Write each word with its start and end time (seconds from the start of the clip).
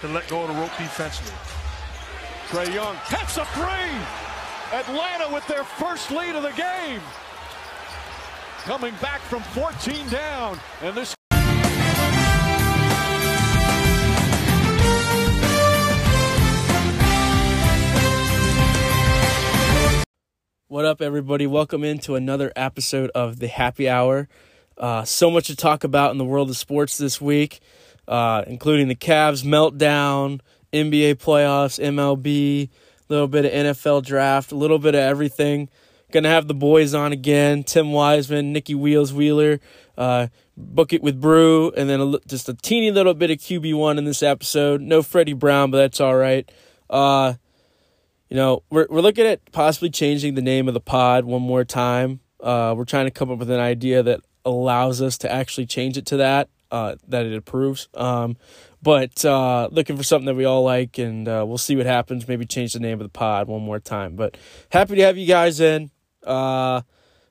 to 0.00 0.08
let 0.08 0.26
go 0.28 0.42
of 0.42 0.48
the 0.48 0.54
rope 0.54 0.70
defensively. 0.78 1.32
Trae 2.48 2.72
Young 2.74 2.96
hits 3.06 3.36
a 3.36 3.44
three. 3.46 4.20
Atlanta 4.72 5.32
with 5.32 5.46
their 5.46 5.64
first 5.64 6.10
lead 6.10 6.34
of 6.36 6.42
the 6.42 6.52
game. 6.52 7.00
Coming 8.62 8.94
back 9.02 9.20
from 9.22 9.42
14 9.42 10.08
down. 10.08 10.58
And 10.82 10.96
this 10.96 11.14
What 20.68 20.84
up, 20.84 21.02
everybody? 21.02 21.48
Welcome 21.48 21.82
into 21.82 22.14
another 22.14 22.52
episode 22.54 23.10
of 23.12 23.40
the 23.40 23.48
Happy 23.48 23.88
Hour. 23.88 24.28
Uh, 24.78 25.04
so 25.04 25.28
much 25.28 25.48
to 25.48 25.56
talk 25.56 25.82
about 25.82 26.12
in 26.12 26.18
the 26.18 26.24
world 26.24 26.48
of 26.48 26.56
sports 26.56 26.96
this 26.96 27.20
week, 27.20 27.58
uh, 28.10 28.42
including 28.48 28.88
the 28.88 28.96
Cavs 28.96 29.44
meltdown, 29.44 30.40
NBA 30.72 31.14
playoffs, 31.14 31.82
MLB, 31.82 32.68
a 32.68 32.70
little 33.08 33.28
bit 33.28 33.44
of 33.46 33.52
NFL 33.52 34.04
draft, 34.04 34.52
a 34.52 34.56
little 34.56 34.80
bit 34.80 34.94
of 34.94 35.00
everything. 35.00 35.70
Gonna 36.10 36.28
have 36.28 36.48
the 36.48 36.54
boys 36.54 36.92
on 36.92 37.12
again: 37.12 37.62
Tim 37.62 37.92
Wiseman, 37.92 38.52
Nikki 38.52 38.74
Wheels 38.74 39.12
Wheeler, 39.12 39.60
uh, 39.96 40.26
book 40.56 40.92
it 40.92 41.02
with 41.04 41.20
Brew, 41.20 41.70
and 41.76 41.88
then 41.88 42.00
a, 42.00 42.18
just 42.26 42.48
a 42.48 42.54
teeny 42.54 42.90
little 42.90 43.14
bit 43.14 43.30
of 43.30 43.38
QB 43.38 43.76
one 43.76 43.96
in 43.96 44.04
this 44.04 44.22
episode. 44.22 44.80
No 44.80 45.02
Freddie 45.02 45.32
Brown, 45.32 45.70
but 45.70 45.78
that's 45.78 46.00
all 46.00 46.16
right. 46.16 46.50
Uh, 46.90 47.34
you 48.28 48.36
know, 48.36 48.64
we're 48.70 48.88
we're 48.90 49.00
looking 49.00 49.24
at 49.24 49.52
possibly 49.52 49.88
changing 49.88 50.34
the 50.34 50.42
name 50.42 50.66
of 50.66 50.74
the 50.74 50.80
pod 50.80 51.24
one 51.26 51.42
more 51.42 51.64
time. 51.64 52.18
Uh, 52.40 52.74
we're 52.76 52.84
trying 52.84 53.06
to 53.06 53.12
come 53.12 53.30
up 53.30 53.38
with 53.38 53.50
an 53.50 53.60
idea 53.60 54.02
that 54.02 54.20
allows 54.44 55.00
us 55.00 55.16
to 55.18 55.30
actually 55.30 55.66
change 55.66 55.96
it 55.96 56.06
to 56.06 56.16
that, 56.16 56.48
uh, 56.70 56.96
that 57.08 57.26
it 57.26 57.34
approves. 57.34 57.88
Um, 57.94 58.36
but 58.82 59.24
uh, 59.24 59.68
looking 59.70 59.96
for 59.96 60.02
something 60.02 60.26
that 60.26 60.34
we 60.34 60.44
all 60.44 60.62
like, 60.62 60.98
and 60.98 61.28
uh, 61.28 61.44
we'll 61.46 61.58
see 61.58 61.76
what 61.76 61.86
happens. 61.86 62.26
Maybe 62.26 62.46
change 62.46 62.72
the 62.72 62.80
name 62.80 63.00
of 63.00 63.04
the 63.04 63.10
pod 63.10 63.48
one 63.48 63.62
more 63.62 63.80
time. 63.80 64.16
But 64.16 64.36
happy 64.70 64.96
to 64.96 65.02
have 65.02 65.16
you 65.16 65.26
guys 65.26 65.60
in. 65.60 65.90
Uh, 66.24 66.82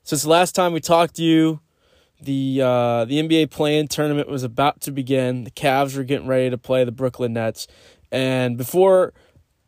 since 0.04 0.24
the 0.24 0.30
last 0.30 0.56
time 0.56 0.74
we 0.74 0.80
talked 0.80 1.16
to 1.16 1.24
you, 1.24 1.60
the 2.22 2.62
uh, 2.62 3.06
the 3.06 3.22
NBA 3.22 3.50
play-in 3.50 3.88
tournament 3.88 4.28
was 4.28 4.44
about 4.44 4.82
to 4.82 4.92
begin. 4.92 5.46
The 5.46 5.52
Cavs 5.52 5.96
were 5.96 6.04
getting 6.04 6.28
ready 6.28 6.50
to 6.50 6.58
play 6.58 6.84
the 6.84 6.92
Brooklyn 6.92 7.34
Nets, 7.34 7.68
and 8.12 8.58
before 8.58 9.14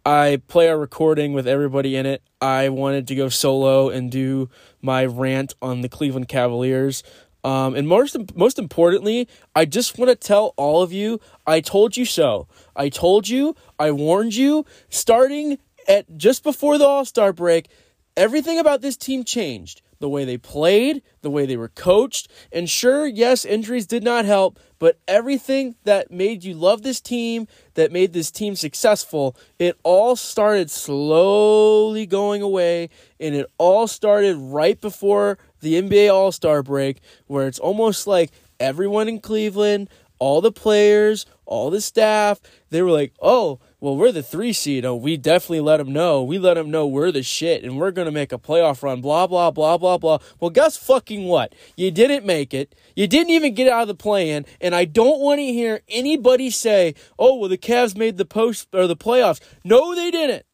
I 0.06 0.42
play 0.48 0.68
a 0.68 0.76
recording 0.76 1.34
with 1.34 1.48
everybody 1.48 1.96
in 1.96 2.08
it. 2.08 2.24
I 2.42 2.70
wanted 2.70 3.08
to 3.08 3.16
go 3.16 3.30
solo 3.30 3.90
and 3.90 4.12
do 4.12 4.50
my 4.82 5.06
rant 5.06 5.54
on 5.62 5.82
the 5.82 5.90
Cleveland 5.90 6.28
Cavaliers. 6.28 7.04
Um, 7.44 7.76
and 7.76 7.88
most 7.88 8.16
most 8.36 8.60
importantly, 8.60 9.28
I 9.56 9.66
just 9.66 9.98
want 9.98 10.10
to 10.10 10.16
tell 10.16 10.54
all 10.58 10.82
of 10.82 10.94
you, 10.94 11.20
I 11.48 11.62
told 11.62 11.98
you 11.98 12.06
so. 12.06 12.48
I 12.76 12.90
told 12.90 13.28
you, 13.28 13.56
I 13.80 13.92
warned 13.92 14.36
you. 14.36 14.66
Starting 14.90 15.58
at 15.88 16.18
just 16.18 16.44
before 16.44 16.78
the 16.78 16.86
All 16.86 17.06
Star 17.06 17.34
break, 17.34 17.70
everything 18.16 18.60
about 18.60 18.82
this 18.82 18.98
team 18.98 19.24
changed 19.24 19.82
the 20.02 20.10
way 20.10 20.26
they 20.26 20.38
played, 20.38 21.02
the 21.22 21.30
way 21.30 21.46
they 21.46 21.56
were 21.56 21.70
coached. 21.70 22.28
And 22.52 22.70
sure, 22.70 23.06
yes, 23.06 23.46
injuries 23.46 23.88
did 23.88 24.04
not 24.04 24.26
help, 24.26 24.60
but 24.80 25.00
everything 25.08 25.76
that 25.86 26.12
made 26.12 26.44
you 26.44 26.54
love 26.56 26.82
this 26.82 27.00
team, 27.00 27.48
that 27.76 27.92
made 27.92 28.12
this 28.12 28.32
team 28.32 28.56
successful, 28.56 29.38
it 29.60 29.80
all 29.84 30.16
started 30.16 30.70
slowly 30.70 32.06
going 32.06 32.42
away. 32.42 32.90
And 33.20 33.36
it 33.36 33.46
all 33.58 33.88
started 33.88 34.36
right 34.36 34.82
before 34.82 35.38
the 35.62 35.82
NBA 35.82 36.14
All 36.14 36.32
Star 36.32 36.62
break, 36.62 37.00
where 37.28 37.48
it's 37.48 37.60
almost 37.60 38.08
like 38.08 38.32
everyone 38.60 39.08
in 39.08 39.20
Cleveland, 39.20 39.90
all 40.20 40.40
the 40.40 40.52
players, 40.52 41.26
all 41.46 41.72
the 41.72 41.82
staff, 41.82 42.40
they 42.70 42.84
were 42.84 42.92
like, 42.92 43.12
oh, 43.20 43.60
well, 43.80 43.98
we're 43.98 44.12
the 44.12 44.22
three 44.22 44.54
seed. 44.54 44.86
Oh, 44.86 44.96
we 44.96 45.18
definitely 45.18 45.62
let 45.62 45.78
them 45.78 45.92
know. 45.92 46.22
We 46.22 46.38
let 46.38 46.54
them 46.54 46.70
know 46.70 46.86
we're 46.86 47.12
the 47.12 47.24
shit 47.24 47.64
and 47.64 47.80
we're 47.80 47.90
going 47.90 48.06
to 48.06 48.12
make 48.12 48.32
a 48.32 48.38
playoff 48.38 48.84
run, 48.84 49.02
blah, 49.02 49.26
blah, 49.26 49.50
blah, 49.50 49.80
blah, 49.80 49.98
blah. 49.98 50.20
Well, 50.40 50.52
guess 50.52 50.78
fucking 50.78 51.26
what? 51.26 51.56
You 51.76 51.90
didn't 51.90 52.24
make 52.24 52.54
it. 52.54 52.76
You 52.96 53.08
didn't 53.08 53.32
even 53.32 53.56
get 53.56 53.68
out 53.68 53.82
of 53.82 53.88
the 53.88 53.96
play 53.96 54.30
in. 54.30 54.46
And 54.62 54.76
I 54.76 54.86
don't 54.86 55.20
want 55.20 55.40
to 55.40 55.46
hear 55.46 55.82
anybody 55.90 56.52
say, 56.52 56.94
oh, 57.18 57.38
well, 57.38 57.50
the 57.50 57.58
Cavs 57.58 57.98
made 57.98 58.18
the 58.18 58.26
post 58.26 58.68
or 58.74 58.86
the 58.86 58.96
playoffs. 58.96 59.42
No, 59.64 59.96
they 59.96 60.12
didn't. 60.12 60.46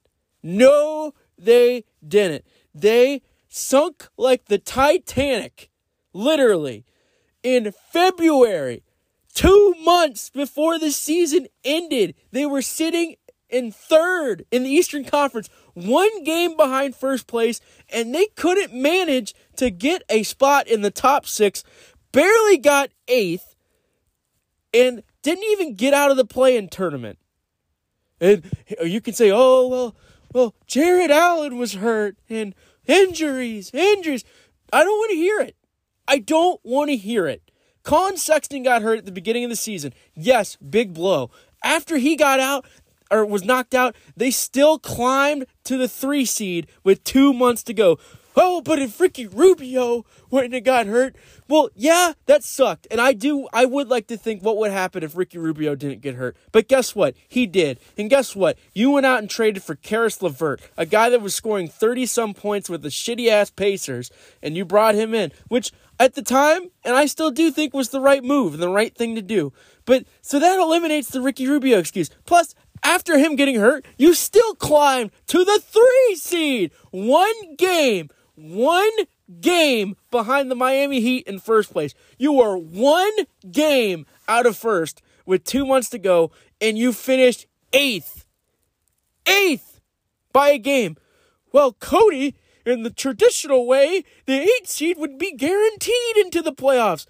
No, 0.42 1.14
they 1.38 1.84
didn't. 2.08 2.46
They 2.74 3.22
sunk 3.48 4.08
like 4.18 4.46
the 4.46 4.58
Titanic, 4.58 5.70
literally, 6.14 6.86
in 7.44 7.74
February 7.92 8.84
Two 9.38 9.76
months 9.84 10.32
before 10.32 10.80
the 10.80 10.90
season 10.90 11.46
ended, 11.64 12.16
they 12.32 12.48
were 12.48 12.64
sitting 12.64 13.18
in 13.52 13.72
third 13.72 14.44
in 14.50 14.64
the 14.64 14.70
Eastern 14.72 15.06
Conference, 15.06 15.48
one 15.76 16.24
game 16.24 16.58
behind 16.58 16.96
first 16.96 17.28
place, 17.28 17.62
and 17.88 18.16
they 18.16 18.26
couldn't 18.36 18.74
manage 18.74 19.36
to 19.58 19.70
get 19.70 20.02
a 20.10 20.24
spot 20.24 20.68
in 20.68 20.82
the 20.82 20.90
top 20.90 21.28
six, 21.28 21.64
barely 22.12 22.58
got 22.58 22.90
eighth, 23.08 23.54
and 24.74 25.04
didn't 25.22 25.46
even 25.52 25.76
get 25.76 25.94
out 25.94 26.10
of 26.10 26.18
the 26.18 26.26
play-in 26.26 26.68
tournament. 26.68 27.20
And 28.20 28.44
you 28.84 29.02
can 29.02 29.14
say, 29.14 29.30
oh, 29.32 29.68
well, 29.68 29.96
well, 30.34 30.56
Jarrett 30.66 31.12
Allen 31.12 31.60
was 31.60 31.76
hurt, 31.76 32.18
and 32.28 32.56
injuries, 32.88 33.72
injuries. 33.74 34.24
I 34.74 34.84
don't 34.84 34.98
want 34.98 35.12
to 35.12 35.18
hear 35.18 35.40
it. 35.40 35.56
I 36.08 36.20
don't 36.20 36.60
want 36.64 36.90
to 36.90 36.96
hear 36.96 37.28
it. 37.28 37.52
Collin 37.84 38.18
Sexton 38.18 38.64
got 38.64 38.82
hurt 38.82 39.00
at 39.00 39.06
the 39.06 39.12
beginning 39.12 39.44
of 39.44 39.50
the 39.50 39.56
season. 39.56 39.94
Yes, 40.14 40.58
big 40.58 40.94
blow. 40.94 41.32
After 41.64 41.98
he 41.98 42.16
got 42.16 42.40
out 42.40 42.66
or 43.10 43.26
was 43.26 43.46
knocked 43.46 43.74
out, 43.74 43.96
they 44.16 44.32
still 44.32 44.78
climbed 44.78 45.46
to 45.64 45.78
the 45.78 45.88
three 45.88 46.26
seed 46.26 46.68
with 46.84 47.04
two 47.04 47.34
months 47.34 47.64
to 47.64 47.74
go. 47.74 47.98
Oh, 48.40 48.62
but 48.62 48.78
if 48.78 49.00
Ricky 49.00 49.26
Rubio 49.26 50.06
wouldn't 50.30 50.54
have 50.54 50.64
got 50.64 50.86
hurt, 50.86 51.16
well, 51.48 51.70
yeah, 51.74 52.14
that 52.28 52.44
sucked. 52.44 52.86
And 52.92 53.02
I 53.02 53.14
do, 53.14 53.48
I 53.52 53.66
would 53.66 53.90
like 53.90 54.06
to 54.08 54.18
think 54.18 54.44
what 54.44 54.58
would 54.58 54.70
happen 54.70 55.02
if 55.02 55.18
Ricky 55.18 55.40
Rubio 55.40 55.74
didn't 55.74 56.02
get 56.02 56.14
hurt. 56.14 56.38
But 56.52 56.68
guess 56.68 56.94
what? 56.96 57.16
He 57.28 57.48
did. 57.48 57.80
And 57.98 58.12
guess 58.12 58.36
what? 58.36 58.60
You 58.76 58.92
went 58.92 59.08
out 59.08 59.20
and 59.20 59.30
traded 59.30 59.64
for 59.64 59.74
Caris 59.74 60.22
LeVert, 60.22 60.62
a 60.78 60.86
guy 60.86 61.10
that 61.10 61.22
was 61.22 61.34
scoring 61.34 61.68
30 61.68 62.06
some 62.06 62.36
points 62.36 62.70
with 62.70 62.84
the 62.84 62.90
shitty 62.90 63.28
ass 63.28 63.50
Pacers, 63.50 64.12
and 64.44 64.56
you 64.56 64.66
brought 64.66 64.94
him 64.94 65.16
in, 65.16 65.32
which 65.48 65.72
at 66.00 66.14
the 66.14 66.22
time, 66.22 66.70
and 66.86 66.96
I 66.96 67.08
still 67.08 67.32
do 67.32 67.50
think 67.50 67.74
was 67.74 67.90
the 67.90 68.00
right 68.02 68.24
move 68.24 68.54
and 68.54 68.62
the 68.62 68.70
right 68.70 68.94
thing 68.94 69.16
to 69.16 69.22
do. 69.24 69.52
But 69.86 70.06
so 70.22 70.40
that 70.40 70.60
eliminates 70.60 71.10
the 71.10 71.22
Ricky 71.22 71.48
Rubio 71.48 71.80
excuse. 71.80 72.12
Plus, 72.26 72.54
after 72.84 73.18
him 73.18 73.36
getting 73.36 73.56
hurt, 73.56 73.86
you 73.98 74.14
still 74.14 74.54
climbed 74.56 75.12
to 75.28 75.44
the 75.44 75.60
three 75.60 76.16
seed. 76.16 76.72
One 76.92 77.56
game, 77.56 78.10
one 78.38 78.92
game 79.42 79.96
behind 80.12 80.50
the 80.50 80.56
Miami 80.56 81.02
Heat 81.02 81.28
in 81.28 81.40
first 81.40 81.72
place. 81.72 81.94
You 82.18 82.40
are 82.40 82.58
one 82.58 83.14
game 83.52 84.06
out 84.28 84.46
of 84.46 84.56
first 84.56 85.02
with 85.26 85.44
two 85.44 85.66
months 85.66 85.90
to 85.90 85.98
go, 85.98 86.32
and 86.62 86.78
you 86.78 86.94
finished 86.94 87.48
eighth. 87.74 88.26
Eighth 89.26 89.82
by 90.32 90.50
a 90.50 90.58
game. 90.58 90.96
Well, 91.52 91.74
Cody 91.74 92.36
in 92.66 92.84
the 92.84 92.90
traditional 92.90 93.66
way, 93.66 94.04
the 94.26 94.42
eight 94.42 94.68
seed 94.68 94.98
would 94.98 95.18
be 95.18 95.32
guaranteed 95.34 96.18
into 96.18 96.42
the 96.42 96.54
playoffs. 96.54 97.06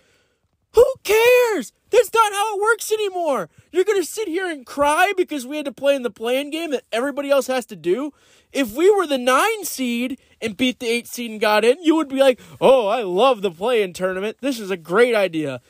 Who 0.74 0.86
cares? 1.04 1.74
That's 1.90 2.14
not 2.14 2.34
how 2.34 2.56
it 2.56 2.62
works 2.62 2.92
anymore. 2.92 3.50
You're 3.72 3.86
going 3.86 4.02
to 4.02 4.08
sit 4.08 4.28
here 4.28 4.50
and 4.50 4.66
cry 4.66 5.14
because 5.16 5.48
we 5.48 5.58
had 5.58 5.66
to 5.66 5.72
play 5.72 5.96
in 5.96 6.04
the 6.04 6.10
play-in 6.10 6.50
game 6.50 6.72
that 6.72 6.84
everybody 6.92 7.30
else 7.30 7.48
has 7.48 7.66
to 7.68 7.76
do. 7.76 8.12
If 8.52 8.74
we 8.76 8.90
were 8.90 9.08
the 9.08 9.18
nine 9.18 9.66
seed 9.66 10.20
and 10.42 10.58
beat 10.58 10.80
the 10.80 10.88
eight 10.88 11.08
seed 11.08 11.32
and 11.32 11.40
got 11.40 11.64
in, 11.64 11.82
you 11.82 11.96
would 11.96 12.10
be 12.10 12.20
like, 12.20 12.40
oh, 12.60 12.88
I 12.88 13.04
love 13.04 13.42
the 13.42 13.52
play-in 13.52 13.94
tournament. 13.94 14.38
This 14.42 14.60
is 14.60 14.72
a 14.72 14.78
great 14.78 15.16
idea. 15.16 15.62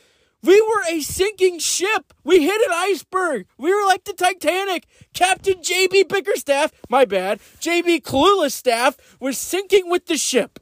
We 0.42 0.60
were 0.60 0.82
a 0.88 1.00
sinking 1.00 1.58
ship. 1.58 2.14
We 2.22 2.44
hit 2.44 2.60
an 2.66 2.72
iceberg. 2.72 3.46
We 3.58 3.74
were 3.74 3.86
like 3.86 4.04
the 4.04 4.12
Titanic. 4.12 4.86
Captain 5.12 5.62
J.B. 5.62 6.04
Bickerstaff, 6.04 6.72
my 6.88 7.04
bad, 7.04 7.40
J.B. 7.58 8.00
Clueless 8.00 8.52
staff 8.52 8.96
was 9.18 9.36
sinking 9.36 9.90
with 9.90 10.06
the 10.06 10.16
ship. 10.16 10.60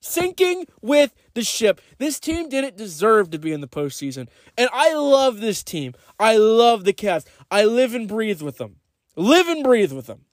Sinking 0.00 0.66
with 0.82 1.14
the 1.36 1.44
ship. 1.44 1.80
This 1.98 2.18
team 2.18 2.48
didn't 2.48 2.76
deserve 2.76 3.30
to 3.30 3.38
be 3.38 3.52
in 3.52 3.60
the 3.60 3.68
postseason. 3.68 4.26
And 4.58 4.68
I 4.72 4.92
love 4.94 5.38
this 5.40 5.62
team. 5.62 5.94
I 6.18 6.36
love 6.36 6.84
the 6.84 6.92
Cavs. 6.92 7.24
I 7.50 7.64
live 7.64 7.94
and 7.94 8.08
breathe 8.08 8.42
with 8.42 8.58
them. 8.58 8.76
Live 9.14 9.46
and 9.46 9.62
breathe 9.62 9.92
with 9.92 10.06
them. 10.06 10.24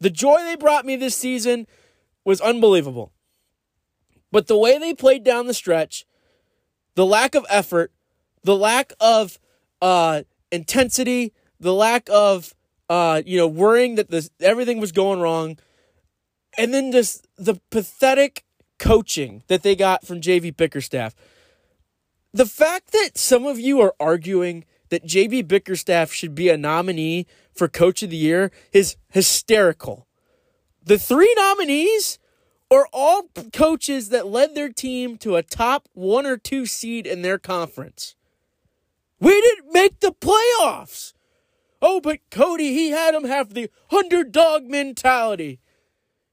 The 0.00 0.10
joy 0.10 0.36
they 0.42 0.56
brought 0.56 0.84
me 0.84 0.96
this 0.96 1.16
season 1.16 1.66
was 2.24 2.40
unbelievable. 2.40 3.12
But 4.30 4.48
the 4.48 4.58
way 4.58 4.78
they 4.78 4.94
played 4.94 5.24
down 5.24 5.46
the 5.46 5.54
stretch, 5.54 6.04
the 6.94 7.06
lack 7.06 7.34
of 7.34 7.46
effort, 7.48 7.92
the 8.42 8.56
lack 8.56 8.92
of 9.00 9.38
uh, 9.80 10.22
intensity, 10.52 11.32
the 11.58 11.72
lack 11.72 12.08
of 12.12 12.52
uh, 12.90 13.22
you 13.24 13.38
know 13.38 13.46
worrying 13.46 13.94
that 13.94 14.10
this 14.10 14.30
everything 14.40 14.80
was 14.80 14.92
going 14.92 15.20
wrong, 15.20 15.58
and 16.56 16.74
then 16.74 16.92
just 16.92 17.26
the 17.36 17.60
pathetic 17.70 18.44
coaching 18.78 19.42
that 19.48 19.62
they 19.62 19.76
got 19.76 20.06
from 20.06 20.20
JB 20.20 20.56
Bickerstaff. 20.56 21.14
The 22.32 22.46
fact 22.46 22.92
that 22.92 23.16
some 23.16 23.46
of 23.46 23.58
you 23.58 23.80
are 23.80 23.94
arguing 23.98 24.64
that 24.90 25.06
JB 25.06 25.48
Bickerstaff 25.48 26.12
should 26.12 26.34
be 26.34 26.48
a 26.48 26.56
nominee 26.56 27.26
for 27.54 27.68
Coach 27.68 28.02
of 28.02 28.10
the 28.10 28.16
Year 28.16 28.50
is 28.72 28.96
hysterical. 29.10 30.06
The 30.84 30.98
three 30.98 31.34
nominees 31.36 32.18
are 32.70 32.88
all 32.92 33.24
coaches 33.52 34.10
that 34.10 34.26
led 34.26 34.54
their 34.54 34.68
team 34.68 35.16
to 35.18 35.36
a 35.36 35.42
top 35.42 35.88
one 35.92 36.26
or 36.26 36.36
two 36.36 36.66
seed 36.66 37.06
in 37.06 37.22
their 37.22 37.38
conference. 37.38 38.14
We 39.20 39.40
didn't 39.40 39.72
make 39.72 40.00
the 40.00 40.12
playoffs. 40.12 41.12
Oh, 41.80 42.00
but 42.00 42.18
Cody, 42.30 42.72
he 42.72 42.90
had 42.90 43.14
them 43.14 43.24
have 43.24 43.54
the 43.54 43.70
underdog 43.90 44.64
mentality. 44.64 45.60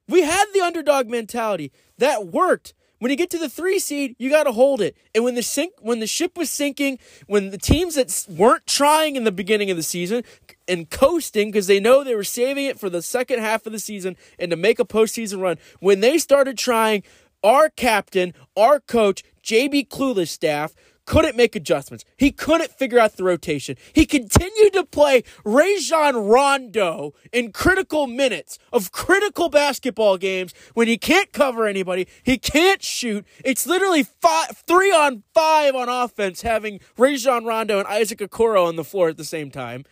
We 0.08 0.22
had 0.22 0.46
the 0.54 0.62
underdog 0.62 1.08
mentality. 1.08 1.72
That 1.98 2.28
worked. 2.28 2.74
When 3.00 3.12
you 3.12 3.18
get 3.18 3.30
to 3.32 3.38
the 3.38 3.50
three 3.50 3.80
seed, 3.80 4.16
you 4.18 4.30
got 4.30 4.44
to 4.44 4.52
hold 4.52 4.82
it. 4.82 4.96
And 5.14 5.24
when 5.24 5.36
the 5.36 5.44
sink, 5.44 5.74
when 5.80 6.00
the 6.00 6.08
ship 6.08 6.38
was 6.38 6.50
sinking, 6.50 6.98
when 7.28 7.50
the 7.50 7.58
teams 7.58 7.96
that 7.96 8.26
weren't 8.30 8.66
trying 8.66 9.16
in 9.16 9.26
the 9.26 9.32
beginning 9.32 9.70
of 9.70 9.78
the 9.78 9.84
season 9.84 10.24
and 10.68 10.90
coasting 10.90 11.52
because 11.52 11.68
they 11.68 11.80
know 11.80 12.04
they 12.04 12.16
were 12.16 12.24
saving 12.24 12.66
it 12.66 12.80
for 12.80 12.90
the 12.90 13.02
second 13.02 13.40
half 13.40 13.66
of 13.66 13.74
the 13.74 13.80
season 13.80 14.16
and 14.40 14.50
to 14.50 14.58
make 14.58 14.80
a 14.80 14.86
postseason 14.86 15.42
run, 15.42 15.58
when 15.80 16.00
they 16.00 16.18
started 16.18 16.58
trying, 16.58 17.04
our 17.44 17.70
captain, 17.70 18.34
our 18.56 18.80
coach, 18.80 19.24
JB 19.44 19.90
Clueless 19.90 20.30
staff 20.30 20.74
couldn't 21.06 21.36
make 21.36 21.56
adjustments. 21.56 22.04
He 22.18 22.32
couldn't 22.32 22.72
figure 22.72 23.00
out 23.00 23.16
the 23.16 23.24
rotation. 23.24 23.78
He 23.94 24.06
continued 24.06 24.74
to 24.74 24.84
play 24.84 25.24
Rajon 25.44 26.16
Rondo 26.16 27.14
in 27.32 27.52
critical 27.52 28.08
minutes 28.08 28.58
of 28.74 28.92
critical 28.92 29.50
basketball 29.50 30.18
games 30.18 30.54
when 30.74 30.88
he 30.88 30.98
can't 30.98 31.32
cover 31.32 31.68
anybody. 31.68 32.08
He 32.24 32.38
can't 32.38 32.82
shoot. 32.84 33.26
It's 33.44 33.68
literally 33.68 34.04
five, 34.04 34.64
three 34.68 34.92
on 34.92 35.24
five 35.34 35.76
on 35.76 35.90
offense 35.90 36.42
having 36.42 36.80
Rajon 36.98 37.46
Rondo 37.46 37.80
and 37.80 37.88
Isaac 37.88 38.20
Okoro 38.20 38.68
on 38.68 38.76
the 38.76 38.84
floor 38.84 39.10
at 39.10 39.18
the 39.18 39.26
same 39.26 39.52
time. 39.52 39.86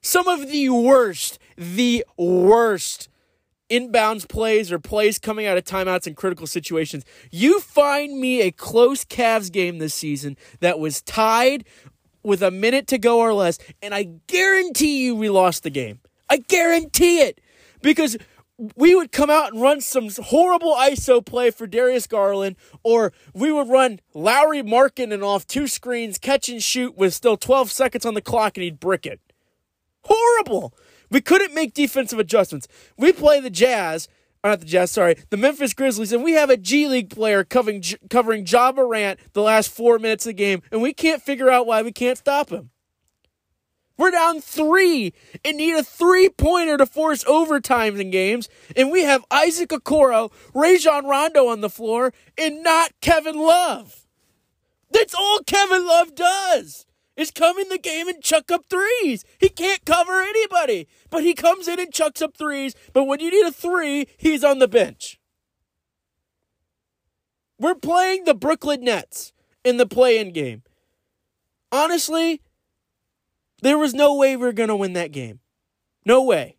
Some 0.00 0.28
of 0.28 0.48
the 0.50 0.70
worst, 0.70 1.38
the 1.56 2.04
worst 2.16 3.08
inbounds 3.70 4.28
plays 4.28 4.70
or 4.70 4.78
plays 4.78 5.18
coming 5.18 5.46
out 5.46 5.56
of 5.56 5.64
timeouts 5.64 6.06
in 6.06 6.14
critical 6.14 6.46
situations. 6.46 7.04
You 7.30 7.60
find 7.60 8.18
me 8.18 8.42
a 8.42 8.50
close 8.50 9.04
Cavs 9.04 9.50
game 9.50 9.78
this 9.78 9.94
season 9.94 10.36
that 10.60 10.78
was 10.78 11.02
tied 11.02 11.64
with 12.22 12.42
a 12.42 12.50
minute 12.50 12.86
to 12.88 12.98
go 12.98 13.20
or 13.20 13.32
less, 13.32 13.58
and 13.80 13.94
I 13.94 14.08
guarantee 14.26 15.04
you 15.04 15.14
we 15.14 15.30
lost 15.30 15.62
the 15.62 15.70
game. 15.70 16.00
I 16.28 16.38
guarantee 16.38 17.20
it. 17.20 17.40
Because 17.82 18.16
we 18.74 18.94
would 18.94 19.12
come 19.12 19.30
out 19.30 19.52
and 19.52 19.60
run 19.60 19.80
some 19.80 20.08
horrible 20.24 20.74
ISO 20.74 21.24
play 21.24 21.50
for 21.50 21.66
Darius 21.66 22.06
Garland, 22.06 22.56
or 22.82 23.12
we 23.34 23.52
would 23.52 23.68
run 23.68 24.00
Lauri 24.14 24.60
and 24.60 25.22
off 25.22 25.46
two 25.46 25.66
screens, 25.66 26.18
catch 26.18 26.48
and 26.48 26.62
shoot 26.62 26.96
with 26.96 27.14
still 27.14 27.36
12 27.36 27.70
seconds 27.70 28.06
on 28.06 28.14
the 28.14 28.22
clock, 28.22 28.56
and 28.56 28.64
he'd 28.64 28.80
brick 28.80 29.06
it. 29.06 29.20
Horrible. 30.04 30.74
We 31.10 31.20
couldn't 31.20 31.54
make 31.54 31.74
defensive 31.74 32.18
adjustments. 32.18 32.68
We 32.96 33.12
play 33.12 33.40
the 33.40 33.50
Jazz, 33.50 34.08
uh, 34.42 34.48
not 34.48 34.60
the 34.60 34.66
Jazz, 34.66 34.90
sorry, 34.90 35.16
the 35.30 35.36
Memphis 35.36 35.74
Grizzlies, 35.74 36.12
and 36.12 36.24
we 36.24 36.32
have 36.32 36.50
a 36.50 36.56
G 36.56 36.88
League 36.88 37.10
player 37.10 37.44
covering 37.44 37.82
covering 38.10 38.46
Ja 38.46 38.72
Morant 38.72 39.20
the 39.32 39.42
last 39.42 39.70
four 39.70 39.98
minutes 39.98 40.26
of 40.26 40.30
the 40.30 40.34
game, 40.34 40.62
and 40.70 40.82
we 40.82 40.92
can't 40.92 41.22
figure 41.22 41.50
out 41.50 41.66
why 41.66 41.82
we 41.82 41.92
can't 41.92 42.18
stop 42.18 42.50
him. 42.50 42.70
We're 43.98 44.10
down 44.10 44.40
three 44.42 45.14
and 45.44 45.56
need 45.56 45.74
a 45.74 45.82
three 45.82 46.28
pointer 46.28 46.76
to 46.76 46.86
force 46.86 47.24
overtime 47.26 47.98
in 47.98 48.10
games, 48.10 48.48
and 48.76 48.90
we 48.90 49.02
have 49.04 49.24
Isaac 49.30 49.70
Okoro, 49.70 50.30
Rajon 50.54 51.06
Rondo 51.06 51.48
on 51.48 51.60
the 51.60 51.70
floor, 51.70 52.12
and 52.36 52.62
not 52.62 52.90
Kevin 53.00 53.38
Love. 53.38 54.06
That's 54.90 55.14
all 55.14 55.40
Kevin 55.46 55.86
Love 55.86 56.14
does 56.14 56.85
is 57.16 57.30
come 57.30 57.58
in 57.58 57.68
the 57.68 57.78
game 57.78 58.08
and 58.08 58.22
chuck 58.22 58.50
up 58.50 58.66
threes. 58.68 59.24
He 59.38 59.48
can't 59.48 59.84
cover 59.84 60.20
anybody, 60.20 60.88
but 61.10 61.22
he 61.22 61.34
comes 61.34 61.66
in 61.66 61.80
and 61.80 61.92
chucks 61.92 62.20
up 62.22 62.36
threes. 62.36 62.74
But 62.92 63.04
when 63.04 63.20
you 63.20 63.30
need 63.30 63.46
a 63.46 63.52
three, 63.52 64.06
he's 64.16 64.44
on 64.44 64.58
the 64.58 64.68
bench. 64.68 65.18
We're 67.58 67.74
playing 67.74 68.24
the 68.24 68.34
Brooklyn 68.34 68.84
Nets 68.84 69.32
in 69.64 69.78
the 69.78 69.86
play 69.86 70.18
in 70.18 70.32
game. 70.32 70.62
Honestly, 71.72 72.42
there 73.62 73.78
was 73.78 73.94
no 73.94 74.14
way 74.14 74.36
we 74.36 74.44
were 74.44 74.52
going 74.52 74.68
to 74.68 74.76
win 74.76 74.92
that 74.92 75.12
game. 75.12 75.40
No 76.04 76.22
way. 76.22 76.56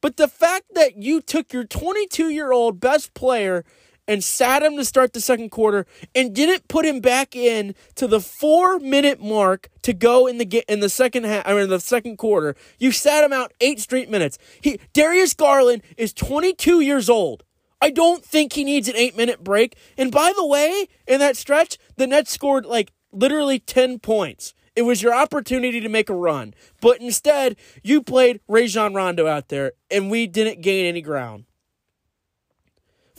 But 0.00 0.16
the 0.16 0.28
fact 0.28 0.74
that 0.74 0.96
you 0.96 1.20
took 1.20 1.52
your 1.52 1.64
22 1.64 2.28
year 2.28 2.52
old 2.52 2.80
best 2.80 3.14
player 3.14 3.64
and 4.08 4.22
sat 4.22 4.62
him 4.62 4.76
to 4.76 4.84
start 4.84 5.12
the 5.12 5.20
second 5.20 5.50
quarter 5.50 5.86
and 6.14 6.34
didn't 6.34 6.68
put 6.68 6.84
him 6.84 7.00
back 7.00 7.36
in 7.36 7.74
to 7.94 8.06
the 8.06 8.20
four 8.20 8.78
minute 8.78 9.20
mark 9.20 9.68
to 9.82 9.92
go 9.92 10.26
in 10.26 10.38
the 10.38 10.64
in 10.68 10.80
the 10.80 10.88
second 10.88 11.24
half 11.24 11.46
or 11.46 11.60
in 11.60 11.70
the 11.70 11.80
second 11.80 12.16
quarter. 12.16 12.56
You 12.78 12.92
sat 12.92 13.24
him 13.24 13.32
out 13.32 13.52
eight 13.60 13.80
straight 13.80 14.10
minutes. 14.10 14.38
He 14.60 14.80
Darius 14.92 15.34
Garland 15.34 15.82
is 15.96 16.12
22 16.12 16.80
years 16.80 17.08
old. 17.08 17.44
I 17.80 17.90
don't 17.90 18.24
think 18.24 18.52
he 18.52 18.64
needs 18.64 18.88
an 18.88 18.96
eight 18.96 19.16
minute 19.16 19.42
break. 19.42 19.76
And 19.98 20.12
by 20.12 20.32
the 20.36 20.46
way, 20.46 20.86
in 21.06 21.20
that 21.20 21.36
stretch, 21.36 21.78
the 21.96 22.06
Nets 22.06 22.30
scored 22.30 22.64
like 22.64 22.92
literally 23.12 23.58
10 23.58 23.98
points. 23.98 24.54
It 24.74 24.82
was 24.82 25.02
your 25.02 25.14
opportunity 25.14 25.80
to 25.80 25.88
make 25.88 26.08
a 26.08 26.14
run. 26.14 26.54
But 26.80 27.00
instead, 27.00 27.56
you 27.82 28.02
played 28.02 28.40
Rajon 28.48 28.94
Rondo 28.94 29.26
out 29.26 29.48
there, 29.48 29.72
and 29.90 30.10
we 30.10 30.26
didn't 30.26 30.62
gain 30.62 30.86
any 30.86 31.02
ground. 31.02 31.44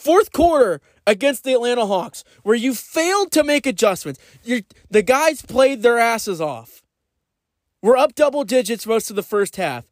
Fourth 0.03 0.33
quarter 0.33 0.81
against 1.07 1.45
the 1.45 1.53
Atlanta 1.53 1.85
Hawks, 1.85 2.25
where 2.41 2.57
you 2.57 2.73
failed 2.73 3.31
to 3.31 3.41
make 3.41 3.65
adjustments. 3.65 4.19
you 4.44 4.63
the 4.91 5.01
guys 5.01 5.41
played 5.41 5.81
their 5.81 5.97
asses 5.97 6.41
off. 6.41 6.83
We're 7.81 7.95
up 7.95 8.13
double 8.13 8.44
digits 8.44 8.85
most 8.85 9.09
of 9.09 9.15
the 9.15 9.23
first 9.23 9.55
half. 9.55 9.85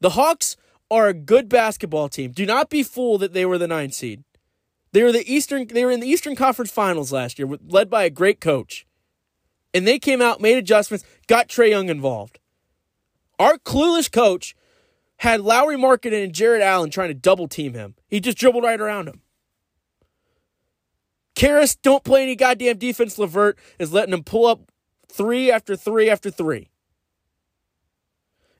The 0.00 0.10
Hawks 0.10 0.56
are 0.90 1.06
a 1.06 1.12
good 1.12 1.50
basketball 1.50 2.08
team. 2.08 2.30
Do 2.30 2.46
not 2.46 2.70
be 2.70 2.82
fooled 2.82 3.20
that 3.20 3.34
they 3.34 3.44
were 3.44 3.58
the 3.58 3.68
nine 3.68 3.90
seed. 3.92 4.24
They 4.92 5.02
were 5.02 5.12
the 5.12 5.30
Eastern. 5.30 5.66
They 5.66 5.84
were 5.84 5.90
in 5.90 6.00
the 6.00 6.08
Eastern 6.08 6.34
Conference 6.34 6.70
Finals 6.70 7.12
last 7.12 7.38
year, 7.38 7.46
led 7.68 7.90
by 7.90 8.04
a 8.04 8.10
great 8.10 8.40
coach, 8.40 8.86
and 9.74 9.86
they 9.86 9.98
came 9.98 10.22
out, 10.22 10.40
made 10.40 10.56
adjustments, 10.56 11.04
got 11.26 11.46
Trae 11.46 11.68
Young 11.68 11.90
involved. 11.90 12.38
Our 13.38 13.58
clueless 13.58 14.10
coach 14.10 14.56
had 15.20 15.42
Lauri 15.42 15.76
Markkanen 15.76 16.24
and 16.24 16.32
Jarrett 16.32 16.62
Allen 16.62 16.88
trying 16.88 17.08
to 17.08 17.14
double 17.14 17.46
team 17.46 17.74
him. 17.74 17.94
He 18.08 18.20
just 18.20 18.38
dribbled 18.38 18.64
right 18.64 18.80
around 18.80 19.06
him. 19.06 19.20
Caris 21.34 21.76
don't 21.76 22.02
play 22.02 22.22
any 22.22 22.34
goddamn 22.34 22.78
defense. 22.78 23.18
LeVert 23.18 23.58
is 23.78 23.92
letting 23.92 24.14
him 24.14 24.24
pull 24.24 24.46
up 24.46 24.72
three 25.12 25.50
after 25.50 25.76
three 25.76 26.08
after 26.08 26.30
three. 26.30 26.70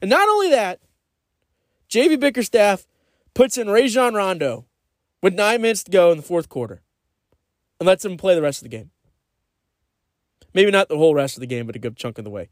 And 0.02 0.11
not 0.11 0.28
only 0.28 0.50
that, 0.50 0.80
JB 1.88 2.20
Bickerstaff 2.20 2.87
puts 3.32 3.56
in 3.56 3.70
Rajon 3.70 4.12
Rondo 4.12 4.66
with 5.23 5.32
nine 5.32 5.62
minutes 5.62 5.82
to 5.85 5.90
go 5.90 6.11
in 6.11 6.18
the 6.18 6.23
fourth 6.23 6.50
quarter 6.50 6.82
and 7.78 7.87
lets 7.87 8.04
him 8.04 8.18
play 8.18 8.35
the 8.35 8.42
rest 8.42 8.61
of 8.61 8.70
the 8.70 8.76
game. 8.76 8.90
Maybe 10.52 10.70
not 10.70 10.90
the 10.90 10.99
whole 10.99 11.14
rest 11.14 11.38
of 11.38 11.40
the 11.40 11.46
game, 11.46 11.64
but 11.64 11.76
a 11.76 11.78
good 11.78 11.96
chunk 11.96 12.18
of 12.18 12.25
the 12.25 12.30
way. 12.30 12.50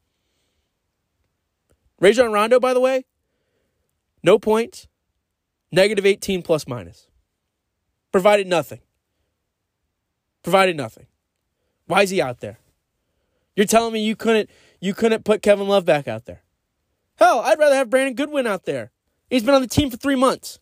Rajon 2.00 2.32
Rondo, 2.32 2.58
by 2.58 2.72
the 2.72 2.80
way, 2.80 3.04
no 4.22 4.38
points, 4.38 4.88
negative 5.70 6.06
18 6.06 6.42
plus 6.42 6.66
minus. 6.66 7.08
Provided 8.12 8.46
nothing. 8.46 8.80
Provided 10.42 10.76
nothing. 10.76 11.06
Why 11.86 12.02
is 12.02 12.10
he 12.10 12.20
out 12.20 12.40
there? 12.40 12.58
You're 13.56 13.66
telling 13.66 13.92
me 13.92 14.04
you 14.04 14.16
couldn't 14.16 14.50
you 14.80 14.94
couldn't 14.94 15.24
put 15.24 15.42
Kevin 15.42 15.68
Love 15.68 15.84
back 15.84 16.06
out 16.06 16.26
there. 16.26 16.42
Hell, 17.16 17.40
I'd 17.40 17.58
rather 17.58 17.74
have 17.74 17.90
Brandon 17.90 18.14
Goodwin 18.14 18.46
out 18.46 18.64
there. 18.64 18.92
He's 19.28 19.42
been 19.42 19.54
on 19.54 19.62
the 19.62 19.68
team 19.68 19.90
for 19.90 19.96
three 19.96 20.14
months. 20.14 20.60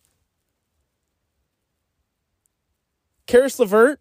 Caris 3.27 3.59
LeVert, 3.59 3.99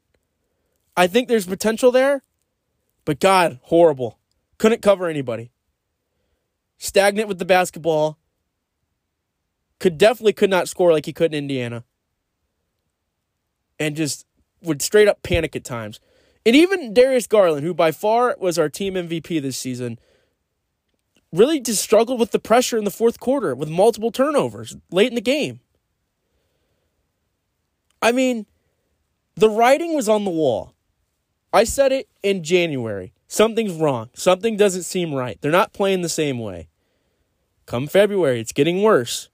I 0.97 1.07
think 1.07 1.29
there's 1.29 1.47
potential 1.47 1.91
there, 1.91 2.23
but 3.05 3.21
God, 3.21 3.59
horrible. 3.65 4.19
Couldn't 4.59 4.83
cover 4.83 5.09
anybody. 5.09 5.51
Stagnant 6.79 7.29
with 7.29 7.39
the 7.39 7.45
basketball 7.45 8.19
could 9.79 9.99
definitely 9.99 10.33
could 10.33 10.51
not 10.51 10.69
score 10.69 10.93
like 10.93 11.07
he 11.07 11.13
could 11.13 11.33
in 11.33 11.39
Indiana. 11.39 11.85
And 13.79 13.95
just 13.97 14.27
would 14.63 14.81
straight 14.83 15.09
up 15.09 15.23
panic 15.23 15.55
at 15.55 15.65
times. 15.65 16.01
And 16.47 16.57
even 16.57 16.95
Darius 16.95 17.27
Garland, 17.27 17.65
who 17.65 17.75
by 17.75 17.93
far 17.93 18.37
was 18.39 18.59
our 18.59 18.69
team 18.69 18.95
MVP 18.95 19.43
this 19.43 19.59
season, 19.59 19.99
really 21.33 21.61
just 21.61 21.83
struggled 21.83 22.21
with 22.21 22.31
the 22.31 22.39
pressure 22.39 22.79
in 22.79 22.85
the 22.85 22.91
fourth 22.91 23.21
quarter 23.21 23.55
with 23.55 23.69
multiple 23.69 24.11
turnovers 24.11 24.77
late 24.91 25.09
in 25.09 25.15
the 25.15 25.21
game. 25.21 25.61
I 28.01 28.13
mean, 28.13 28.47
the 29.35 29.51
writing 29.51 29.95
was 29.95 30.09
on 30.09 30.25
the 30.25 30.31
wall. 30.31 30.75
I 31.53 31.65
said 31.65 31.93
it 31.93 32.09
in 32.23 32.43
January. 32.43 33.13
Something's 33.29 33.73
wrong. 33.73 34.11
Something 34.15 34.57
doesn't 34.57 34.85
seem 34.85 35.13
right. 35.13 35.39
They're 35.41 35.51
not 35.51 35.73
playing 35.73 36.03
the 36.03 36.09
same 36.09 36.39
way. 36.39 36.69
Come 37.67 37.89
February, 37.89 38.41
it's 38.41 38.53
getting 38.53 38.83
worse. 38.83 39.29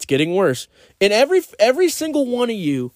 It's 0.00 0.06
getting 0.06 0.34
worse. 0.34 0.66
And 0.98 1.12
every 1.12 1.42
every 1.58 1.90
single 1.90 2.24
one 2.24 2.48
of 2.48 2.56
you 2.56 2.92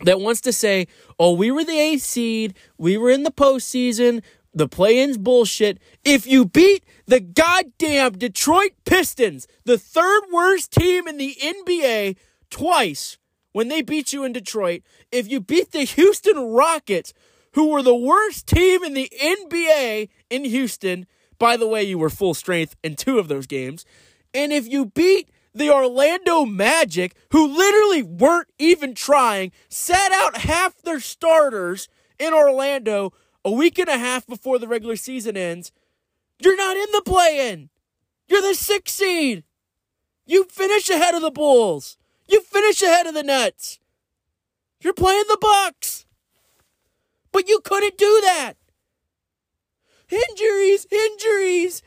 that 0.00 0.20
wants 0.20 0.40
to 0.40 0.52
say, 0.52 0.88
"Oh, 1.16 1.32
we 1.32 1.52
were 1.52 1.62
the 1.62 1.78
eighth 1.78 2.02
seed, 2.02 2.54
we 2.76 2.96
were 2.96 3.08
in 3.08 3.22
the 3.22 3.30
postseason, 3.30 4.20
the 4.52 4.66
play-ins 4.66 5.16
bullshit. 5.16 5.78
If 6.04 6.26
you 6.26 6.44
beat 6.44 6.82
the 7.06 7.20
goddamn 7.20 8.18
Detroit 8.18 8.72
Pistons, 8.84 9.46
the 9.64 9.78
third 9.78 10.22
worst 10.32 10.72
team 10.72 11.06
in 11.06 11.18
the 11.18 11.36
NBA, 11.40 12.16
twice 12.50 13.16
when 13.52 13.68
they 13.68 13.80
beat 13.80 14.12
you 14.12 14.24
in 14.24 14.32
Detroit, 14.32 14.82
if 15.12 15.30
you 15.30 15.40
beat 15.40 15.70
the 15.70 15.84
Houston 15.84 16.36
Rockets, 16.36 17.14
who 17.52 17.68
were 17.68 17.82
the 17.82 17.94
worst 17.94 18.48
team 18.48 18.82
in 18.82 18.94
the 18.94 19.08
NBA 19.20 20.08
in 20.30 20.44
Houston, 20.44 21.06
by 21.38 21.56
the 21.56 21.68
way, 21.68 21.84
you 21.84 21.96
were 21.96 22.10
full 22.10 22.34
strength 22.34 22.74
in 22.82 22.96
two 22.96 23.20
of 23.20 23.28
those 23.28 23.46
games, 23.46 23.84
and 24.34 24.52
if 24.52 24.66
you 24.66 24.86
beat 24.86 25.28
the 25.54 25.70
Orlando 25.70 26.44
Magic, 26.44 27.14
who 27.30 27.46
literally 27.46 28.02
weren't 28.02 28.50
even 28.58 28.94
trying, 28.94 29.52
sat 29.68 30.10
out 30.12 30.38
half 30.38 30.82
their 30.82 31.00
starters 31.00 31.88
in 32.18 32.34
Orlando 32.34 33.12
a 33.44 33.50
week 33.50 33.78
and 33.78 33.88
a 33.88 33.98
half 33.98 34.26
before 34.26 34.58
the 34.58 34.66
regular 34.66 34.96
season 34.96 35.36
ends, 35.36 35.70
you're 36.40 36.56
not 36.56 36.76
in 36.76 36.86
the 36.92 37.02
play 37.04 37.50
in. 37.50 37.68
You're 38.26 38.42
the 38.42 38.54
sixth 38.54 38.96
seed. 38.96 39.44
You 40.26 40.44
finish 40.44 40.88
ahead 40.88 41.14
of 41.14 41.22
the 41.22 41.30
Bulls. 41.30 41.98
You 42.26 42.40
finish 42.40 42.82
ahead 42.82 43.06
of 43.06 43.14
the 43.14 43.22
Nets. 43.22 43.78
You're 44.80 44.94
playing 44.94 45.24
the 45.28 45.38
Bucks. 45.40 46.06
But 47.32 47.48
you 47.48 47.60
couldn't 47.60 47.98
do 47.98 48.20
that. 48.24 48.54
Injuries, 50.10 50.86
injuries. 50.90 51.82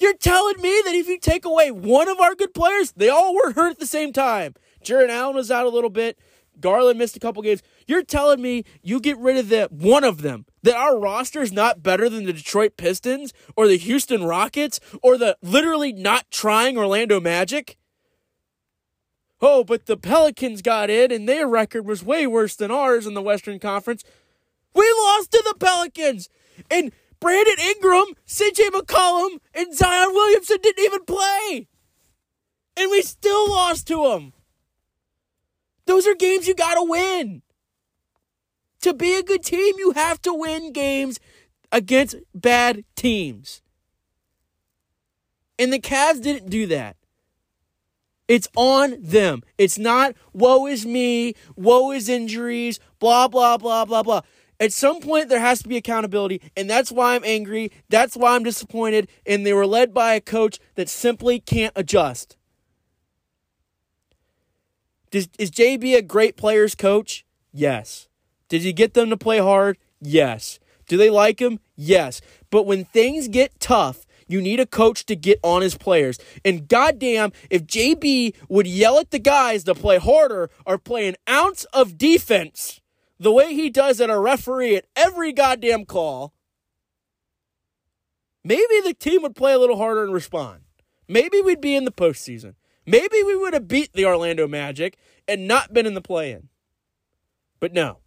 You're 0.00 0.16
telling 0.16 0.60
me 0.60 0.82
that 0.84 0.94
if 0.94 1.08
you 1.08 1.18
take 1.18 1.44
away 1.44 1.70
one 1.70 2.08
of 2.08 2.20
our 2.20 2.34
good 2.34 2.52
players, 2.52 2.92
they 2.92 3.08
all 3.08 3.34
were 3.34 3.52
hurt 3.52 3.72
at 3.72 3.78
the 3.78 3.86
same 3.86 4.12
time. 4.12 4.54
Jarrett 4.82 5.10
Allen 5.10 5.36
was 5.36 5.50
out 5.50 5.66
a 5.66 5.70
little 5.70 5.90
bit. 5.90 6.18
Garland 6.60 6.98
missed 6.98 7.16
a 7.16 7.20
couple 7.20 7.42
games. 7.42 7.62
You're 7.86 8.02
telling 8.02 8.40
me 8.40 8.64
you 8.82 9.00
get 9.00 9.18
rid 9.18 9.36
of 9.36 9.48
the 9.48 9.68
one 9.70 10.04
of 10.04 10.22
them, 10.22 10.46
that 10.62 10.76
our 10.76 10.98
roster 10.98 11.42
is 11.42 11.52
not 11.52 11.82
better 11.82 12.08
than 12.08 12.24
the 12.24 12.32
Detroit 12.32 12.76
Pistons 12.76 13.32
or 13.56 13.66
the 13.66 13.76
Houston 13.76 14.24
Rockets 14.24 14.78
or 15.02 15.18
the 15.18 15.36
literally 15.42 15.92
not 15.92 16.30
trying 16.30 16.78
Orlando 16.78 17.20
Magic? 17.20 17.76
Oh, 19.40 19.64
but 19.64 19.86
the 19.86 19.96
Pelicans 19.96 20.62
got 20.62 20.90
in 20.90 21.10
and 21.10 21.28
their 21.28 21.46
record 21.46 21.86
was 21.86 22.04
way 22.04 22.26
worse 22.26 22.56
than 22.56 22.70
ours 22.70 23.06
in 23.06 23.14
the 23.14 23.22
Western 23.22 23.58
Conference. 23.58 24.04
We 24.74 24.90
lost 25.02 25.32
to 25.32 25.42
the 25.44 25.56
Pelicans. 25.58 26.28
And 26.70 26.92
Brandon 27.20 27.56
Ingram, 27.58 28.14
CJ 28.26 28.68
McCollum, 28.70 29.38
and 29.54 29.74
Zion 29.74 30.12
Williamson 30.12 30.58
didn't 30.62 30.84
even 30.84 31.04
play. 31.04 31.68
And 32.76 32.90
we 32.90 33.02
still 33.02 33.50
lost 33.50 33.86
to 33.88 34.08
them. 34.08 34.32
Those 35.86 36.06
are 36.06 36.14
games 36.14 36.48
you 36.48 36.54
got 36.54 36.74
to 36.74 36.82
win. 36.82 37.42
To 38.82 38.92
be 38.92 39.16
a 39.16 39.22
good 39.22 39.42
team, 39.42 39.74
you 39.78 39.92
have 39.92 40.20
to 40.22 40.34
win 40.34 40.72
games 40.72 41.18
against 41.72 42.16
bad 42.34 42.84
teams. 42.96 43.62
And 45.58 45.72
the 45.72 45.78
Cavs 45.78 46.22
didn't 46.22 46.50
do 46.50 46.66
that. 46.66 46.96
It's 48.26 48.48
on 48.56 48.96
them. 49.00 49.42
It's 49.58 49.78
not, 49.78 50.14
woe 50.32 50.66
is 50.66 50.86
me, 50.86 51.34
woe 51.56 51.92
is 51.92 52.08
injuries, 52.08 52.80
blah, 52.98 53.28
blah, 53.28 53.58
blah, 53.58 53.84
blah, 53.84 54.02
blah. 54.02 54.22
At 54.60 54.72
some 54.72 55.00
point, 55.00 55.28
there 55.28 55.40
has 55.40 55.62
to 55.62 55.68
be 55.68 55.76
accountability, 55.76 56.40
and 56.56 56.70
that's 56.70 56.92
why 56.92 57.14
I'm 57.14 57.24
angry. 57.24 57.72
That's 57.88 58.16
why 58.16 58.34
I'm 58.34 58.44
disappointed. 58.44 59.08
And 59.26 59.44
they 59.44 59.52
were 59.52 59.66
led 59.66 59.92
by 59.92 60.14
a 60.14 60.20
coach 60.20 60.60
that 60.76 60.88
simply 60.88 61.40
can't 61.40 61.72
adjust. 61.76 62.36
Does, 65.10 65.28
is 65.38 65.50
JB 65.50 65.96
a 65.96 66.02
great 66.02 66.36
players 66.36 66.74
coach? 66.74 67.24
Yes. 67.52 68.08
Did 68.48 68.62
he 68.62 68.72
get 68.72 68.94
them 68.94 69.10
to 69.10 69.16
play 69.16 69.38
hard? 69.38 69.78
Yes. 70.00 70.58
Do 70.88 70.96
they 70.96 71.10
like 71.10 71.40
him? 71.40 71.60
Yes. 71.76 72.20
But 72.50 72.66
when 72.66 72.84
things 72.84 73.28
get 73.28 73.58
tough, 73.60 74.06
you 74.26 74.40
need 74.40 74.60
a 74.60 74.66
coach 74.66 75.06
to 75.06 75.16
get 75.16 75.38
on 75.42 75.62
his 75.62 75.76
players. 75.76 76.18
And 76.44 76.68
goddamn, 76.68 77.32
if 77.50 77.66
JB 77.66 78.34
would 78.48 78.66
yell 78.66 78.98
at 78.98 79.10
the 79.10 79.18
guys 79.18 79.64
to 79.64 79.74
play 79.74 79.98
harder 79.98 80.50
or 80.66 80.78
play 80.78 81.08
an 81.08 81.16
ounce 81.28 81.64
of 81.66 81.98
defense 81.98 82.80
the 83.18 83.32
way 83.32 83.54
he 83.54 83.70
does 83.70 84.00
at 84.00 84.10
a 84.10 84.18
referee 84.18 84.76
at 84.76 84.86
every 84.96 85.32
goddamn 85.32 85.84
call, 85.84 86.32
maybe 88.42 88.80
the 88.84 88.94
team 88.94 89.22
would 89.22 89.36
play 89.36 89.52
a 89.52 89.58
little 89.58 89.76
harder 89.76 90.04
and 90.04 90.12
respond. 90.12 90.62
Maybe 91.08 91.40
we'd 91.40 91.60
be 91.60 91.74
in 91.74 91.84
the 91.84 91.92
postseason. 91.92 92.54
Maybe 92.86 93.22
we 93.22 93.36
would 93.36 93.54
have 93.54 93.68
beat 93.68 93.92
the 93.92 94.04
Orlando 94.06 94.46
Magic 94.46 94.96
and 95.26 95.48
not 95.48 95.72
been 95.72 95.86
in 95.86 95.94
the 95.94 96.00
play 96.00 96.32
in. 96.32 96.48
But 97.60 97.72
no. 97.72 97.98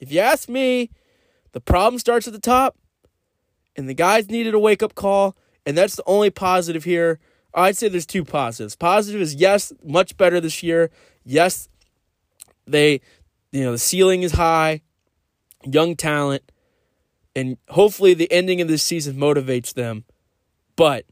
If 0.00 0.12
you 0.12 0.20
ask 0.20 0.48
me, 0.48 0.90
the 1.52 1.60
problem 1.60 1.98
starts 1.98 2.26
at 2.26 2.32
the 2.32 2.40
top, 2.40 2.76
and 3.76 3.88
the 3.88 3.94
guys 3.94 4.28
needed 4.28 4.54
a 4.54 4.58
wake 4.58 4.82
up 4.82 4.94
call, 4.94 5.36
and 5.64 5.76
that's 5.76 5.96
the 5.96 6.02
only 6.06 6.30
positive 6.30 6.84
here. 6.84 7.18
I'd 7.54 7.76
say 7.76 7.88
there's 7.88 8.06
two 8.06 8.24
positives. 8.24 8.76
Positive 8.76 9.20
is 9.20 9.34
yes, 9.34 9.72
much 9.84 10.16
better 10.16 10.40
this 10.40 10.62
year. 10.62 10.90
Yes, 11.24 11.68
they, 12.66 13.00
you 13.52 13.64
know, 13.64 13.72
the 13.72 13.78
ceiling 13.78 14.22
is 14.22 14.32
high, 14.32 14.82
young 15.64 15.96
talent, 15.96 16.50
and 17.34 17.56
hopefully 17.68 18.14
the 18.14 18.30
ending 18.32 18.60
of 18.60 18.68
this 18.68 18.82
season 18.82 19.16
motivates 19.16 19.72
them. 19.74 20.04
But 20.76 21.04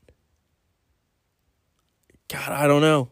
God, 2.28 2.50
I 2.50 2.66
don't 2.66 2.82
know. 2.82 3.10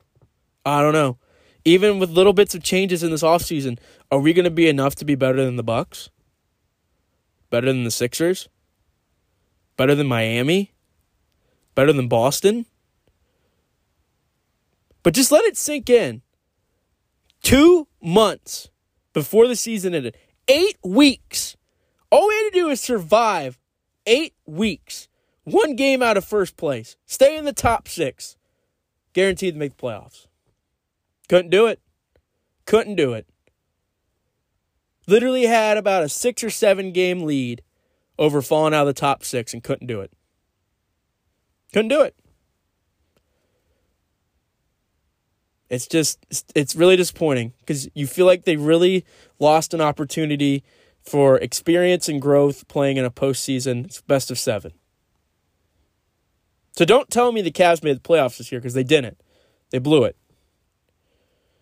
I 0.66 0.83
don't 0.83 0.93
know. 0.93 1.19
Even 1.64 1.99
with 1.99 2.11
little 2.11 2.33
bits 2.33 2.54
of 2.54 2.62
changes 2.62 3.02
in 3.02 3.11
this 3.11 3.23
offseason, 3.23 3.78
are 4.11 4.19
we 4.19 4.33
going 4.33 4.45
to 4.45 4.50
be 4.50 4.69
enough 4.69 4.95
to 4.97 5.04
be 5.04 5.14
better 5.14 5.45
than 5.45 5.57
the 5.57 5.62
Bucks? 5.62 6.11
Better 7.50 7.69
than 7.69 7.85
the 7.85 7.90
Sixers? 7.90 8.49
Better 9.76 9.95
than 9.95 10.07
Miami? 10.07 10.73
Better 11.75 11.93
than 11.93 12.09
Boston? 12.09 12.66
But 15.02 15.14
just 15.14 15.33
let 15.33 15.45
it 15.45 15.57
sink 15.57 15.88
in. 15.88 16.23
2 17.43 17.87
months 18.02 18.71
before 19.14 19.49
the 19.49 19.56
season 19.56 19.94
ended. 19.94 20.16
8 20.47 20.76
weeks. 20.85 21.56
All 22.11 22.28
we 22.28 22.35
had 22.35 22.50
to 22.50 22.61
do 22.61 22.68
is 22.68 22.80
survive 22.80 23.59
8 24.06 24.35
weeks. 24.44 25.09
One 25.44 25.75
game 25.75 26.02
out 26.02 26.18
of 26.18 26.25
first 26.25 26.59
place. 26.59 26.97
Stay 27.06 27.38
in 27.38 27.47
the 27.47 27.52
top 27.54 27.88
6 27.88 28.37
guaranteed 29.14 29.54
to 29.54 29.59
make 29.59 29.76
the 29.76 29.83
playoffs. 29.83 30.26
Couldn't 31.28 31.50
do 31.50 31.66
it. 31.66 31.80
Couldn't 32.66 32.97
do 32.97 33.14
it. 33.14 33.26
Literally 35.06 35.47
had 35.47 35.76
about 35.76 36.02
a 36.02 36.09
six 36.09 36.42
or 36.42 36.50
seven 36.50 36.92
game 36.92 37.23
lead 37.23 37.62
over 38.18 38.42
falling 38.42 38.75
out 38.75 38.83
of 38.83 38.94
the 38.94 39.00
top 39.00 39.25
six 39.25 39.54
and 39.54 39.62
couldn't 39.62 39.87
do 39.87 40.00
it. 40.00 40.12
Couldn't 41.73 41.88
do 41.88 42.02
it. 42.02 42.14
It's 45.75 45.88
just, 45.88 46.25
it's 46.54 46.76
really 46.76 46.97
disappointing 46.97 47.52
because 47.61 47.88
you 47.95 48.07
feel 48.07 48.26
like 48.26 48.45
they 48.45 48.57
really 48.57 49.04
lost 49.40 49.75
an 49.75 49.81
opportunity 49.81 50.62
for 51.02 51.37
experience 51.38 52.09
and 52.09 52.23
growth 52.23 52.69
playing 52.69 52.97
in 52.97 53.04
a 53.04 53.11
postseason. 53.11 54.00
Best 54.07 54.31
of 54.31 54.38
seven. 54.38 54.73
So 56.76 56.85
don't 56.85 57.11
tell 57.11 57.33
me 57.33 57.43
the 57.43 57.50
Cavs 57.50 57.83
made 57.83 57.97
the 57.97 58.00
playoffs 58.00 58.38
this 58.38 58.52
year 58.52 58.61
because 58.61 58.75
they 58.75 58.85
didn't. 58.85 59.21
They 59.71 59.78
blew 59.78 60.04
it. 60.04 60.16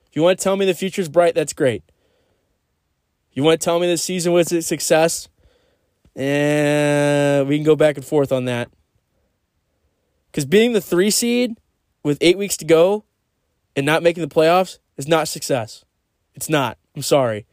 If 0.07 0.16
you 0.16 0.23
want 0.23 0.38
to 0.38 0.45
tell 0.45 0.57
me 0.57 0.66
the 0.66 0.75
future's 0.75 1.09
bright, 1.09 1.35
that's 1.35 1.54
great. 1.54 1.83
You 3.33 3.42
want 3.42 3.59
to 3.61 3.64
tell 3.64 3.81
me 3.81 3.87
the 3.87 3.97
season 3.97 4.35
was 4.35 4.52
a 4.52 4.61
success, 4.61 5.28
and 6.14 7.49
we 7.49 7.57
can 7.57 7.64
go 7.64 7.76
back 7.76 7.97
and 7.97 8.04
forth 8.04 8.31
on 8.31 8.45
that. 8.45 8.71
Because 10.31 10.45
being 10.45 10.75
the 10.75 10.83
three 10.83 11.11
seed 11.11 11.57
with 12.02 12.19
eight 12.21 12.37
weeks 12.37 12.59
to 12.59 12.66
go 12.66 13.04
and 13.76 13.87
not 13.87 14.02
making 14.02 14.23
the 14.23 14.35
playoffs 14.35 14.79
is 14.97 15.09
not 15.09 15.29
success. 15.29 15.85
It's 16.35 16.49
not. 16.49 16.79
I'm 16.95 17.02
sorry. 17.02 17.47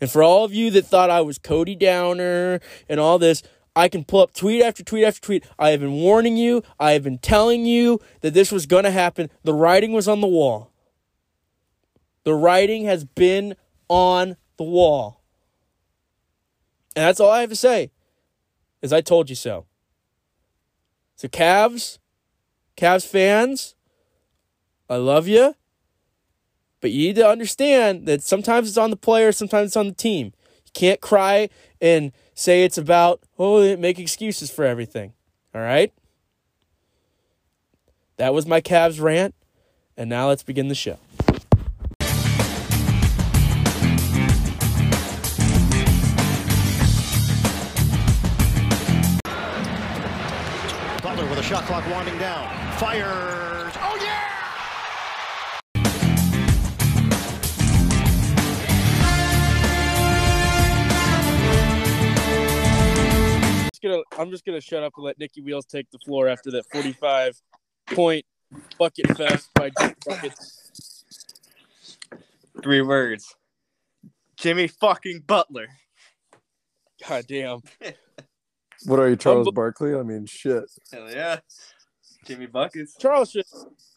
And 0.00 0.10
for 0.10 0.22
all 0.22 0.44
of 0.44 0.52
you 0.52 0.70
that 0.72 0.86
thought 0.86 1.10
I 1.10 1.20
was 1.20 1.38
Cody 1.38 1.76
Downer 1.76 2.60
and 2.88 2.98
all 2.98 3.18
this, 3.18 3.42
I 3.74 3.88
can 3.88 4.04
pull 4.04 4.20
up 4.20 4.34
tweet 4.34 4.62
after 4.62 4.82
tweet 4.82 5.04
after 5.04 5.20
tweet. 5.20 5.44
I 5.58 5.70
have 5.70 5.80
been 5.80 5.92
warning 5.92 6.36
you. 6.36 6.62
I 6.78 6.92
have 6.92 7.04
been 7.04 7.18
telling 7.18 7.64
you 7.64 8.00
that 8.20 8.34
this 8.34 8.52
was 8.52 8.66
going 8.66 8.84
to 8.84 8.90
happen. 8.90 9.30
The 9.44 9.54
writing 9.54 9.92
was 9.92 10.08
on 10.08 10.20
the 10.20 10.26
wall. 10.26 10.70
The 12.24 12.34
writing 12.34 12.84
has 12.84 13.04
been 13.04 13.54
on 13.88 14.36
the 14.56 14.64
wall. 14.64 15.22
And 16.94 17.04
that's 17.04 17.20
all 17.20 17.30
I 17.30 17.40
have 17.40 17.50
to 17.50 17.56
say. 17.56 17.90
Is 18.82 18.92
I 18.92 19.00
told 19.00 19.30
you 19.30 19.36
so. 19.36 19.66
So 21.16 21.28
Cavs, 21.28 21.98
Cavs 22.76 23.06
fans, 23.06 23.74
I 24.90 24.96
love 24.96 25.28
you. 25.28 25.54
But 26.82 26.90
you 26.90 27.06
need 27.06 27.16
to 27.16 27.26
understand 27.26 28.06
that 28.06 28.22
sometimes 28.22 28.68
it's 28.68 28.76
on 28.76 28.90
the 28.90 28.96
player, 28.96 29.30
sometimes 29.30 29.68
it's 29.68 29.76
on 29.76 29.86
the 29.86 29.94
team. 29.94 30.32
You 30.66 30.72
can't 30.74 31.00
cry 31.00 31.48
and 31.80 32.10
say 32.34 32.64
it's 32.64 32.76
about, 32.76 33.22
oh, 33.38 33.76
make 33.76 34.00
excuses 34.00 34.50
for 34.50 34.64
everything. 34.64 35.12
All 35.54 35.60
right? 35.60 35.92
That 38.16 38.34
was 38.34 38.46
my 38.46 38.60
Cavs 38.60 39.00
rant. 39.00 39.34
And 39.96 40.10
now 40.10 40.28
let's 40.28 40.42
begin 40.42 40.66
the 40.66 40.74
show. 40.74 40.98
Butler 51.00 51.28
with 51.30 51.38
a 51.38 51.42
shot 51.44 51.64
clock 51.66 51.88
winding 51.88 52.18
down. 52.18 52.48
Fire 52.78 53.61
gonna, 64.10 64.22
I'm 64.22 64.30
just 64.30 64.44
gonna 64.44 64.60
shut 64.60 64.82
up 64.82 64.92
and 64.96 65.04
let 65.04 65.18
Nikki 65.18 65.40
Wheels 65.40 65.66
take 65.66 65.90
the 65.90 65.98
floor 65.98 66.28
after 66.28 66.50
that 66.52 66.64
45 66.72 67.40
point 67.88 68.24
bucket 68.78 69.16
fest 69.16 69.50
by 69.54 69.70
Jake 69.80 69.96
Buckets. 70.04 71.04
Three 72.62 72.82
words. 72.82 73.34
Jimmy 74.36 74.68
fucking 74.68 75.20
Butler. 75.26 75.68
God 77.08 77.24
damn. 77.26 77.60
What 78.84 78.98
are 78.98 79.08
you, 79.08 79.14
Charles 79.14 79.46
Unbe- 79.46 79.54
Barkley? 79.54 79.94
I 79.94 80.02
mean, 80.02 80.26
shit. 80.26 80.64
Hell 80.92 81.08
yeah. 81.08 81.38
Jimmy 82.24 82.46
Buckets. 82.46 82.96
Charles 82.98 83.30
should 83.30 83.44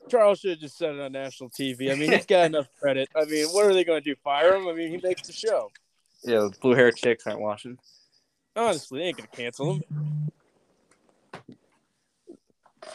Charles 0.10 0.40
should 0.40 0.52
have 0.52 0.60
just 0.60 0.78
said 0.78 0.94
it 0.94 1.02
on 1.02 1.12
national 1.12 1.50
TV. 1.50 1.92
I 1.92 1.96
mean, 1.96 2.12
he's 2.12 2.28
got 2.28 2.46
enough 2.52 2.68
credit. 2.80 3.10
I 3.16 3.26
mean, 3.26 3.48
what 3.48 3.66
are 3.66 3.74
they 3.74 3.84
going 3.84 4.04
to 4.04 4.10
do? 4.10 4.16
Fire 4.24 4.56
him? 4.56 4.68
I 4.68 4.74
mean, 4.74 4.92
he 4.92 5.00
makes 5.02 5.26
the 5.26 5.34
show. 5.34 5.72
Yeah, 6.24 6.42
the 6.42 6.54
blue 6.62 6.76
hair 6.76 6.92
chicks 6.92 7.26
aren't 7.26 7.42
watching. 7.42 7.78
Honestly, 8.56 9.00
they 9.00 9.06
ain't 9.06 9.18
to 9.18 9.28
cancel 9.28 9.74
him. 9.74 9.84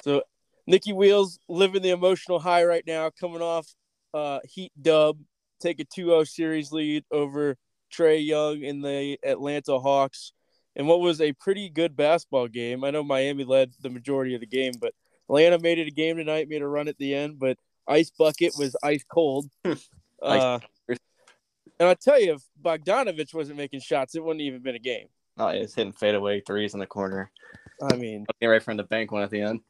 So, 0.02 0.22
Nikki 0.66 0.92
Wheels 0.92 1.38
living 1.48 1.82
the 1.82 1.90
emotional 1.90 2.38
high 2.38 2.64
right 2.64 2.84
now, 2.86 3.10
coming 3.10 3.42
off 3.42 3.66
uh, 4.14 4.40
Heat 4.44 4.72
dub, 4.80 5.18
take 5.60 5.80
a 5.80 5.84
2-0 5.84 6.26
series 6.26 6.72
lead 6.72 7.04
over 7.10 7.56
Trae 7.92 8.24
Young 8.24 8.62
in 8.62 8.80
the 8.80 9.18
Atlanta 9.22 9.78
Hawks, 9.78 10.32
and 10.76 10.86
what 10.86 11.00
was 11.00 11.20
a 11.20 11.32
pretty 11.34 11.68
good 11.68 11.96
basketball 11.96 12.48
game. 12.48 12.84
I 12.84 12.90
know 12.90 13.02
Miami 13.02 13.44
led 13.44 13.72
the 13.80 13.90
majority 13.90 14.34
of 14.34 14.40
the 14.40 14.46
game, 14.46 14.72
but 14.80 14.94
Atlanta 15.28 15.58
made 15.58 15.78
it 15.78 15.88
a 15.88 15.92
game 15.92 16.16
tonight, 16.16 16.48
made 16.48 16.62
a 16.62 16.66
run 16.66 16.88
at 16.88 16.98
the 16.98 17.14
end, 17.14 17.38
but 17.38 17.58
Ice 17.86 18.10
Bucket 18.10 18.54
was 18.56 18.76
ice 18.82 19.04
cold. 19.04 19.50
uh, 20.22 20.58
and 20.88 21.88
I 21.88 21.94
tell 21.94 22.20
you, 22.20 22.34
if 22.34 22.42
Bogdanovich 22.62 23.34
wasn't 23.34 23.58
making 23.58 23.80
shots, 23.80 24.14
it 24.14 24.22
wouldn't 24.22 24.42
even 24.42 24.62
been 24.62 24.76
a 24.76 24.80
game. 24.80 25.08
Oh, 25.38 25.50
yeah, 25.50 25.60
it's 25.62 25.74
hitting 25.74 25.92
fadeaway 25.92 26.40
threes 26.40 26.74
in 26.74 26.80
the 26.80 26.86
corner. 26.86 27.30
I 27.82 27.96
mean, 27.96 28.26
Looking 28.28 28.48
right 28.48 28.62
from 28.62 28.76
the 28.76 28.84
bank 28.84 29.10
one 29.10 29.22
at 29.22 29.30
the 29.30 29.40
end. 29.40 29.60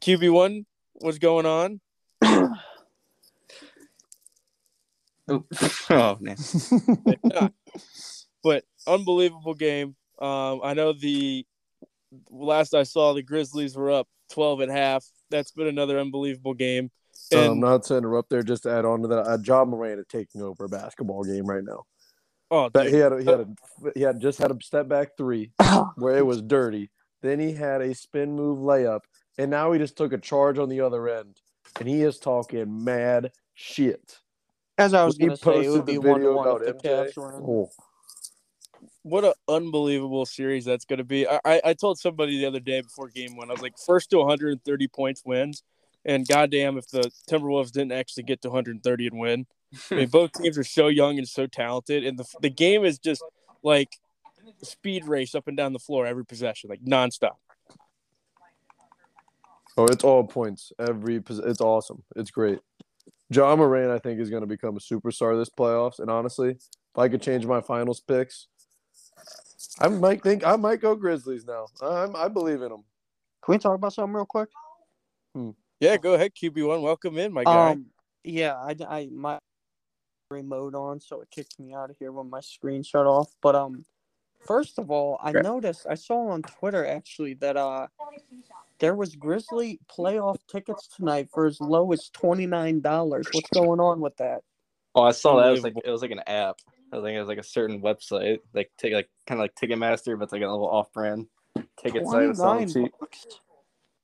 QB 0.00 0.32
one 0.32 0.64
was 1.00 1.18
going 1.18 1.46
on. 1.46 1.80
Oop. 5.30 5.46
oh, 5.90 6.16
man. 6.20 6.36
But 8.42 8.64
unbelievable 8.86 9.54
game. 9.54 9.94
Um, 10.20 10.60
I 10.64 10.74
know 10.74 10.92
the 10.92 11.46
last 12.30 12.74
I 12.74 12.82
saw, 12.82 13.12
the 13.14 13.22
Grizzlies 13.22 13.76
were 13.76 13.90
up 13.90 14.08
12 14.32 14.62
at 14.62 14.68
half. 14.68 15.04
That's 15.30 15.52
been 15.52 15.68
another 15.68 15.98
unbelievable 15.98 16.54
game. 16.54 16.90
And, 17.30 17.40
Um, 17.40 17.50
And, 17.52 17.60
not 17.60 17.84
to 17.84 17.96
interrupt 17.96 18.30
there, 18.30 18.42
just 18.42 18.64
to 18.64 18.70
add 18.72 18.84
on 18.84 19.02
to 19.02 19.08
that, 19.08 19.28
uh, 19.28 19.38
Ja 19.44 19.64
Morant 19.64 20.00
is 20.00 20.06
taking 20.08 20.42
over 20.42 20.64
a 20.64 20.68
basketball 20.68 21.22
game 21.22 21.46
right 21.46 21.62
now. 21.62 21.84
Oh, 22.52 22.70
But 22.70 22.84
dude, 22.84 22.92
he 22.92 22.98
had 22.98 23.12
a, 23.12 23.18
he 23.18 23.24
had 23.24 23.40
uh, 23.40 23.44
a, 23.84 23.92
he 23.94 24.00
had 24.02 24.20
just 24.20 24.38
had 24.38 24.50
a 24.50 24.56
step 24.62 24.88
back 24.88 25.16
three 25.16 25.50
oh, 25.58 25.90
where 25.96 26.16
it 26.16 26.26
was 26.26 26.40
dirty. 26.40 26.90
Then 27.22 27.40
he 27.40 27.52
had 27.52 27.80
a 27.80 27.94
spin 27.94 28.34
move 28.36 28.58
layup, 28.58 29.00
and 29.38 29.50
now 29.50 29.72
he 29.72 29.78
just 29.78 29.96
took 29.96 30.12
a 30.12 30.18
charge 30.18 30.58
on 30.58 30.68
the 30.68 30.80
other 30.80 31.08
end, 31.08 31.40
and 31.78 31.88
he 31.88 32.02
is 32.02 32.18
talking 32.18 32.84
mad 32.84 33.32
shit. 33.54 34.18
As 34.78 34.94
I 34.94 35.04
was 35.04 35.16
He 35.16 35.26
going 35.26 35.36
to 35.36 35.42
say, 35.42 35.64
it 35.64 35.70
would 35.70 35.86
be 35.86 35.98
one 35.98 36.20
to 36.20 36.32
one 36.32 36.62
if 36.62 36.78
the 36.78 36.88
MJ. 36.88 37.10
Cavs 37.10 37.16
were 37.16 37.36
in. 37.36 37.44
Oh, 37.44 37.70
what 39.02 39.24
an 39.24 39.32
unbelievable 39.48 40.26
series 40.26 40.64
that's 40.64 40.84
going 40.84 40.98
to 40.98 41.04
be. 41.04 41.26
I, 41.26 41.40
I, 41.44 41.60
I 41.66 41.74
told 41.74 41.98
somebody 41.98 42.38
the 42.38 42.46
other 42.46 42.60
day 42.60 42.80
before 42.80 43.08
game 43.08 43.36
one, 43.36 43.50
I 43.50 43.52
was 43.52 43.62
like, 43.62 43.78
first 43.84 44.10
to 44.10 44.18
130 44.18 44.88
points 44.88 45.22
wins. 45.24 45.62
And 46.04 46.26
goddamn, 46.26 46.78
if 46.78 46.88
the 46.88 47.10
Timberwolves 47.30 47.70
didn't 47.70 47.92
actually 47.92 48.24
get 48.24 48.42
to 48.42 48.48
130 48.48 49.06
and 49.06 49.18
win. 49.18 49.46
I 49.90 49.94
mean, 49.94 50.08
both 50.08 50.32
teams 50.32 50.58
are 50.58 50.64
so 50.64 50.88
young 50.88 51.18
and 51.18 51.28
so 51.28 51.46
talented. 51.46 52.04
And 52.04 52.18
the, 52.18 52.24
the 52.40 52.50
game 52.50 52.84
is 52.84 52.98
just 52.98 53.22
like 53.62 53.98
a 54.60 54.66
speed 54.66 55.06
race 55.06 55.34
up 55.34 55.48
and 55.48 55.56
down 55.56 55.72
the 55.72 55.78
floor 55.78 56.06
every 56.06 56.24
possession, 56.24 56.70
like 56.70 56.84
nonstop. 56.84 57.36
oh, 59.76 59.86
it's 59.86 60.04
all 60.04 60.24
points. 60.24 60.72
Every 60.78 61.20
pos- 61.20 61.38
it's 61.38 61.60
awesome. 61.60 62.02
It's 62.16 62.30
great. 62.30 62.58
Ja 63.30 63.56
Morant, 63.56 63.90
I 63.90 63.98
think, 63.98 64.20
is 64.20 64.30
going 64.30 64.42
to 64.42 64.46
become 64.46 64.76
a 64.76 64.80
superstar 64.80 65.38
this 65.38 65.48
playoffs. 65.48 65.98
And 66.00 66.10
honestly, 66.10 66.50
if 66.50 66.98
I 66.98 67.08
could 67.08 67.22
change 67.22 67.46
my 67.46 67.60
finals 67.60 68.00
picks, 68.00 68.48
I 69.80 69.88
might 69.88 70.22
think 70.22 70.44
I 70.46 70.56
might 70.56 70.80
go 70.80 70.94
Grizzlies 70.94 71.46
now. 71.46 71.66
I'm, 71.80 72.14
I 72.14 72.28
believe 72.28 72.62
in 72.62 72.68
them. 72.68 72.84
Can 73.44 73.52
we 73.52 73.58
talk 73.58 73.74
about 73.74 73.92
something 73.92 74.14
real 74.14 74.26
quick? 74.26 74.48
Yeah, 75.80 75.96
go 75.96 76.14
ahead, 76.14 76.32
QB1. 76.34 76.82
Welcome 76.82 77.18
in, 77.18 77.32
my 77.32 77.44
guy. 77.44 77.72
Um, 77.72 77.86
yeah, 78.22 78.54
I, 78.54 78.76
I 78.88 79.08
my 79.10 79.38
remote 80.32 80.74
on, 80.74 81.00
so 81.00 81.20
it 81.20 81.30
kicked 81.30 81.58
me 81.60 81.74
out 81.74 81.90
of 81.90 81.96
here 81.98 82.12
when 82.12 82.30
my 82.30 82.40
screen 82.40 82.82
shut 82.82 83.06
off. 83.06 83.34
But 83.40 83.54
um, 83.54 83.84
first 84.46 84.78
of 84.78 84.90
all, 84.90 85.18
I 85.22 85.32
Right. 85.32 85.42
noticed 85.42 85.86
I 85.88 85.94
saw 85.94 86.28
on 86.28 86.42
Twitter 86.42 86.86
actually 86.86 87.34
that 87.34 87.56
uh, 87.56 87.86
there 88.78 88.94
was 88.94 89.14
Grizzly 89.14 89.78
playoff 89.88 90.38
tickets 90.50 90.88
tonight 90.88 91.28
for 91.32 91.46
as 91.46 91.60
low 91.60 91.92
as 91.92 92.08
twenty 92.08 92.46
nine 92.46 92.80
dollars. 92.80 93.28
What's 93.32 93.50
going 93.50 93.80
on 93.80 94.00
with 94.00 94.16
that? 94.16 94.42
Oh, 94.94 95.02
I 95.02 95.12
saw 95.12 95.36
that. 95.36 95.48
It 95.48 95.52
was 95.52 95.62
like 95.64 95.74
it 95.84 95.90
was 95.90 96.02
like 96.02 96.10
an 96.10 96.22
app. 96.26 96.56
I 96.92 96.96
think 96.96 97.16
it 97.16 97.20
was 97.20 97.28
like 97.28 97.38
a 97.38 97.42
certain 97.44 97.80
website, 97.80 98.40
like 98.52 98.70
take 98.76 98.92
like 98.92 99.08
kind 99.26 99.40
of 99.40 99.44
like 99.44 99.54
Ticketmaster, 99.54 100.18
but 100.18 100.24
it's 100.24 100.32
like 100.32 100.42
a 100.42 100.46
little 100.50 100.68
off-brand 100.68 101.26
ticket 101.78 102.06
site. 102.06 102.28
It's 102.28 102.40
selling 102.40 102.66
29 102.66 102.84
cheap. 102.84 102.92
bucks. 103.00 103.26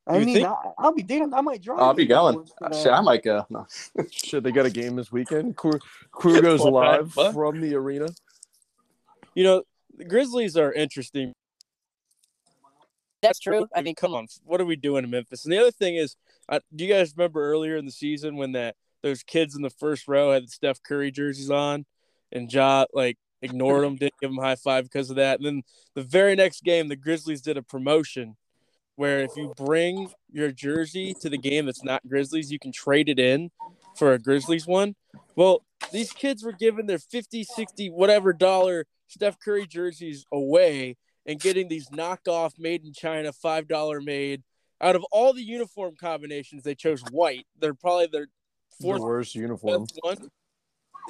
I 0.09 0.19
You 0.19 0.27
mean, 0.27 0.35
think- 0.37 0.49
I, 0.49 0.55
I'll 0.79 0.95
be 0.95 1.03
damned. 1.03 1.35
I 1.35 1.41
might 1.41 1.63
drive. 1.63 1.81
I'll 1.81 1.95
be 1.95 2.07
going. 2.07 2.39
guys 2.39 2.53
for 2.59 2.75
Shit. 2.75 2.93
I 2.93 3.01
might 3.01 3.23
go. 3.23 3.45
No. 3.51 3.67
Shit, 4.11 4.43
they 4.43 4.53
got 4.53 4.67
a 4.67 4.71
game 4.71 4.97
this 4.97 5.13
weekend. 5.13 5.57
Crew, 5.57 5.79
crew 6.11 6.41
goes 6.41 6.61
live 6.61 7.15
what? 7.15 7.35
from 7.35 7.61
the 7.61 7.75
arena. 7.75 8.09
You 9.35 9.45
know, 9.45 9.63
the 9.97 10.05
Grizzlies 10.05 10.57
are 10.57 10.73
interesting. 10.73 11.35
That's 13.21 13.39
true. 13.39 13.67
I 13.75 13.83
mean, 13.83 13.95
come 13.97 14.15
on, 14.15 14.29
what 14.45 14.61
are 14.61 14.65
we 14.65 14.77
doing 14.77 15.05
in 15.05 15.11
Memphis? 15.11 15.45
And 15.45 15.53
the 15.53 15.59
other 15.59 15.73
thing 15.73 15.97
is, 15.97 16.17
uh, 16.49 16.61
do 16.75 16.85
you 16.85 16.93
guys 16.93 17.13
remember 17.17 17.43
earlier 17.43 17.77
in 17.77 17.85
the 17.85 17.91
season 17.93 18.37
when 18.37 18.53
that 18.53 18.77
those 19.03 19.23
kids 19.23 19.55
in 19.55 19.63
the 19.63 19.71
first 19.71 20.09
row 20.09 20.33
had 20.33 20.45
the 20.45 20.49
Steph 20.49 20.83
Curry 20.83 21.11
jerseys 21.11 21.51
on, 21.51 21.85
and 22.33 22.53
Ja 22.53 22.87
like 22.93 23.19
ignored 23.43 23.85
them, 23.85 23.97
didn't 23.97 24.15
give 24.21 24.31
them 24.31 24.39
high 24.39 24.57
five 24.57 24.85
because 24.85 25.11
of 25.11 25.17
that. 25.17 25.39
And 25.39 25.47
then 25.47 25.63
the 25.95 26.03
very 26.03 26.35
next 26.37 26.63
game, 26.63 26.89
the 26.89 26.97
Grizzlies 26.97 27.43
did 27.43 27.57
a 27.57 27.63
promotion 27.63 28.37
where 28.99 29.21
if 29.21 29.31
you 29.37 29.53
bring 29.57 30.11
your 30.33 30.51
jersey 30.51 31.15
to 31.21 31.31
the 31.31 31.39
game 31.39 31.67
that's 31.67 31.85
not 31.85 32.03
Grizzlies, 32.09 32.51
you 32.51 32.59
can 32.59 32.73
trade 32.73 33.09
it 33.09 33.21
in 33.21 33.49
for 33.97 34.13
a 34.13 34.19
Grizzlies 34.19 34.67
one. 34.67 34.97
Well, 35.37 35.63
these 35.93 36.11
kids 36.11 36.43
were 36.43 36.51
giving 36.51 36.87
their 36.87 36.99
50, 36.99 37.45
60, 37.45 37.91
whatever 37.91 38.33
dollar 38.33 38.87
Steph 39.07 39.39
Curry 39.39 39.69
jerseys 39.69 40.27
away 40.33 40.97
and 41.25 41.39
getting 41.39 41.69
these 41.69 41.89
knockoff 41.91 42.59
made 42.59 42.85
in 42.85 42.93
China, 42.93 43.31
$5 43.33 44.05
made. 44.05 44.43
Out 44.81 44.97
of 44.97 45.05
all 45.13 45.33
the 45.33 45.45
uniform 45.45 45.95
combinations, 45.95 46.65
they 46.65 46.75
chose 46.75 47.01
white. 47.13 47.47
They're 47.61 47.75
probably 47.75 48.09
their 48.11 48.27
The 48.81 48.83
fourth 48.83 49.01
worst 49.01 49.35
uniform. 49.37 49.87
one. 50.01 50.29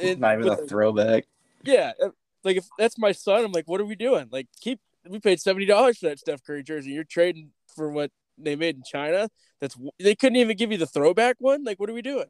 And- 0.03 0.20
Not 0.20 0.38
even 0.38 0.53
a 0.53 0.57
throwback. 0.59 1.24
yeah, 1.64 1.92
uh, 2.03 2.11
like 2.44 2.59
if 2.59 2.66
that's 2.79 2.98
my 2.98 3.12
son, 3.12 3.46
I'm 3.46 3.53
like, 3.53 3.66
what 3.66 3.81
are 3.81 3.87
we 3.87 3.94
doing? 3.96 4.29
Like, 4.31 4.46
keep 4.61 4.79
we 5.09 5.20
paid 5.20 5.40
seventy 5.40 5.64
dollars 5.64 5.96
for 5.98 6.09
that 6.11 6.18
Steph 6.18 6.44
Curry 6.44 6.62
jersey. 6.62 6.90
You're 6.90 7.05
trading 7.05 7.51
for 7.78 7.90
what 7.90 8.10
they 8.36 8.56
made 8.56 8.76
in 8.76 8.82
China. 8.82 9.30
That's 9.60 9.76
they 9.98 10.14
couldn't 10.14 10.36
even 10.36 10.56
give 10.56 10.70
you 10.70 10.78
the 10.78 10.86
throwback 10.86 11.36
one. 11.38 11.64
Like, 11.64 11.80
what 11.80 11.88
are 11.88 11.94
we 11.94 12.02
doing? 12.02 12.26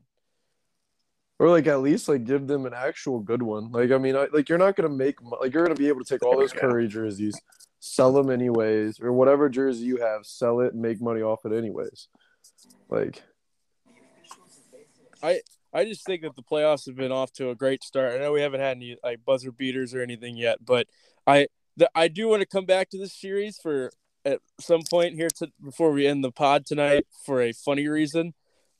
Or 1.41 1.49
like 1.49 1.67
at 1.67 1.81
least 1.81 2.09
like 2.09 2.25
give 2.25 2.47
them 2.47 2.67
an 2.67 2.75
actual 2.75 3.21
good 3.21 3.43
one. 3.43 3.73
Like 3.73 3.91
I 3.91 3.99
mean, 3.99 4.17
I, 4.17 4.27
like 4.33 4.49
you're 4.49 4.59
not 4.59 4.77
gonna 4.77 4.89
make 4.89 5.21
like 5.23 5.53
you're 5.53 5.65
gonna 5.65 5.75
be 5.75 5.89
able 5.89 6.05
to 6.05 6.09
take 6.09 6.25
all 6.25 6.39
those 6.39 6.53
Curry 6.61 6.89
jerseys, 6.89 7.41
sell 7.81 8.13
them 8.13 8.31
anyways, 8.31 9.01
or 9.01 9.13
whatever 9.13 9.49
jersey 9.49 9.85
you 9.85 9.99
have, 9.99 10.27
sell 10.27 10.61
it 10.61 10.75
and 10.75 10.83
make 10.83 11.01
money 11.01 11.23
off 11.23 11.45
it 11.45 11.53
anyways. 11.53 12.09
Like 12.89 13.23
I 15.73 15.85
just 15.85 16.05
think 16.05 16.23
that 16.23 16.35
the 16.35 16.43
playoffs 16.43 16.87
have 16.87 16.97
been 16.97 17.13
off 17.13 17.33
to 17.35 17.51
a 17.51 17.55
great 17.55 17.85
start. 17.85 18.15
I 18.15 18.19
know 18.19 18.33
we 18.33 18.41
haven't 18.41 18.61
had 18.61 18.77
any 18.77 18.97
like 19.05 19.25
buzzer 19.25 19.53
beaters 19.53 19.95
or 19.95 20.03
anything 20.03 20.37
yet, 20.37 20.65
but 20.65 20.87
I 21.27 21.49
the, 21.77 21.91
I 21.95 22.09
do 22.09 22.29
want 22.29 22.41
to 22.41 22.47
come 22.47 22.65
back 22.65 22.91
to 22.91 22.99
this 22.99 23.13
series 23.13 23.59
for 23.63 23.91
at 24.33 24.41
some 24.61 24.83
point 24.89 25.15
here 25.15 25.29
to 25.37 25.51
before 25.63 25.93
we 25.93 26.07
end 26.07 26.23
the 26.23 26.31
pod 26.33 26.67
tonight 26.67 27.07
for 27.25 27.43
a 27.43 27.53
funny 27.53 27.89
reason. 27.89 28.35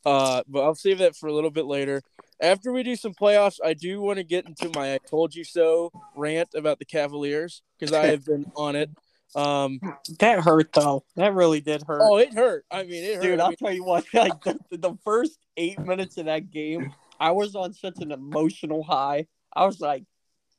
Uh, 0.05 0.43
but 0.47 0.63
I'll 0.63 0.75
save 0.75 0.99
that 0.99 1.17
for 1.17 1.29
a 1.29 1.33
little 1.33 1.51
bit 1.51 1.67
later. 1.67 2.03
After 2.41 2.73
we 2.73 2.83
do 2.83 2.95
some 2.95 3.15
playoffs, 3.15 3.59
I 3.65 3.75
do 3.75 4.01
want 4.01 4.19
to 4.19 4.25
get 4.25 4.47
into 4.47 4.71
my 4.75 4.95
"I 4.95 4.99
told 4.99 5.35
you 5.35 5.45
so" 5.45 5.91
rant 6.15 6.51
about 6.55 6.79
the 6.79 6.85
Cavaliers 6.85 7.63
because 7.79 7.93
I 7.93 8.07
have 8.07 8.25
been 8.25 8.51
on 8.57 8.77
it. 8.77 8.91
Um, 9.35 9.81
That 10.21 10.41
hurt 10.41 10.73
though. 10.73 11.05
That 11.17 11.35
really 11.35 11.61
did 11.61 11.83
hurt. 11.83 12.01
oh, 12.03 12.17
it 12.19 12.33
hurt. 12.33 12.65
I 12.71 12.85
mean, 12.85 13.05
it 13.05 13.17
hurt. 13.17 13.23
Dude, 13.23 13.41
I'll 13.41 13.53
tell 13.53 13.73
you 13.73 13.85
what. 13.85 14.05
Like 14.15 14.41
the, 14.43 14.59
the 14.71 14.95
first 15.05 15.39
eight 15.57 15.79
minutes 15.81 16.17
of 16.17 16.27
that 16.27 16.51
game, 16.51 16.95
I 17.21 17.33
was 17.33 17.55
on 17.55 17.75
such 17.75 17.99
an 18.01 18.13
emotional 18.13 18.83
high. 18.83 19.27
I 19.55 19.67
was 19.67 19.81
like, 19.81 20.05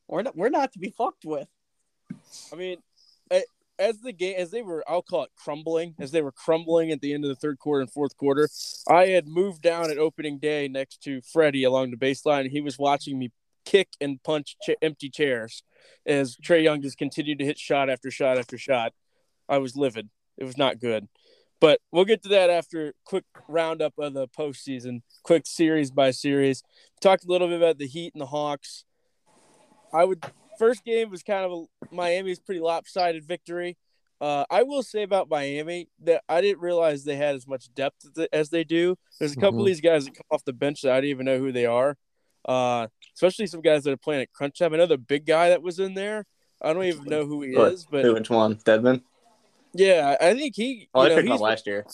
"We're 0.07 0.23
not, 0.23 0.35
we're 0.35 0.49
not 0.49 0.73
to 0.73 0.79
be 0.79 0.89
fucked 0.91 1.25
with." 1.25 1.47
I 2.51 2.55
mean, 2.55 2.77
as 3.79 3.99
the 4.01 4.11
game 4.11 4.35
as 4.37 4.51
they 4.51 4.61
were 4.61 4.83
I'll 4.87 5.01
call 5.01 5.23
it 5.23 5.31
crumbling 5.35 5.95
as 5.99 6.11
they 6.11 6.21
were 6.21 6.31
crumbling 6.31 6.91
at 6.91 7.01
the 7.01 7.13
end 7.13 7.23
of 7.23 7.29
the 7.29 7.35
third 7.35 7.59
quarter 7.59 7.81
and 7.81 7.91
fourth 7.91 8.15
quarter, 8.17 8.49
I 8.87 9.07
had 9.07 9.27
moved 9.27 9.61
down 9.61 9.89
at 9.89 9.97
opening 9.97 10.37
day 10.37 10.67
next 10.67 11.01
to 11.03 11.21
Freddie 11.21 11.63
along 11.63 11.91
the 11.91 11.97
baseline. 11.97 12.49
He 12.49 12.61
was 12.61 12.77
watching 12.77 13.17
me 13.17 13.31
kick 13.65 13.89
and 14.01 14.21
punch 14.23 14.57
ch- 14.63 14.75
empty 14.81 15.09
chairs 15.09 15.63
as 16.05 16.35
Trae 16.35 16.63
Young 16.63 16.81
just 16.81 16.97
continued 16.97 17.39
to 17.39 17.45
hit 17.45 17.57
shot 17.57 17.89
after 17.89 18.11
shot 18.11 18.37
after 18.37 18.57
shot. 18.57 18.93
I 19.47 19.57
was 19.57 19.75
livid. 19.75 20.09
It 20.37 20.43
was 20.43 20.57
not 20.57 20.79
good. 20.79 21.07
But 21.61 21.81
we'll 21.91 22.05
get 22.05 22.23
to 22.23 22.29
that 22.29 22.49
after 22.49 22.93
quick 23.05 23.25
roundup 23.47 23.93
of 23.97 24.13
the 24.13 24.27
postseason, 24.27 25.01
quick 25.23 25.45
series 25.45 25.91
by 25.91 26.11
series. 26.11 26.63
Talked 27.01 27.25
a 27.25 27.27
little 27.27 27.47
bit 27.47 27.57
about 27.57 27.77
the 27.77 27.87
Heat 27.87 28.13
and 28.13 28.21
the 28.21 28.27
Hawks. 28.27 28.85
I 29.93 30.05
would 30.05 30.23
first 30.59 30.83
game 30.83 31.09
was 31.09 31.23
kind 31.23 31.43
of 31.45 31.51
a 31.51 31.95
Miami's 31.95 32.39
pretty 32.39 32.61
lopsided 32.61 33.25
victory. 33.25 33.77
Uh, 34.21 34.43
I 34.49 34.63
will 34.63 34.83
say 34.83 35.03
about 35.03 35.29
Miami 35.29 35.87
that 36.03 36.23
I 36.27 36.41
didn't 36.41 36.61
realize 36.61 37.03
they 37.05 37.15
had 37.15 37.35
as 37.35 37.47
much 37.47 37.73
depth 37.73 38.05
as 38.33 38.49
they 38.49 38.65
do. 38.65 38.97
There's 39.17 39.31
a 39.31 39.37
couple 39.37 39.59
Mhm. 39.59 39.61
of 39.61 39.65
these 39.67 39.81
guys 39.81 40.05
that 40.05 40.13
come 40.15 40.25
off 40.29 40.43
the 40.43 40.51
bench 40.53 40.81
that 40.81 40.91
I 40.91 40.95
didn't 40.97 41.11
even 41.11 41.25
know 41.25 41.39
who 41.39 41.53
they 41.53 41.65
are, 41.65 41.97
uh, 42.45 42.87
especially 43.15 43.47
some 43.47 43.61
guys 43.61 43.85
that 43.85 43.93
are 43.93 43.97
playing 43.97 44.21
at 44.23 44.33
crunch 44.33 44.59
time. 44.59 44.73
I 44.73 44.77
know 44.77 44.85
the 44.85 44.97
big 44.97 45.25
guy 45.25 45.49
that 45.49 45.61
was 45.63 45.79
in 45.79 45.93
there. 45.93 46.25
I 46.61 46.73
don't 46.73 46.83
even 46.83 47.05
know 47.05 47.25
who 47.25 47.41
he 47.43 47.55
What? 47.55 47.71
is, 47.73 47.85
but 47.89 48.03
Who, 48.03 48.13
which 48.13 48.29
one? 48.29 48.57
Dedmon? 48.57 49.01
yeah, 49.73 50.17
I 50.19 50.33
think 50.33 50.53
he. 50.55 50.89
Oh, 50.93 51.01
you 51.01 51.05
I 51.05 51.09
know, 51.09 51.15
picked 51.15 51.29
him 51.29 51.37
last 51.37 51.65
year. 51.65 51.85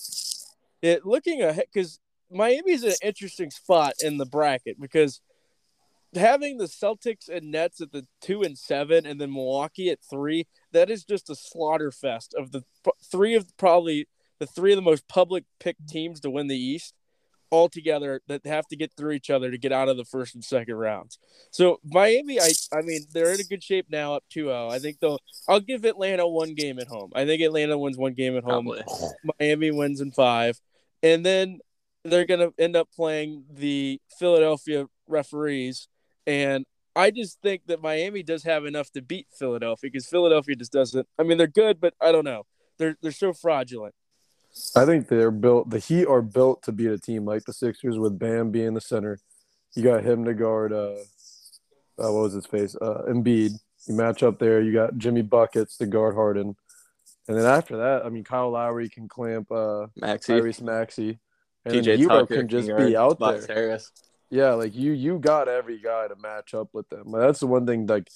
it, 0.82 1.06
looking 1.06 1.44
ahead 1.44 1.66
because 1.72 2.00
Miami's 2.32 2.84
an 2.84 2.94
interesting 3.04 3.52
spot 3.52 3.94
in 4.02 4.18
the 4.18 4.26
bracket 4.26 4.82
because 4.82 5.22
having 6.16 6.58
the 6.58 6.66
Celtics 6.66 7.30
and 7.30 7.52
Nets 7.52 7.82
at 7.82 7.92
the 7.92 8.06
two 8.22 8.42
and 8.42 8.58
seven, 8.58 9.06
and 9.06 9.20
then 9.20 9.32
Milwaukee 9.32 9.90
at 9.90 10.00
three, 10.10 10.48
that 10.72 10.90
is 10.90 11.04
just 11.04 11.30
a 11.30 11.36
slaughter 11.36 11.92
fest 11.92 12.34
of 12.38 12.52
the 12.52 12.64
three 13.12 13.36
of 13.36 13.46
probably 13.58 14.08
the 14.40 14.46
three 14.46 14.72
of 14.72 14.78
the 14.78 14.82
most 14.82 15.08
public 15.08 15.46
picked 15.60 15.88
teams 15.88 16.20
to 16.22 16.30
win 16.30 16.48
the 16.48 16.58
East 16.58 16.94
all 17.52 17.70
together 17.70 18.22
that 18.28 18.46
have 18.46 18.68
to 18.68 18.76
get 18.76 18.92
through 18.98 19.12
each 19.12 19.30
other 19.30 19.52
to 19.52 19.58
get 19.58 19.72
out 19.72 19.88
of 19.88 19.98
the 19.98 20.04
first 20.04 20.36
and 20.36 20.44
second 20.44 20.76
rounds. 20.76 21.18
So 21.52 21.80
Miami, 21.86 22.40
I 22.40 22.52
I 22.74 22.82
mean, 22.82 23.06
they're 23.14 23.34
in 23.34 23.40
a 23.40 23.44
good 23.44 23.64
shape 23.64 23.86
now, 23.90 24.16
up 24.16 24.24
2-0. 24.36 24.72
I 24.72 24.80
think 24.80 25.00
they'll. 25.00 25.20
I'll 25.48 25.60
give 25.60 25.86
Atlanta 25.86 26.28
one 26.28 26.54
game 26.56 26.80
at 26.80 26.88
home. 26.88 27.12
I 27.16 27.26
think 27.26 27.42
Atlanta 27.42 27.78
wins 27.78 27.98
one 27.98 28.14
game 28.14 28.36
at 28.36 28.44
home. 28.44 28.66
Probably. 28.66 28.84
Miami 29.40 29.72
wins 29.72 30.02
in 30.02 30.12
five, 30.12 30.60
and 31.02 31.26
then 31.26 31.60
they're 32.04 32.26
gonna 32.26 32.50
end 32.58 32.76
up 32.76 32.90
playing 32.96 33.46
the 33.50 34.02
Philadelphia 34.20 34.88
referees, 35.08 35.88
and 36.26 36.66
I 36.96 37.12
just 37.12 37.42
think 37.42 37.64
that 37.68 37.82
Miami 37.82 38.24
does 38.24 38.44
have 38.44 38.66
enough 38.66 38.90
to 38.92 39.02
beat 39.02 39.28
Philadelphia 39.38 39.90
because 39.92 40.08
Philadelphia 40.08 40.56
just 40.56 40.72
doesn't. 40.72 41.08
I 41.20 41.24
mean, 41.24 41.38
they're 41.38 41.48
good, 41.48 41.82
but 41.82 41.94
I 42.02 42.12
don't 42.12 42.24
know. 42.24 42.46
They're 42.78 42.96
they're 43.02 43.12
so 43.12 43.34
fraudulent. 43.34 43.94
I 44.76 44.86
think 44.86 45.10
they're 45.10 45.32
built. 45.32 45.70
The 45.70 45.80
Heat 45.80 46.06
are 46.06 46.22
built 46.22 46.64
to 46.64 46.72
beat 46.72 46.88
a 46.88 46.98
team 46.98 47.26
like 47.26 47.44
the 47.44 47.54
Sixers 47.54 48.00
with 48.00 48.18
Bam 48.18 48.52
being 48.52 48.74
the 48.74 48.82
center. 48.82 49.20
You 49.76 49.84
got 49.84 50.06
him 50.06 50.24
to 50.26 50.34
guard. 50.34 50.72
Uh, 50.72 50.96
uh 52.00 52.12
what 52.12 52.14
was 52.14 52.34
his 52.34 52.46
face? 52.46 52.76
Uh, 52.76 53.04
Embiid. 53.10 53.52
You 53.88 53.94
match 53.94 54.24
up 54.24 54.40
there. 54.40 54.62
You 54.62 54.74
got 54.74 54.98
Jimmy 54.98 55.22
buckets 55.22 55.78
to 55.78 55.86
guard 55.86 56.16
Harden, 56.16 56.56
and 57.28 57.38
then 57.38 57.46
after 57.46 57.78
that, 57.78 58.06
I 58.06 58.10
mean, 58.10 58.24
Kyle 58.24 58.50
Lowry 58.50 58.90
can 58.90 59.08
clamp 59.08 59.52
uh, 59.52 59.88
Maxey. 59.96 60.34
Tyrese 60.34 60.62
Maxey, 60.62 61.20
and 61.66 61.76
then 61.76 61.84
PJ 61.84 62.08
Tucker 62.08 62.38
can 62.38 62.48
just 62.48 62.68
guard 62.68 62.88
be 62.88 62.98
out 62.98 63.20
Tobias 63.20 63.46
there. 63.46 63.56
Harris. 63.56 63.92
Yeah, 64.30 64.54
like 64.54 64.76
you, 64.76 64.92
you 64.92 65.20
got 65.20 65.48
every 65.48 65.80
guy 65.80 66.08
to 66.08 66.16
match 66.16 66.54
up 66.54 66.70
with 66.74 66.90
them. 66.90 67.04
But 67.08 67.20
that's 67.20 67.40
the 67.40 67.48
one 67.48 67.66
thing. 67.66 67.86
Like 67.86 68.10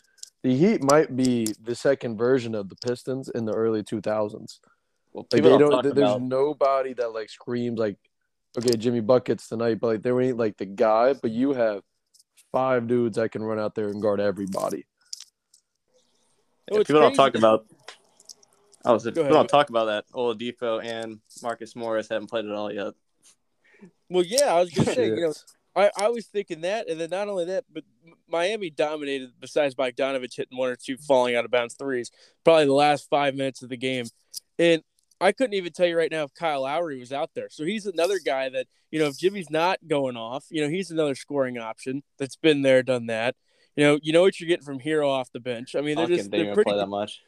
the 0.44 0.56
Heat 0.56 0.82
might 0.84 1.16
be 1.16 1.54
the 1.62 1.76
second 1.76 2.18
version 2.18 2.56
of 2.56 2.70
the 2.70 2.76
Pistons 2.76 3.30
in 3.30 3.46
the 3.46 3.54
early 3.54 3.84
two 3.84 4.02
thousands. 4.02 4.60
Well, 5.14 5.28
Like 5.32 5.44
they 5.44 5.50
don't 5.50 5.70
don't. 5.70 5.84
There's 5.84 5.98
about 5.98 6.22
nobody 6.22 6.94
that 6.94 7.14
like 7.14 7.30
screams 7.30 7.80
like, 7.80 7.98
okay, 8.58 8.76
Jimmy 8.76 9.02
buckets 9.02 9.48
tonight, 9.48 9.80
but 9.80 9.88
like 9.88 10.04
there 10.04 10.20
ain't 10.22 10.38
like 10.38 10.58
the 10.58 10.66
guy. 10.66 11.14
But 11.14 11.32
you 11.32 11.54
have 11.54 11.84
five 12.52 12.88
dudes 12.88 13.18
that 13.18 13.32
can 13.32 13.44
run 13.44 13.60
out 13.60 13.76
there 13.76 13.90
and 13.90 14.02
guard 14.02 14.20
everybody. 14.20 14.86
And 16.68 16.78
what's 16.78 16.88
people 16.88 17.02
don't 17.02 17.16
crazy 17.16 17.18
talk 17.18 17.36
about. 17.36 17.66
Oh, 18.86 18.92
I 18.92 18.94
was 18.94 19.04
people 19.04 19.24
ahead. 19.24 19.34
don't 19.34 19.50
talk 19.50 19.70
about 19.70 19.86
that. 19.86 20.06
Oladipo 20.14 20.84
and 20.84 21.20
Marcus 21.44 21.76
Morris 21.76 22.08
haven't 22.10 22.30
played 22.30 22.46
it 22.46 22.52
all 22.52 22.72
yet. 22.72 22.94
Well, 24.10 24.24
yeah, 24.24 24.54
I 24.54 24.60
was 24.60 24.70
gonna 24.70 24.92
say, 24.94 25.08
you 25.08 25.16
know, 25.16 25.28
Yes. 25.28 25.46
I, 25.76 25.92
I 25.98 26.10
was 26.10 26.26
thinking 26.28 26.62
that, 26.62 26.90
and 26.90 27.00
then 27.00 27.10
not 27.10 27.30
only 27.30 27.46
that, 27.46 27.66
but 27.72 27.84
Miami 28.28 28.70
dominated. 28.70 29.32
Besides 29.40 29.76
Bogdanovich 29.76 30.36
hitting 30.36 30.58
one 30.58 30.70
or 30.70 30.76
two 30.76 30.98
falling 30.98 31.36
out 31.36 31.46
of 31.46 31.52
bounds 31.52 31.76
threes, 31.76 32.12
probably 32.44 32.66
the 32.66 32.74
last 32.74 33.08
five 33.10 33.36
minutes 33.36 33.62
of 33.62 33.70
the 33.70 33.78
game, 33.78 34.06
and 34.58 34.82
I 35.22 35.32
couldn't 35.32 35.54
even 35.54 35.72
tell 35.72 35.86
you 35.88 35.98
right 35.98 36.12
now 36.12 36.24
if 36.24 36.34
Kyle 36.34 36.62
Lowry 36.64 37.00
was 37.00 37.14
out 37.14 37.32
there. 37.36 37.50
So 37.50 37.64
he's 37.66 37.86
another 37.86 38.20
guy 38.24 38.50
that 38.50 38.68
you 38.92 39.00
know, 39.00 39.08
if 39.08 39.18
Jimmy's 39.18 39.50
not 39.50 39.80
going 39.88 40.18
off, 40.18 40.46
you 40.50 40.62
know, 40.64 40.70
he's 40.70 40.90
another 40.92 41.16
scoring 41.16 41.58
option 41.60 42.04
that's 42.18 42.36
been 42.36 42.62
there, 42.64 42.82
done 42.84 43.06
that. 43.08 43.36
You 43.76 43.84
know, 43.84 44.00
you 44.02 44.12
know 44.12 44.22
what 44.22 44.40
you're 44.40 44.48
getting 44.48 44.66
from 44.66 44.80
Herro 44.80 45.08
off 45.08 45.32
the 45.32 45.40
bench. 45.40 45.76
I 45.76 45.82
mean, 45.82 45.96
they're 45.96 46.06
Duncan 46.08 46.18
just 46.18 46.32
didn't 46.32 46.32
they're 46.32 46.42
even 46.52 46.56
pretty. 46.56 46.72
play 46.72 46.80
that 46.80 46.88
much. 46.88 47.22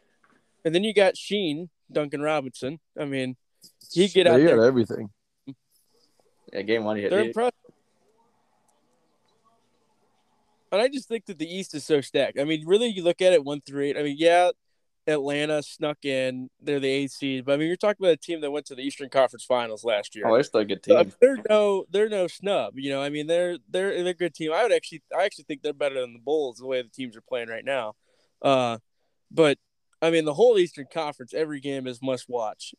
And 0.66 0.74
then 0.76 0.84
you 0.84 0.94
got 0.94 1.16
Sheen, 1.16 1.70
Duncan 1.92 2.22
Robinson. 2.22 2.80
I 3.00 3.06
mean, 3.06 3.36
he'd 3.94 4.12
get 4.14 4.28
out 4.28 4.38
They 4.38 4.46
got 4.46 4.56
there. 4.58 4.66
everything. 4.66 5.10
Yeah, 6.52 6.64
game 6.64 6.84
one 6.84 6.98
he 6.98 7.04
hit 7.04 7.12
They're 7.12 7.22
eight. 7.22 7.28
impressive. 7.28 7.54
And 10.72 10.82
I 10.82 10.88
just 10.88 11.08
think 11.08 11.26
that 11.26 11.38
the 11.38 11.54
East 11.54 11.76
is 11.76 11.86
so 11.86 12.02
stacked. 12.02 12.40
I 12.40 12.46
mean, 12.46 12.66
really, 12.66 12.88
you 12.88 13.04
look 13.04 13.22
at 13.22 13.34
it 13.34 13.44
one 13.44 13.62
through 13.62 13.84
eight. 13.84 13.98
I 13.98 14.04
mean, 14.04 14.16
yeah, 14.18 14.52
Atlanta 15.06 15.62
snuck 15.64 16.06
in; 16.06 16.50
they're 16.62 16.80
the 16.80 16.90
eighth 16.90 17.12
seed. 17.12 17.46
But 17.46 17.54
I 17.54 17.58
mean, 17.58 17.68
you're 17.68 17.76
talking 17.76 18.06
about 18.06 18.14
a 18.14 18.18
team 18.18 18.42
that 18.42 18.52
went 18.52 18.68
to 18.68 18.76
the 18.76 18.82
Eastern 18.82 19.10
Conference 19.10 19.44
Finals 19.44 19.84
last 19.84 20.16
year. 20.16 20.28
Oh, 20.28 20.34
they're 20.34 20.44
still 20.44 20.62
a 20.62 20.66
good 20.66 20.82
team. 20.82 20.98
mean, 20.98 21.14
they're 21.20 21.38
no, 21.50 21.86
they're 21.92 22.10
no 22.10 22.28
snub. 22.28 22.76
You 22.78 22.92
know, 22.92 23.02
I 23.02 23.10
mean, 23.10 23.28
they're 23.28 23.58
they're 23.70 24.02
they're 24.04 24.12
a 24.12 24.14
good 24.14 24.34
team. 24.34 24.54
I 24.54 24.64
would 24.64 24.72
actually, 24.72 25.04
I 25.18 25.26
actually 25.26 25.46
think 25.46 25.62
they're 25.62 25.74
better 25.74 26.00
than 26.00 26.14
the 26.14 26.20
Bulls 26.20 26.58
the 26.58 26.68
way 26.68 26.82
the 26.82 26.90
teams 26.90 27.18
are 27.18 27.22
playing 27.22 27.50
right 27.50 27.66
now. 27.66 27.96
Uh, 28.42 28.78
but 29.30 29.58
I 30.02 30.10
mean, 30.10 30.26
the 30.26 30.34
whole 30.34 30.58
Eastern 30.58 30.88
Conference, 30.92 31.34
every 31.34 31.60
game 31.60 31.86
is 31.86 32.02
must 32.02 32.30
watch. 32.30 32.74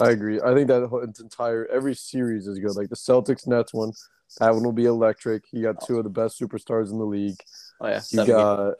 I 0.00 0.10
agree. 0.10 0.40
I 0.40 0.54
think 0.54 0.68
that 0.68 0.86
whole 0.88 1.02
entire 1.02 1.66
every 1.66 1.94
series 1.94 2.46
is 2.46 2.58
good. 2.58 2.76
Like 2.76 2.88
the 2.88 2.96
Celtics 2.96 3.46
Nets 3.46 3.74
one, 3.74 3.92
that 4.38 4.52
one 4.54 4.62
will 4.64 4.72
be 4.72 4.86
electric. 4.86 5.44
You 5.52 5.62
got 5.62 5.84
two 5.86 5.98
of 5.98 6.04
the 6.04 6.10
best 6.10 6.40
superstars 6.40 6.90
in 6.90 6.98
the 6.98 7.04
league. 7.04 7.36
Oh 7.80 7.88
yeah, 7.88 8.00
You 8.10 8.26
got 8.26 8.74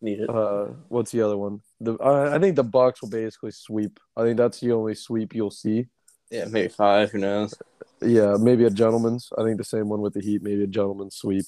needed. 0.00 0.28
uh, 0.28 0.66
what's 0.88 1.10
the 1.12 1.22
other 1.22 1.36
one? 1.36 1.60
The 1.80 1.94
uh, 1.98 2.30
I 2.34 2.38
think 2.38 2.56
the 2.56 2.64
Bucks 2.64 3.02
will 3.02 3.10
basically 3.10 3.50
sweep. 3.52 3.98
I 4.16 4.22
think 4.22 4.36
that's 4.36 4.60
the 4.60 4.72
only 4.72 4.94
sweep 4.94 5.34
you'll 5.34 5.50
see. 5.50 5.86
Yeah, 6.30 6.46
maybe 6.46 6.68
five. 6.68 7.10
Who 7.12 7.18
knows? 7.18 7.54
Yeah, 8.00 8.36
maybe 8.38 8.64
a 8.64 8.70
gentleman's. 8.70 9.30
I 9.38 9.42
think 9.44 9.58
the 9.58 9.64
same 9.64 9.88
one 9.88 10.00
with 10.00 10.14
the 10.14 10.20
Heat, 10.20 10.42
maybe 10.42 10.64
a 10.64 10.66
gentleman's 10.66 11.16
sweep. 11.16 11.46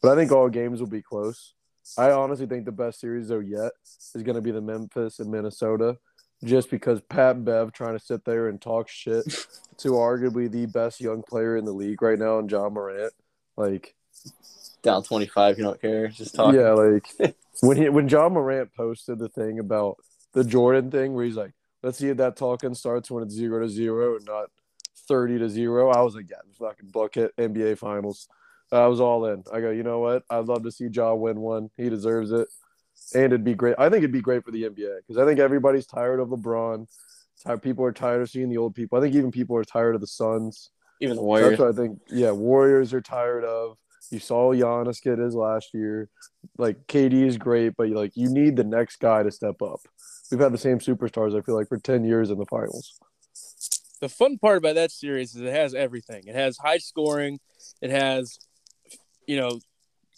But 0.00 0.12
I 0.12 0.16
think 0.20 0.32
all 0.32 0.48
games 0.48 0.80
will 0.80 0.88
be 0.88 1.02
close. 1.02 1.52
I 1.98 2.10
honestly 2.12 2.46
think 2.46 2.64
the 2.64 2.72
best 2.72 3.00
series 3.00 3.28
though 3.28 3.40
yet 3.40 3.72
is 4.14 4.22
going 4.22 4.36
to 4.36 4.40
be 4.40 4.50
the 4.50 4.60
Memphis 4.62 5.18
and 5.18 5.30
Minnesota, 5.30 5.98
just 6.44 6.70
because 6.70 7.00
Pat 7.00 7.44
Bev 7.44 7.72
trying 7.72 7.98
to 7.98 8.04
sit 8.04 8.24
there 8.24 8.48
and 8.48 8.60
talk 8.60 8.88
shit 8.88 9.24
to 9.78 9.92
arguably 9.92 10.50
the 10.50 10.66
best 10.66 11.00
young 11.00 11.22
player 11.22 11.56
in 11.56 11.64
the 11.64 11.72
league 11.72 12.02
right 12.02 12.18
now, 12.18 12.38
and 12.38 12.50
Ja 12.50 12.68
Morant. 12.68 13.12
Like, 13.56 13.94
Down 14.82 15.02
twenty 15.02 15.26
five. 15.26 15.58
You 15.58 15.64
don't 15.64 15.80
care. 15.80 16.08
Just 16.08 16.34
talk. 16.34 16.54
yeah, 16.54 16.72
like 16.72 17.36
when 17.60 17.76
he 17.76 17.88
when 17.88 18.08
Ja 18.08 18.28
Morant 18.28 18.70
posted 18.74 19.18
the 19.18 19.28
thing 19.28 19.58
about 19.58 19.96
the 20.32 20.44
Jordan 20.44 20.90
thing 20.90 21.14
where 21.14 21.24
he's 21.24 21.36
like, 21.36 21.52
let's 21.82 21.98
see 21.98 22.08
if 22.08 22.16
that 22.18 22.36
talking 22.36 22.74
starts 22.74 23.10
when 23.10 23.22
it's 23.22 23.34
zero 23.34 23.60
to 23.60 23.68
zero 23.68 24.16
and 24.16 24.24
not 24.24 24.50
thirty 25.08 25.38
to 25.38 25.48
zero. 25.48 25.90
I 25.90 26.02
was 26.02 26.14
like, 26.14 26.30
yeah, 26.30 26.36
fucking 26.58 26.90
book 26.90 27.16
it, 27.16 27.36
NBA 27.36 27.78
Finals. 27.78 28.28
I 28.72 28.86
was 28.86 29.00
all 29.00 29.26
in. 29.26 29.44
I 29.52 29.60
go, 29.60 29.70
you 29.70 29.82
know 29.82 30.00
what? 30.00 30.24
I'd 30.28 30.46
love 30.46 30.64
to 30.64 30.72
see 30.72 30.88
John 30.88 31.20
win 31.20 31.38
one. 31.38 31.70
He 31.76 31.88
deserves 31.88 32.32
it, 32.32 32.48
and 33.14 33.24
it'd 33.24 33.44
be 33.44 33.54
great. 33.54 33.74
I 33.78 33.88
think 33.88 33.98
it'd 33.98 34.12
be 34.12 34.20
great 34.20 34.44
for 34.44 34.50
the 34.50 34.64
NBA 34.64 34.98
because 35.06 35.20
I 35.20 35.26
think 35.26 35.40
everybody's 35.40 35.86
tired 35.86 36.20
of 36.20 36.28
LeBron. 36.28 36.86
Tired, 37.42 37.62
people 37.62 37.84
are 37.84 37.92
tired 37.92 38.22
of 38.22 38.30
seeing 38.30 38.48
the 38.48 38.58
old 38.58 38.74
people. 38.74 38.98
I 38.98 39.02
think 39.02 39.14
even 39.14 39.30
people 39.30 39.56
are 39.56 39.64
tired 39.64 39.94
of 39.94 40.00
the 40.00 40.06
Suns. 40.06 40.70
Even 41.00 41.16
the 41.16 41.22
Warriors. 41.22 41.50
That's 41.50 41.60
what 41.60 41.68
I 41.68 41.76
think. 41.76 41.98
Yeah, 42.08 42.30
Warriors 42.30 42.94
are 42.94 43.00
tired 43.00 43.44
of. 43.44 43.76
You 44.10 44.18
saw 44.18 44.52
Giannis 44.52 45.02
get 45.02 45.18
his 45.18 45.34
last 45.34 45.74
year. 45.74 46.08
Like 46.58 46.86
KD 46.86 47.26
is 47.26 47.36
great, 47.36 47.74
but 47.76 47.88
like 47.88 48.12
you 48.14 48.28
need 48.28 48.56
the 48.56 48.64
next 48.64 48.96
guy 49.00 49.22
to 49.22 49.30
step 49.30 49.60
up. 49.62 49.80
We've 50.30 50.40
had 50.40 50.52
the 50.52 50.58
same 50.58 50.78
superstars. 50.78 51.36
I 51.36 51.42
feel 51.42 51.54
like 51.54 51.68
for 51.68 51.78
ten 51.78 52.04
years 52.04 52.30
in 52.30 52.38
the 52.38 52.46
finals. 52.46 52.94
the 54.00 54.08
fun 54.08 54.38
part 54.38 54.58
about 54.58 54.74
that 54.76 54.90
series 54.90 55.34
is 55.34 55.40
it 55.40 55.52
has 55.52 55.74
everything. 55.74 56.24
It 56.26 56.34
has 56.34 56.56
high 56.58 56.78
scoring. 56.78 57.40
It 57.80 57.90
has, 57.90 58.38
you 59.26 59.36
know, 59.36 59.60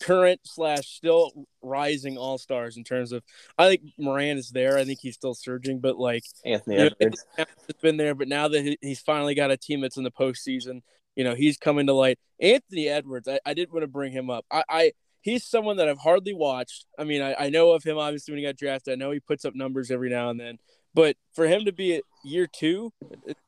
current 0.03 0.41
slash 0.45 0.87
still 0.87 1.47
rising 1.63 2.17
all 2.17 2.39
stars 2.39 2.77
in 2.77 2.85
terms 2.85 3.13
of. 3.13 3.23
I 3.59 3.69
think 3.69 3.83
Morant 3.99 4.39
is 4.39 4.51
there. 4.51 4.79
I 4.79 4.85
think 4.85 5.01
he's 5.01 5.15
still 5.15 5.35
surging, 5.35 5.81
but 5.81 5.99
like 5.99 6.25
Anthony 6.45 6.77
you 6.77 6.85
know, 6.85 6.91
Edwards. 7.01 7.25
it's 7.39 7.81
been 7.81 7.97
there. 7.97 8.15
But 8.15 8.29
now 8.29 8.49
that 8.49 8.77
he's 8.81 9.01
finally 9.01 9.35
got 9.35 9.51
a 9.51 9.57
team 9.57 9.81
that's 9.81 9.97
in 9.97 10.05
the 10.05 10.11
postseason, 10.11 10.83
you 11.15 11.25
know, 11.25 11.35
he's 11.35 11.57
coming 11.57 11.87
to 11.87 11.93
light. 11.93 12.19
Anthony 12.41 12.89
Edwards. 12.89 13.29
I, 13.29 13.41
I 13.45 13.55
did 13.55 13.73
want 13.73 13.83
to 13.83 13.89
bring 13.89 14.13
him 14.13 14.31
up. 14.31 14.45
I, 14.51 14.63
I 14.69 14.93
he's 15.23 15.45
someone 15.45 15.79
that 15.79 15.89
I've 15.89 15.99
hardly 15.99 16.35
watched. 16.35 16.87
I 16.99 17.05
mean, 17.05 17.23
I, 17.23 17.35
I 17.35 17.49
know 17.49 17.73
of 17.73 17.83
him 17.83 17.99
obviously 17.99 18.33
when 18.33 18.39
he 18.39 18.47
got 18.47 18.57
drafted. 18.57 18.93
I 18.93 18.97
know 18.97 19.11
he 19.11 19.21
puts 19.21 19.45
up 19.45 19.55
numbers 19.55 19.91
every 19.91 20.11
now 20.11 20.31
and 20.31 20.39
then, 20.39 20.59
but 20.95 21.17
for 21.35 21.47
him 21.47 21.65
to 21.65 21.73
be 21.73 21.97
at 21.97 22.03
year 22.25 22.47
two, 22.47 22.93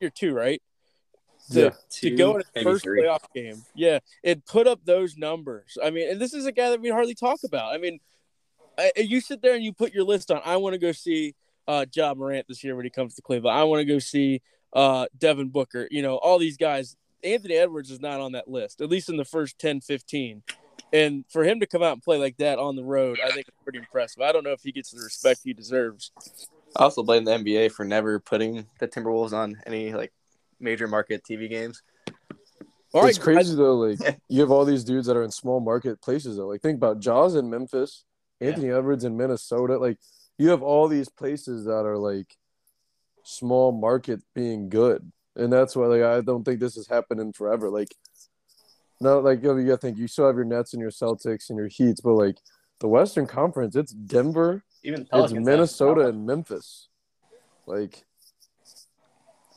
year 0.01 0.11
two, 0.13 0.33
right? 0.33 0.61
To, 1.51 1.61
Yeah. 1.61 1.69
to 1.91 2.09
go 2.15 2.35
in 2.37 2.43
his 2.53 2.63
first 2.63 2.83
three. 2.83 3.01
playoff 3.01 3.23
game, 3.33 3.63
yeah, 3.75 3.99
and 4.23 4.45
put 4.45 4.67
up 4.67 4.81
those 4.85 5.17
numbers. 5.17 5.77
I 5.83 5.89
mean, 5.89 6.09
and 6.09 6.21
this 6.21 6.33
is 6.33 6.45
a 6.45 6.51
guy 6.51 6.69
that 6.69 6.81
we 6.81 6.89
hardly 6.89 7.15
talk 7.15 7.39
about. 7.43 7.73
I 7.73 7.77
mean, 7.77 7.99
I, 8.77 8.91
you 8.97 9.19
sit 9.21 9.41
there 9.41 9.55
and 9.55 9.63
you 9.63 9.73
put 9.73 9.93
your 9.93 10.03
list 10.03 10.31
on. 10.31 10.41
I 10.45 10.57
want 10.57 10.73
to 10.73 10.77
go 10.79 10.91
see 10.91 11.35
uh, 11.67 11.85
Ja 11.93 12.13
Morant 12.13 12.47
this 12.47 12.63
year 12.63 12.75
when 12.75 12.85
he 12.85 12.89
comes 12.91 13.15
to 13.15 13.21
Cleveland. 13.21 13.57
I 13.57 13.63
want 13.63 13.79
to 13.81 13.85
go 13.85 13.99
see 13.99 14.41
uh, 14.73 15.07
Devin 15.17 15.49
Booker. 15.49 15.87
You 15.91 16.01
know, 16.01 16.15
all 16.17 16.37
these 16.39 16.57
guys. 16.57 16.95
Anthony 17.21 17.55
Edwards 17.55 17.91
is 17.91 17.99
not 17.99 18.21
on 18.21 18.31
that 18.31 18.47
list, 18.47 18.79
at 18.79 18.89
least 18.89 19.09
in 19.09 19.17
the 19.17 19.25
first 19.25 19.59
10, 19.59 19.81
15. 19.81 20.41
And 20.93 21.25
for 21.27 21.43
him 21.43 21.59
to 21.59 21.67
come 21.67 21.83
out 21.83 21.91
and 21.91 22.01
play 22.01 22.17
like 22.17 22.37
that 22.37 22.59
on 22.59 22.77
the 22.77 22.83
road, 22.83 23.19
I 23.21 23.29
think 23.31 23.49
it's 23.49 23.57
pretty 23.61 23.79
impressive. 23.79 24.21
I 24.21 24.31
don't 24.31 24.45
know 24.45 24.53
if 24.53 24.61
he 24.63 24.71
gets 24.71 24.91
the 24.91 25.01
respect 25.03 25.41
he 25.43 25.51
deserves. 25.53 26.13
I 26.77 26.83
also 26.83 27.03
blame 27.03 27.25
the 27.25 27.31
NBA 27.31 27.73
for 27.73 27.83
never 27.83 28.19
putting 28.21 28.65
the 28.79 28.87
Timberwolves 28.87 29.33
on 29.33 29.61
any 29.67 29.91
like 29.93 30.13
major 30.59 30.87
market 30.87 31.23
TV 31.23 31.49
games. 31.49 31.81
All 32.93 33.05
it's 33.05 33.17
right, 33.19 33.23
crazy 33.23 33.55
though. 33.55 33.75
Like 33.75 34.19
you 34.29 34.41
have 34.41 34.51
all 34.51 34.65
these 34.65 34.83
dudes 34.83 35.07
that 35.07 35.17
are 35.17 35.23
in 35.23 35.31
small 35.31 35.59
market 35.59 36.01
places 36.01 36.37
though. 36.37 36.47
Like 36.47 36.61
think 36.61 36.77
about 36.77 36.99
Jaws 36.99 37.35
in 37.35 37.49
Memphis, 37.49 38.03
Anthony 38.41 38.69
Edwards 38.69 39.03
in 39.03 39.15
Minnesota. 39.15 39.77
Like 39.77 39.97
you 40.37 40.49
have 40.49 40.61
all 40.63 40.87
these 40.87 41.09
places 41.09 41.65
that 41.65 41.85
are 41.85 41.97
like 41.97 42.35
small 43.23 43.71
market 43.71 44.21
being 44.33 44.69
good, 44.69 45.11
and 45.35 45.53
that's 45.53 45.75
why 45.75 45.85
like 45.85 46.01
I 46.01 46.21
don't 46.21 46.43
think 46.43 46.59
this 46.59 46.77
is 46.77 46.87
happening 46.87 47.31
forever. 47.33 47.69
Like 47.69 47.93
no, 49.01 49.19
like 49.19 49.41
you, 49.43 49.49
know, 49.49 49.57
you 49.57 49.67
gotta 49.67 49.77
think 49.77 49.97
you 49.97 50.07
still 50.07 50.27
have 50.27 50.35
your 50.35 50.45
Nets 50.45 50.73
and 50.73 50.81
your 50.81 50.91
Celtics 50.91 51.49
and 51.49 51.57
your 51.57 51.67
Heats, 51.67 52.01
but 52.01 52.13
like 52.13 52.37
the 52.79 52.87
Western 52.87 53.27
Conference, 53.27 53.75
it's 53.75 53.91
Denver, 53.93 54.63
Even 54.83 55.01
it's 55.01 55.09
Pelicans 55.09 55.37
have- 55.37 55.45
Minnesota 55.45 56.07
and 56.07 56.25
Memphis. 56.25 56.87
Like 57.65 58.03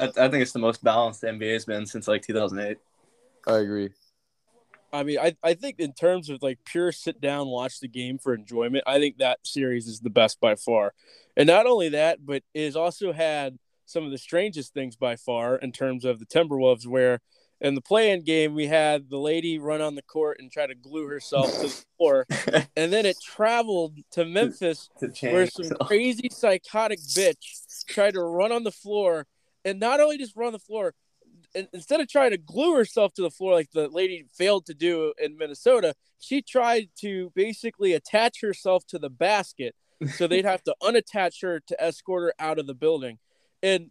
I, 0.03 0.07
I 0.25 0.29
think 0.29 0.43
it's 0.43 0.53
the 0.53 0.59
most 0.59 0.83
balanced 0.83 1.21
the 1.21 1.29
NBA 1.29 1.53
has 1.53 1.65
been 1.65 1.87
since 1.87 2.09
like 2.09 2.23
2008. 2.23 2.77
I 3.47 3.59
agree. 3.59 3.91
I 4.93 5.05
mean, 5.05 5.19
I, 5.19 5.35
I 5.43 5.55
think 5.55 5.79
in 5.79 5.93
terms 5.95 6.29
of 6.29 6.43
like 6.43 6.59
pure 6.65 6.93
sit 6.93 7.21
down, 7.21 7.49
watch 7.49 7.81
the 7.81 7.88
game 7.88 8.19
for 8.19 8.35
enjoyment, 8.35 8.85
I 8.87 8.99
think 8.99 9.19
that 9.19 9.38
series 9.43 9.87
is 9.87 10.01
the 10.01 10.11
best 10.11 10.38
by 10.41 10.55
far. 10.55 10.93
And 11.37 11.47
not 11.47 11.67
only 11.67 11.91
that, 11.91 12.27
but 12.27 12.43
it 12.53 12.65
has 12.65 12.77
also 12.77 13.12
had 13.12 13.59
some 13.87 14.05
of 14.05 14.11
the 14.11 14.19
strangest 14.19 14.75
things 14.75 14.97
by 14.97 15.17
far 15.17 15.57
in 15.57 15.73
terms 15.73 16.05
of 16.05 16.19
the 16.19 16.27
Timberwolves, 16.27 16.87
where 16.87 17.21
in 17.61 17.75
the 17.75 17.81
play 17.81 18.11
in 18.11 18.23
game, 18.23 18.55
we 18.55 18.67
had 18.67 19.09
the 19.09 19.19
lady 19.19 19.59
run 19.59 19.81
on 19.81 19.95
the 19.95 20.03
court 20.03 20.38
and 20.41 20.51
try 20.51 20.67
to 20.67 20.75
glue 20.75 21.07
herself 21.07 21.51
to 21.55 21.62
the 21.62 21.85
floor. 21.97 22.27
and 22.77 22.93
then 22.93 23.07
it 23.07 23.17
traveled 23.23 23.97
to 24.11 24.25
Memphis 24.25 24.91
To 24.99 25.09
where 25.31 25.47
some 25.47 25.71
crazy 25.87 26.29
psychotic 26.31 26.99
bitch 26.99 27.85
tried 27.87 28.15
to 28.15 28.23
run 28.23 28.53
on 28.53 28.65
the 28.65 28.73
floor 28.73 29.27
and 29.64 29.81
not 29.81 30.01
only 30.01 30.18
just 30.18 30.37
run 30.37 30.53
the 30.53 30.59
floor 30.59 30.94
instead 31.72 32.01
of 32.01 32.09
trying 32.09 32.31
to 32.31 32.38
glue 32.38 32.75
herself 32.75 33.12
to 33.14 33.22
the 33.22 33.31
floor 33.31 33.53
like 33.53 33.70
the 33.72 33.88
lady 33.88 34.25
failed 34.33 34.66
to 34.66 34.75
do 34.75 35.12
in 35.22 35.37
minnesota 35.37 35.94
she 36.18 36.40
tried 36.42 36.88
to 36.96 37.31
basically 37.35 37.92
attach 37.92 38.40
herself 38.40 38.87
to 38.87 38.98
the 38.98 39.11
basket 39.11 39.75
so 40.16 40.27
they'd 40.27 40.44
have 40.44 40.62
to 40.62 40.75
unattach 40.83 41.42
her 41.42 41.61
to 41.61 41.81
escort 41.83 42.22
her 42.22 42.35
out 42.44 42.59
of 42.59 42.66
the 42.66 42.75
building 42.75 43.18
and 43.62 43.90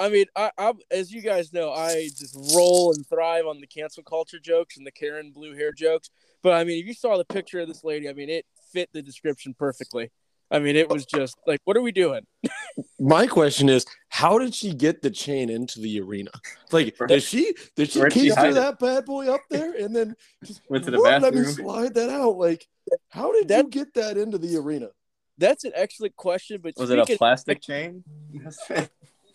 I 0.00 0.10
mean, 0.10 0.26
I, 0.36 0.50
I'm 0.56 0.74
as 0.90 1.12
you 1.12 1.20
guys 1.22 1.52
know, 1.52 1.72
I 1.72 2.08
just 2.16 2.36
roll 2.54 2.92
and 2.92 3.04
thrive 3.06 3.46
on 3.46 3.60
the 3.60 3.66
cancel 3.66 4.04
culture 4.04 4.38
jokes 4.38 4.76
and 4.76 4.86
the 4.86 4.92
Karen 4.92 5.32
blue 5.32 5.56
hair 5.56 5.72
jokes. 5.72 6.08
But 6.42 6.52
I 6.52 6.64
mean, 6.64 6.78
if 6.78 6.86
you 6.86 6.94
saw 6.94 7.16
the 7.16 7.24
picture 7.24 7.58
of 7.60 7.68
this 7.68 7.82
lady, 7.82 8.08
I 8.08 8.12
mean, 8.12 8.30
it 8.30 8.46
fit 8.72 8.90
the 8.92 9.02
description 9.02 9.54
perfectly. 9.58 10.12
I 10.50 10.60
mean, 10.60 10.76
it 10.76 10.88
was 10.88 11.04
just 11.04 11.36
like, 11.46 11.60
what 11.64 11.76
are 11.76 11.82
we 11.82 11.92
doing? 11.92 12.22
My 13.00 13.26
question 13.26 13.68
is, 13.68 13.84
how 14.08 14.38
did 14.38 14.54
she 14.54 14.72
get 14.72 15.02
the 15.02 15.10
chain 15.10 15.50
into 15.50 15.80
the 15.80 16.00
arena? 16.00 16.30
Like, 16.70 16.96
did 17.08 17.22
she 17.22 17.54
did 17.76 17.90
she 17.90 17.98
Where'd 18.00 18.12
she 18.12 18.20
keep 18.28 18.38
it? 18.38 18.54
that 18.54 18.78
bad 18.78 19.04
boy 19.04 19.32
up 19.32 19.42
there 19.50 19.74
and 19.74 19.94
then 19.94 20.14
just 20.44 20.60
Went 20.68 20.84
to 20.84 20.90
the 20.90 20.98
whoop, 20.98 21.06
let 21.22 21.34
me 21.34 21.40
bathroom. 21.42 21.54
slide 21.54 21.94
that 21.94 22.10
out? 22.10 22.36
Like, 22.38 22.66
how 23.10 23.32
did 23.32 23.48
That- 23.48 23.64
you 23.64 23.70
get 23.70 23.94
that 23.94 24.16
into 24.16 24.38
the 24.38 24.56
arena? 24.56 24.90
That's 25.38 25.64
an 25.64 25.72
excellent 25.74 26.16
question. 26.16 26.60
But 26.62 26.74
Was 26.76 26.90
it 26.90 26.98
a 26.98 27.02
speaking- 27.02 27.18
plastic 27.18 27.60
chain? 27.62 28.04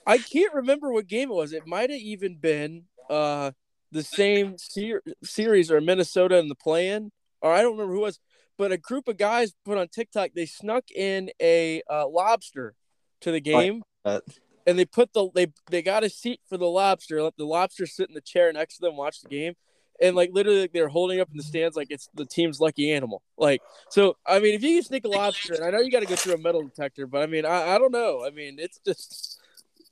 I 0.06 0.18
can't 0.18 0.54
remember 0.54 0.92
what 0.92 1.08
game 1.08 1.30
it 1.30 1.34
was. 1.34 1.54
It 1.54 1.66
might 1.66 1.90
have 1.90 2.00
even 2.00 2.36
been 2.36 2.84
uh 3.10 3.52
the 3.92 4.04
same 4.04 4.58
ser- 4.58 5.04
series 5.24 5.70
or 5.72 5.80
Minnesota 5.80 6.38
in 6.38 6.48
the 6.50 6.56
play-in, 6.56 7.12
or 7.42 7.54
I 7.54 7.62
don't 7.62 7.74
remember 7.74 7.94
who 7.94 8.00
it 8.00 8.04
was. 8.04 8.20
But 8.58 8.72
a 8.72 8.78
group 8.78 9.08
of 9.08 9.18
guys 9.18 9.54
put 9.66 9.78
on 9.78 9.88
TikTok. 9.88 10.32
They 10.36 10.46
snuck 10.46 10.90
in 10.92 11.30
a 11.42 11.82
uh, 11.90 12.08
lobster 12.08 12.76
to 13.24 13.32
the 13.32 13.42
game, 13.42 13.84
and 14.06 14.80
they 14.80 14.86
put 14.86 15.14
the 15.14 15.30
they 15.34 15.48
they 15.70 15.82
got 15.82 16.04
a 16.04 16.10
seat 16.10 16.40
for 16.48 16.58
the 16.58 16.68
lobster. 16.68 17.22
Let 17.22 17.38
the 17.38 17.46
lobster 17.46 17.86
sit 17.86 18.10
in 18.10 18.16
the 18.16 18.22
chair 18.22 18.52
next 18.54 18.78
to 18.78 18.82
them, 18.82 18.96
watch 18.96 19.22
the 19.22 19.30
game, 19.30 19.56
and 20.02 20.16
like 20.16 20.30
literally 20.34 20.62
like, 20.62 20.74
they're 20.74 20.90
holding 20.90 21.20
up 21.20 21.30
in 21.32 21.38
the 21.38 21.44
stands 21.44 21.76
like 21.76 21.88
it's 21.90 22.10
the 22.14 22.26
team's 22.26 22.60
lucky 22.60 22.92
animal. 22.92 23.22
Like 23.38 23.62
so, 23.90 24.18
I 24.26 24.40
mean, 24.40 24.56
if 24.56 24.64
you 24.64 24.78
can 24.78 24.84
sneak 24.84 25.06
a 25.06 25.10
lobster, 25.10 25.54
and 25.54 25.66
I 25.66 25.70
know 25.72 25.80
you 25.80 25.92
got 25.92 26.02
to 26.02 26.06
go 26.06 26.16
through 26.16 26.36
a 26.36 26.38
metal 26.38 26.64
detector, 26.64 27.08
but 27.08 27.22
I 27.22 27.28
mean, 27.28 27.46
I, 27.46 27.76
I 27.76 27.78
don't 27.78 27.92
know. 27.92 28.24
I 28.26 28.30
mean, 28.30 28.58
it's 28.60 28.80
just 28.86 29.40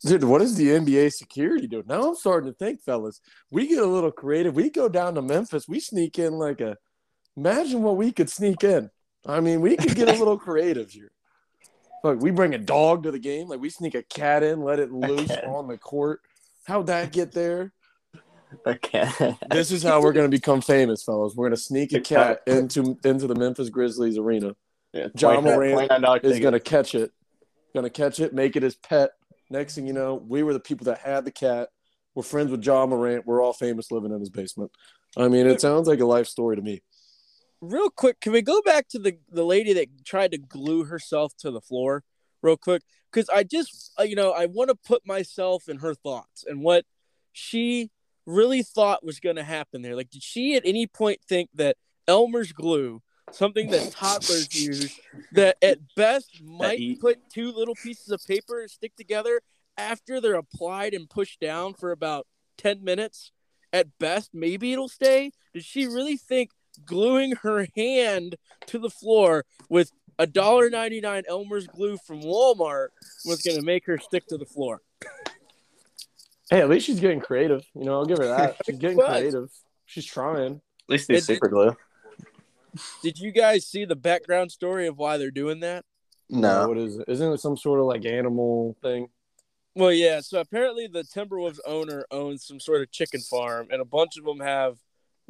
Dude, 0.04 0.24
what 0.24 0.42
is 0.42 0.56
the 0.56 0.68
NBA 0.68 1.12
security 1.14 1.68
doing? 1.68 1.84
Now 1.88 2.10
I'm 2.10 2.16
starting 2.16 2.52
to 2.52 2.58
think, 2.58 2.82
fellas, 2.82 3.22
we 3.52 3.68
get 3.68 3.84
a 3.84 3.86
little 3.86 4.12
creative. 4.12 4.56
We 4.56 4.72
go 4.72 4.90
down 4.90 5.14
to 5.16 5.22
Memphis, 5.22 5.68
we 5.68 5.80
sneak 5.80 6.18
in 6.18 6.34
like 6.34 6.60
a 6.60 6.78
imagine 7.38 7.84
what 7.84 7.98
we 7.98 8.12
could 8.12 8.30
sneak 8.30 8.64
in. 8.64 8.90
I 9.26 9.40
mean, 9.40 9.62
we 9.62 9.78
could 9.78 9.96
get 9.96 10.10
a 10.10 10.18
little 10.18 10.38
creative 10.40 10.90
here. 10.90 11.11
Look, 12.04 12.22
we 12.22 12.32
bring 12.32 12.54
a 12.54 12.58
dog 12.58 13.04
to 13.04 13.12
the 13.12 13.20
game, 13.20 13.48
like 13.48 13.60
we 13.60 13.70
sneak 13.70 13.96
a 13.96 14.04
cat 14.04 14.44
in, 14.44 14.62
let 14.62 14.80
it 14.80 14.92
loose 14.92 15.32
on 15.46 15.68
the 15.68 15.78
court. 15.78 16.22
How'd 16.66 16.88
that 16.88 17.12
get 17.12 17.32
there? 17.32 17.74
okay. 18.66 19.36
This 19.50 19.72
is 19.72 19.84
how 19.84 20.02
we're 20.02 20.14
gonna 20.14 20.30
become 20.30 20.62
famous, 20.62 21.04
fellas. 21.04 21.34
We're 21.36 21.48
gonna 21.48 21.58
sneak 21.58 21.94
a 21.94 22.02
cat. 22.02 22.46
cat 22.46 22.54
into 22.56 22.98
into 23.04 23.28
the 23.28 23.36
Memphis 23.36 23.70
Grizzlies 23.70 24.18
arena. 24.18 24.56
Yeah, 24.94 25.08
John 25.16 25.44
29 25.44 26.02
Morant 26.02 26.26
Is 26.26 26.40
gonna 26.40 26.60
catch 26.60 26.96
it, 26.96 27.12
gonna 27.74 27.90
catch 27.90 28.20
it, 28.20 28.34
make 28.34 28.56
it 28.56 28.64
his 28.64 28.76
pet. 28.76 29.12
Next 29.50 29.76
thing 29.76 29.88
you 29.88 29.94
know, 29.94 30.16
we 30.16 30.44
were 30.44 30.54
the 30.54 30.60
people 30.60 30.86
that 30.86 31.00
had 31.00 31.26
the 31.26 31.32
cat. 31.32 31.70
We're 32.16 32.24
friends 32.24 32.52
with 32.52 32.66
Ja 32.66 32.86
Morant. 32.86 33.26
We're 33.26 33.42
all 33.42 33.54
famous 33.54 33.92
living 33.92 34.12
in 34.12 34.20
his 34.20 34.30
basement. 34.30 34.72
I 35.18 35.28
mean, 35.28 35.48
it 35.48 35.62
sounds 35.62 35.88
like 35.88 36.00
a 36.00 36.06
life 36.06 36.28
story 36.28 36.56
to 36.56 36.62
me. 36.62 36.82
Real 37.62 37.90
quick, 37.90 38.20
can 38.20 38.34
we 38.34 38.42
go 38.42 38.62
back 38.62 38.88
to 38.90 39.00
the 39.00 39.18
the 39.30 39.46
lady 39.46 39.74
that 39.74 40.06
tried 40.06 40.32
to 40.32 40.38
glue 40.38 40.86
herself 40.86 41.34
to 41.38 41.52
the 41.52 41.62
floor, 41.62 42.04
real 42.42 42.58
quick? 42.58 42.82
Because 43.12 43.30
I 43.30 43.44
just, 43.44 43.92
uh, 44.00 44.04
you 44.04 44.16
know, 44.16 44.32
I 44.32 44.48
want 44.48 44.70
to 44.70 44.76
put 44.76 45.06
myself 45.06 45.70
in 45.70 45.78
her 45.80 45.94
thoughts 45.94 46.44
and 46.48 46.62
what 46.62 46.86
she 47.32 47.90
really 48.26 48.64
thought 48.64 49.06
was 49.06 49.20
going 49.20 49.36
to 49.36 49.44
happen 49.44 49.82
there. 49.82 49.96
Like, 49.96 50.10
did 50.10 50.24
she 50.24 50.56
at 50.56 50.64
any 50.66 50.88
point 50.88 51.20
think 51.28 51.50
that 51.54 51.78
Elmer's 52.08 52.52
glue, 52.54 53.02
something 53.32 53.70
that 53.72 53.92
toddlers 53.92 54.54
use, 54.54 55.00
that 55.34 55.58
at 55.62 55.80
best 55.96 56.42
might 56.44 57.00
put 57.00 57.20
two 57.34 57.52
little 57.52 57.76
pieces 57.76 58.10
of 58.10 58.22
paper 58.26 58.62
and 58.62 58.70
stick 58.70 58.96
together 58.96 59.42
after 59.78 60.22
they're 60.22 60.36
applied 60.36 60.94
and 60.94 61.10
pushed 61.10 61.40
down 61.40 61.74
for 61.74 61.92
about 61.92 62.28
ten 62.58 62.84
minutes? 62.84 63.32
At 63.74 63.98
best, 64.00 64.32
maybe 64.34 64.74
it'll 64.74 64.90
stay. 64.90 65.32
Did 65.54 65.64
she 65.64 65.86
really 65.86 66.18
think 66.18 66.52
gluing 66.86 67.34
her 67.44 67.68
hand 67.76 68.36
to 68.68 68.80
the 68.80 68.90
floor 68.90 69.46
with 69.70 69.92
a 70.20 70.28
dollar 70.28 70.70
ninety 70.70 71.02
nine 71.02 71.24
Elmer's 71.28 71.68
glue 71.68 71.98
from 72.06 72.22
Walmart 72.22 72.90
was 73.26 73.42
going 73.42 73.58
to 73.58 73.66
make 73.66 73.86
her 73.86 73.98
stick 73.98 74.28
to 74.28 74.38
the 74.38 74.46
floor. 74.46 74.82
Hey, 76.50 76.60
at 76.62 76.70
least 76.70 76.86
she's 76.86 77.00
getting 77.00 77.22
creative. 77.22 77.64
You 77.74 77.86
know, 77.86 77.94
I'll 77.94 78.06
give 78.06 78.18
her 78.18 78.28
that. 78.28 78.58
She's 78.66 78.78
getting 78.78 78.98
But- 78.98 79.08
creative. 79.20 79.50
She's 79.86 80.06
trying. 80.06 80.56
At 80.56 80.90
least 80.90 81.08
they 81.08 81.16
It- 81.16 81.24
super 81.24 81.48
glue. 81.48 81.76
Did 83.04 83.20
you 83.20 83.32
guys 83.32 83.66
see 83.66 83.84
the 83.86 83.96
background 83.98 84.52
story 84.52 84.88
of 84.88 84.98
why 84.98 85.18
they're 85.18 85.32
doing 85.32 85.60
that? 85.62 85.84
No. 86.30 86.68
What 86.70 86.78
is 86.78 86.98
it? 86.98 87.06
Isn't 87.10 87.34
it 87.34 87.40
some 87.40 87.58
sort 87.58 87.80
of 87.82 87.86
like 87.86 88.06
animal 88.06 88.76
thing? 88.82 89.08
Well, 89.76 89.92
yeah. 89.92 90.22
So 90.22 90.40
apparently, 90.40 90.88
the 90.88 91.04
Timberwolves 91.04 91.60
owner 91.66 92.06
owns 92.12 92.46
some 92.46 92.60
sort 92.62 92.82
of 92.82 92.92
chicken 92.92 93.20
farm, 93.22 93.68
and 93.72 93.82
a 93.82 93.86
bunch 93.86 94.18
of 94.18 94.24
them 94.26 94.40
have 94.40 94.78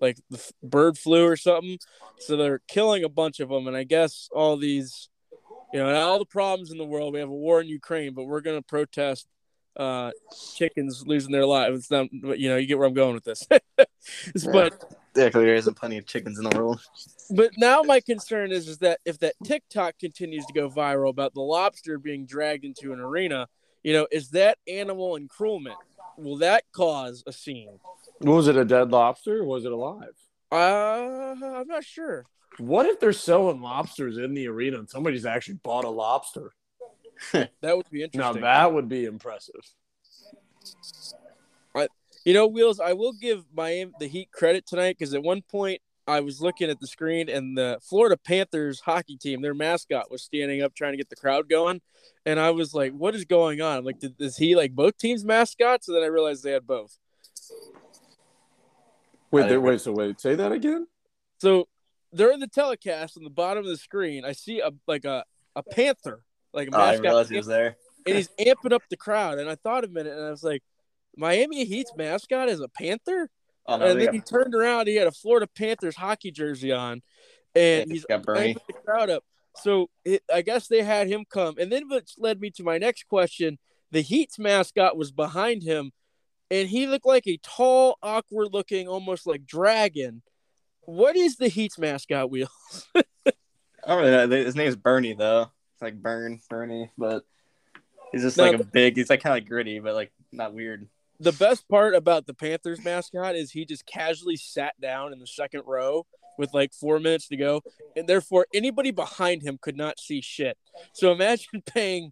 like 0.02 0.18
the 0.30 0.38
f- 0.38 0.52
bird 0.64 0.98
flu 0.98 1.26
or 1.26 1.38
something. 1.38 1.78
So 2.20 2.36
they're 2.36 2.62
killing 2.68 3.04
a 3.04 3.10
bunch 3.10 3.40
of 3.40 3.50
them, 3.50 3.68
and 3.68 3.78
I 3.78 3.84
guess 3.84 4.30
all 4.34 4.58
these, 4.58 5.10
you 5.74 5.80
know, 5.80 5.96
all 5.96 6.20
the 6.20 6.26
problems 6.26 6.72
in 6.72 6.78
the 6.78 6.86
world. 6.86 7.14
We 7.14 7.20
have 7.20 7.30
a 7.30 7.34
war 7.34 7.62
in 7.62 7.68
Ukraine, 7.68 8.14
but 8.14 8.26
we're 8.26 8.42
going 8.42 8.60
to 8.60 8.66
protest 8.66 9.28
uh, 9.78 10.12
chickens 10.56 11.04
losing 11.06 11.32
their 11.32 11.46
lives. 11.46 11.80
It's 11.80 11.92
not, 11.92 12.08
but, 12.22 12.40
you 12.40 12.50
know, 12.50 12.58
you 12.58 12.68
get 12.68 12.78
where 12.78 12.88
I'm 12.88 12.94
going 12.94 13.14
with 13.14 13.24
this. 13.24 13.48
But 14.52 14.84
Yeah, 15.16 15.30
there 15.30 15.56
isn't 15.56 15.76
plenty 15.76 15.98
of 15.98 16.06
chickens 16.06 16.40
in 16.40 16.50
the 16.50 16.58
world. 16.58 16.82
But 17.30 17.52
now 17.58 17.82
my 17.82 18.00
concern 18.00 18.52
is 18.52 18.68
is 18.68 18.80
that 18.80 19.00
if 19.06 19.20
that 19.20 19.36
TikTok 19.44 20.00
continues 20.00 20.46
to 20.48 20.54
go 20.54 20.70
viral 20.70 21.10
about 21.10 21.34
the 21.34 21.42
lobster 21.42 21.98
being 21.98 22.26
dragged 22.26 22.66
into 22.66 22.94
an 22.94 23.00
arena, 23.00 23.48
you 23.84 23.94
know, 23.94 24.08
is 24.12 24.32
that 24.32 24.58
animal 24.68 25.16
encroachment? 25.16 25.78
Will 26.18 26.38
that 26.38 26.64
cause 26.72 27.24
a 27.28 27.32
scene? 27.32 27.80
Was 28.21 28.47
it 28.47 28.55
a 28.55 28.65
dead 28.65 28.91
lobster 28.91 29.39
or 29.39 29.43
was 29.43 29.65
it 29.65 29.71
alive? 29.71 30.13
Uh, 30.51 31.36
I'm 31.41 31.67
not 31.67 31.84
sure. 31.84 32.25
What 32.57 32.86
if 32.86 32.99
they're 32.99 33.13
selling 33.13 33.62
lobsters 33.62 34.17
in 34.17 34.34
the 34.34 34.47
arena 34.47 34.79
and 34.79 34.89
somebody's 34.89 35.25
actually 35.25 35.55
bought 35.63 35.86
a 35.86 35.89
lobster? 35.89 36.53
That 37.62 37.77
would 37.77 37.89
be 37.91 38.03
interesting. 38.03 38.19
Now 38.19 38.34
that 38.34 38.73
would 38.73 38.89
be 38.89 39.05
impressive. 39.05 39.62
I, 41.75 41.88
You 42.25 42.34
know, 42.34 42.47
Wheels, 42.47 42.79
I 42.79 42.93
will 42.93 43.13
give 43.13 43.43
Miami 43.53 43.91
the 43.99 44.07
Heat 44.07 44.31
credit 44.31 44.65
tonight 44.65 44.97
because 44.97 45.13
at 45.13 45.21
one 45.21 45.43
point 45.43 45.81
I 46.07 46.19
was 46.19 46.41
looking 46.41 46.69
at 46.69 46.79
the 46.79 46.88
screen 46.88 47.29
and 47.29 47.55
the 47.57 47.79
Florida 47.81 48.17
Panthers 48.17 48.81
hockey 48.81 49.17
team, 49.17 49.41
their 49.41 49.53
mascot 49.53 50.10
was 50.10 50.23
standing 50.23 50.62
up 50.62 50.73
trying 50.73 50.93
to 50.93 50.97
get 50.97 51.10
the 51.10 51.15
crowd 51.15 51.47
going. 51.47 51.81
And 52.25 52.39
I 52.39 52.51
was 52.51 52.73
like, 52.73 52.91
what 52.93 53.15
is 53.15 53.25
going 53.25 53.62
on? 53.62 53.77
I'm 53.77 53.86
like, 53.86 53.99
did, 53.99 54.15
is 54.19 54.38
he 54.38 54.55
like 54.55 54.73
both 54.73 54.97
teams' 54.97 55.23
mascots? 55.23 55.88
And 55.88 55.95
then 55.95 56.03
I 56.03 56.07
realized 56.07 56.43
they 56.43 56.51
had 56.51 56.67
both. 56.67 56.97
Wait, 59.32 59.48
there, 59.50 59.62
wait, 59.62 59.82
so 59.82 59.91
wait, 59.94 60.20
say 60.20 60.36
that 60.36 60.52
again? 60.52 60.88
So 61.39 61.67
during 62.13 62.39
the 62.39 62.48
telecast 62.48 63.17
on 63.17 63.24
the 63.24 63.30
bottom 63.30 63.63
of 63.63 63.70
the 63.70 63.78
screen, 63.78 64.26
I 64.26 64.34
see 64.34 64.60
a 64.60 64.72
like 64.88 65.06
a, 65.06 65.24
a 65.56 65.63
panther, 65.63 66.22
like 66.54 66.67
a 66.67 66.76
Oh, 66.76 66.80
I 66.80 66.86
mascot, 66.91 67.04
realized 67.04 67.32
he 67.32 67.38
was 67.38 67.48
there. 67.48 67.78
and 68.06 68.15
he's 68.17 68.30
amping 68.39 68.74
up 68.74 68.84
the 68.89 68.98
crowd. 68.98 69.39
And 69.39 69.50
I 69.50 69.56
thought 69.56 69.84
a 69.84 69.88
minute 69.88 70.13
and 70.17 70.26
I 70.26 70.30
was 70.32 70.44
like, 70.44 70.62
Miami 71.15 71.65
Heat's 71.65 71.91
mascot 71.96 72.50
is 72.50 72.60
a 72.60 72.67
panther? 72.67 73.30
Oh 73.67 73.78
no, 73.78 73.86
and 73.88 74.00
then 74.00 74.06
got, 74.08 74.13
he 74.15 74.22
turned 74.22 74.56
around. 74.56 74.88
He 74.88 74.96
had 74.96 75.08
a 75.08 75.12
Florida 75.12 75.48
Panthers 75.56 75.96
hockey 75.96 76.32
jersey 76.32 76.72
on, 76.72 77.02
and 77.56 77.88
yeah, 77.88 77.94
he's 77.94 78.06
got 78.06 78.24
Bernie. 78.24 78.54
amping 78.56 78.67
the 78.67 78.74
crowd 78.86 79.10
up. 79.10 79.24
So 79.58 79.89
it, 80.06 80.24
I 80.34 80.41
guess 80.41 80.67
they 80.67 80.82
had 80.84 81.08
him 81.08 81.26
come, 81.30 81.56
and 81.60 81.72
then 81.72 81.88
which 81.89 82.13
led 82.17 82.39
me 82.41 82.50
to 82.52 82.63
my 82.63 82.78
next 82.78 83.08
question. 83.08 83.60
The 83.91 84.02
Heat's 84.02 84.39
mascot 84.39 84.96
was 84.98 85.12
behind 85.12 85.63
him, 85.63 85.91
and 86.52 86.68
he 86.68 86.86
looked 86.86 87.06
like 87.06 87.26
a 87.28 87.38
tall, 87.38 87.98
awkward-looking, 88.04 88.88
almost 88.88 89.26
like 89.26 89.46
dragon. 89.46 90.22
What 90.82 91.16
is 91.16 91.38
the 91.38 91.48
Heat's 91.48 91.80
mascot 91.80 92.30
Wheels? 92.30 92.88
I 92.96 93.04
don't 93.88 94.00
really 94.00 94.12
know. 94.12 94.28
His 94.30 94.56
name's 94.56 94.76
Bernie 94.76 95.14
though. 95.14 95.52
It's 95.74 95.82
like 95.82 96.02
Burn, 96.02 96.40
Bernie, 96.50 96.92
but 96.98 97.24
he's 98.12 98.22
just 98.22 98.38
No, 98.38 98.52
like 98.52 98.60
a 98.60 98.64
big. 98.64 98.98
He's 98.98 99.10
like 99.10 99.24
kind 99.24 99.42
of 99.42 99.48
gritty, 99.48 99.80
but 99.80 99.96
like 99.96 100.12
not 100.32 100.54
weird. 100.54 100.88
The 101.20 101.32
best 101.32 101.68
part 101.70 101.96
about 101.96 102.28
the 102.28 102.34
Panthers 102.34 102.84
mascot 102.84 103.36
is 103.36 103.52
he 103.52 103.64
just 103.66 103.86
casually 103.86 104.36
sat 104.36 104.80
down 104.82 105.14
in 105.14 105.20
the 105.20 105.28
second 105.28 105.64
row 105.66 106.06
with 106.38 106.54
like 106.54 106.74
four 106.74 107.00
minutes 107.00 107.28
to 107.30 107.38
go, 107.38 107.62
and 107.96 108.08
therefore 108.08 108.48
anybody 108.54 108.92
behind 108.92 109.44
him 109.44 109.58
could 109.62 109.78
not 109.78 110.00
see 110.00 110.22
shit. 110.22 110.58
So 110.94 111.12
imagine 111.12 111.62
paying 111.66 112.12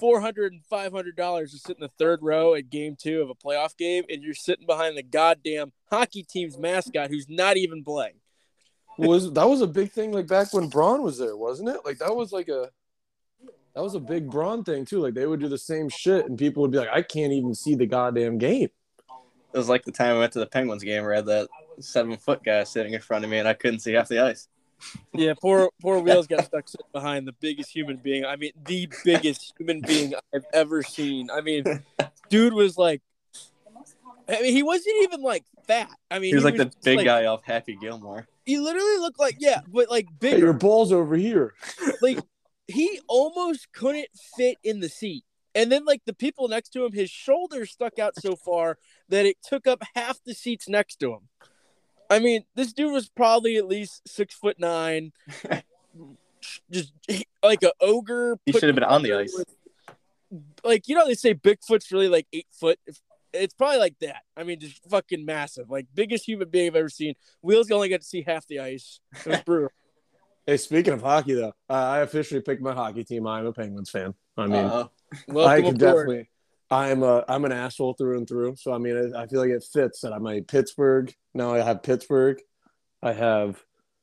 four 0.00 0.20
hundred 0.20 0.52
and 0.52 0.64
five 0.64 0.92
hundred 0.92 1.16
dollars 1.16 1.52
to 1.52 1.58
sit 1.58 1.76
in 1.76 1.80
the 1.80 1.90
third 1.98 2.20
row 2.22 2.54
at 2.54 2.70
game 2.70 2.96
two 2.98 3.20
of 3.20 3.30
a 3.30 3.34
playoff 3.34 3.76
game, 3.76 4.04
and 4.08 4.22
you're 4.22 4.34
sitting 4.34 4.66
behind 4.66 4.96
the 4.96 5.02
goddamn 5.02 5.72
hockey 5.90 6.22
team's 6.22 6.58
mascot 6.58 7.10
who's 7.10 7.28
not 7.28 7.56
even 7.56 7.84
playing. 7.84 8.14
Was 8.98 9.32
that 9.32 9.48
was 9.48 9.60
a 9.60 9.66
big 9.66 9.92
thing 9.92 10.12
like 10.12 10.26
back 10.26 10.52
when 10.52 10.68
Braun 10.68 11.02
was 11.02 11.18
there, 11.18 11.36
wasn't 11.36 11.68
it? 11.68 11.80
Like 11.84 11.98
that 11.98 12.14
was 12.14 12.32
like 12.32 12.48
a 12.48 12.70
that 13.74 13.82
was 13.82 13.94
a 13.94 14.00
big 14.00 14.30
Braun 14.30 14.64
thing 14.64 14.84
too. 14.84 15.00
Like 15.00 15.14
they 15.14 15.26
would 15.26 15.40
do 15.40 15.48
the 15.48 15.58
same 15.58 15.88
shit 15.88 16.26
and 16.26 16.38
people 16.38 16.62
would 16.62 16.72
be 16.72 16.78
like, 16.78 16.90
I 16.92 17.02
can't 17.02 17.32
even 17.32 17.54
see 17.54 17.74
the 17.74 17.86
goddamn 17.86 18.38
game. 18.38 18.68
It 19.52 19.58
was 19.58 19.68
like 19.68 19.84
the 19.84 19.92
time 19.92 20.16
I 20.16 20.18
went 20.18 20.32
to 20.34 20.38
the 20.38 20.46
Penguins 20.46 20.84
game 20.84 21.02
where 21.02 21.12
I 21.12 21.16
had 21.16 21.26
that 21.26 21.48
seven 21.80 22.16
foot 22.16 22.42
guy 22.44 22.64
sitting 22.64 22.94
in 22.94 23.00
front 23.00 23.24
of 23.24 23.30
me 23.30 23.38
and 23.38 23.48
I 23.48 23.54
couldn't 23.54 23.80
see 23.80 23.92
half 23.92 24.08
the 24.08 24.20
ice. 24.20 24.48
Yeah, 25.12 25.34
poor 25.40 25.70
poor 25.80 25.98
Wheels 26.00 26.26
got 26.26 26.44
stuck 26.44 26.66
behind 26.92 27.26
the 27.26 27.32
biggest 27.32 27.70
human 27.70 27.96
being. 27.96 28.24
I 28.24 28.36
mean, 28.36 28.52
the 28.64 28.88
biggest 29.04 29.52
human 29.58 29.80
being 29.80 30.14
I've 30.34 30.44
ever 30.52 30.82
seen. 30.82 31.30
I 31.30 31.40
mean, 31.40 31.64
dude 32.28 32.52
was 32.52 32.78
like, 32.78 33.02
I 34.28 34.42
mean, 34.42 34.52
he 34.52 34.62
wasn't 34.62 34.96
even 35.02 35.22
like 35.22 35.44
fat. 35.66 35.90
I 36.10 36.18
mean, 36.18 36.30
He 36.30 36.34
was 36.34 36.44
like 36.44 36.56
the 36.56 36.66
just, 36.66 36.82
big 36.82 37.04
guy 37.04 37.26
off 37.26 37.42
Happy 37.44 37.76
Gilmore. 37.76 38.26
He 38.44 38.58
literally 38.58 38.98
looked 38.98 39.20
like 39.20 39.36
yeah, 39.38 39.60
but 39.68 39.90
like 39.90 40.08
Hey, 40.20 40.38
your 40.38 40.52
ball's 40.52 40.92
over 40.92 41.16
here. 41.16 41.54
like 42.00 42.18
he 42.66 43.00
almost 43.08 43.72
couldn't 43.72 44.08
fit 44.36 44.58
in 44.62 44.80
the 44.80 44.88
seat. 44.88 45.24
And 45.54 45.70
then 45.70 45.84
like 45.84 46.02
the 46.06 46.14
people 46.14 46.48
next 46.48 46.70
to 46.70 46.84
him, 46.84 46.92
his 46.92 47.10
shoulders 47.10 47.72
stuck 47.72 47.98
out 47.98 48.14
so 48.20 48.36
far 48.36 48.78
that 49.08 49.26
it 49.26 49.36
took 49.42 49.66
up 49.66 49.82
half 49.96 50.22
the 50.24 50.34
seats 50.34 50.68
next 50.68 50.96
to 51.00 51.14
him. 51.14 51.28
I 52.10 52.18
mean, 52.18 52.44
this 52.56 52.72
dude 52.72 52.92
was 52.92 53.08
probably 53.08 53.56
at 53.56 53.66
least 53.68 54.02
six 54.08 54.34
foot 54.34 54.58
nine, 54.58 55.12
just 56.70 56.92
like 57.42 57.62
an 57.62 57.70
ogre. 57.80 58.38
He 58.44 58.52
should 58.52 58.64
have 58.64 58.74
been 58.74 58.84
on 58.84 59.02
the 59.02 59.12
ice. 59.14 59.34
with- 59.36 60.36
Like 60.64 60.88
you 60.88 60.94
know, 60.96 61.06
they 61.06 61.14
say 61.14 61.34
Bigfoot's 61.34 61.90
really 61.92 62.08
like 62.08 62.26
eight 62.32 62.46
foot. 62.52 62.78
It's 63.32 63.54
probably 63.54 63.78
like 63.78 63.96
that. 64.00 64.22
I 64.36 64.42
mean, 64.42 64.58
just 64.58 64.80
fucking 64.90 65.24
massive, 65.24 65.70
like 65.70 65.86
biggest 65.94 66.26
human 66.26 66.48
being 66.48 66.66
I've 66.66 66.76
ever 66.76 66.88
seen. 66.88 67.14
Wheels 67.42 67.70
only 67.70 67.88
got 67.88 68.00
to 68.00 68.06
see 68.06 68.22
half 68.26 68.44
the 68.48 68.58
ice. 68.60 68.98
It 69.24 69.26
was 69.26 69.40
brutal. 69.46 69.68
Hey, 70.46 70.56
speaking 70.56 70.92
of 70.94 71.02
hockey 71.02 71.34
though, 71.34 71.52
uh, 71.68 71.72
I 71.72 72.00
officially 72.00 72.40
picked 72.40 72.60
my 72.62 72.72
hockey 72.74 73.04
team. 73.04 73.26
I'm 73.28 73.46
a 73.46 73.52
Penguins 73.52 73.90
fan. 73.90 74.14
I 74.36 74.46
mean, 74.46 74.54
Uh-oh. 74.64 74.90
I 75.46 75.60
can 75.60 75.76
aboard. 75.76 75.78
definitely. 75.78 76.28
I'm 76.70 77.02
a 77.02 77.24
I'm 77.28 77.44
an 77.44 77.52
asshole 77.52 77.94
through 77.94 78.18
and 78.18 78.28
through. 78.28 78.56
So 78.56 78.72
I 78.72 78.78
mean, 78.78 79.12
I, 79.14 79.22
I 79.22 79.26
feel 79.26 79.40
like 79.40 79.50
it 79.50 79.64
fits 79.72 80.00
that 80.00 80.12
I'm 80.12 80.26
a 80.26 80.40
Pittsburgh. 80.40 81.12
Now 81.34 81.54
I 81.54 81.60
have 81.60 81.82
Pittsburgh, 81.82 82.40
I 83.02 83.12
have 83.12 83.62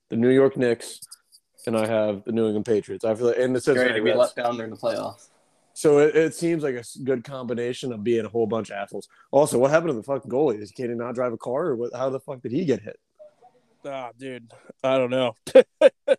the 0.10 0.18
New 0.18 0.30
York 0.30 0.58
Knicks, 0.58 1.00
and 1.66 1.78
I 1.78 1.86
have 1.86 2.24
the 2.26 2.32
New 2.32 2.46
England 2.46 2.66
Patriots. 2.66 3.06
I 3.06 3.16
feel 3.16 3.28
like, 3.28 3.38
and 3.38 3.56
the 3.56 3.62
Great, 3.62 3.64
Cincinnati 3.64 4.02
we 4.02 4.12
Reds. 4.12 4.36
let 4.36 4.44
down 4.44 4.58
during 4.58 4.72
the 4.72 4.78
playoffs. 4.78 5.28
So 5.74 6.00
it, 6.00 6.16
it 6.16 6.34
seems 6.34 6.64
like 6.64 6.76
a 6.76 6.84
good 7.04 7.24
combination 7.24 7.92
of 7.94 8.04
being 8.04 8.26
a 8.26 8.30
whole 8.30 8.48
bunch 8.48 8.72
of 8.72 8.78
assholes. 8.78 9.08
Also, 9.32 9.60
what 9.60 9.70
happened 9.70 9.90
to 9.90 9.94
the 9.94 10.04
fucking 10.04 10.32
goalie? 10.32 10.60
Is 10.60 10.72
he 10.76 10.88
not 10.88 11.16
drive 11.16 11.34
a 11.34 11.38
car, 11.38 11.68
or 11.68 11.76
what, 11.76 11.94
how 11.94 12.10
the 12.10 12.20
fuck 12.20 12.42
did 12.42 12.52
he 12.52 12.66
get 12.66 12.82
hit? 12.82 13.00
Ah, 13.86 14.10
dude, 14.18 14.52
I 14.84 14.98
don't 14.98 15.12
know. 15.12 15.36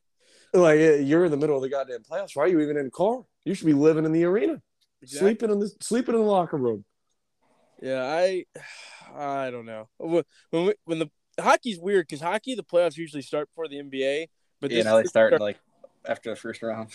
Like 0.52 0.78
eh, 0.78 0.96
you're 0.96 1.24
in 1.26 1.30
the 1.30 1.36
middle 1.36 1.56
of 1.56 1.62
the 1.62 1.68
goddamn 1.68 2.02
playoffs. 2.10 2.34
Why 2.34 2.44
are 2.44 2.48
you 2.48 2.60
even 2.60 2.78
in 2.78 2.86
a 2.86 2.90
car? 2.90 3.20
You 3.44 3.54
should 3.54 3.66
be 3.66 3.74
living 3.74 4.04
in 4.04 4.12
the 4.12 4.24
arena, 4.24 4.62
sleeping 5.04 5.50
in 5.50 5.58
the 5.60 5.70
sleeping 5.80 6.14
in 6.14 6.20
the 6.22 6.26
locker 6.26 6.56
room. 6.56 6.84
Yeah, 7.80 8.02
I, 8.02 8.44
I 9.14 9.50
don't 9.50 9.66
know. 9.66 9.88
When 9.98 10.24
when, 10.50 10.66
we, 10.66 10.74
when 10.84 10.98
the 10.98 11.10
hockey's 11.40 11.78
weird 11.78 12.06
because 12.08 12.20
hockey 12.20 12.54
the 12.54 12.64
playoffs 12.64 12.96
usually 12.96 13.22
start 13.22 13.48
before 13.50 13.68
the 13.68 13.76
NBA, 13.76 14.26
but 14.60 14.70
Yeah, 14.70 14.78
this 14.78 14.84
now 14.84 14.96
they 14.96 15.02
is- 15.02 15.10
start 15.10 15.40
like 15.40 15.58
after 16.06 16.30
the 16.30 16.36
first 16.36 16.62
round. 16.62 16.88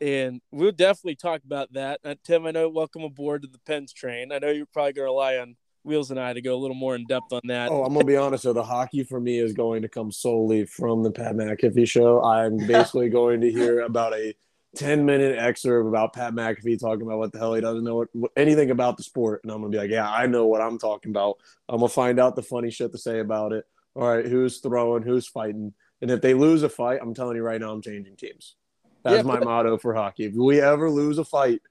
and 0.00 0.40
we'll 0.50 0.72
definitely 0.72 1.14
talk 1.16 1.42
about 1.44 1.72
that. 1.74 2.00
Uh, 2.04 2.14
Tim, 2.24 2.46
I 2.46 2.50
know 2.50 2.68
welcome 2.68 3.02
aboard 3.04 3.42
to 3.42 3.48
the 3.48 3.58
Pens 3.66 3.92
train. 3.92 4.32
I 4.32 4.38
know 4.38 4.48
you're 4.50 4.66
probably 4.66 4.92
going 4.94 5.06
to 5.06 5.12
rely 5.12 5.36
on 5.36 5.56
Wheels 5.82 6.10
and 6.10 6.18
I 6.20 6.32
to 6.32 6.42
go 6.42 6.54
a 6.54 6.58
little 6.60 6.76
more 6.76 6.94
in 6.94 7.06
depth 7.06 7.32
on 7.32 7.40
that. 7.44 7.70
Oh, 7.70 7.84
I'm 7.84 7.92
gonna 7.94 8.04
be 8.04 8.16
honest. 8.16 8.44
though, 8.44 8.52
the 8.52 8.62
hockey 8.62 9.02
for 9.04 9.18
me 9.20 9.38
is 9.38 9.52
going 9.52 9.82
to 9.82 9.88
come 9.88 10.10
solely 10.12 10.64
from 10.66 11.02
the 11.02 11.10
Pat 11.10 11.34
McAfee 11.34 11.88
show. 11.88 12.22
I'm 12.22 12.56
basically 12.58 13.08
going 13.08 13.40
to 13.42 13.50
hear 13.50 13.80
about 13.82 14.12
a 14.14 14.34
10 14.76 15.04
minute 15.04 15.36
excerpt 15.38 15.88
about 15.88 16.12
Pat 16.12 16.32
McAfee 16.32 16.78
talking 16.78 17.02
about 17.02 17.18
what 17.18 17.32
the 17.32 17.38
hell 17.38 17.54
he 17.54 17.60
doesn't 17.60 17.84
know 17.84 17.96
what, 17.96 18.08
what- 18.12 18.30
anything 18.36 18.70
about 18.70 18.96
the 18.96 19.02
sport, 19.02 19.40
and 19.42 19.50
I'm 19.52 19.58
gonna 19.60 19.70
be 19.70 19.78
like, 19.78 19.90
yeah, 19.90 20.08
I 20.10 20.26
know 20.26 20.46
what 20.46 20.60
I'm 20.60 20.78
talking 20.78 21.10
about. 21.10 21.38
I'm 21.68 21.78
gonna 21.78 21.88
find 21.88 22.20
out 22.20 22.36
the 22.36 22.42
funny 22.42 22.70
shit 22.70 22.92
to 22.92 22.98
say 22.98 23.18
about 23.20 23.52
it. 23.52 23.64
All 23.96 24.08
right, 24.08 24.24
who's 24.24 24.58
throwing, 24.60 25.02
who's 25.02 25.26
fighting, 25.26 25.74
and 26.00 26.10
if 26.10 26.20
they 26.20 26.34
lose 26.34 26.62
a 26.62 26.68
fight, 26.68 27.00
I'm 27.02 27.14
telling 27.14 27.36
you 27.36 27.42
right 27.42 27.60
now, 27.60 27.72
I'm 27.72 27.82
changing 27.82 28.16
teams. 28.16 28.54
That's 29.02 29.16
Yeah, 29.16 29.22
my 29.22 29.38
but- 29.40 29.44
motto 29.46 29.76
for 29.78 29.94
hockey. 29.94 30.24
If 30.26 30.34
we 30.34 30.60
ever 30.60 30.88
lose 30.90 31.18
a 31.18 31.24
fight, 31.24 31.62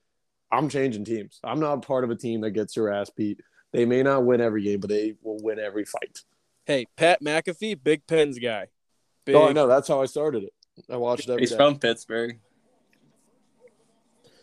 I'm 0.52 0.68
changing 0.68 1.06
teams. 1.06 1.40
I'm 1.44 1.60
not 1.60 1.86
part 1.86 2.04
of 2.04 2.10
a 2.10 2.16
team 2.16 2.42
that 2.42 2.52
gets 2.52 2.76
your 2.76 2.92
ass 2.92 3.10
beat. 3.12 3.40
They 3.72 3.86
may 3.86 4.02
not 4.04 4.26
win 4.26 4.42
every 4.42 4.64
game, 4.64 4.80
but 4.80 4.90
they 4.90 5.16
will 5.22 5.38
win 5.42 5.60
every 5.60 5.86
fight. 5.86 6.22
Hey, 6.66 6.88
Pat 6.98 7.22
McAfee, 7.24 7.82
big 7.82 8.06
Pens 8.08 8.40
guy. 8.40 8.68
Big, 9.26 9.36
Oh, 9.36 9.48
I 9.48 9.54
know. 9.54 9.68
That's 9.68 9.88
how 9.88 10.02
I 10.02 10.06
started 10.06 10.44
it. 10.44 10.54
I 10.90 10.98
watched 10.98 11.30
it 11.30 11.32
every 11.32 11.42
He's 11.44 11.52
day. 11.52 11.58
from 11.58 11.78
Pittsburgh. 11.78 12.40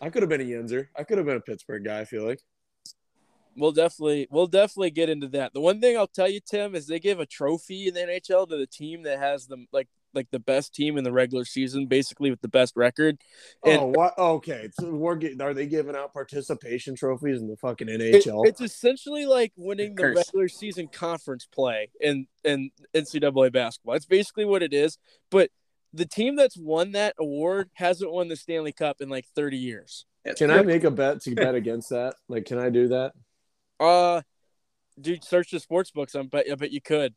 I 0.00 0.10
could 0.10 0.22
have 0.22 0.28
been 0.28 0.40
a 0.40 0.44
Yinzer. 0.44 0.88
I 0.96 1.04
could 1.04 1.18
have 1.18 1.26
been 1.26 1.36
a 1.36 1.40
Pittsburgh 1.40 1.84
guy. 1.84 2.00
I 2.00 2.04
feel 2.04 2.24
like. 2.24 2.40
We'll 3.56 3.72
definitely 3.72 4.28
we'll 4.30 4.46
definitely 4.46 4.90
get 4.90 5.08
into 5.08 5.28
that. 5.28 5.54
The 5.54 5.60
one 5.60 5.80
thing 5.80 5.96
I'll 5.96 6.06
tell 6.06 6.28
you, 6.28 6.40
Tim, 6.40 6.74
is 6.74 6.86
they 6.86 7.00
give 7.00 7.20
a 7.20 7.26
trophy 7.26 7.88
in 7.88 7.94
the 7.94 8.00
NHL 8.00 8.48
to 8.48 8.56
the 8.56 8.66
team 8.66 9.04
that 9.04 9.18
has 9.18 9.46
the 9.46 9.64
like 9.72 9.88
like 10.16 10.30
the 10.30 10.38
best 10.38 10.74
team 10.74 10.98
in 10.98 11.04
the 11.04 11.12
regular 11.12 11.44
season, 11.44 11.86
basically 11.86 12.30
with 12.30 12.40
the 12.40 12.48
best 12.48 12.74
record. 12.76 13.18
Oh, 13.64 13.70
and 13.70 13.80
oh, 13.80 13.86
what? 13.86 14.18
Okay, 14.18 14.68
so 14.78 14.90
we're 14.94 15.14
getting. 15.14 15.40
Are 15.40 15.54
they 15.54 15.66
giving 15.66 15.96
out 15.96 16.12
participation 16.12 16.96
trophies 16.96 17.40
in 17.40 17.48
the 17.48 17.56
fucking 17.56 17.88
It- 17.88 18.00
NHL? 18.00 18.46
it's 18.46 18.60
essentially 18.60 19.26
like 19.26 19.52
winning 19.56 19.94
the 19.94 20.14
regular 20.14 20.48
season 20.48 20.88
conference 20.88 21.46
play 21.46 21.88
in 22.00 22.26
in 22.44 22.70
NCAA 22.94 23.52
basketball. 23.52 23.94
That's 23.94 24.06
basically 24.06 24.44
what 24.44 24.62
it 24.62 24.72
is. 24.74 24.98
But 25.30 25.50
the 25.96 26.06
team 26.06 26.36
that's 26.36 26.56
won 26.56 26.92
that 26.92 27.14
award 27.18 27.70
hasn't 27.74 28.12
won 28.12 28.28
the 28.28 28.36
Stanley 28.36 28.72
Cup 28.72 29.00
in 29.00 29.08
like 29.08 29.26
30 29.34 29.56
years. 29.56 30.04
Can 30.36 30.50
I 30.50 30.62
make 30.62 30.84
a 30.84 30.90
bet 30.90 31.20
to 31.22 31.34
bet 31.34 31.54
against 31.54 31.90
that? 31.90 32.14
Like, 32.28 32.44
can 32.46 32.58
I 32.58 32.68
do 32.70 32.88
that? 32.88 33.12
Uh 33.80 34.22
dude, 35.00 35.24
search 35.24 35.50
the 35.50 35.60
sports 35.60 35.90
books. 35.90 36.14
I 36.14 36.22
bet 36.22 36.46
I 36.50 36.54
bet 36.54 36.70
you 36.72 36.80
could. 36.80 37.14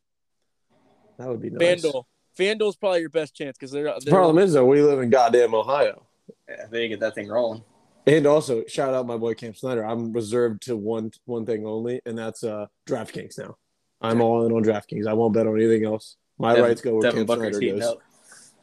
That 1.17 1.27
would 1.27 1.41
be 1.41 1.49
nice. 1.49 1.83
FanDuel. 1.83 2.03
FanDuel's 2.37 2.77
probably 2.77 3.01
your 3.01 3.09
best 3.09 3.35
chance 3.35 3.57
because 3.57 3.71
they're, 3.71 3.85
The 3.85 4.01
they're 4.05 4.13
problem 4.13 4.37
is 4.39 4.53
though, 4.53 4.65
we 4.65 4.81
live 4.81 4.99
in 4.99 5.09
goddamn 5.09 5.53
Ohio. 5.53 6.05
Yeah, 6.47 6.65
they 6.69 6.87
get 6.87 6.99
that 7.01 7.15
thing 7.15 7.27
rolling. 7.27 7.63
And 8.07 8.25
also, 8.25 8.63
shout 8.67 8.93
out 8.93 9.05
my 9.05 9.17
boy 9.17 9.33
Cam 9.33 9.53
Snyder. 9.53 9.83
I'm 9.85 10.13
reserved 10.13 10.63
to 10.63 10.75
one 10.77 11.11
one 11.25 11.45
thing 11.45 11.65
only, 11.65 12.01
and 12.05 12.17
that's 12.17 12.43
uh 12.43 12.67
DraftKings 12.87 13.37
now. 13.37 13.57
I'm 14.01 14.21
all 14.21 14.45
in 14.45 14.53
on 14.53 14.63
DraftKings. 14.63 15.07
I 15.07 15.13
won't 15.13 15.33
bet 15.33 15.45
on 15.47 15.59
anything 15.59 15.85
else. 15.85 16.15
My 16.37 16.53
Devin- 16.53 16.69
rights 16.69 16.81
go 16.81 16.93
where 16.93 17.01
Devin 17.01 17.19
Cam 17.19 17.25
Booker's 17.25 17.57
Snyder 17.57 17.73
goes. 17.75 17.83
up. 17.83 17.97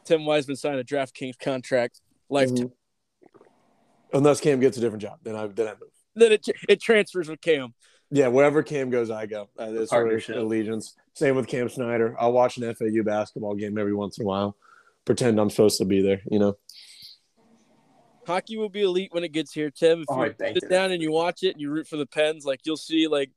Tim 0.07 0.25
Wiseman 0.25 0.55
signed 0.55 0.79
a 0.79 0.83
DraftKings 0.83 1.37
contract 1.37 1.99
lifetime. 2.29 2.69
Mhm. 2.69 2.71
Unless 4.13 4.39
Cam 4.39 4.59
gets 4.61 4.77
a 4.77 4.79
different 4.79 5.01
job, 5.01 5.19
then 5.23 5.35
I 5.35 5.47
then 5.47 5.67
I 5.67 5.71
move. 5.71 5.89
Then 6.15 6.31
it 6.31 6.45
it 6.69 6.81
transfers 6.81 7.27
with 7.27 7.41
Cam. 7.41 7.73
Yeah, 8.09 8.29
wherever 8.29 8.63
Cam 8.63 8.89
goes, 8.89 9.11
I 9.11 9.25
go. 9.25 9.49
Uh, 9.59 9.65
it's 9.73 9.91
Partnership. 9.91 10.37
allegiance. 10.37 10.95
Same 11.13 11.35
with 11.35 11.47
Cam 11.47 11.67
Snyder. 11.67 12.15
I'll 12.17 12.31
watch 12.31 12.57
an 12.57 12.63
FAU 12.73 13.03
basketball 13.03 13.53
game 13.55 13.77
every 13.77 13.93
once 13.93 14.17
in 14.17 14.23
a 14.23 14.27
while. 14.27 14.55
Pretend 15.03 15.39
I'm 15.39 15.49
supposed 15.49 15.77
to 15.79 15.85
be 15.85 16.01
there. 16.01 16.21
You 16.31 16.39
know. 16.39 16.57
Hockey 18.25 18.57
will 18.57 18.69
be 18.69 18.81
elite 18.81 19.13
when 19.13 19.23
it 19.23 19.31
gets 19.31 19.53
here, 19.53 19.69
Tim. 19.71 20.01
If 20.01 20.05
Oh, 20.09 20.23
you 20.23 20.33
I 20.41 20.53
sit 20.53 20.63
you. 20.63 20.69
down 20.69 20.91
and 20.91 21.01
you 21.01 21.11
watch 21.11 21.43
it 21.43 21.51
and 21.51 21.61
you 21.61 21.69
root 21.71 21.87
for 21.87 21.97
the 21.97 22.05
Pens, 22.05 22.45
like 22.45 22.61
you'll 22.65 22.75
see, 22.77 23.07
like 23.07 23.31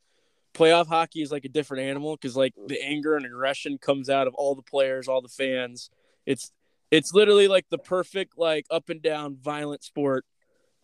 playoff 0.55 0.89
hockey 0.89 1.23
is 1.23 1.31
like 1.31 1.45
a 1.45 1.49
different 1.49 1.85
animal 1.85 2.17
because 2.17 2.37
like 2.37 2.55
the 2.67 2.81
anger 2.83 3.17
and 3.17 3.25
aggression 3.25 3.79
comes 3.79 4.09
out 4.11 4.27
of 4.27 4.35
all 4.35 4.55
the 4.57 4.63
players, 4.63 5.07
all 5.09 5.21
the 5.23 5.29
fans. 5.29 5.91
It's 6.27 6.51
it's 6.91 7.13
literally 7.15 7.49
like 7.49 7.67
the 7.71 7.79
perfect 7.79 8.37
like 8.37 8.67
up 8.71 8.89
and 8.89 9.03
down 9.03 9.37
violent 9.37 9.85
sport 9.85 10.25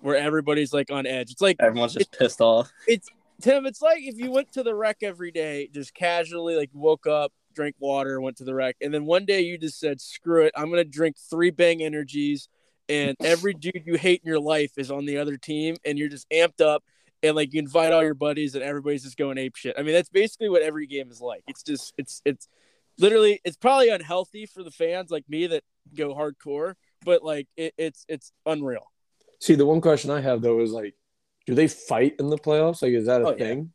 where 0.00 0.16
everybody's 0.16 0.72
like 0.72 0.90
on 0.90 1.06
edge. 1.06 1.30
It's 1.30 1.40
like 1.40 1.56
Everyone's 1.60 1.94
just 1.94 2.12
pissed 2.12 2.40
off. 2.40 2.70
It's 2.86 3.08
Tim, 3.40 3.66
it's 3.66 3.82
like 3.82 4.02
if 4.02 4.16
you 4.16 4.30
went 4.30 4.52
to 4.52 4.62
the 4.62 4.74
rec 4.74 4.98
every 5.02 5.30
day, 5.30 5.68
just 5.72 5.94
casually, 5.94 6.56
like 6.56 6.70
woke 6.72 7.06
up, 7.06 7.32
drank 7.54 7.76
water, 7.78 8.20
went 8.20 8.36
to 8.38 8.44
the 8.44 8.54
rec, 8.54 8.76
and 8.80 8.94
then 8.94 9.04
one 9.04 9.26
day 9.26 9.42
you 9.42 9.58
just 9.58 9.78
said, 9.78 10.00
"Screw 10.00 10.44
it, 10.44 10.52
I'm 10.56 10.70
gonna 10.70 10.84
drink 10.84 11.16
three 11.18 11.50
Bang 11.50 11.82
Energies," 11.82 12.48
and 12.88 13.16
every 13.20 13.52
dude 13.52 13.82
you 13.84 13.96
hate 13.96 14.22
in 14.24 14.28
your 14.28 14.40
life 14.40 14.72
is 14.78 14.90
on 14.90 15.04
the 15.04 15.18
other 15.18 15.36
team, 15.36 15.76
and 15.84 15.98
you're 15.98 16.08
just 16.08 16.28
amped 16.30 16.62
up, 16.62 16.82
and 17.22 17.36
like 17.36 17.52
you 17.52 17.60
invite 17.60 17.92
all 17.92 18.02
your 18.02 18.14
buddies, 18.14 18.54
and 18.54 18.64
everybody's 18.64 19.04
just 19.04 19.18
going 19.18 19.36
ape 19.36 19.56
shit. 19.56 19.74
I 19.78 19.82
mean, 19.82 19.92
that's 19.92 20.08
basically 20.08 20.48
what 20.48 20.62
every 20.62 20.86
game 20.86 21.10
is 21.10 21.20
like. 21.20 21.42
It's 21.46 21.62
just, 21.62 21.92
it's, 21.98 22.22
it's 22.24 22.48
literally, 22.98 23.40
it's 23.44 23.56
probably 23.56 23.88
unhealthy 23.90 24.46
for 24.46 24.62
the 24.62 24.70
fans 24.70 25.10
like 25.10 25.24
me 25.28 25.46
that 25.48 25.62
go 25.94 26.14
hardcore, 26.14 26.74
but 27.04 27.22
like 27.22 27.48
it, 27.56 27.74
it's, 27.78 28.04
it's 28.08 28.32
unreal. 28.44 28.86
See, 29.40 29.54
the 29.54 29.66
one 29.66 29.80
question 29.80 30.10
I 30.10 30.20
have 30.20 30.40
though 30.42 30.60
is 30.60 30.70
like, 30.72 30.94
do 31.46 31.54
they 31.54 31.68
fight 31.68 32.14
in 32.18 32.28
the 32.28 32.38
playoffs? 32.38 32.82
Like, 32.82 32.92
is 32.92 33.06
that 33.06 33.20
a 33.22 33.28
Oh, 33.28 33.36
thing? 33.36 33.72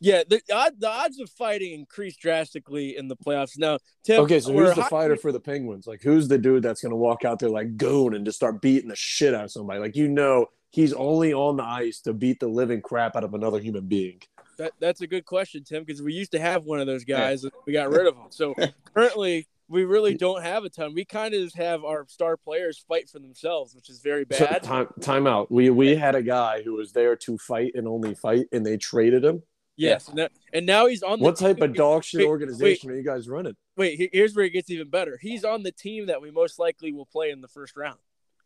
Yeah, 0.00 0.22
the, 0.28 0.40
the 0.78 0.88
odds 0.88 1.20
of 1.20 1.28
fighting 1.30 1.72
increase 1.72 2.16
drastically 2.16 2.96
in 2.96 3.08
the 3.08 3.16
playoffs. 3.16 3.58
Now, 3.58 3.78
Tim, 4.04 4.22
Okay, 4.22 4.40
so 4.40 4.52
who's 4.52 4.68
the 4.74 4.82
hockey- 4.82 4.90
fighter 4.90 5.16
for 5.16 5.32
the 5.32 5.40
Penguins? 5.40 5.86
Like, 5.86 6.02
who's 6.02 6.28
the 6.28 6.38
dude 6.38 6.62
that's 6.62 6.80
gonna 6.82 6.96
walk 6.96 7.24
out 7.24 7.38
there 7.38 7.48
like 7.50 7.76
goon 7.76 8.14
and 8.14 8.24
just 8.24 8.36
start 8.36 8.60
beating 8.62 8.88
the 8.88 8.96
shit 8.96 9.34
out 9.34 9.44
of 9.44 9.50
somebody? 9.50 9.80
Like, 9.80 9.96
you 9.96 10.08
know, 10.08 10.46
he's 10.70 10.92
only 10.92 11.32
on 11.32 11.56
the 11.56 11.64
ice 11.64 12.00
to 12.02 12.12
beat 12.12 12.40
the 12.40 12.46
living 12.48 12.82
crap 12.82 13.16
out 13.16 13.24
of 13.24 13.34
another 13.34 13.58
human 13.58 13.86
being. 13.86 14.20
That, 14.58 14.72
that's 14.78 15.00
a 15.00 15.06
good 15.06 15.24
question, 15.24 15.64
Tim, 15.64 15.82
because 15.84 16.02
we 16.02 16.12
used 16.12 16.32
to 16.32 16.38
have 16.40 16.64
one 16.64 16.80
of 16.80 16.86
those 16.86 17.04
guys. 17.04 17.44
and 17.44 17.52
We 17.66 17.72
got 17.72 17.90
rid 17.90 18.06
of 18.06 18.14
him. 18.16 18.26
So 18.30 18.54
currently, 18.94 19.46
we 19.68 19.84
really 19.84 20.14
don't 20.14 20.42
have 20.42 20.64
a 20.64 20.68
ton. 20.68 20.92
We 20.94 21.04
kind 21.04 21.32
of 21.34 21.40
just 21.42 21.56
have 21.56 21.84
our 21.84 22.06
star 22.08 22.36
players 22.36 22.84
fight 22.86 23.08
for 23.08 23.18
themselves, 23.18 23.74
which 23.74 23.88
is 23.88 24.00
very 24.00 24.26
So, 24.30 24.46
bad. 24.46 24.62
time, 24.62 24.88
time 25.00 25.26
out. 25.26 25.50
We 25.50 25.70
we 25.70 25.96
had 25.96 26.14
a 26.14 26.22
guy 26.22 26.62
who 26.62 26.74
was 26.74 26.92
there 26.92 27.16
to 27.16 27.38
fight 27.38 27.72
and 27.74 27.88
only 27.88 28.14
fight, 28.14 28.46
and 28.52 28.64
they 28.64 28.76
traded 28.76 29.24
him. 29.24 29.42
yes, 29.76 30.08
and, 30.08 30.18
that, 30.18 30.32
and 30.52 30.66
now 30.66 30.86
he's 30.86 31.02
on 31.02 31.18
the 31.18 31.24
What 31.24 31.36
type 31.36 31.56
team- 31.56 31.70
of 31.70 31.74
dog 31.74 32.04
shit 32.04 32.20
wait, 32.20 32.26
organization 32.28 32.90
are 32.90 32.94
you 32.94 33.02
guys 33.02 33.28
running? 33.28 33.56
Wait, 33.76 34.10
here's 34.12 34.36
where 34.36 34.44
it 34.44 34.50
gets 34.50 34.70
even 34.70 34.88
better. 34.90 35.18
He's 35.20 35.44
on 35.44 35.62
the 35.64 35.72
team 35.72 36.06
that 36.06 36.20
we 36.22 36.30
most 36.30 36.58
likely 36.60 36.92
will 36.92 37.06
play 37.06 37.30
in 37.30 37.40
the 37.40 37.48
first 37.48 37.76
round. 37.76 37.98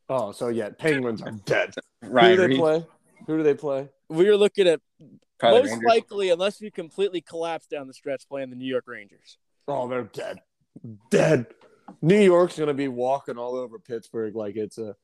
Oh, 0.08 0.32
so 0.32 0.48
yeah, 0.48 0.70
Penguins 0.70 1.20
are 1.20 1.32
dead. 1.44 1.74
Who 2.02 2.08
Ryan 2.08 2.36
they 2.38 2.46
Reaves, 2.46 2.58
play? 2.60 2.86
Who 3.26 3.36
do 3.36 3.42
they 3.42 3.54
play? 3.54 3.88
We 4.08 4.28
are 4.28 4.36
looking 4.36 4.66
at 4.66 4.80
probably 5.38 5.62
most 5.62 5.70
Rangers. 5.70 5.86
likely, 5.86 6.30
unless 6.30 6.60
we 6.60 6.70
completely 6.70 7.20
collapse 7.20 7.66
down 7.66 7.86
the 7.86 7.94
stretch, 7.94 8.28
playing 8.28 8.50
the 8.50 8.56
New 8.56 8.68
York 8.68 8.84
Rangers. 8.86 9.38
Oh, 9.66 9.88
they're 9.88 10.04
dead. 10.04 10.40
Dead. 11.10 11.46
New 12.02 12.20
York's 12.20 12.58
gonna 12.58 12.74
be 12.74 12.88
walking 12.88 13.38
all 13.38 13.56
over 13.56 13.78
Pittsburgh 13.78 14.34
like 14.34 14.56
it's 14.56 14.78
a 14.78 14.94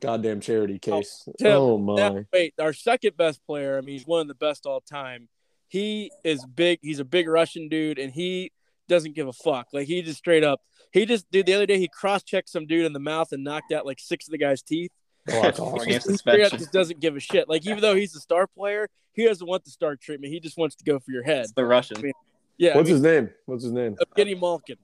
goddamn 0.00 0.40
charity 0.40 0.80
oh, 0.86 0.98
case. 0.98 1.28
Tim, 1.38 1.52
Oh, 1.52 1.78
my. 1.78 1.94
Now, 1.94 2.24
wait, 2.32 2.54
our 2.58 2.72
second 2.72 3.16
best 3.16 3.44
player. 3.46 3.76
I 3.76 3.80
mean, 3.80 3.94
he's 3.96 4.06
one 4.06 4.20
of 4.20 4.28
the 4.28 4.34
best 4.34 4.66
all 4.66 4.80
time. 4.80 5.28
He 5.68 6.10
is 6.24 6.44
big. 6.46 6.80
He's 6.82 6.98
a 6.98 7.04
big 7.04 7.28
Russian 7.28 7.68
dude, 7.68 7.98
and 7.98 8.12
he 8.12 8.52
doesn't 8.88 9.14
give 9.14 9.28
a 9.28 9.32
fuck. 9.32 9.68
Like 9.72 9.86
he 9.86 10.02
just 10.02 10.18
straight 10.18 10.42
up. 10.42 10.60
He 10.92 11.06
just 11.06 11.30
dude. 11.30 11.46
The 11.46 11.54
other 11.54 11.66
day, 11.66 11.78
he 11.78 11.88
cross 11.88 12.24
checked 12.24 12.48
some 12.48 12.66
dude 12.66 12.86
in 12.86 12.92
the 12.92 12.98
mouth 12.98 13.32
and 13.32 13.44
knocked 13.44 13.72
out 13.72 13.86
like 13.86 14.00
six 14.00 14.26
of 14.26 14.32
the 14.32 14.38
guy's 14.38 14.62
teeth. 14.62 14.90
Oh, 15.28 15.52
Four 15.52 15.74
awesome. 15.76 15.88
games 15.88 16.04
He 16.06 16.16
straight 16.16 16.40
up 16.40 16.48
suspension. 16.50 16.58
just 16.58 16.72
doesn't 16.72 17.00
give 17.00 17.16
a 17.16 17.20
shit. 17.20 17.48
Like 17.48 17.66
even 17.66 17.80
though 17.80 17.94
he's 17.94 18.14
a 18.16 18.20
star 18.20 18.46
player, 18.46 18.88
he 19.12 19.24
doesn't 19.26 19.46
want 19.46 19.64
the 19.64 19.70
star 19.70 19.96
treatment. 19.96 20.32
He 20.32 20.40
just 20.40 20.56
wants 20.56 20.76
to 20.76 20.84
go 20.84 20.98
for 20.98 21.10
your 21.12 21.22
head. 21.22 21.42
It's 21.44 21.52
the 21.52 21.64
Russian. 21.64 22.12
Yeah, 22.58 22.76
What's 22.76 22.88
I 22.90 22.92
mean, 22.92 23.02
his 23.02 23.02
name? 23.02 23.30
What's 23.46 23.64
his 23.64 23.72
name? 23.72 23.96
Evgeny 23.96 24.38
Malkin. 24.38 24.76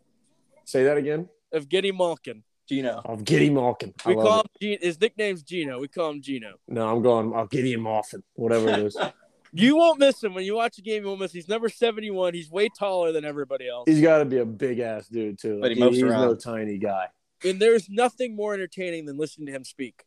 Say 0.64 0.84
that 0.84 0.96
again. 0.96 1.28
Evgeny 1.54 1.96
Malkin. 1.96 2.42
Gino. 2.68 3.00
I'll 3.04 3.16
Malkin. 3.52 3.94
I 4.04 4.08
We 4.08 4.14
call 4.16 4.40
him. 4.40 4.46
G- 4.60 4.78
his 4.82 5.00
nickname's 5.00 5.42
Gino. 5.42 5.78
We 5.78 5.86
call 5.88 6.10
him 6.10 6.20
Gino. 6.20 6.54
No, 6.66 6.88
I'm 6.88 7.00
going. 7.02 7.32
I'll 7.34 7.46
get 7.46 7.64
him 7.64 7.82
Malkin. 7.82 8.22
Whatever 8.34 8.68
it 8.70 8.78
is. 8.80 8.96
You 9.52 9.76
won't 9.76 9.98
miss 9.98 10.22
him 10.22 10.34
when 10.34 10.44
you 10.44 10.54
watch 10.56 10.76
a 10.76 10.82
game. 10.82 11.02
You 11.04 11.08
won't 11.08 11.20
miss. 11.20 11.32
He's 11.32 11.48
number 11.48 11.70
seventy-one. 11.70 12.34
He's 12.34 12.50
way 12.50 12.68
taller 12.68 13.12
than 13.12 13.24
everybody 13.24 13.66
else. 13.68 13.84
He's 13.88 14.02
got 14.02 14.18
to 14.18 14.26
be 14.26 14.36
a 14.38 14.44
big 14.44 14.80
ass 14.80 15.08
dude 15.08 15.38
too. 15.38 15.60
But 15.60 15.68
Like, 15.68 15.78
he 15.78 15.82
moves 15.82 15.96
he's 15.96 16.04
no 16.04 16.34
tiny 16.34 16.76
guy. 16.76 17.06
and 17.42 17.58
there's 17.58 17.88
nothing 17.88 18.36
more 18.36 18.52
entertaining 18.52 19.06
than 19.06 19.16
listening 19.16 19.46
to 19.46 19.52
him 19.52 19.64
speak. 19.64 20.04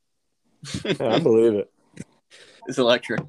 Yeah, 0.84 0.94
I 1.16 1.20
believe 1.20 1.54
it. 1.54 1.72
It's 2.68 2.78
electric. 2.78 3.22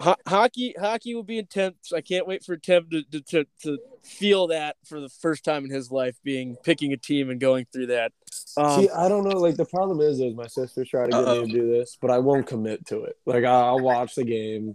Ho- 0.00 0.16
hockey, 0.26 0.74
hockey 0.78 1.14
will 1.14 1.22
be 1.22 1.38
intense. 1.38 1.92
I 1.94 2.00
can't 2.00 2.26
wait 2.26 2.44
for 2.44 2.56
Tim 2.56 2.88
to, 2.90 3.02
to, 3.04 3.20
to, 3.20 3.46
to 3.62 3.78
feel 4.02 4.48
that 4.48 4.76
for 4.84 5.00
the 5.00 5.08
first 5.08 5.44
time 5.44 5.64
in 5.64 5.70
his 5.70 5.92
life, 5.92 6.16
being 6.24 6.56
picking 6.64 6.92
a 6.92 6.96
team 6.96 7.30
and 7.30 7.40
going 7.40 7.66
through 7.72 7.86
that. 7.86 8.12
Um, 8.56 8.80
See, 8.80 8.90
I 8.90 9.08
don't 9.08 9.24
know. 9.24 9.38
Like 9.38 9.56
the 9.56 9.64
problem 9.64 10.00
is, 10.00 10.20
is 10.20 10.34
my 10.34 10.48
sisters 10.48 10.88
try 10.88 11.04
to 11.04 11.10
get 11.10 11.20
Uh-oh. 11.20 11.42
me 11.42 11.52
to 11.52 11.52
do 11.52 11.70
this, 11.70 11.96
but 12.00 12.10
I 12.10 12.18
won't 12.18 12.46
commit 12.46 12.84
to 12.86 13.04
it. 13.04 13.16
Like 13.26 13.44
I'll 13.44 13.78
watch 13.78 14.14
the 14.16 14.24
game. 14.24 14.74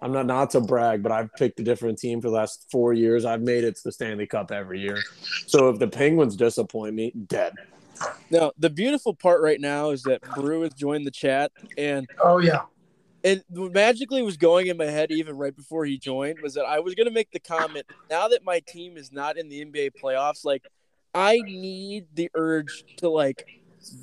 I'm 0.00 0.12
not 0.12 0.26
not 0.26 0.50
to 0.50 0.60
brag, 0.60 1.02
but 1.02 1.10
I've 1.10 1.32
picked 1.34 1.58
a 1.58 1.62
different 1.64 1.98
team 1.98 2.20
for 2.20 2.28
the 2.28 2.34
last 2.36 2.66
four 2.70 2.92
years. 2.92 3.24
I've 3.24 3.40
made 3.40 3.64
it 3.64 3.76
to 3.76 3.84
the 3.84 3.92
Stanley 3.92 4.26
Cup 4.26 4.52
every 4.52 4.80
year. 4.80 4.98
So 5.46 5.70
if 5.70 5.78
the 5.78 5.88
Penguins 5.88 6.36
disappoint 6.36 6.94
me, 6.94 7.12
dead. 7.26 7.54
Now, 8.30 8.52
the 8.58 8.70
beautiful 8.70 9.14
part 9.14 9.40
right 9.40 9.60
now 9.60 9.90
is 9.90 10.02
that 10.04 10.22
Brew 10.34 10.62
has 10.62 10.72
joined 10.74 11.06
the 11.06 11.10
chat, 11.10 11.52
and 11.78 12.08
Oh 12.22 12.38
yeah. 12.38 12.62
and 13.22 13.42
what 13.48 13.72
magically 13.72 14.22
was 14.22 14.36
going 14.36 14.66
in 14.66 14.76
my 14.76 14.86
head 14.86 15.10
even 15.10 15.36
right 15.36 15.54
before 15.54 15.84
he 15.84 15.98
joined 15.98 16.40
was 16.40 16.54
that 16.54 16.64
I 16.64 16.80
was 16.80 16.94
going 16.94 17.06
to 17.06 17.12
make 17.12 17.30
the 17.30 17.40
comment 17.40 17.86
now 18.10 18.28
that 18.28 18.44
my 18.44 18.60
team 18.66 18.96
is 18.96 19.12
not 19.12 19.36
in 19.36 19.48
the 19.48 19.64
NBA 19.64 19.92
playoffs, 20.02 20.44
like 20.44 20.62
I 21.14 21.40
need 21.46 22.06
the 22.14 22.30
urge 22.34 22.84
to 22.98 23.08
like 23.08 23.46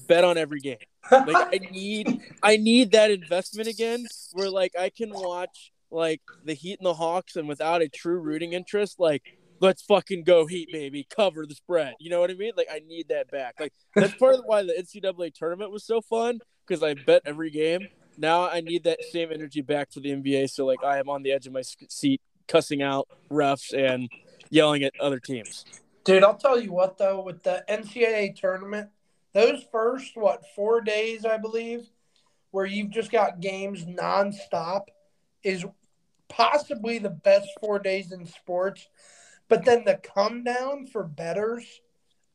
bet 0.08 0.24
on 0.24 0.38
every 0.38 0.60
game. 0.60 0.78
Like 1.12 1.38
I 1.54 1.60
need 1.72 2.20
I 2.42 2.58
need 2.58 2.92
that 2.92 3.12
investment 3.12 3.68
again 3.68 4.06
where 4.32 4.50
like 4.50 4.74
I 4.80 4.90
can 4.90 5.12
watch 5.12 5.72
like 5.92 6.22
the 6.44 6.54
Heat 6.54 6.80
and 6.80 6.88
the 6.88 6.94
Hawks 6.94 7.36
and 7.36 7.48
without 7.48 7.82
a 7.82 7.90
true 7.90 8.20
rooting 8.20 8.54
interest, 8.54 9.00
like 9.00 9.38
let's 9.64 9.82
fucking 9.82 10.24
go 10.24 10.46
Heat, 10.46 10.70
baby, 10.72 11.08
cover 11.10 11.46
the 11.46 11.56
spread. 11.56 11.96
You 11.98 12.10
know 12.10 12.20
what 12.20 12.30
I 12.30 12.34
mean? 12.34 12.52
Like 12.56 12.68
I 12.72 12.80
need 12.80 13.08
that 13.08 13.32
back. 13.32 13.56
Like 13.60 13.74
that's 13.96 14.14
part 14.16 14.36
of 14.36 14.42
why 14.46 14.62
the 14.62 14.74
NCAA 14.74 15.34
tournament 15.34 15.72
was 15.72 15.86
so 15.86 16.02
fun 16.02 16.40
because 16.68 16.84
I 16.84 16.94
bet 16.94 17.24
every 17.26 17.50
game. 17.50 17.88
Now 18.18 18.48
I 18.48 18.60
need 18.60 18.84
that 18.84 19.00
same 19.12 19.32
energy 19.32 19.62
back 19.62 19.92
for 19.92 20.02
the 20.02 20.10
NBA. 20.10 20.50
So 20.50 20.66
like 20.66 20.84
I 20.84 21.00
am 21.00 21.10
on 21.10 21.24
the 21.24 21.32
edge 21.32 21.48
of 21.48 21.54
my 21.54 21.64
seat, 21.90 22.22
cussing 22.48 22.84
out 22.84 23.08
refs 23.32 23.74
and 23.74 24.10
yelling 24.50 24.84
at 24.84 24.92
other 25.00 25.20
teams. 25.20 25.66
Dude, 26.04 26.24
I'll 26.24 26.36
tell 26.36 26.60
you 26.60 26.74
what 26.74 26.98
though, 26.98 27.24
with 27.24 27.42
the 27.44 27.64
NCAA 27.70 28.36
tournament, 28.36 28.90
those 29.32 29.64
first 29.72 30.12
what 30.16 30.44
four 30.56 30.82
days 30.82 31.26
I 31.26 31.38
believe, 31.38 31.88
where 32.52 32.66
you've 32.66 32.92
just 32.92 33.12
got 33.12 33.40
games 33.40 33.86
nonstop, 33.86 34.88
is 35.42 35.66
possibly 36.28 37.00
the 37.00 37.10
best 37.10 37.48
four 37.62 37.80
days 37.80 38.12
in 38.12 38.26
sports. 38.26 38.90
But 39.50 39.66
then 39.66 39.84
the 39.86 39.96
come 39.96 40.44
down 40.44 40.88
for 40.88 41.04
betters 41.04 41.82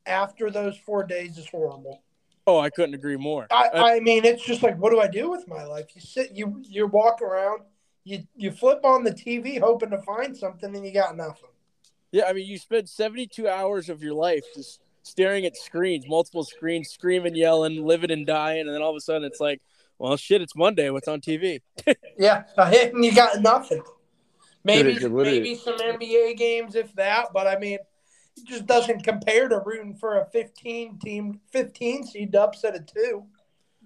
after 0.06 0.50
those 0.50 0.76
four 0.78 1.04
days 1.04 1.38
is 1.38 1.48
horrible. 1.48 2.02
Oh, 2.46 2.58
I 2.58 2.70
couldn't 2.70 2.94
agree 2.94 3.16
more. 3.16 3.46
I, 3.50 3.68
Uh, 3.68 3.84
I 3.84 4.00
mean, 4.00 4.24
it's 4.24 4.44
just 4.44 4.62
like, 4.62 4.78
what 4.78 4.90
do 4.90 5.00
I 5.00 5.08
do 5.08 5.30
with 5.30 5.46
my 5.48 5.64
life? 5.64 5.86
You 5.94 6.00
sit, 6.00 6.32
you 6.32 6.62
you 6.66 6.86
walk 6.86 7.20
around, 7.20 7.62
you 8.04 8.26
you 8.36 8.50
flip 8.50 8.84
on 8.84 9.04
the 9.04 9.12
TV 9.12 9.58
hoping 9.60 9.90
to 9.90 9.98
find 9.98 10.36
something, 10.36 10.74
and 10.74 10.84
you 10.84 10.92
got 10.92 11.16
nothing. 11.16 11.50
Yeah, 12.10 12.24
I 12.26 12.32
mean, 12.32 12.46
you 12.46 12.56
spend 12.56 12.88
72 12.88 13.46
hours 13.46 13.90
of 13.90 14.02
your 14.02 14.14
life 14.14 14.44
just 14.54 14.80
staring 15.02 15.44
at 15.44 15.56
screens, 15.56 16.06
multiple 16.08 16.44
screens, 16.44 16.88
screaming, 16.88 17.34
yelling, 17.34 17.84
living 17.84 18.10
and 18.10 18.26
dying, 18.26 18.62
and 18.62 18.70
then 18.74 18.80
all 18.80 18.90
of 18.90 18.96
a 18.96 19.00
sudden 19.00 19.24
it's 19.24 19.40
like, 19.40 19.60
well, 19.98 20.16
shit, 20.16 20.40
it's 20.40 20.56
Monday. 20.56 20.88
What's 20.90 21.08
on 21.08 21.20
TV? 21.20 21.60
Yeah, 22.18 22.44
and 22.56 23.04
you 23.04 23.14
got 23.14 23.40
nothing. 23.40 23.82
Maybe 24.64 24.94
Dude, 24.94 25.02
it 25.04 25.12
literally- 25.12 25.40
maybe 25.40 25.54
some 25.54 25.76
NBA 25.78 26.36
games, 26.36 26.74
if 26.74 26.94
that. 26.94 27.28
But 27.32 27.46
I 27.46 27.58
mean, 27.58 27.74
it 28.36 28.44
just 28.46 28.66
doesn't 28.66 29.04
compare 29.04 29.48
to 29.48 29.60
rooting 29.64 29.94
for 29.94 30.18
a 30.18 30.26
15 30.26 30.98
team, 30.98 31.40
15 31.50 32.04
seed 32.06 32.32
to 32.32 32.42
upset 32.42 32.74
a 32.76 32.80
two. 32.80 33.24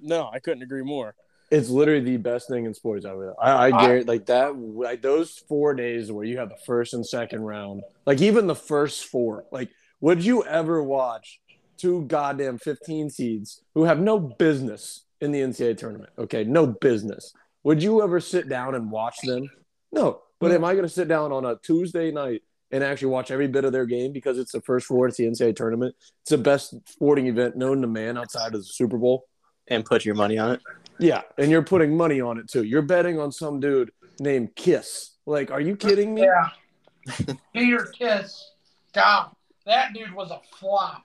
No, 0.00 0.28
I 0.32 0.38
couldn't 0.40 0.62
agree 0.62 0.82
more. 0.82 1.14
It's 1.50 1.68
literally 1.68 2.00
the 2.00 2.16
best 2.16 2.48
thing 2.48 2.64
in 2.64 2.72
sports 2.72 3.04
ever. 3.04 3.26
though. 3.26 3.42
I, 3.42 3.66
I 3.66 3.70
guarantee, 3.70 4.08
like 4.08 4.26
that, 4.26 4.56
like 4.56 5.02
those 5.02 5.36
four 5.48 5.74
days 5.74 6.10
where 6.10 6.24
you 6.24 6.38
have 6.38 6.48
the 6.48 6.56
first 6.56 6.94
and 6.94 7.06
second 7.06 7.42
round, 7.42 7.82
like 8.06 8.20
even 8.22 8.46
the 8.46 8.54
first 8.54 9.04
four. 9.04 9.44
Like, 9.52 9.68
would 10.00 10.24
you 10.24 10.44
ever 10.44 10.82
watch 10.82 11.40
two 11.76 12.02
goddamn 12.06 12.58
15 12.58 13.10
seeds 13.10 13.60
who 13.74 13.84
have 13.84 14.00
no 14.00 14.18
business 14.18 15.04
in 15.20 15.30
the 15.30 15.40
NCAA 15.40 15.76
tournament? 15.76 16.10
Okay, 16.18 16.42
no 16.42 16.66
business. 16.66 17.34
Would 17.64 17.82
you 17.82 18.02
ever 18.02 18.18
sit 18.18 18.48
down 18.48 18.74
and 18.74 18.90
watch 18.90 19.18
them? 19.22 19.48
No. 19.92 20.22
But 20.42 20.52
am 20.52 20.64
I 20.64 20.72
going 20.72 20.84
to 20.84 20.92
sit 20.92 21.06
down 21.06 21.30
on 21.30 21.44
a 21.46 21.56
Tuesday 21.56 22.10
night 22.10 22.42
and 22.72 22.82
actually 22.82 23.08
watch 23.08 23.30
every 23.30 23.46
bit 23.46 23.64
of 23.64 23.70
their 23.70 23.86
game 23.86 24.12
because 24.12 24.38
it's 24.38 24.50
the 24.50 24.60
first 24.60 24.86
four 24.86 25.06
at 25.06 25.14
the 25.14 25.24
NCAA 25.24 25.54
tournament? 25.54 25.94
It's 26.22 26.30
the 26.30 26.38
best 26.38 26.74
sporting 26.88 27.28
event 27.28 27.56
known 27.56 27.80
to 27.82 27.86
man 27.86 28.18
outside 28.18 28.48
of 28.48 28.60
the 28.60 28.64
Super 28.64 28.98
Bowl. 28.98 29.26
And 29.68 29.84
put 29.84 30.04
your 30.04 30.16
money 30.16 30.38
on 30.38 30.50
it. 30.50 30.60
Yeah, 30.98 31.22
and 31.38 31.48
you're 31.48 31.62
putting 31.62 31.96
money 31.96 32.20
on 32.20 32.38
it 32.38 32.50
too. 32.50 32.64
You're 32.64 32.82
betting 32.82 33.20
on 33.20 33.30
some 33.30 33.60
dude 33.60 33.92
named 34.18 34.56
Kiss. 34.56 35.12
Like, 35.26 35.52
are 35.52 35.60
you 35.60 35.76
kidding 35.76 36.12
me? 36.12 36.22
Yeah. 36.22 37.34
Peter 37.52 37.86
Kiss. 37.96 38.50
God, 38.92 39.30
that 39.64 39.94
dude 39.94 40.12
was 40.12 40.32
a 40.32 40.40
flop. 40.58 41.04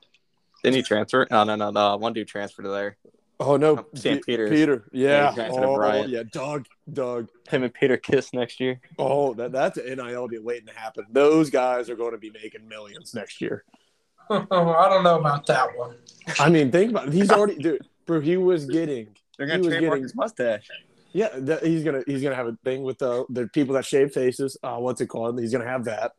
Didn't 0.64 0.78
he 0.78 0.82
transfer? 0.82 1.28
No, 1.30 1.44
no, 1.44 1.56
no, 1.56 1.70
no. 1.70 1.96
One 1.98 2.14
dude 2.14 2.28
transferred 2.28 2.64
to 2.64 2.70
there. 2.70 2.98
Oh 3.40 3.56
no, 3.56 3.86
St. 3.94 4.26
Pe- 4.26 4.32
Peter's. 4.32 4.50
Peter. 4.50 4.88
Yeah. 4.92 5.34
Yeah, 5.38 5.50
he 5.50 5.58
oh, 5.58 6.06
yeah, 6.06 6.24
Doug. 6.32 6.66
Doug. 6.92 7.30
Him 7.50 7.64
and 7.64 7.74
Peter 7.74 7.98
Kiss 7.98 8.34
next 8.34 8.60
year. 8.60 8.80
Oh, 8.98 9.34
that 9.36 9.52
that's 9.52 9.78
an 9.78 9.98
NIL 9.98 10.28
deal 10.28 10.42
waiting 10.44 10.68
to 10.68 10.74
happen. 10.74 11.06
Those 11.12 11.50
guys 11.50 11.90
are 11.90 11.96
going 11.96 12.14
to 12.14 12.18
be 12.18 12.32
making 12.32 12.68
millions 12.68 13.14
next 13.14 13.40
year. 13.40 13.64
I 14.30 14.40
don't 14.50 15.04
know 15.04 15.20
about 15.20 15.46
that 15.48 15.78
one. 15.78 15.98
I 16.40 16.50
mean, 16.50 16.72
think 16.72 16.92
about 16.92 17.10
it. 17.10 17.14
He's 17.14 17.32
already, 17.32 17.56
dude. 17.56 17.88
Bro, 18.06 18.22
he 18.22 18.38
was 18.38 18.66
getting. 18.66 19.10
They're 19.38 19.48
gonna 19.48 19.60
was 19.60 19.68
trademark 19.68 19.92
getting- 19.92 20.04
his 20.04 20.16
mustache. 20.16 20.68
Yeah, 21.14 21.30
that, 21.34 21.66
he's 21.66 21.84
gonna 21.84 22.04
he's 22.06 22.22
gonna 22.22 22.36
have 22.36 22.48
a 22.48 22.58
thing 22.64 22.84
with 22.84 22.98
the 22.98 23.26
the 23.30 23.48
people 23.48 23.76
that 23.76 23.86
shave 23.86 24.12
faces. 24.14 24.58
Uh, 24.64 24.78
what's 24.78 25.00
it 25.00 25.08
called? 25.08 25.40
He's 25.40 25.52
gonna 25.52 25.68
have 25.68 25.86
that. 25.86 26.14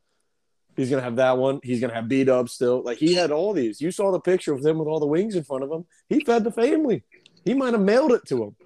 He's 0.79 0.91
gonna 0.91 1.03
have 1.03 1.17
that 1.17 1.37
one. 1.37 1.59
He's 1.65 1.81
gonna 1.81 1.93
have 1.93 2.07
B 2.07 2.23
Dub 2.23 2.49
still. 2.49 2.85
Like 2.85 2.99
he 2.99 3.13
had 3.13 3.33
all 3.33 3.53
these. 3.53 3.81
You 3.81 3.91
saw 3.91 4.13
the 4.13 4.21
picture 4.21 4.53
of 4.53 4.65
him 4.65 4.79
with 4.79 4.87
all 4.87 5.01
the 5.01 5.09
wings 5.09 5.35
in 5.35 5.43
front 5.43 5.65
of 5.65 5.73
him. 5.73 5.85
He 6.09 6.21
fed 6.21 6.45
the 6.45 6.53
family. 6.53 7.03
He 7.45 7.53
might 7.53 7.73
have 7.73 7.83
mailed 7.83 8.13
it 8.13 8.25
to 8.29 8.45
him. 8.45 8.57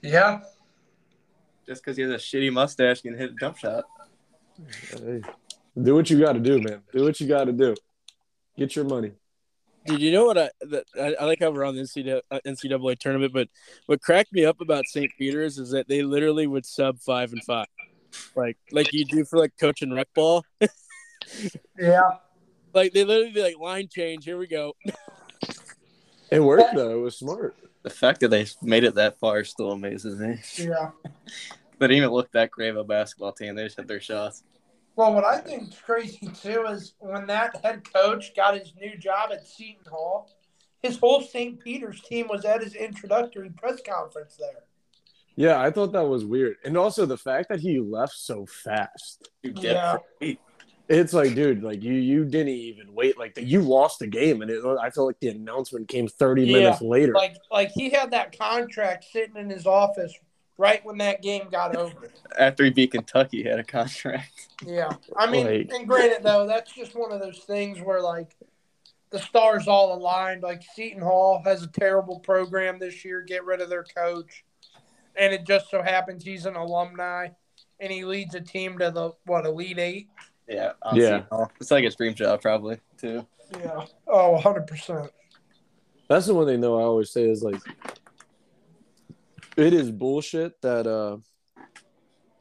Yeah. 0.00 0.40
Just 1.66 1.84
because 1.84 1.98
he 1.98 2.02
has 2.02 2.12
a 2.12 2.14
shitty 2.14 2.50
mustache 2.50 3.02
can 3.02 3.14
hit 3.14 3.32
a 3.32 3.34
jump 3.38 3.58
shot. 3.58 3.84
Hey, 4.90 5.20
do 5.82 5.94
what 5.94 6.08
you 6.08 6.18
got 6.18 6.32
to 6.32 6.40
do, 6.40 6.62
man. 6.62 6.80
Do 6.94 7.04
what 7.04 7.20
you 7.20 7.28
got 7.28 7.44
to 7.44 7.52
do. 7.52 7.74
Get 8.56 8.74
your 8.74 8.86
money. 8.86 9.12
Did 9.84 10.00
you 10.00 10.12
know 10.12 10.24
what 10.24 10.38
I, 10.38 10.48
that, 10.62 10.84
I 10.98 11.14
I 11.20 11.24
like 11.26 11.40
how 11.40 11.50
we're 11.50 11.64
on 11.64 11.76
the 11.76 11.82
NCAA, 11.82 12.22
uh, 12.30 12.40
NCAA 12.46 12.98
tournament, 12.98 13.34
but 13.34 13.48
what 13.84 14.00
cracked 14.00 14.32
me 14.32 14.46
up 14.46 14.62
about 14.62 14.86
St. 14.86 15.12
Peter's 15.18 15.58
is 15.58 15.72
that 15.72 15.88
they 15.88 16.02
literally 16.02 16.46
would 16.46 16.64
sub 16.64 16.98
five 17.00 17.32
and 17.32 17.44
five, 17.44 17.66
like 18.34 18.56
like 18.72 18.94
you 18.94 19.04
do 19.04 19.26
for 19.26 19.38
like 19.38 19.52
coaching 19.60 19.92
rec 19.92 20.08
ball. 20.14 20.42
Yeah. 21.78 22.10
Like 22.74 22.92
they 22.92 23.04
literally 23.04 23.32
be 23.32 23.42
like 23.42 23.58
line 23.58 23.88
change. 23.88 24.24
Here 24.24 24.38
we 24.38 24.46
go. 24.46 24.74
It 26.30 26.40
worked 26.40 26.74
though. 26.74 26.90
It 26.90 27.00
was 27.00 27.16
smart. 27.18 27.56
The 27.82 27.90
fact 27.90 28.20
that 28.20 28.28
they 28.28 28.46
made 28.60 28.82
it 28.82 28.96
that 28.96 29.18
far 29.20 29.44
still 29.44 29.70
amazes 29.72 30.20
eh? 30.20 30.26
me. 30.26 30.38
Yeah. 30.68 30.90
They 31.78 31.88
didn't 31.88 31.98
even 31.98 32.10
look 32.10 32.32
that 32.32 32.50
great 32.50 32.70
of 32.70 32.78
a 32.78 32.84
basketball 32.84 33.32
team. 33.32 33.54
They 33.54 33.64
just 33.64 33.76
had 33.76 33.86
their 33.86 34.00
shots. 34.00 34.44
Well, 34.96 35.12
what 35.12 35.26
I 35.26 35.38
think 35.38 35.68
is 35.68 35.78
crazy 35.78 36.26
too 36.28 36.64
is 36.70 36.94
when 36.98 37.26
that 37.26 37.62
head 37.62 37.82
coach 37.92 38.34
got 38.34 38.58
his 38.58 38.72
new 38.80 38.96
job 38.96 39.28
at 39.30 39.46
Seton 39.46 39.84
Hall, 39.86 40.30
his 40.82 40.96
whole 40.96 41.20
St. 41.20 41.60
Peter's 41.60 42.00
team 42.00 42.28
was 42.28 42.46
at 42.46 42.62
his 42.62 42.74
introductory 42.74 43.50
press 43.50 43.82
conference 43.86 44.36
there. 44.38 44.64
Yeah, 45.34 45.60
I 45.60 45.70
thought 45.70 45.92
that 45.92 46.08
was 46.08 46.24
weird, 46.24 46.56
and 46.64 46.78
also 46.78 47.04
the 47.04 47.18
fact 47.18 47.50
that 47.50 47.60
he 47.60 47.78
left 47.78 48.14
so 48.14 48.46
fast. 48.46 49.28
You 49.42 49.52
get 49.52 50.00
Yeah. 50.22 50.34
Free. 50.86 50.96
It's 50.98 51.12
like, 51.12 51.34
dude, 51.34 51.62
like 51.62 51.82
you 51.82 51.94
you 51.94 52.24
didn't 52.24 52.48
even 52.48 52.94
wait. 52.94 53.18
Like 53.18 53.38
you 53.40 53.60
lost 53.62 53.98
the 53.98 54.06
game, 54.06 54.42
and 54.42 54.50
it, 54.50 54.64
I 54.64 54.90
feel 54.90 55.06
like 55.06 55.20
the 55.20 55.28
announcement 55.28 55.88
came 55.88 56.08
thirty 56.08 56.44
Yeah, 56.44 56.58
minutes 56.58 56.82
later. 56.82 57.12
Like, 57.12 57.36
like 57.50 57.70
he 57.72 57.90
had 57.90 58.10
that 58.12 58.36
contract 58.36 59.04
sitting 59.04 59.36
in 59.36 59.50
his 59.50 59.66
office 59.66 60.12
right 60.58 60.84
when 60.84 60.98
that 60.98 61.22
game 61.22 61.48
got 61.50 61.76
over. 61.76 62.10
After 62.38 62.64
he 62.64 62.70
beat 62.70 62.92
Kentucky, 62.92 63.42
he 63.42 63.48
had 63.48 63.58
a 63.58 63.64
contract. 63.64 64.48
Yeah, 64.64 64.90
I 65.16 65.30
mean, 65.30 65.46
Like- 65.46 65.70
and 65.70 65.86
granted 65.86 66.22
though, 66.22 66.46
that's 66.46 66.72
just 66.72 66.94
one 66.94 67.12
of 67.12 67.20
those 67.20 67.40
things 67.40 67.78
where 67.80 68.00
like 68.00 68.36
the 69.10 69.18
stars 69.18 69.68
all 69.68 69.94
aligned. 69.94 70.42
Like 70.42 70.62
Seton 70.74 71.02
Hall 71.02 71.42
has 71.44 71.62
a 71.62 71.68
terrible 71.68 72.20
program 72.20 72.78
this 72.78 73.04
year. 73.04 73.22
Get 73.22 73.44
rid 73.44 73.60
of 73.60 73.68
their 73.68 73.84
coach, 73.84 74.44
and 75.14 75.32
it 75.32 75.46
just 75.46 75.70
so 75.70 75.82
happens 75.82 76.24
he's 76.24 76.46
an 76.46 76.56
alumni, 76.56 77.28
and 77.80 77.92
he 77.92 78.04
leads 78.04 78.34
a 78.34 78.40
team 78.40 78.78
to 78.78 78.90
the 78.90 79.12
what 79.26 79.46
Elite 79.46 79.78
Eight. 79.78 80.08
Yeah. 80.48 80.72
Yeah. 80.94 81.22
honestly, 81.32 81.54
It's 81.60 81.70
like 81.70 81.84
a 81.84 81.90
dream 81.90 82.14
job, 82.14 82.40
probably, 82.42 82.78
too. 82.98 83.26
Yeah. 83.58 83.84
Oh, 84.06 84.32
100 84.32 84.66
percent. 84.66 85.10
That's 86.08 86.26
the 86.26 86.34
one 86.34 86.46
thing 86.46 86.60
though 86.60 86.78
I 86.78 86.84
always 86.84 87.10
say 87.10 87.28
is 87.28 87.42
like 87.42 87.60
it 89.56 89.72
is 89.72 89.90
bullshit 89.90 90.60
that 90.62 90.86
uh 90.86 91.16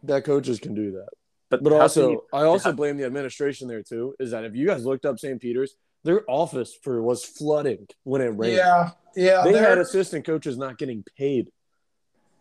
that 0.03 0.23
coaches 0.23 0.59
can 0.59 0.75
do 0.75 0.91
that. 0.91 1.09
But 1.49 1.63
how 1.71 1.81
also 1.81 2.11
you- 2.11 2.23
I 2.33 2.43
also 2.43 2.69
how- 2.69 2.75
blame 2.75 2.97
the 2.97 3.05
administration 3.05 3.67
there 3.67 3.81
too, 3.81 4.15
is 4.19 4.31
that 4.31 4.45
if 4.45 4.55
you 4.55 4.67
guys 4.67 4.85
looked 4.85 5.05
up 5.05 5.19
St. 5.19 5.39
Peter's, 5.41 5.75
their 6.03 6.21
office 6.29 6.75
for 6.83 7.01
was 7.01 7.23
flooding 7.25 7.87
when 8.03 8.21
it 8.21 8.27
rained. 8.37 8.57
Yeah. 8.57 8.91
Yeah. 9.15 9.43
They 9.43 9.57
had 9.57 9.77
assistant 9.79 10.25
coaches 10.25 10.57
not 10.57 10.77
getting 10.77 11.03
paid. 11.17 11.49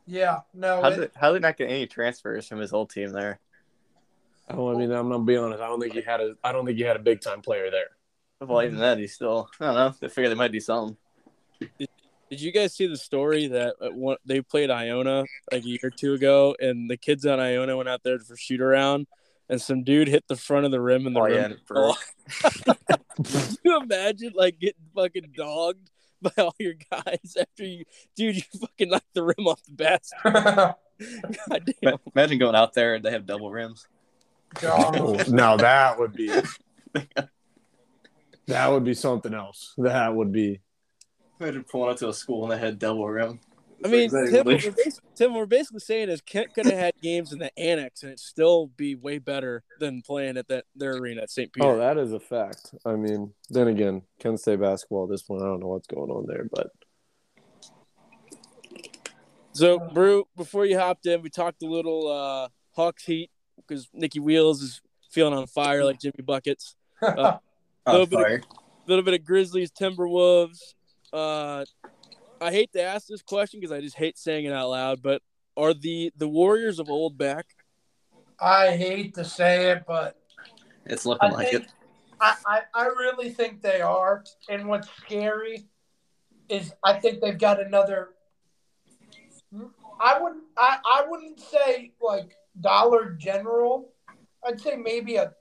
yeah. 0.06 0.40
No. 0.52 0.82
How 0.82 0.90
did, 0.90 1.10
how 1.16 1.32
did 1.32 1.40
not 1.42 1.56
get 1.56 1.70
any 1.70 1.86
transfers 1.86 2.46
from 2.46 2.58
his 2.58 2.72
old 2.74 2.90
team 2.90 3.10
there? 3.10 3.40
Oh, 4.50 4.74
I 4.74 4.76
mean, 4.78 4.90
I'm 4.90 5.08
gonna 5.10 5.24
be 5.24 5.36
honest. 5.36 5.60
I 5.62 5.68
don't 5.68 5.80
think 5.80 5.94
he 5.94 6.02
had 6.02 6.20
a. 6.20 6.34
I 6.44 6.52
don't 6.52 6.66
think 6.66 6.76
he 6.78 6.84
had 6.84 6.96
a 6.96 7.00
big 7.00 7.20
time 7.20 7.40
player 7.40 7.70
there. 7.70 7.88
Well, 8.46 8.62
even 8.62 8.78
that, 8.78 8.98
he's 8.98 9.14
still, 9.14 9.48
I 9.58 9.64
don't 9.66 9.74
know. 9.74 9.94
They 10.00 10.08
figure 10.08 10.28
they 10.28 10.34
might 10.34 10.52
do 10.52 10.60
something. 10.60 10.96
Did 11.78 12.40
you 12.40 12.52
guys 12.52 12.74
see 12.74 12.86
the 12.86 12.96
story 12.96 13.46
that 13.46 13.74
uh, 13.80 13.88
one, 13.90 14.16
they 14.26 14.42
played 14.42 14.70
Iona 14.70 15.24
like 15.52 15.62
a 15.64 15.66
year 15.66 15.78
or 15.84 15.90
two 15.90 16.12
ago, 16.14 16.54
and 16.60 16.90
the 16.90 16.96
kids 16.98 17.24
on 17.24 17.40
Iona 17.40 17.76
went 17.76 17.88
out 17.88 18.02
there 18.02 18.18
for 18.18 18.36
shoot 18.36 18.60
around, 18.60 19.06
and 19.48 19.60
some 19.62 19.82
dude 19.84 20.08
hit 20.08 20.24
the 20.28 20.36
front 20.36 20.66
of 20.66 20.72
the 20.72 20.80
rim, 20.80 21.06
and 21.06 21.16
the 21.16 21.20
Oh, 21.20 21.24
rim. 21.24 21.52
yeah. 21.52 21.56
fell 21.66 21.90
off. 21.92 22.14
Can 23.24 23.56
you 23.64 23.80
imagine 23.80 24.32
like 24.34 24.58
getting 24.58 24.82
fucking 24.94 25.32
dogged 25.34 25.90
by 26.20 26.32
all 26.38 26.54
your 26.58 26.74
guys 26.90 27.36
after 27.40 27.64
you, 27.64 27.84
dude? 28.16 28.36
You 28.36 28.42
fucking 28.60 28.90
knocked 28.90 29.14
the 29.14 29.22
rim 29.22 29.46
off 29.46 29.62
the 29.64 29.72
basket. 29.72 30.18
God 31.48 31.72
damn. 31.82 31.98
Imagine 32.14 32.38
going 32.38 32.54
out 32.56 32.74
there 32.74 32.96
and 32.96 33.04
they 33.04 33.10
have 33.12 33.24
double 33.26 33.50
rims. 33.50 33.86
God. 34.60 35.28
now 35.28 35.56
that 35.56 35.98
would 35.98 36.12
be. 36.12 36.28
that 38.46 38.70
would 38.70 38.84
be 38.84 38.94
something 38.94 39.34
else. 39.34 39.74
That 39.78 40.14
would 40.14 40.32
be. 40.32 40.60
Imagine 41.40 41.64
pulling 41.64 41.90
up 41.90 41.96
to 41.98 42.08
a 42.08 42.14
school 42.14 42.44
and 42.44 42.52
they 42.52 42.58
had 42.58 42.78
double 42.78 43.08
rim. 43.08 43.40
I 43.84 43.88
mean, 43.88 44.04
Exactly 44.04 44.30
Tim, 44.30 44.36
what 44.38 44.46
what 44.46 44.62
they- 44.62 44.68
we're 44.68 44.74
basically, 44.84 45.10
Tim, 45.14 45.34
we're 45.34 45.46
basically 45.46 45.80
saying 45.80 46.08
is 46.08 46.20
Kent 46.20 46.54
could 46.54 46.64
have 46.66 46.78
had 46.78 46.94
games 47.02 47.32
in 47.32 47.38
the 47.38 47.56
annex 47.58 48.02
and 48.02 48.10
it'd 48.10 48.20
still 48.20 48.68
be 48.68 48.94
way 48.94 49.18
better 49.18 49.62
than 49.78 50.00
playing 50.00 50.36
at 50.38 50.48
that 50.48 50.64
their 50.74 50.96
arena 50.96 51.22
at 51.22 51.30
St. 51.30 51.52
Peter. 51.52 51.66
Oh, 51.66 51.76
that 51.76 51.98
is 51.98 52.12
a 52.12 52.20
fact. 52.20 52.74
I 52.86 52.94
mean, 52.94 53.34
then 53.50 53.68
again, 53.68 54.02
Kent 54.20 54.40
State 54.40 54.60
basketball 54.60 55.04
at 55.04 55.10
this 55.10 55.22
point, 55.22 55.42
I 55.42 55.46
don't 55.46 55.60
know 55.60 55.68
what's 55.68 55.86
going 55.86 56.10
on 56.10 56.24
there, 56.26 56.48
but 56.50 56.70
So, 59.52 59.78
Brew, 59.78 60.24
before 60.36 60.64
you 60.66 60.78
hopped 60.78 61.06
in, 61.06 61.20
we 61.22 61.28
talked 61.30 61.62
a 61.62 61.66
little 61.66 62.08
uh, 62.10 62.48
Hawks 62.72 63.04
Heat 63.04 63.30
because 63.56 63.88
Nikki 63.92 64.20
Wheels 64.20 64.62
is 64.62 64.80
feeling 65.10 65.34
on 65.34 65.46
fire 65.46 65.84
like 65.84 66.00
Jimmy 66.00 66.22
Buckets. 66.24 66.76
On 67.02 67.38
Little 67.86 68.06
bit 68.06 68.20
of- 68.20 68.26
A 68.40 68.88
little 68.88 69.04
bit 69.04 69.14
of 69.14 69.24
Grizzlies, 69.24 69.70
Timberwolves. 69.70 70.58
Uh, 71.12 71.64
I 72.40 72.50
hate 72.50 72.72
to 72.72 72.82
ask 72.82 73.06
this 73.06 73.22
question 73.22 73.60
because 73.60 73.72
I 73.72 73.80
just 73.80 73.96
hate 73.96 74.18
saying 74.18 74.44
it 74.46 74.52
out 74.52 74.70
loud, 74.70 75.02
but 75.02 75.22
are 75.56 75.72
the 75.74 76.12
the 76.16 76.26
Warriors 76.28 76.78
of 76.78 76.88
old 76.90 77.16
back? 77.16 77.46
I 78.40 78.76
hate 78.76 79.14
to 79.14 79.24
say 79.24 79.70
it, 79.70 79.84
but 79.86 80.16
It's 80.86 81.06
looking 81.06 81.30
I 81.30 81.32
like 81.32 81.50
think 81.50 81.64
it. 81.64 81.70
I, 82.20 82.34
I, 82.46 82.60
I 82.74 82.84
really 82.86 83.30
think 83.30 83.62
they 83.62 83.80
are. 83.80 84.24
And 84.48 84.66
what's 84.66 84.88
scary 84.96 85.66
is 86.48 86.72
I 86.82 86.94
think 86.94 87.20
they've 87.20 87.38
got 87.38 87.60
another. 87.60 88.10
I 90.00 90.18
wouldn't 90.20 90.42
I, 90.58 90.78
I 90.84 91.04
wouldn't 91.06 91.38
say 91.40 91.92
like 92.00 92.36
Dollar 92.60 93.12
General. 93.12 93.90
I'd 94.46 94.60
say 94.60 94.76
maybe 94.76 95.16
a 95.16 95.32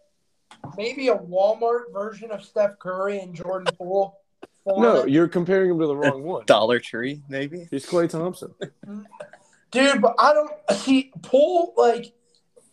maybe 0.78 1.10
a 1.10 1.16
Walmart 1.16 1.92
version 1.92 2.32
of 2.32 2.44
Steph 2.44 2.80
Curry 2.80 3.20
and 3.20 3.34
Jordan 3.36 3.74
Poole. 3.78 4.20
no, 4.66 5.06
you're 5.06 5.28
comparing 5.28 5.72
him 5.72 5.80
to 5.80 5.88
the 5.88 5.96
wrong 5.96 6.24
one. 6.24 6.46
Dollar 6.46 6.80
Tree, 6.80 7.22
maybe? 7.28 7.68
He's 7.70 7.86
Klay 7.86 8.10
Thompson. 8.10 8.54
Dude, 9.72 10.02
but 10.02 10.16
I 10.20 10.34
don't 10.34 10.52
see 10.80 11.12
Poole 11.24 11.74
like. 11.78 12.14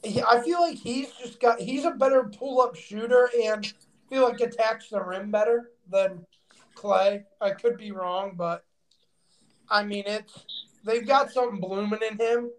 he- 0.04 0.22
I 0.22 0.40
feel 0.42 0.60
like 0.60 0.76
he's 0.76 1.10
just 1.12 1.40
got. 1.40 1.60
He's 1.60 1.84
a 1.84 1.90
better 1.92 2.24
pull-up 2.24 2.76
shooter 2.76 3.28
and 3.42 3.66
I 3.66 4.14
feel 4.14 4.22
like 4.24 4.40
attacks 4.40 4.88
the 4.90 5.02
rim 5.02 5.30
better 5.30 5.70
than 5.90 6.24
Klay. 6.76 7.24
I 7.40 7.50
could 7.52 7.76
be 7.76 7.90
wrong, 7.92 8.34
but 8.36 8.64
I 9.68 9.82
mean 9.82 10.04
it's 10.06 10.44
they've 10.84 11.06
got 11.06 11.30
something 11.32 11.60
blooming 11.60 12.00
in 12.08 12.18
him, 12.18 12.50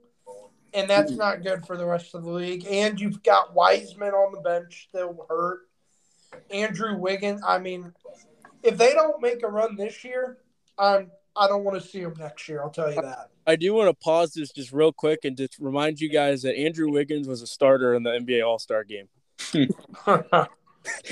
and 0.73 0.89
that's 0.89 1.11
not 1.11 1.43
good 1.43 1.65
for 1.65 1.77
the 1.77 1.85
rest 1.85 2.15
of 2.15 2.23
the 2.23 2.31
league. 2.31 2.65
And 2.69 2.99
you've 2.99 3.21
got 3.23 3.53
Wiseman 3.53 4.13
on 4.13 4.33
the 4.33 4.41
bench 4.41 4.87
still 4.89 5.25
hurt. 5.29 5.61
Andrew 6.49 6.97
Wiggins. 6.97 7.41
I 7.45 7.59
mean, 7.59 7.93
if 8.63 8.77
they 8.77 8.93
don't 8.93 9.21
make 9.21 9.43
a 9.43 9.47
run 9.47 9.75
this 9.75 10.03
year, 10.03 10.37
I'm 10.77 11.11
I 11.35 11.47
don't 11.47 11.63
want 11.63 11.81
to 11.81 11.87
see 11.87 12.01
them 12.01 12.13
next 12.19 12.47
year. 12.49 12.61
I'll 12.61 12.69
tell 12.69 12.93
you 12.93 13.01
that. 13.01 13.29
I 13.47 13.55
do 13.55 13.73
want 13.73 13.89
to 13.89 13.93
pause 13.93 14.33
this 14.33 14.51
just 14.51 14.71
real 14.71 14.91
quick 14.91 15.25
and 15.25 15.35
just 15.35 15.57
remind 15.59 15.99
you 15.99 16.09
guys 16.09 16.43
that 16.43 16.55
Andrew 16.55 16.91
Wiggins 16.91 17.27
was 17.27 17.41
a 17.41 17.47
starter 17.47 17.95
in 17.95 18.03
the 18.03 18.11
NBA 18.11 18.45
All 18.45 18.59
Star 18.59 18.83
game. 18.83 19.07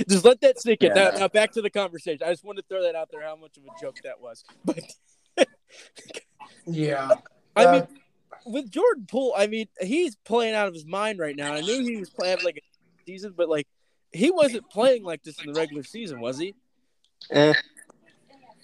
just 0.08 0.26
let 0.26 0.40
that 0.42 0.60
sink 0.60 0.84
in. 0.84 0.96
Yeah. 0.96 1.12
Now, 1.12 1.18
now 1.20 1.28
back 1.28 1.52
to 1.54 1.62
the 1.62 1.70
conversation. 1.70 2.22
I 2.26 2.32
just 2.32 2.44
wanted 2.44 2.62
to 2.64 2.68
throw 2.68 2.84
that 2.84 2.96
out 2.96 3.10
there. 3.12 3.22
How 3.24 3.36
much 3.36 3.58
of 3.58 3.64
a 3.64 3.82
joke 3.82 3.98
that 4.04 4.20
was, 4.22 4.44
but 4.64 4.80
yeah. 6.68 7.12
I 7.56 7.66
Uh, 7.66 7.72
mean, 7.74 7.88
with 8.46 8.70
Jordan 8.72 9.06
Poole, 9.08 9.34
I 9.38 9.48
mean, 9.48 9.68
he's 9.82 10.16
playing 10.16 10.56
out 10.56 10.68
of 10.68 10.74
his 10.74 10.86
mind 10.86 11.20
right 11.20 11.36
now. 11.36 11.54
I 11.54 11.62
knew 11.62 11.82
he 11.84 11.98
was 11.98 12.10
playing 12.10 12.38
like 12.44 12.58
a 12.58 13.06
season, 13.06 13.34
but 13.36 13.50
like 13.50 13.68
he 14.12 14.32
wasn't 14.32 14.70
playing 14.70 15.04
like 15.04 15.24
this 15.24 15.40
in 15.44 15.52
the 15.52 15.60
regular 15.60 15.84
season, 15.84 16.20
was 16.20 16.38
he? 16.40 16.56
Eh, 17.32 17.54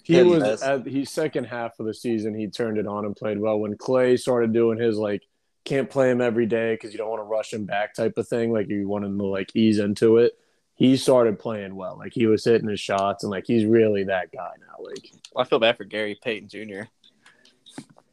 He 0.02 0.16
Yeah, 0.16 0.22
was 0.22 0.42
that's- 0.42 0.62
at 0.62 0.86
he 0.86 1.04
second 1.04 1.44
half 1.44 1.78
of 1.80 1.86
the 1.86 1.94
season. 1.94 2.34
He 2.34 2.46
turned 2.48 2.78
it 2.78 2.86
on 2.86 3.04
and 3.04 3.14
played 3.16 3.38
well. 3.40 3.58
When 3.58 3.76
Klay 3.76 4.18
started 4.18 4.52
doing 4.52 4.78
his 4.78 4.98
like 4.98 5.22
can't 5.64 5.90
play 5.90 6.10
him 6.10 6.20
every 6.20 6.46
day 6.46 6.74
because 6.74 6.92
you 6.92 6.98
don't 6.98 7.10
want 7.10 7.18
to 7.20 7.24
rush 7.24 7.52
him 7.52 7.64
back 7.64 7.92
type 7.92 8.16
of 8.18 8.28
thing, 8.28 8.52
like 8.52 8.68
you 8.68 8.86
want 8.86 9.04
him 9.04 9.18
to 9.18 9.24
like 9.26 9.50
ease 9.56 9.80
into 9.80 10.18
it. 10.18 10.32
He 10.76 10.96
started 10.96 11.38
playing 11.40 11.74
well. 11.74 11.96
Like 11.98 12.12
he 12.12 12.26
was 12.26 12.44
hitting 12.44 12.68
his 12.68 12.78
shots 12.78 13.24
and 13.24 13.30
like 13.32 13.46
he's 13.46 13.64
really 13.64 14.04
that 14.04 14.30
guy 14.30 14.52
now. 14.60 14.84
Like 14.84 15.10
I 15.36 15.42
feel 15.44 15.58
bad 15.58 15.76
for 15.76 15.82
Gary 15.84 16.16
Payton 16.22 16.48
Jr. 16.48 16.82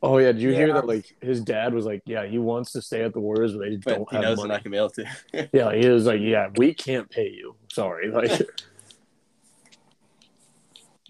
oh 0.03 0.17
yeah, 0.19 0.31
did 0.33 0.41
you 0.41 0.53
hear 0.53 0.71
that? 0.73 0.85
Like 0.85 1.15
his 1.21 1.41
dad 1.41 1.73
was 1.73 1.85
like, 1.85 2.03
yeah, 2.05 2.25
he 2.27 2.37
wants 2.37 2.71
to 2.73 2.81
stay 2.83 3.01
at 3.03 3.13
the 3.13 3.19
Warriors, 3.19 3.53
but 3.53 3.61
they 3.69 3.77
But 3.77 3.95
don't 3.95 4.09
he 4.11 4.15
have 4.17 4.23
knows 4.25 4.37
money. 4.37 4.49
they're 4.49 4.57
not 4.57 4.63
gonna 4.63 4.71
be 4.71 4.77
able 4.77 4.89
to. 4.91 5.49
Yeah, 5.53 5.73
he 5.75 5.89
was 5.89 6.05
like, 6.05 6.21
yeah, 6.21 6.49
we 6.55 6.73
can't 6.75 7.09
pay 7.09 7.29
you. 7.29 7.55
Sorry, 7.71 8.09
like 8.11 8.29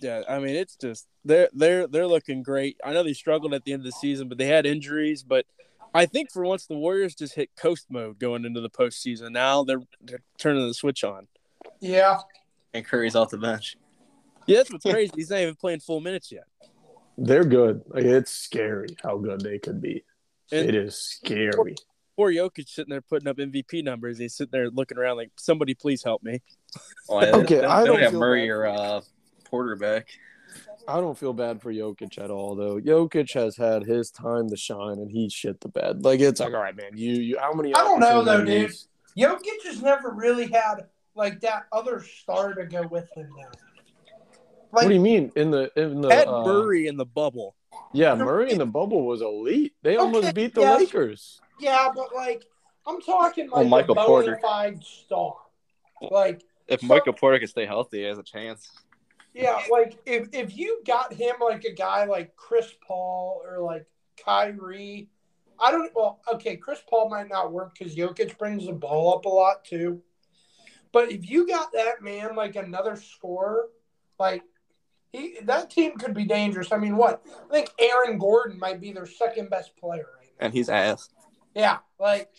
Yeah, 0.02 0.24
I 0.28 0.40
mean, 0.40 0.56
it's 0.56 0.76
just 0.76 1.08
they're 1.24 1.50
they're 1.54 1.88
they're 1.88 2.08
looking 2.08 2.44
great. 2.44 2.78
I 2.84 2.92
know 2.94 3.04
they 3.04 3.14
struggled 3.14 3.54
at 3.54 3.64
the 3.64 3.72
end 3.74 3.82
of 3.82 3.86
the 3.86 3.92
season, 3.94 4.28
but 4.28 4.38
they 4.38 4.48
had 4.48 4.66
injuries. 4.66 5.24
But 5.24 5.46
I 5.94 6.06
think 6.06 6.30
for 6.32 6.44
once 6.44 6.66
the 6.66 6.76
Warriors 6.76 7.16
just 7.16 7.36
hit 7.36 7.52
coast 7.56 7.86
mode 7.90 8.20
going 8.20 8.44
into 8.44 8.60
the 8.60 8.70
postseason. 8.70 9.32
Now 9.32 9.64
they're, 9.64 9.82
they're 10.02 10.22
turning 10.38 10.68
the 10.68 10.74
switch 10.74 11.04
on. 11.06 11.28
Yeah. 11.80 12.20
and 12.74 12.84
Curry's 12.86 13.16
off 13.16 13.30
the 13.30 13.38
bench. 13.38 13.78
Yeah, 14.46 14.58
that's 14.58 14.72
what's 14.74 14.84
crazy. 14.86 15.14
He's 15.16 15.30
not 15.30 15.40
even 15.40 15.56
playing 15.56 15.80
full 15.80 16.02
minutes 16.02 16.32
yet. 16.32 16.44
They're 17.18 17.44
good. 17.46 17.82
Like 17.88 18.06
it's 18.06 18.32
scary 18.32 18.96
how 19.04 19.18
good 19.18 19.42
they 19.42 19.60
could 19.60 19.82
be. 19.82 20.04
And- 20.52 20.68
it 20.70 20.76
is 20.76 20.96
scary. 20.98 21.76
Poor 22.16 22.32
Jokic 22.32 22.70
sitting 22.70 22.92
there 22.92 23.02
putting 23.02 23.28
up 23.28 23.38
MVP 23.38 23.84
numbers. 23.84 24.20
He's 24.20 24.36
sitting 24.36 24.52
there 24.52 24.70
looking 24.70 25.00
around 25.00 25.18
like, 25.18 25.32
somebody 25.38 25.74
please 25.74 26.04
help 26.04 26.22
me. 26.22 26.44
Oh, 27.10 27.22
yeah, 27.26 27.36
Okay, 27.38 27.56
they, 27.58 27.66
I 27.66 27.84
don't 27.86 28.00
have 28.00 28.12
feel 28.12 28.20
Murray 28.20 28.42
bad. 28.48 28.52
or 28.52 28.66
uh, 28.68 29.02
Porter 29.46 29.76
back. 29.76 30.10
I 30.88 31.00
don't 31.02 31.18
feel 31.18 31.34
bad 31.34 31.60
for 31.60 31.74
Jokic 31.74 32.20
at 32.24 32.30
all, 32.30 32.56
though. 32.56 32.80
Jokic 32.80 33.34
has 33.34 33.58
had 33.58 33.84
his 33.84 34.12
time 34.12 34.48
to 34.50 34.56
shine, 34.58 35.00
and 35.00 35.10
he 35.10 35.28
shit 35.28 35.60
the 35.62 35.70
bed. 35.70 36.04
Like 36.04 36.20
it's 36.20 36.40
like, 36.40 36.54
all 36.54 36.62
right, 36.62 36.76
man. 36.76 36.92
You, 36.96 37.14
you, 37.14 37.40
how 37.40 37.52
many? 37.54 37.74
I 37.74 37.80
don't 37.80 38.00
know, 38.00 38.24
though, 38.24 38.44
dude. 38.46 38.48
opportunities- 38.66 38.88
Jokic 39.18 39.66
has 39.66 39.82
never 39.82 40.12
really 40.12 40.48
had 40.52 40.86
like 41.16 41.42
that 41.42 41.64
other 41.72 42.04
star 42.04 42.54
to 42.54 42.66
go 42.66 42.86
with 42.88 43.10
him 43.16 43.28
now. 43.36 43.50
Like 44.74 44.84
What 44.84 44.90
do 44.90 44.96
you 44.96 45.00
mean 45.02 45.32
in 45.36 45.52
the 45.52 45.72
in 45.76 46.02
the? 46.02 46.10
Had 46.14 46.28
uh, 46.28 46.44
Murray 46.44 46.88
in 46.88 46.98
the 46.98 47.06
bubble. 47.06 47.56
Yeah, 47.94 48.16
Murray 48.16 48.52
in 48.52 48.58
the 48.58 48.66
bubble 48.66 49.06
was 49.06 49.22
elite. 49.22 49.74
They 49.84 49.98
almost 49.98 50.34
beat 50.34 50.56
the 50.56 50.62
yes. 50.62 50.80
Lakers. 50.80 51.42
yeah, 51.60 51.90
but 51.96 52.14
like 52.16 52.44
I'm 52.88 53.00
talking 53.02 53.50
Oh, 53.52 53.60
like 53.62 53.68
Michael 53.70 53.92
a 53.94 53.96
bona 53.96 54.08
Porter. 54.08 54.40
fide 54.42 54.84
star. 54.84 55.36
Like 56.02 56.42
If 56.68 56.82
So- 56.82 56.88
Michael 56.88 57.14
Porter 57.14 57.38
can 57.40 57.48
stay 57.48 57.66
healthy, 57.68 58.00
he 58.00 58.04
has 58.06 58.18
a 58.18 58.24
chance. 58.24 58.68
yeah, 59.36 59.60
like 59.72 60.00
if 60.08 60.28
if 60.34 60.58
you 60.58 60.82
got 60.88 61.14
him 61.14 61.36
like 61.40 61.64
a 61.66 61.72
guy 61.74 62.06
like 62.06 62.36
Chris 62.36 62.74
Paul 62.86 63.44
or 63.46 63.60
like 63.64 63.86
Kyrie, 64.26 65.08
I 65.60 65.70
don't. 65.72 65.92
Well, 65.96 66.20
okay, 66.34 66.58
Chris 66.58 66.82
Paul 66.90 67.10
might 67.10 67.30
not 67.30 67.52
work 67.54 67.76
because 67.78 67.96
Jokic 67.96 68.38
brings 68.40 68.66
the 68.66 68.74
ball 68.74 69.16
up 69.16 69.26
a 69.26 69.30
lot 69.30 69.64
too. 69.66 70.02
But 70.92 71.12
if 71.12 71.30
you 71.30 71.48
got 71.48 71.72
that 71.74 72.02
man 72.02 72.36
like 72.36 72.56
another 72.56 72.96
scorer, 72.96 73.70
like 74.20 74.44
he 75.14 75.38
that 75.44 75.70
team 75.70 75.96
could 75.98 76.14
be 76.14 76.26
dangerous. 76.26 76.72
I 76.72 76.78
mean, 76.78 76.98
what 76.98 77.24
I 77.50 77.54
think 77.54 77.70
Aaron 77.80 78.18
Gordon 78.18 78.60
might 78.60 78.82
be 78.82 78.92
their 78.92 79.06
second 79.06 79.50
best 79.50 79.78
player 79.78 80.08
right 80.18 80.32
now. 80.40 80.46
And 80.46 80.54
he's 80.54 80.70
ass. 80.70 81.10
Yeah, 81.56 81.78
like 82.00 82.32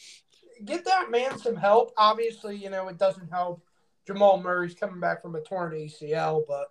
get 0.64 0.84
that 0.84 1.10
man 1.10 1.38
some 1.38 1.56
help. 1.56 1.92
Obviously, 1.96 2.56
you 2.56 2.68
know 2.68 2.88
it 2.88 2.98
doesn't 2.98 3.30
help. 3.30 3.62
Jamal 4.06 4.42
Murray's 4.42 4.74
coming 4.74 5.00
back 5.00 5.22
from 5.22 5.36
a 5.36 5.40
torn 5.40 5.72
ACL, 5.72 6.42
but 6.46 6.66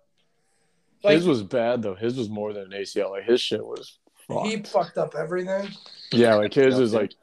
like 1.02 1.16
his 1.16 1.26
was 1.26 1.42
bad 1.42 1.82
though. 1.82 1.94
His 1.94 2.16
was 2.16 2.28
more 2.28 2.52
than 2.52 2.64
an 2.64 2.82
ACL. 2.82 3.10
Like 3.10 3.24
his 3.24 3.40
shit 3.40 3.64
was. 3.64 3.98
he 4.44 4.56
fucked. 4.56 4.68
fucked 4.68 4.98
up 4.98 5.14
everything. 5.14 5.70
Yeah, 6.12 6.34
like 6.34 6.52
his 6.52 6.78
is 6.78 6.92
like 6.92 7.14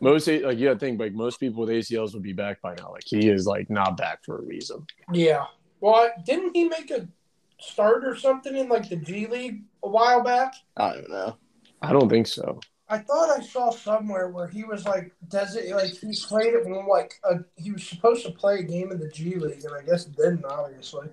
most 0.00 0.28
like 0.28 0.58
yeah, 0.58 0.70
I 0.70 0.76
think 0.76 1.00
like 1.00 1.12
most 1.12 1.40
people 1.40 1.66
with 1.66 1.70
ACLs 1.70 2.14
would 2.14 2.22
be 2.22 2.32
back 2.32 2.62
by 2.62 2.76
now. 2.76 2.92
Like 2.92 3.04
he 3.04 3.28
is 3.28 3.46
like 3.46 3.68
not 3.68 3.96
back 3.96 4.24
for 4.24 4.38
a 4.38 4.42
reason. 4.42 4.86
Yeah. 5.12 5.46
Well, 5.80 6.10
didn't 6.24 6.56
he 6.56 6.68
make 6.68 6.90
a 6.90 7.08
start 7.60 8.04
or 8.04 8.16
something 8.16 8.56
in 8.56 8.68
like 8.68 8.88
the 8.88 8.96
G 8.96 9.26
League 9.26 9.62
a 9.82 9.88
while 9.88 10.22
back? 10.22 10.54
I 10.76 10.94
don't 10.94 11.10
know. 11.10 11.36
I 11.82 11.92
don't 11.92 12.08
think 12.08 12.26
so. 12.26 12.60
I 12.90 12.98
thought 12.98 13.38
I 13.38 13.42
saw 13.42 13.70
somewhere 13.70 14.30
where 14.30 14.46
he 14.46 14.64
was 14.64 14.86
like, 14.86 15.12
does 15.28 15.56
it 15.56 15.68
like 15.74 15.90
he 15.90 16.14
played 16.26 16.54
it 16.54 16.64
when 16.64 16.86
like 16.86 17.14
a, 17.24 17.40
he 17.56 17.70
was 17.70 17.86
supposed 17.86 18.24
to 18.24 18.32
play 18.32 18.60
a 18.60 18.62
game 18.62 18.90
in 18.90 18.98
the 18.98 19.08
G 19.08 19.34
League, 19.34 19.64
and 19.64 19.74
I 19.74 19.82
guess 19.82 20.04
didn't 20.04 20.44
obviously. 20.44 21.08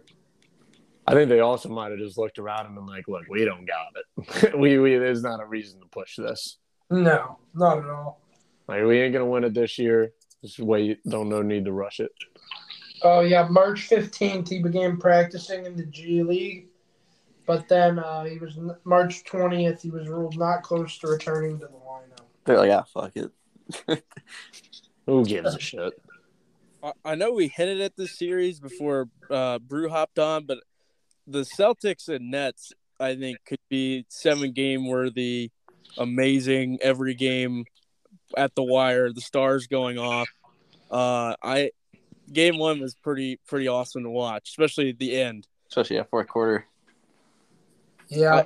I 1.08 1.14
think 1.14 1.30
they 1.30 1.42
also 1.42 1.70
might 1.70 1.92
have 1.92 2.00
just 2.00 2.18
looked 2.18 2.40
around 2.40 2.66
and 2.66 2.76
been 2.76 2.86
like, 2.86 3.08
"Look, 3.08 3.24
we 3.30 3.44
don't 3.44 3.66
got 3.66 3.88
it. 3.96 4.58
we 4.58 4.80
we 4.80 4.98
there's 4.98 5.22
not 5.22 5.42
a 5.42 5.46
reason 5.46 5.82
to 5.82 5.86
push 5.88 6.16
this. 6.16 6.58
No, 6.90 7.40
not 7.54 7.80
at 7.80 7.90
all. 7.90 8.22
Like 8.68 8.84
we 8.84 9.02
ain't 9.02 9.14
gonna 9.14 9.26
win 9.26 9.44
it 9.44 9.54
this 9.54 9.78
year. 9.78 10.14
Just 10.42 10.60
wait. 10.60 11.00
Don't 11.08 11.30
no 11.30 11.42
need 11.42 11.66
to 11.66 11.74
rush 11.74 12.00
it. 12.00 12.12
Oh 13.06 13.20
yeah, 13.20 13.48
March 13.48 13.82
fifteenth 13.84 14.50
he 14.50 14.64
began 14.64 14.98
practicing 14.98 15.64
in 15.68 15.76
the 15.76 15.86
G 15.86 16.24
League, 16.24 16.70
but 17.46 17.68
then 17.68 18.00
uh, 18.00 18.24
he 18.24 18.40
was 18.40 18.58
March 18.84 19.24
twentieth 19.26 19.84
he 19.84 19.92
was 19.92 20.08
ruled 20.08 20.38
not 20.40 20.64
close 20.64 20.98
to 20.98 21.08
returning 21.08 21.60
to 21.60 21.68
the 21.68 21.74
lineup. 21.74 22.26
They're 22.46 22.58
like, 22.58 22.72
ah, 22.72 22.84
fuck 22.92 23.12
it. 23.16 23.32
Who 25.06 25.24
gives 25.24 25.54
a 25.54 25.60
shit? 25.60 25.94
I- 26.82 26.94
I 27.04 27.16
know 27.16 27.32
we 27.32 27.48
hinted 27.48 27.80
at 27.82 27.96
this 27.96 28.18
series 28.18 28.60
before 28.60 29.08
uh, 29.30 29.60
Brew 29.60 29.88
hopped 29.90 30.18
on, 30.18 30.46
but 30.48 30.60
the 31.28 31.42
Celtics 31.42 32.10
and 32.10 32.32
Nets, 32.32 32.74
I 33.00 33.16
think, 33.16 33.38
could 33.46 33.60
be 33.70 34.06
seven 34.10 34.52
game 34.52 34.88
worthy, 34.88 35.52
amazing 35.98 36.80
every 36.82 37.14
game 37.14 37.66
at 38.36 38.56
the 38.56 38.64
wire, 38.64 39.14
the 39.14 39.22
stars 39.22 39.68
going 39.68 40.00
off. 40.00 40.28
Uh, 40.90 41.36
I 41.44 41.70
game 42.32 42.58
one 42.58 42.80
was 42.80 42.96
pretty 42.96 43.40
pretty 43.48 43.68
awesome 43.68 44.04
to 44.04 44.10
watch, 44.10 44.50
especially 44.50 44.90
at 44.90 45.00
the 45.00 45.20
end. 45.20 45.48
Especially 45.70 45.98
at 45.98 46.10
fourth 46.10 46.28
quarter. 46.28 46.66
Yeah, 48.08 48.44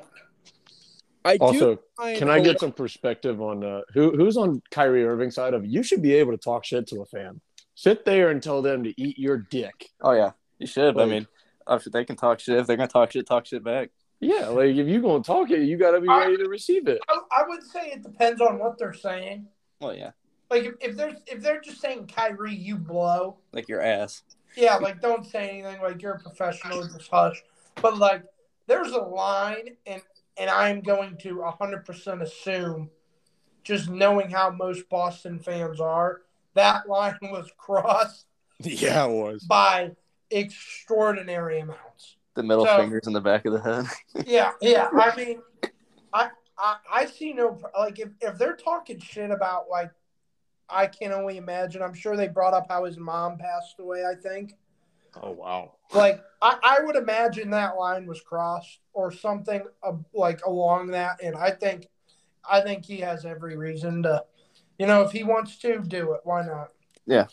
I 1.25 1.37
do. 1.37 1.43
Also, 1.43 1.79
find 1.97 2.17
can 2.17 2.29
I 2.29 2.39
get 2.39 2.59
some 2.59 2.71
perspective 2.71 3.41
on 3.41 3.63
uh, 3.63 3.81
who 3.93 4.15
who's 4.15 4.37
on 4.37 4.61
Kyrie 4.71 5.05
Irving's 5.05 5.35
side 5.35 5.53
of? 5.53 5.65
You 5.65 5.83
should 5.83 6.01
be 6.01 6.13
able 6.15 6.31
to 6.31 6.37
talk 6.37 6.65
shit 6.65 6.87
to 6.87 7.01
a 7.01 7.05
fan. 7.05 7.41
Sit 7.75 8.05
there 8.05 8.29
and 8.29 8.41
tell 8.41 8.61
them 8.61 8.83
to 8.83 8.93
eat 9.01 9.17
your 9.17 9.37
dick. 9.37 9.89
Oh 10.01 10.11
yeah, 10.13 10.31
you 10.59 10.67
should. 10.67 10.95
but 10.95 11.03
I 11.03 11.05
mean, 11.05 11.27
obviously 11.67 11.91
they 11.91 12.05
can 12.05 12.15
talk 12.15 12.39
shit. 12.39 12.57
If 12.57 12.67
they're 12.67 12.77
gonna 12.77 12.87
talk 12.87 13.11
shit, 13.11 13.27
talk 13.27 13.45
shit 13.45 13.63
back. 13.63 13.89
Yeah, 14.21 14.47
like 14.47 14.75
if 14.75 14.87
you 14.87 15.01
gonna 15.01 15.23
talk 15.23 15.49
it, 15.51 15.61
you 15.61 15.77
gotta 15.77 16.01
be 16.01 16.07
I- 16.09 16.25
ready 16.25 16.37
to 16.37 16.47
receive 16.49 16.87
it. 16.87 16.99
I, 17.07 17.19
I 17.31 17.43
would 17.47 17.63
say 17.63 17.91
it 17.91 18.03
depends 18.03 18.41
on 18.41 18.59
what 18.59 18.77
they're 18.77 18.93
saying. 18.93 19.47
Well, 19.79 19.95
yeah, 19.95 20.11
Like 20.49 20.63
if, 20.63 20.73
if 20.81 20.95
they're 20.97 21.15
if 21.27 21.41
they're 21.41 21.61
just 21.61 21.79
saying 21.81 22.07
Kyrie, 22.07 22.55
you 22.55 22.75
blow. 22.75 23.37
like 23.53 23.67
your 23.69 23.81
ass. 23.81 24.23
Yeah, 24.55 24.75
like 24.77 24.99
don't 25.01 25.25
say 25.25 25.49
anything. 25.49 25.81
Like 25.81 26.01
you're 26.01 26.13
a 26.13 26.19
professional, 26.19 26.81
just 26.87 27.09
hush. 27.09 27.41
But 27.81 27.97
like 27.97 28.23
there's 28.67 28.91
a 28.91 28.97
line, 28.99 29.75
and 29.85 30.01
and 30.37 30.49
I'm 30.49 30.81
going 30.81 31.17
to 31.17 31.43
hundred 31.43 31.85
percent 31.85 32.21
assume, 32.23 32.89
just 33.63 33.89
knowing 33.89 34.29
how 34.31 34.49
most 34.49 34.89
Boston 34.89 35.37
fans 35.39 35.79
are, 35.79 36.21
that 36.55 36.89
line 36.89 37.17
was 37.21 37.49
crossed 37.57 38.25
Yeah, 38.59 39.05
it 39.05 39.11
was. 39.11 39.43
by 39.43 39.91
extraordinary 40.31 41.59
amounts. 41.59 42.15
The 42.35 42.43
middle 42.43 42.65
So- 42.65 42.77
fingers 42.77 43.05
in 43.07 43.13
the 43.13 43.21
back 43.21 43.45
of 43.45 43.53
the 43.53 43.61
head. 43.61 43.85
Yeah, 44.27 44.51
yeah. 44.61 44.89
I 44.93 45.15
mean, 45.15 45.41
I 46.13 46.29
I, 46.57 46.75
I 46.91 47.05
see 47.05 47.33
no 47.33 47.57
like 47.77 47.99
if, 47.99 48.09
if 48.21 48.37
they're 48.37 48.55
talking 48.55 48.99
shit 48.99 49.31
about 49.31 49.69
like 49.69 49.91
I 50.71 50.87
can 50.87 51.11
only 51.11 51.37
imagine. 51.37 51.81
I'm 51.81 51.93
sure 51.93 52.15
they 52.15 52.27
brought 52.27 52.53
up 52.53 52.67
how 52.69 52.85
his 52.85 52.97
mom 52.97 53.37
passed 53.37 53.75
away. 53.79 54.03
I 54.05 54.15
think 54.15 54.53
Oh 55.21 55.31
wow. 55.31 55.73
like 55.93 56.21
I, 56.41 56.57
I 56.63 56.83
would 56.83 56.95
imagine 56.95 57.49
that 57.49 57.75
line 57.77 58.05
was 58.05 58.21
crossed 58.21 58.79
or 58.93 59.11
something 59.11 59.63
uh, 59.83 59.93
like 60.13 60.45
along 60.45 60.87
that, 60.91 61.21
and 61.23 61.35
I 61.35 61.51
think 61.51 61.87
I 62.49 62.61
think 62.61 62.85
he 62.85 62.97
has 62.97 63.25
every 63.25 63.57
reason 63.57 64.03
to, 64.03 64.23
you 64.77 64.85
know, 64.87 65.01
if 65.01 65.11
he 65.11 65.23
wants 65.23 65.57
to 65.59 65.79
do 65.79 66.13
it, 66.13 66.21
why 66.23 66.45
not? 66.45 66.69
Yeah. 67.05 67.25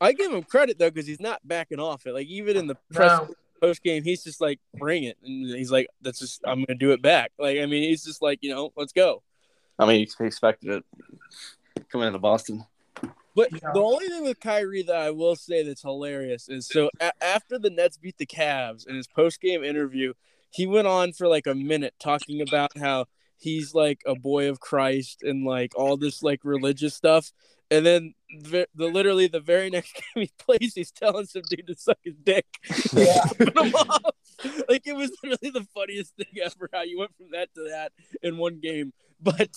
I 0.00 0.12
give 0.12 0.32
him 0.32 0.42
credit 0.42 0.78
though 0.78 0.90
because 0.90 1.06
he's 1.06 1.20
not 1.20 1.46
backing 1.46 1.78
off 1.78 2.06
it. 2.06 2.12
Like 2.12 2.26
even 2.26 2.56
in 2.56 2.66
the 2.66 2.76
press 2.92 3.18
No. 3.20 3.28
post 3.60 3.82
game, 3.82 4.02
he's 4.02 4.24
just 4.24 4.40
like, 4.40 4.58
"Bring 4.78 5.04
it," 5.04 5.16
and 5.22 5.46
he's 5.46 5.70
like, 5.70 5.88
"That's 6.00 6.18
just 6.18 6.40
I'm 6.44 6.64
gonna 6.64 6.78
do 6.78 6.92
it 6.92 7.02
back." 7.02 7.32
Like 7.38 7.58
I 7.58 7.66
mean, 7.66 7.82
he's 7.82 8.04
just 8.04 8.22
like, 8.22 8.38
you 8.42 8.50
know, 8.50 8.72
let's 8.76 8.92
go. 8.92 9.22
I 9.78 9.86
mean, 9.86 10.06
he 10.18 10.24
expected 10.24 10.70
it 10.70 10.84
coming 11.90 12.06
into 12.08 12.18
Boston. 12.18 12.64
But 13.34 13.52
Yeah. 13.52 13.70
the 13.72 13.80
only 13.80 14.08
thing 14.08 14.24
with 14.24 14.40
Kyrie 14.40 14.82
that 14.82 14.96
I 14.96 15.10
will 15.10 15.36
say 15.36 15.62
that's 15.62 15.82
hilarious 15.82 16.48
is 16.48 16.66
so 16.66 16.90
a- 17.00 17.12
after 17.24 17.58
the 17.58 17.70
Nets 17.70 17.96
beat 17.96 18.18
the 18.18 18.26
Cavs 18.26 18.86
in 18.86 18.96
his 18.96 19.06
post 19.06 19.40
game 19.40 19.62
interview, 19.62 20.14
he 20.50 20.66
went 20.66 20.88
on 20.88 21.12
for 21.12 21.28
like 21.28 21.46
a 21.46 21.54
minute 21.54 21.94
talking 22.00 22.40
about 22.40 22.76
how 22.76 23.06
he's 23.38 23.72
like 23.74 24.02
a 24.04 24.14
boy 24.16 24.48
of 24.50 24.60
Christ 24.60 25.22
and 25.22 25.46
like 25.46 25.72
all 25.78 25.96
this 25.96 26.22
like 26.22 26.40
religious 26.44 26.94
stuff. 26.94 27.32
And 27.70 27.86
then 27.86 28.14
the, 28.42 28.66
the 28.74 28.86
literally 28.88 29.28
the 29.28 29.38
very 29.38 29.70
next 29.70 29.92
game 30.14 30.26
he 30.26 30.30
plays, 30.36 30.74
he's 30.74 30.90
telling 30.90 31.26
some 31.26 31.42
dude 31.48 31.68
to 31.68 31.74
suck 31.76 31.98
his 32.02 32.16
dick. 32.24 32.46
Yeah. 32.92 33.22
Put 33.38 33.56
him 33.56 33.74
off. 33.76 34.02
Like 34.68 34.86
it 34.86 34.94
was 34.96 35.12
literally 35.22 35.50
the 35.50 35.66
funniest 35.72 36.16
thing 36.16 36.26
ever. 36.42 36.68
How 36.72 36.82
you 36.82 36.98
went 36.98 37.14
from 37.16 37.28
that 37.30 37.54
to 37.54 37.68
that 37.70 37.92
in 38.22 38.38
one 38.38 38.58
game. 38.58 38.92
But 39.24 39.50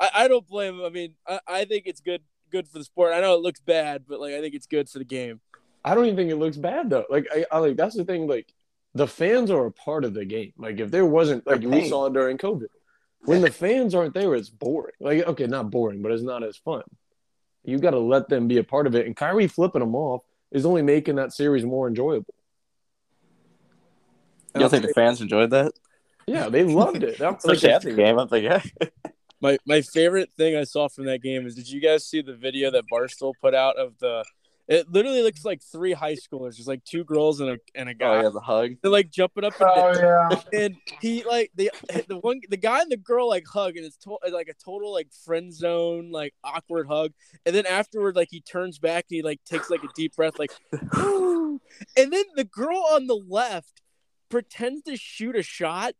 I, 0.00 0.10
I 0.14 0.28
don't 0.28 0.46
blame 0.46 0.80
him. 0.80 0.84
I 0.84 0.88
mean, 0.88 1.14
I, 1.28 1.40
I 1.46 1.64
think 1.64 1.84
it's 1.86 2.00
good 2.00 2.22
good 2.50 2.68
for 2.68 2.78
the 2.78 2.84
sport. 2.84 3.12
I 3.12 3.20
know 3.20 3.34
it 3.34 3.40
looks 3.40 3.60
bad, 3.60 4.04
but 4.08 4.20
like 4.20 4.34
I 4.34 4.40
think 4.40 4.54
it's 4.54 4.66
good 4.66 4.88
for 4.88 4.98
the 4.98 5.04
game. 5.04 5.40
I 5.84 5.94
don't 5.94 6.06
even 6.06 6.16
think 6.16 6.30
it 6.30 6.36
looks 6.36 6.56
bad 6.56 6.90
though. 6.90 7.04
Like 7.08 7.26
I, 7.32 7.46
I 7.52 7.58
like 7.58 7.76
that's 7.76 7.96
the 7.96 8.04
thing. 8.04 8.26
Like 8.26 8.52
the 8.94 9.06
fans 9.06 9.50
are 9.50 9.66
a 9.66 9.72
part 9.72 10.04
of 10.04 10.14
the 10.14 10.24
game. 10.24 10.52
Like 10.56 10.80
if 10.80 10.90
there 10.90 11.06
wasn't 11.06 11.46
like 11.46 11.60
we 11.60 11.88
saw 11.88 12.08
during 12.08 12.38
COVID, 12.38 12.66
when 13.20 13.42
the 13.42 13.50
fans 13.50 13.94
aren't 13.94 14.14
there, 14.14 14.34
it's 14.34 14.50
boring. 14.50 14.94
Like 15.00 15.24
okay, 15.26 15.46
not 15.46 15.70
boring, 15.70 16.02
but 16.02 16.12
it's 16.12 16.22
not 16.22 16.42
as 16.42 16.56
fun. 16.56 16.82
You 17.64 17.78
got 17.78 17.90
to 17.90 17.98
let 17.98 18.28
them 18.28 18.46
be 18.46 18.58
a 18.58 18.64
part 18.64 18.86
of 18.86 18.94
it. 18.94 19.06
And 19.06 19.16
Kyrie 19.16 19.48
flipping 19.48 19.80
them 19.80 19.96
off 19.96 20.22
is 20.52 20.64
only 20.64 20.82
making 20.82 21.16
that 21.16 21.32
series 21.32 21.64
more 21.64 21.88
enjoyable. 21.88 22.34
You 24.54 24.60
don't 24.60 24.70
think 24.70 24.86
the 24.86 24.94
fans 24.94 25.20
enjoyed 25.20 25.50
that? 25.50 25.72
Yeah, 26.26 26.48
they 26.48 26.64
loved 26.64 27.02
it. 27.02 27.18
That, 27.18 27.32
like, 27.32 27.38
Especially 27.38 27.72
after 27.72 27.90
the 27.90 27.96
game, 27.96 28.18
I'm 28.18 28.28
like, 28.30 28.42
yeah. 28.42 28.62
My 29.42 29.58
my 29.66 29.82
favorite 29.82 30.30
thing 30.38 30.56
I 30.56 30.64
saw 30.64 30.88
from 30.88 31.04
that 31.04 31.22
game 31.22 31.46
is 31.46 31.54
did 31.54 31.68
you 31.68 31.78
guys 31.78 32.08
see 32.08 32.22
the 32.22 32.34
video 32.34 32.70
that 32.70 32.84
Barstool 32.90 33.34
put 33.42 33.54
out 33.54 33.76
of 33.76 33.92
the 33.98 34.24
it 34.68 34.90
literally 34.90 35.22
looks 35.22 35.44
like 35.44 35.62
three 35.62 35.92
high 35.92 36.14
schoolers. 36.14 36.56
There's 36.56 36.66
like 36.66 36.84
two 36.84 37.04
girls 37.04 37.40
and 37.40 37.50
a 37.50 37.58
and 37.74 37.88
a 37.88 37.92
oh, 37.92 37.94
guy. 37.98 38.16
Oh 38.16 38.22
yeah, 38.22 38.28
the 38.30 38.40
hug. 38.40 38.70
They're 38.82 38.90
like 38.90 39.10
jumping 39.10 39.44
up 39.44 39.60
and 39.60 39.70
Oh 39.72 39.94
down. 39.94 40.30
yeah. 40.30 40.40
and 40.60 40.76
he 41.00 41.22
like 41.22 41.52
the 41.54 41.70
the 42.08 42.18
one 42.18 42.40
the 42.48 42.56
guy 42.56 42.80
and 42.80 42.90
the 42.90 42.96
girl 42.96 43.28
like 43.28 43.44
hug 43.46 43.76
and 43.76 43.84
it's 43.86 43.96
to, 43.98 44.16
like 44.32 44.48
a 44.48 44.54
total 44.54 44.92
like 44.92 45.08
friend 45.24 45.54
zone 45.54 46.10
like 46.10 46.34
awkward 46.42 46.88
hug 46.88 47.12
and 47.44 47.54
then 47.54 47.66
afterward 47.66 48.16
like 48.16 48.28
he 48.30 48.40
turns 48.40 48.78
back 48.78 49.04
and 49.10 49.16
he 49.16 49.22
like 49.22 49.40
takes 49.44 49.70
like 49.70 49.84
a 49.84 49.88
deep 49.94 50.16
breath 50.16 50.38
like 50.38 50.50
and 50.72 51.60
then 51.94 52.24
the 52.34 52.48
girl 52.50 52.84
on 52.90 53.06
the 53.06 53.20
left 53.28 53.82
pretends 54.28 54.82
to 54.82 54.96
shoot 54.96 55.36
a 55.36 55.42
shot 55.42 55.94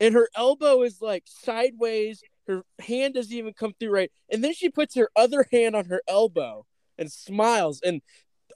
and 0.00 0.14
her 0.14 0.28
elbow 0.34 0.82
is 0.82 1.00
like 1.00 1.24
sideways 1.26 2.22
her 2.46 2.64
hand 2.80 3.14
doesn't 3.14 3.36
even 3.36 3.52
come 3.52 3.74
through 3.78 3.90
right 3.90 4.10
and 4.30 4.42
then 4.42 4.52
she 4.52 4.68
puts 4.68 4.94
her 4.94 5.10
other 5.14 5.46
hand 5.52 5.76
on 5.76 5.84
her 5.84 6.02
elbow 6.08 6.64
and 6.98 7.12
smiles 7.12 7.80
and 7.84 8.02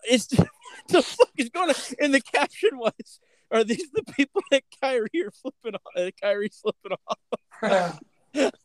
it's 0.04 0.26
the 0.88 1.02
fuck 1.02 1.30
is 1.36 1.50
going 1.50 1.70
on 1.70 1.76
and 2.00 2.12
the 2.12 2.20
caption 2.20 2.70
was 2.76 3.20
are 3.50 3.62
these 3.62 3.88
the 3.92 4.02
people 4.12 4.42
that 4.50 4.64
Kyrie 4.80 5.08
are 5.24 5.30
flipping 5.30 5.74
off? 5.74 5.92
That 5.94 6.20
Kyrie's 6.20 6.60
flipping 6.60 6.98
off. 7.06 8.50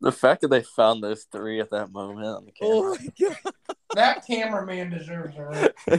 The 0.00 0.12
fact 0.12 0.42
that 0.42 0.48
they 0.48 0.62
found 0.62 1.02
those 1.02 1.26
three 1.32 1.58
at 1.58 1.70
that 1.70 1.90
moment 1.90 2.24
on 2.24 2.44
the 2.44 2.52
camera. 2.52 2.72
Oh 2.72 2.96
camera. 3.18 3.36
my 3.44 3.52
god! 3.52 3.76
that 3.94 4.24
cameraman 4.24 4.90
deserves 4.90 5.36
a 5.36 5.44
ring. 5.88 5.98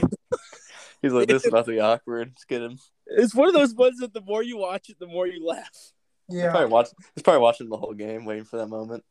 He's 1.02 1.12
like, 1.12 1.28
this 1.28 1.42
is 1.44 1.48
about 1.52 1.66
to 1.66 1.72
be 1.72 1.80
awkward. 1.80 2.34
Just 2.34 2.48
get 2.48 2.62
him. 2.62 2.78
It's 3.06 3.34
one 3.34 3.48
of 3.48 3.54
those 3.54 3.74
ones 3.74 3.98
that 3.98 4.12
the 4.12 4.20
more 4.20 4.42
you 4.42 4.56
watch 4.58 4.88
it, 4.88 4.98
the 4.98 5.06
more 5.06 5.26
you 5.26 5.44
laugh. 5.46 5.68
He's 6.28 6.38
Yeah. 6.38 6.50
probably 6.50 6.68
watching. 6.70 6.94
He's 7.14 7.22
probably 7.22 7.40
watching 7.42 7.68
the 7.68 7.76
whole 7.76 7.94
game, 7.94 8.24
waiting 8.24 8.44
for 8.44 8.58
that 8.58 8.68
moment. 8.68 9.04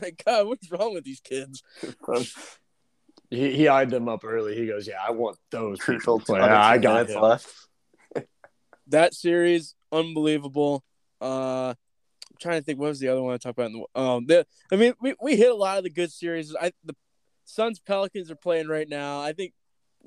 Like 0.00 0.22
God, 0.24 0.46
what's 0.46 0.70
wrong 0.70 0.94
with 0.94 1.04
these 1.04 1.20
kids? 1.20 1.62
he, 3.30 3.52
he 3.56 3.68
eyed 3.68 3.90
them 3.90 4.08
up 4.08 4.24
early. 4.24 4.56
He 4.56 4.66
goes, 4.66 4.86
"Yeah, 4.86 5.00
I 5.06 5.10
want 5.10 5.36
those." 5.50 5.78
Crucial. 5.80 6.18
people." 6.20 6.36
under 6.36 6.54
I 6.54 6.78
got 6.78 6.94
minutes 6.94 7.12
him. 7.14 7.22
left. 7.22 7.52
That 8.88 9.14
series, 9.14 9.76
unbelievable. 9.92 10.82
Uh, 11.22 11.68
I'm 11.68 12.36
trying 12.40 12.60
to 12.60 12.64
think 12.64 12.80
what 12.80 12.88
was 12.88 12.98
the 12.98 13.06
other 13.08 13.22
one 13.22 13.34
I 13.34 13.36
talked 13.36 13.56
about. 13.56 13.70
In 13.70 13.84
the, 13.94 14.00
um, 14.00 14.26
the, 14.26 14.44
I 14.72 14.76
mean, 14.76 14.94
we, 15.00 15.14
we 15.22 15.36
hit 15.36 15.48
a 15.50 15.54
lot 15.54 15.78
of 15.78 15.84
the 15.84 15.90
good 15.90 16.10
series. 16.10 16.54
I 16.60 16.72
the 16.84 16.96
Suns 17.44 17.78
Pelicans 17.78 18.32
are 18.32 18.36
playing 18.36 18.66
right 18.66 18.88
now. 18.88 19.20
I 19.20 19.32
think 19.32 19.52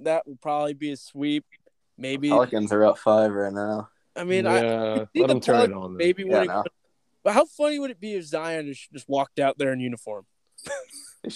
that 0.02 0.28
will 0.28 0.38
probably 0.42 0.74
be 0.74 0.92
a 0.92 0.98
sweep. 0.98 1.46
Maybe. 1.98 2.30
Pelicans 2.30 2.72
are 2.72 2.86
up 2.86 2.98
five 2.98 3.32
right 3.32 3.54
now. 3.54 3.90
I 4.16 4.24
mean, 4.24 4.46
I 4.46 4.62
yeah, 4.62 5.06
see 5.16 5.22
let 5.22 5.28
the 5.30 5.40
turn 5.40 5.72
it 5.72 5.74
on. 5.74 5.94
Then. 5.94 5.98
maybe 5.98 6.24
Yeah, 6.24 6.34
winning. 6.34 6.48
no. 6.48 6.64
But 7.24 7.34
how 7.34 7.46
funny 7.46 7.80
would 7.80 7.92
it 7.92 8.00
be 8.00 8.16
if 8.16 8.26
Zion 8.26 8.68
just, 8.68 8.92
just 8.92 9.10
walked 9.10 9.40
out 9.40 9.58
there 9.58 9.72
in 9.72 9.80
uniform? 9.80 10.26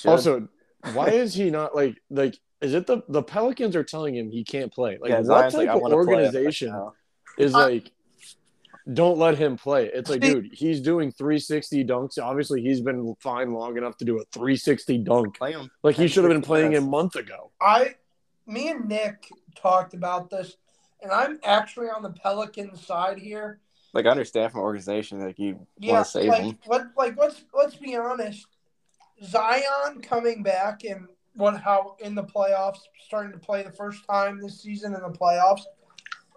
Also, 0.06 0.50
why 0.94 1.08
is 1.10 1.34
he 1.34 1.50
not 1.50 1.76
like 1.76 1.96
like? 2.10 2.38
Is 2.60 2.74
it 2.74 2.88
the 2.88 3.04
the 3.08 3.24
Pelicans 3.24 3.76
are 3.76 3.84
telling 3.84 4.16
him 4.16 4.30
he 4.30 4.44
can't 4.44 4.72
play? 4.72 4.98
Like 5.00 5.12
yeah, 5.12 5.20
what 5.20 5.26
Zion's 5.26 5.54
type 5.54 5.68
like, 5.68 5.76
of 5.76 5.82
want 5.82 5.94
to 5.94 6.04
play 6.04 6.14
right 6.16 6.26
organization 6.26 6.92
is 7.38 7.56
uh, 7.56 7.60
like? 7.60 7.92
Don't 8.94 9.18
let 9.18 9.38
him 9.38 9.58
play. 9.58 9.90
It's 9.94 10.10
like, 10.10 10.22
dude, 10.22 10.50
he's 10.54 10.80
doing 10.80 11.12
360 11.12 11.84
dunks. 11.84 12.18
Obviously, 12.22 12.62
he's 12.62 12.80
been 12.80 13.16
fine 13.20 13.54
long 13.54 13.76
enough 13.78 13.98
to 13.98 14.06
do 14.06 14.20
a 14.20 14.24
360 14.32 15.00
dunk. 15.00 15.38
Play 15.38 15.52
him. 15.52 15.70
Like 15.84 15.98
he 15.98 16.08
should 16.08 16.24
have 16.24 16.32
been 16.32 16.42
playing 16.42 16.76
a 16.76 16.82
month 16.82 17.16
ago. 17.16 17.52
I, 17.60 17.96
me 18.48 18.70
and 18.70 18.88
Nick 18.88 19.30
talked 19.56 19.94
about 19.94 20.30
this, 20.30 20.58
and 21.02 21.12
I'm 21.12 21.40
actually 21.44 21.88
on 21.88 22.02
the 22.02 22.12
Pelicans 22.12 22.86
side 22.86 23.20
here. 23.20 23.60
Like 23.94 24.06
I 24.06 24.10
understand 24.10 24.52
from 24.52 24.62
organization, 24.62 25.20
like 25.20 25.38
you 25.38 25.66
Yeah, 25.80 25.94
want 25.94 26.06
to 26.06 26.12
save 26.12 26.30
like 26.30 26.56
let 26.68 26.88
like 26.98 27.18
let's 27.18 27.44
let's 27.54 27.76
be 27.76 27.96
honest. 27.96 28.48
Zion 29.24 30.02
coming 30.02 30.44
back 30.44 30.84
and 30.84 31.08
what 31.34 31.60
how 31.60 31.96
in 32.00 32.16
the 32.16 32.24
playoffs, 32.24 32.80
starting 33.06 33.32
to 33.32 33.40
play 33.40 33.64
the 33.64 33.72
first 33.72 34.06
time 34.06 34.40
this 34.40 34.62
season 34.62 34.94
in 34.94 35.02
the 35.02 35.10
playoffs, 35.10 35.64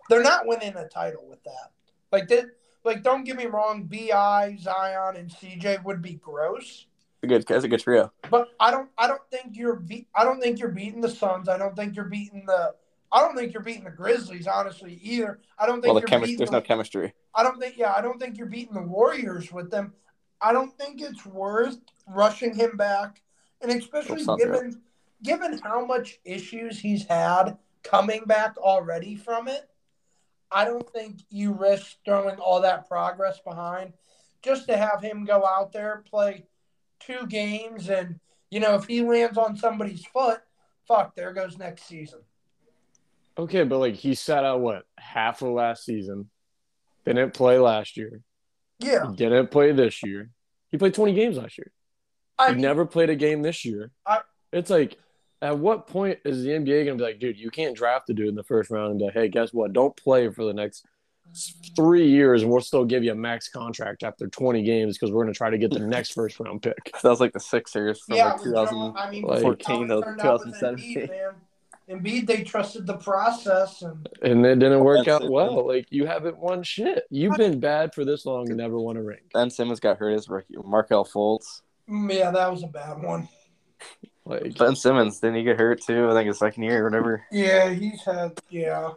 they're 0.09 0.23
not 0.23 0.47
winning 0.47 0.77
a 0.77 0.89
title 0.89 1.27
with 1.29 1.43
that. 1.45 1.71
Like 2.13 2.29
that, 2.29 2.47
like 2.85 3.03
don't 3.03 3.25
get 3.25 3.37
me 3.37 3.47
wrong, 3.47 3.85
Bi 3.85 4.57
Zion 4.61 5.17
and 5.17 5.31
CJ 5.31 5.85
would 5.85 6.03
be 6.03 6.15
gross. 6.15 6.87
A 7.23 7.27
good, 7.27 7.45
that's 7.47 7.65
a 7.65 7.69
good 7.69 7.81
trio. 7.81 8.13
But 8.31 8.49
I 8.59 8.71
don't 8.71 8.89
I 8.97 9.07
don't 9.07 9.21
think 9.31 9.57
you're 9.57 9.77
be- 9.77 10.09
I 10.15 10.25
don't 10.25 10.41
think 10.41 10.59
you're 10.59 10.71
beating 10.71 11.01
the 11.01 11.11
Suns. 11.11 11.49
I 11.49 11.59
don't 11.59 11.77
think 11.77 11.95
you're 11.95 12.07
beating 12.07 12.45
the 12.47 12.75
I 13.13 13.21
don't 13.21 13.37
think 13.37 13.53
you're 13.53 13.63
beating 13.63 13.85
the 13.85 13.91
Grizzlies 13.91 14.47
honestly 14.47 14.99
either. 15.03 15.41
I 15.59 15.67
don't 15.67 15.83
think 15.83 15.93
Well, 15.93 16.01
the 16.01 16.11
you're 16.11 16.21
beating 16.21 16.39
There's 16.39 16.51
the, 16.51 16.57
no 16.57 16.63
chemistry. 16.63 17.13
I 17.35 17.43
don't 17.43 17.61
think 17.61 17.77
yeah, 17.77 17.93
I 17.95 18.01
don't 18.01 18.19
think 18.19 18.39
you're 18.39 18.47
beating 18.47 18.75
the 18.75 18.83
Warriors 18.83 19.53
with 19.53 19.71
them. 19.71 19.93
I 20.41 20.53
don't 20.53 20.77
think 20.79 21.03
it's 21.03 21.27
worth 21.27 21.79
rushing 22.07 22.55
him 22.55 22.77
back. 22.77 23.21
And 23.61 23.71
especially 23.71 24.25
given 24.39 24.81
given 25.23 25.59
how 25.63 25.85
much 25.85 26.21
issues 26.25 26.79
he's 26.79 27.05
had 27.05 27.59
coming 27.83 28.23
back 28.25 28.57
already 28.57 29.17
from 29.17 29.49
it, 29.49 29.69
I 30.51 30.65
don't 30.65 30.89
think 30.91 31.21
you 31.29 31.53
risk 31.53 31.99
throwing 32.05 32.37
all 32.37 32.63
that 32.63 32.89
progress 32.89 33.41
behind 33.41 33.93
just 34.43 34.67
to 34.69 34.77
have 34.77 35.03
him 35.03 35.27
go 35.27 35.45
out 35.45 35.73
there, 35.73 36.03
play 36.11 36.45
two 37.01 37.27
games, 37.27 37.89
and 37.89 38.21
you 38.51 38.61
know, 38.61 38.75
if 38.75 38.85
he 38.87 39.03
lands 39.03 39.37
on 39.39 39.57
somebody's 39.57 40.05
foot, 40.07 40.41
fuck, 40.87 41.15
there 41.15 41.33
goes 41.33 41.59
next 41.59 41.85
season. 41.85 42.21
Okay, 43.39 43.65
but 43.65 43.79
like 43.79 43.95
he 43.95 44.15
sat 44.15 44.45
out 44.45 44.61
what 44.61 44.85
half 44.99 45.43
of 45.43 45.49
last 45.51 45.85
season, 45.85 46.29
didn't 47.05 47.33
play 47.35 47.59
last 47.59 47.97
year, 47.97 48.21
Yeah. 48.81 49.11
he 49.11 49.17
didn't 49.17 49.51
play 49.51 49.73
this 49.73 50.03
year. 50.03 50.31
He 50.71 50.79
played 50.79 50.95
20 50.95 51.15
games 51.15 51.37
last 51.39 51.57
year. 51.59 51.73
I 52.39 52.49
he 52.49 52.53
mean, 52.55 52.63
never 52.63 52.87
played 52.87 53.11
a 53.11 53.17
game 53.17 53.43
this 53.43 53.65
year. 53.65 53.91
I- 54.07 54.23
it's 54.53 54.71
like, 54.71 54.99
at 55.43 55.57
what 55.59 55.87
point 55.87 56.19
is 56.25 56.43
the 56.43 56.51
NBA 56.51 56.85
going 56.85 56.99
to 56.99 57.03
be 57.05 57.11
like, 57.11 57.19
dude, 57.19 57.39
you 57.39 57.51
can't 57.51 57.75
draft 57.77 58.11
a 58.11 58.15
dude 58.15 58.29
in 58.29 58.35
the 58.35 58.43
first 58.43 58.71
round 58.71 58.91
and 58.91 58.99
be 58.99 59.07
like, 59.07 59.15
hey, 59.15 59.29
guess 59.29 59.55
what? 59.55 59.73
Don't 59.73 59.97
play 59.97 60.29
for 60.29 60.45
the 60.45 60.53
next 60.53 60.85
three 61.77 62.09
years 62.09 62.43
and 62.43 62.51
we'll 62.51 62.61
still 62.61 62.85
give 62.85 63.05
you 63.05 63.13
a 63.13 63.15
max 63.15 63.49
contract 63.49 64.03
after 64.03 64.27
20 64.29 64.63
games 64.63 64.97
because 64.97 65.13
we're 65.13 65.23
going 65.23 65.33
to 65.33 65.37
try 65.37 65.51
to 65.51 65.59
get 65.59 65.71
the 65.71 65.81
next 65.81 66.13
first 66.13 66.39
round 66.41 66.63
pick. 66.63 66.77
That 67.03 67.09
was 67.09 67.21
like 67.21 67.33
the 67.33 67.41
Sixers 67.41 68.01
from 68.03 68.17
yeah, 68.17 68.27
like 68.27 68.37
with 68.37 68.45
2000. 68.45 68.97
I 68.97 69.11
mean, 69.11 69.23
like- 69.23 69.43
look 69.43 69.63
how 69.67 69.83
it 69.83 69.87
14 69.87 69.89
to 69.89 70.01
turned 70.03 70.21
out 70.21 70.45
with 70.45 70.61
2017. 70.61 71.09
Embiid, 71.89 72.27
they 72.27 72.45
trusted 72.45 72.87
the 72.87 72.97
process, 72.99 73.83
and 73.83 74.09
And 74.23 74.47
it 74.47 74.61
didn't 74.61 74.85
work 74.85 75.07
That's 75.07 75.09
out 75.09 75.23
it, 75.25 75.31
well. 75.31 75.67
Like, 75.67 75.87
you 75.91 76.07
haven't 76.07 76.39
won 76.39 76.63
shit. 76.63 77.03
You've 77.11 77.37
been 77.37 77.59
bad 77.59 77.95
for 77.95 78.05
this 78.05 78.25
long 78.25 78.49
and 78.49 78.57
never 78.59 78.79
won 78.79 78.97
a 78.97 79.03
ring. 79.03 79.19
Ben 79.35 79.51
Simmons 79.51 79.81
got 79.81 79.99
hurt 79.99 80.13
as 80.13 80.29
rookie. 80.29 80.55
Markelle 80.65 81.05
Fultz. 81.05 81.63
mm, 81.89 82.15
yeah, 82.15 82.31
that 82.31 82.49
was 82.49 82.63
a 82.63 82.69
bad 82.69 83.03
one. 83.03 83.29
Like, 84.25 84.57
Ben 84.57 84.77
Simmons 84.77 85.19
didn't 85.19 85.37
he 85.37 85.43
get 85.43 85.59
hurt 85.59 85.83
too? 85.83 86.09
I 86.09 86.13
think 86.15 86.29
his 86.29 86.39
second 86.39 86.63
year 86.63 86.83
or 86.83 86.85
whatever. 86.85 87.25
Yeah, 87.33 87.71
he's 87.71 88.05
had 88.05 88.39
yeah. 88.49 88.91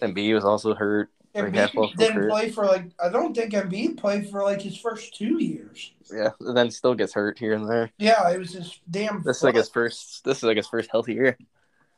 And 0.00 0.14
B 0.14 0.32
was 0.32 0.44
also 0.44 0.74
hurt. 0.74 1.10
Embiid 1.34 1.96
didn't 1.96 2.16
hurt. 2.16 2.30
play 2.30 2.50
for 2.50 2.66
like 2.66 2.90
I 2.98 3.08
don't 3.10 3.34
think 3.34 3.52
Embiid 3.52 3.98
played 3.98 4.28
for 4.28 4.42
like 4.42 4.60
his 4.60 4.76
first 4.76 5.16
two 5.16 5.42
years. 5.42 5.92
Yeah, 6.12 6.30
and 6.40 6.56
then 6.56 6.70
still 6.70 6.94
gets 6.94 7.12
hurt 7.12 7.38
here 7.38 7.52
and 7.52 7.68
there. 7.68 7.90
Yeah, 7.98 8.30
it 8.30 8.38
was 8.38 8.52
his 8.52 8.80
damn. 8.90 9.22
This 9.22 9.38
is 9.38 9.42
like 9.44 9.56
his 9.56 9.68
first. 9.68 10.24
This 10.24 10.38
is 10.38 10.42
like 10.44 10.56
his 10.56 10.68
first 10.68 10.90
healthy 10.90 11.14
year. 11.14 11.36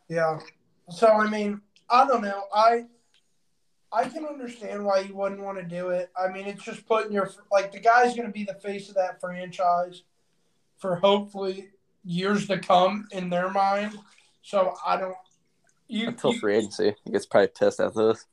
Yeah. 0.08 0.40
So 0.90 1.06
I 1.06 1.28
mean, 1.28 1.60
I 1.88 2.06
don't 2.06 2.22
know. 2.22 2.42
I 2.54 2.86
I 3.92 4.04
can 4.08 4.24
understand 4.24 4.84
why 4.84 5.00
you 5.00 5.14
wouldn't 5.14 5.40
want 5.40 5.58
to 5.58 5.64
do 5.64 5.88
it. 5.90 6.10
I 6.20 6.28
mean, 6.32 6.46
it's 6.46 6.64
just 6.64 6.86
putting 6.86 7.12
your 7.12 7.30
like 7.50 7.72
the 7.72 7.80
guy's 7.80 8.14
going 8.14 8.26
to 8.26 8.32
be 8.32 8.44
the 8.44 8.54
face 8.54 8.88
of 8.88 8.96
that 8.96 9.20
franchise 9.20 10.02
for 10.78 10.96
hopefully 10.96 11.70
years 12.04 12.46
to 12.48 12.58
come 12.58 13.06
in 13.12 13.30
their 13.30 13.50
mind. 13.50 13.96
So 14.42 14.74
I 14.84 14.96
don't. 14.96 15.14
You, 15.86 16.08
Until 16.08 16.34
you- 16.34 16.40
free 16.40 16.56
agency, 16.56 16.94
he 17.04 17.10
gets 17.12 17.26
probably 17.26 17.48
pissed 17.48 17.80
after 17.80 18.08
this. 18.08 18.26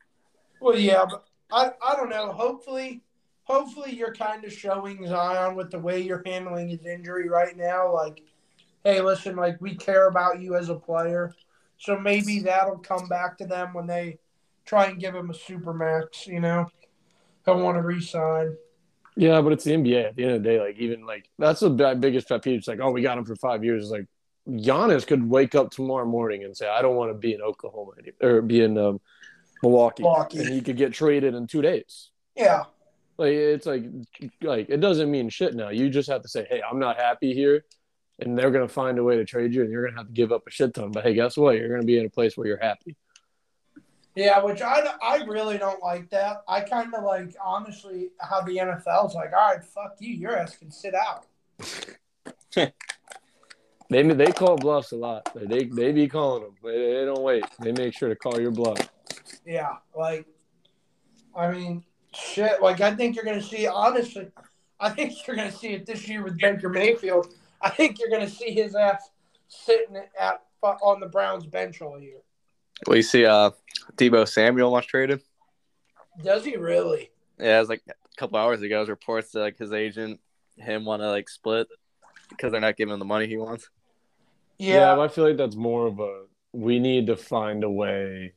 Well, 0.60 0.78
yeah, 0.78 1.06
but 1.10 1.26
I 1.52 1.72
I 1.86 1.96
don't 1.96 2.10
know. 2.10 2.32
Hopefully, 2.32 3.02
hopefully 3.44 3.94
you're 3.94 4.14
kind 4.14 4.44
of 4.44 4.54
showing 4.54 5.08
Zion 5.08 5.56
with 5.56 5.72
the 5.72 5.80
way 5.80 6.02
you're 6.02 6.24
handling 6.26 6.70
his 6.70 6.86
injury 6.86 7.30
right 7.30 7.56
now. 7.56 7.94
Like, 7.94 8.22
hey, 8.84 9.02
listen, 9.02 9.36
like 9.36 9.60
we 9.62 9.76
care 9.76 10.08
about 10.08 10.42
you 10.42 10.56
as 10.56 10.70
a 10.70 10.76
player. 10.76 11.34
So 11.80 12.00
maybe 12.00 12.40
that'll 12.40 12.80
come 12.80 13.08
back 13.08 13.38
to 13.38 13.46
them 13.46 13.74
when 13.74 13.88
they 13.88 14.18
try 14.66 14.86
and 14.86 15.00
give 15.00 15.14
him 15.16 15.30
a 15.30 15.34
super 15.34 15.74
max. 15.74 16.28
You 16.28 16.40
know, 16.40 16.68
he'll 17.46 17.60
want 17.60 17.78
to 17.78 17.82
resign. 17.82 18.56
Yeah, 19.16 19.42
but 19.42 19.54
it's 19.54 19.64
the 19.64 19.72
NBA. 19.72 20.10
At 20.10 20.16
the 20.16 20.24
end 20.24 20.34
of 20.34 20.44
the 20.44 20.50
day, 20.50 20.60
like 20.60 20.78
even 20.78 21.06
like 21.06 21.30
that's 21.40 21.62
the 21.62 21.70
biggest 22.00 22.28
pet 22.28 22.44
peeve. 22.44 22.60
It's 22.60 22.68
like, 22.68 22.80
oh, 22.82 22.92
we 22.92 23.02
got 23.02 23.18
him 23.18 23.26
for 23.26 23.36
five 23.36 23.64
years. 23.64 23.84
It's 23.84 23.92
like 23.92 24.06
Giannis 24.48 25.06
could 25.06 25.28
wake 25.28 25.56
up 25.56 25.72
tomorrow 25.72 26.06
morning 26.06 26.44
and 26.44 26.56
say, 26.56 26.68
I 26.68 26.82
don't 26.82 26.96
want 26.96 27.12
to 27.12 27.18
be 27.18 27.34
in 27.34 27.42
Oklahoma 27.42 27.92
or 28.22 28.42
be 28.42 28.62
in 28.62 28.78
um, 28.78 29.02
Milwaukee, 29.64 30.04
Milwaukee. 30.04 30.40
and 30.40 30.50
he 30.50 30.62
could 30.62 30.78
get 30.78 30.94
traded 30.94 31.34
in 31.36 31.48
two 31.48 31.62
days. 31.62 32.10
Yeah, 32.36 32.64
Like 33.18 33.32
it's 33.34 33.66
like 33.66 33.86
like 34.42 34.70
it 34.70 34.78
doesn't 34.82 35.10
mean 35.10 35.30
shit 35.30 35.56
now. 35.56 35.70
You 35.70 35.90
just 35.90 36.10
have 36.10 36.22
to 36.22 36.28
say, 36.28 36.46
hey, 36.50 36.62
I'm 36.62 36.78
not 36.80 36.98
happy 36.98 37.34
here, 37.34 37.66
and 38.20 38.38
they're 38.38 38.52
gonna 38.52 38.68
find 38.68 39.00
a 39.00 39.04
way 39.04 39.16
to 39.18 39.26
trade 39.26 39.54
you, 39.54 39.62
and 39.64 39.72
you're 39.72 39.86
gonna 39.86 39.98
have 39.98 40.08
to 40.08 40.14
give 40.14 40.32
up 40.32 40.46
a 40.48 40.52
shit 40.52 40.74
ton. 40.74 40.92
But 40.92 41.04
hey, 41.04 41.14
guess 41.16 41.36
what? 41.38 41.56
You're 41.56 41.70
gonna 41.70 41.84
be 41.84 41.98
in 42.00 42.06
a 42.06 42.10
place 42.10 42.38
where 42.38 42.46
you're 42.48 42.62
happy. 42.62 42.96
yeah. 44.16 44.44
Which 44.44 44.62
I 44.62 44.94
I 45.02 45.24
really 45.26 45.58
don't 45.58 45.82
like 45.82 46.10
that. 46.12 46.44
I 46.48 46.62
kind 46.62 46.94
of 46.94 47.04
like 47.04 47.36
honestly 47.44 48.10
how 48.20 48.42
the 48.42 48.58
NFL's 48.58 49.16
like, 49.16 49.34
all 49.34 49.52
right, 49.56 49.64
fuck 49.64 49.96
you. 50.00 50.14
Your 50.14 50.38
ass 50.38 50.56
can 50.58 50.70
sit 50.72 50.94
out. 50.94 51.26
They 53.90 54.04
they 54.04 54.34
call 54.34 54.58
bluffs 54.58 54.92
a 54.92 54.98
lot. 54.98 55.34
Like, 55.34 55.48
They 55.48 55.64
they 55.64 55.92
be 55.94 56.08
calling 56.10 56.44
them. 56.44 56.56
They, 56.62 56.78
they 56.94 57.06
don't 57.06 57.22
wait. 57.22 57.46
They 57.60 57.72
make 57.72 57.94
sure 57.94 58.10
to 58.10 58.16
call 58.18 58.38
your 58.40 58.52
bluff. 58.52 58.90
Yeah, 59.48 59.78
like, 59.98 60.26
I 61.34 61.50
mean, 61.50 61.86
shit. 62.14 62.62
Like, 62.62 62.82
I 62.82 62.94
think 62.94 63.16
you're 63.16 63.24
going 63.24 63.40
to 63.40 63.46
see. 63.46 63.66
Honestly, 63.66 64.28
I 64.78 64.90
think 64.90 65.26
you're 65.26 65.38
going 65.38 65.50
to 65.50 65.58
see 65.58 65.70
it 65.70 65.86
this 65.86 66.06
year 66.10 66.22
with 66.22 66.38
Baker 66.38 66.68
Mayfield. 66.68 67.34
I 67.62 67.70
think 67.70 67.98
you're 67.98 68.10
going 68.10 68.28
to 68.28 68.30
see 68.30 68.52
his 68.52 68.76
ass 68.76 69.10
sitting 69.48 69.96
at 70.20 70.42
on 70.62 71.00
the 71.00 71.08
Browns 71.08 71.46
bench 71.46 71.82
all 71.82 71.98
year. 71.98 72.18
Well, 72.86 72.98
you 72.98 73.04
see, 73.04 73.26
uh, 73.26 73.52
Deebo 73.96 74.28
Samuel 74.28 74.70
wants 74.70 74.88
traded. 74.88 75.22
Does 76.22 76.44
he 76.44 76.58
really? 76.58 77.10
Yeah, 77.40 77.56
it 77.56 77.60
was 77.62 77.70
like 77.70 77.84
a 77.88 77.94
couple 78.18 78.38
hours 78.38 78.62
ago. 78.62 78.76
It 78.76 78.80
was 78.82 78.90
reports 78.90 79.32
that 79.32 79.40
like 79.40 79.58
his 79.58 79.72
agent, 79.72 80.20
him, 80.58 80.84
want 80.84 81.02
to 81.02 81.10
like 81.10 81.30
split 81.30 81.68
because 82.30 82.52
they're 82.52 82.60
not 82.60 82.76
giving 82.76 82.94
him 82.94 83.00
the 83.00 83.06
money 83.06 83.28
he 83.28 83.38
wants. 83.38 83.70
Yeah, 84.58 84.74
Yeah, 84.74 84.96
but 84.96 85.02
I 85.04 85.08
feel 85.08 85.26
like 85.26 85.38
that's 85.38 85.56
more 85.56 85.88
of 85.88 86.02
a 86.02 86.24
we 86.52 86.80
need 86.80 87.08
to 87.08 87.16
find 87.16 87.64
a 87.64 87.70
way 87.70 88.34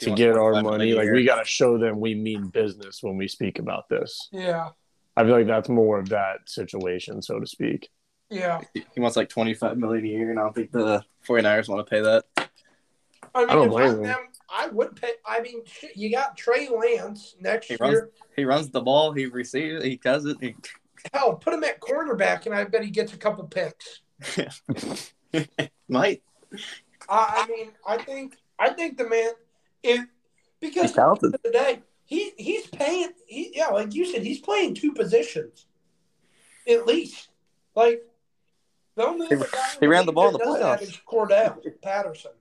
to 0.00 0.10
get 0.14 0.36
our 0.36 0.62
money. 0.62 0.92
Like 0.94 1.10
we 1.10 1.24
got 1.24 1.36
to 1.36 1.44
show 1.44 1.78
them 1.78 2.00
we 2.00 2.14
mean 2.14 2.48
business 2.48 3.02
when 3.02 3.16
we 3.16 3.28
speak 3.28 3.58
about 3.58 3.88
this. 3.88 4.28
yeah, 4.32 4.70
I 5.16 5.24
feel 5.24 5.32
like 5.32 5.46
that's 5.46 5.68
more 5.68 5.98
of 5.98 6.08
that 6.10 6.38
situation, 6.46 7.22
so 7.22 7.38
to 7.40 7.46
speak. 7.46 7.88
yeah. 8.30 8.60
He 8.74 9.00
wants 9.00 9.16
like 9.16 9.28
twenty 9.28 9.54
five 9.54 9.76
million 9.78 10.04
a 10.04 10.08
year, 10.08 10.30
and 10.30 10.38
I 10.38 10.42
don't 10.42 10.54
think 10.54 10.72
the 10.72 11.04
49ers 11.28 11.68
want 11.68 11.86
to 11.86 11.90
pay 11.90 12.00
that. 12.00 12.24
I 13.34 13.40
mean, 13.40 13.50
I 13.50 13.54
don't 13.54 13.66
if 13.66 13.70
blame 13.70 13.90
I'm 13.90 14.02
them, 14.02 14.18
I 14.48 14.66
would 14.68 14.96
pay. 14.96 15.12
I 15.26 15.40
mean, 15.40 15.62
you 15.94 16.10
got 16.10 16.36
Trey 16.36 16.68
Lance 16.68 17.36
next 17.40 17.68
He 17.68 17.76
runs- 17.76 17.92
year. 17.92 18.10
He 18.36 18.44
runs 18.44 18.70
the 18.70 18.80
ball, 18.80 19.12
he 19.12 19.26
receives, 19.26 19.84
he 19.84 19.96
does 19.96 20.24
it. 20.24 20.36
He... 20.40 20.56
Hell, 21.12 21.34
put 21.36 21.54
him 21.54 21.62
at 21.64 21.80
cornerback, 21.80 22.46
and 22.46 22.54
I 22.54 22.64
bet 22.64 22.82
he 22.82 22.90
gets 22.90 23.12
a 23.12 23.16
couple 23.16 23.44
picks. 23.44 24.00
Might. 25.88 26.22
I, 27.08 27.46
I 27.46 27.46
mean, 27.48 27.70
I 27.86 27.98
think 27.98 28.36
I 28.58 28.70
think 28.70 28.98
the 28.98 29.08
man, 29.08 29.30
if 29.82 30.06
because 30.60 30.90
at 30.90 30.94
the 30.96 31.02
end 31.26 31.34
of 31.34 31.42
the 31.42 31.50
day, 31.50 31.82
he 32.04 32.32
he's 32.36 32.66
paying. 32.66 33.10
He 33.26 33.52
yeah, 33.54 33.68
like 33.68 33.94
you 33.94 34.04
said, 34.06 34.22
he's 34.22 34.40
playing 34.40 34.74
two 34.74 34.92
positions, 34.92 35.66
at 36.68 36.86
least. 36.86 37.28
Like 37.74 38.02
the 38.96 39.06
only 39.06 39.28
He- 39.28 39.36
guy 39.36 39.46
he 39.80 39.86
ran 39.86 40.06
the 40.06 40.12
ball 40.12 40.28
in 40.28 40.32
the 40.34 40.38
playoffs. 40.40 40.82
is 40.82 40.98
Cordell 41.08 41.58
Patterson. 41.80 42.32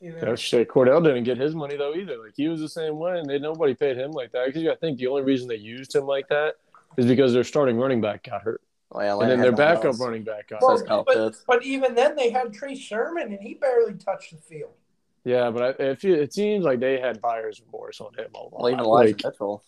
You 0.00 0.12
know? 0.12 0.18
Yeah, 0.30 0.34
shit. 0.34 0.68
Cordell 0.68 1.02
didn't 1.02 1.24
get 1.24 1.38
his 1.38 1.54
money 1.54 1.76
though 1.76 1.94
either. 1.94 2.18
Like 2.22 2.34
he 2.36 2.48
was 2.48 2.60
the 2.60 2.68
same 2.68 2.98
way, 2.98 3.18
and 3.18 3.28
they 3.28 3.38
nobody 3.38 3.74
paid 3.74 3.96
him 3.96 4.10
like 4.10 4.32
that. 4.32 4.46
Because 4.46 4.66
I 4.68 4.74
think 4.74 4.98
the 4.98 5.06
only 5.06 5.22
reason 5.22 5.48
they 5.48 5.54
used 5.56 5.94
him 5.94 6.04
like 6.04 6.28
that 6.28 6.56
is 6.96 7.06
because 7.06 7.32
their 7.32 7.44
starting 7.44 7.76
running 7.78 8.00
back 8.00 8.24
got 8.24 8.42
hurt, 8.42 8.60
Oh, 8.92 9.00
yeah, 9.00 9.18
and 9.18 9.30
then 9.30 9.40
their 9.40 9.52
backup 9.52 9.86
else. 9.86 10.00
running 10.00 10.22
back 10.22 10.48
got 10.48 10.62
Well, 10.62 10.78
hurt. 10.78 11.06
But, 11.06 11.34
but 11.46 11.64
even 11.64 11.94
then, 11.94 12.14
they 12.14 12.30
had 12.30 12.52
Trey 12.52 12.76
Sermon, 12.76 13.32
and 13.32 13.40
he 13.40 13.54
barely 13.54 13.94
touched 13.94 14.30
the 14.30 14.36
field. 14.36 14.74
Yeah, 15.24 15.50
but 15.50 15.80
I, 15.80 15.82
it, 15.82 16.00
fe- 16.00 16.12
it 16.12 16.32
seems 16.32 16.64
like 16.64 16.80
they 16.80 17.00
had 17.00 17.20
buyer's 17.20 17.60
remorse 17.64 18.00
on 18.00 18.14
him 18.14 18.30
a 18.34 18.38
lot. 18.38 18.52
Well, 18.52 18.70
even 18.70 18.84
Elijah 18.84 19.12
Like, 19.14 19.24
Mitchell. 19.24 19.64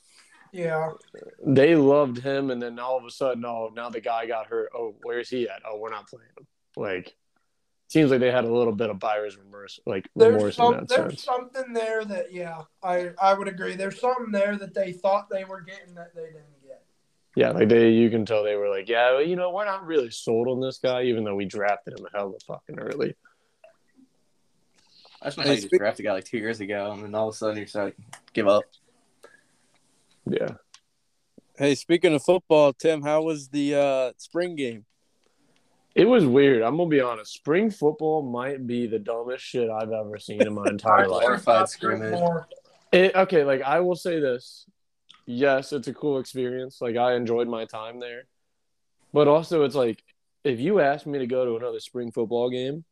Yeah, 0.53 0.93
they 1.45 1.75
loved 1.75 2.19
him, 2.19 2.51
and 2.51 2.63
then 2.63 2.79
all 2.79 2.97
of 2.97 3.05
a 3.05 3.11
sudden, 3.11 3.45
oh, 3.45 3.71
now 3.75 3.91
the 3.91 4.01
guy 4.01 4.27
got 4.27 4.47
hurt. 4.47 4.71
Oh, 4.75 4.95
where's 5.03 5.29
he 5.29 5.49
at? 5.49 5.63
Oh, 5.69 5.79
we're 5.79 5.91
not 5.91 6.09
playing 6.09 6.31
him. 6.39 6.47
Like, 6.77 7.15
seems 7.89 8.11
like 8.11 8.21
they 8.21 8.31
had 8.31 8.45
a 8.45 8.53
little 8.53 8.73
bit 8.73 8.91
of 8.91 8.99
buyer's 8.99 9.37
remorse, 9.37 9.81
like 9.87 10.09
there's 10.15 10.35
remorse 10.35 10.57
some, 10.57 10.75
in 10.75 10.81
that 10.81 10.89
there's 10.89 11.13
sense. 11.13 11.25
something 11.25 11.73
there 11.73 12.05
that 12.05 12.33
yeah, 12.33 12.63
I 12.83 13.11
I 13.21 13.35
would 13.35 13.49
agree. 13.49 13.77
There's 13.77 14.01
something 14.01 14.31
there 14.31 14.57
that 14.57 14.75
they 14.75 14.93
thought 14.93 15.29
they 15.29 15.45
were 15.45 15.61
getting 15.61 15.95
that 15.95 16.15
they 16.15 16.27
didn't 16.27 16.35
get. 16.35 16.56
Yeah, 17.37 17.51
like 17.51 17.69
they, 17.69 17.91
you 17.91 18.09
can 18.09 18.25
tell 18.25 18.43
they 18.43 18.57
were 18.57 18.71
like, 18.71 18.89
yeah, 18.89 19.13
well, 19.13 19.23
you 19.23 19.37
know, 19.37 19.51
we're 19.51 19.67
not 19.67 19.87
really 19.87 20.11
sold 20.11 20.49
on 20.49 20.59
this 20.59 20.79
guy, 20.79 21.03
even 21.03 21.23
though 21.23 21.35
we 21.35 21.45
drafted 21.45 21.99
him 22.01 22.07
a 22.07 22.17
hella 22.17 22.33
fucking 22.47 22.79
early. 22.79 23.15
I 25.21 25.27
just 25.27 25.37
know 25.37 25.43
Hey, 25.43 25.49
how 25.51 25.53
you 25.53 25.57
just 25.59 25.69
speak- 25.69 25.81
drafted 25.81 26.07
a 26.07 26.09
guy 26.09 26.13
like 26.15 26.25
two 26.25 26.39
years 26.39 26.61
ago, 26.61 26.93
and 26.93 27.05
then 27.05 27.15
all 27.15 27.29
of 27.29 27.35
a 27.35 27.37
sudden 27.37 27.59
you 27.59 27.67
start 27.67 27.95
give 28.33 28.49
up. 28.49 28.65
Yeah, 30.29 30.55
Hey, 31.59 31.75
speaking 31.75 32.15
of 32.15 32.23
football, 32.25 32.73
Tim, 32.73 33.03
how 33.03 33.23
was 33.23 33.49
the 33.49 33.75
uh, 33.77 34.13
spring 34.19 34.57
game? 34.57 34.85
it 35.95 36.05
was 36.07 36.27
weird. 36.27 36.63
I'm 36.63 36.77
gonna 36.77 36.89
be 36.91 37.01
honest. 37.01 37.33
Spring 37.33 37.71
football 37.71 38.23
might 38.23 38.67
be 38.67 38.87
the 38.87 38.99
dumbest 38.99 39.43
shit 39.45 39.71
I've 39.71 39.93
ever 39.93 40.19
seen 40.19 40.43
in 40.43 40.53
my 40.55 40.65
entire 40.69 41.09
life. 41.09 41.23
Glorified 41.23 41.69
scrimmage. 41.69 42.19
It, 42.93 43.15
okay, 43.15 43.45
like 43.45 43.63
I 43.63 43.81
will 43.81 43.95
say 43.97 44.21
this. 44.21 44.67
Yes, 45.27 45.73
it's 45.73 45.89
a 45.89 45.95
cool 45.95 46.19
experience. 46.19 46.81
Like 46.81 46.97
I 46.97 47.15
enjoyed 47.15 47.49
my 47.49 47.65
time 47.65 48.01
there. 48.01 48.25
But 49.13 49.29
also 49.29 49.65
it's 49.65 49.75
like 49.75 50.03
if 50.45 50.61
you 50.61 50.81
ask 50.81 51.07
me 51.07 51.19
to 51.19 51.27
go 51.27 51.45
to 51.45 51.57
another 51.57 51.81
spring 51.81 52.13
football 52.13 52.49
game, 52.49 52.85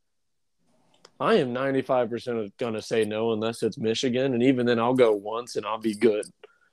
I 1.20 1.34
am 1.34 1.54
95% 1.54 2.52
going 2.58 2.74
to 2.74 2.82
say 2.82 3.04
no 3.04 3.32
unless 3.32 3.62
it's 3.62 3.78
Michigan 3.78 4.34
and 4.34 4.42
even 4.42 4.66
then 4.66 4.80
I'll 4.80 4.94
go 4.94 5.12
once 5.12 5.54
and 5.54 5.64
I'll 5.64 5.78
be 5.78 5.94
good. 5.94 6.26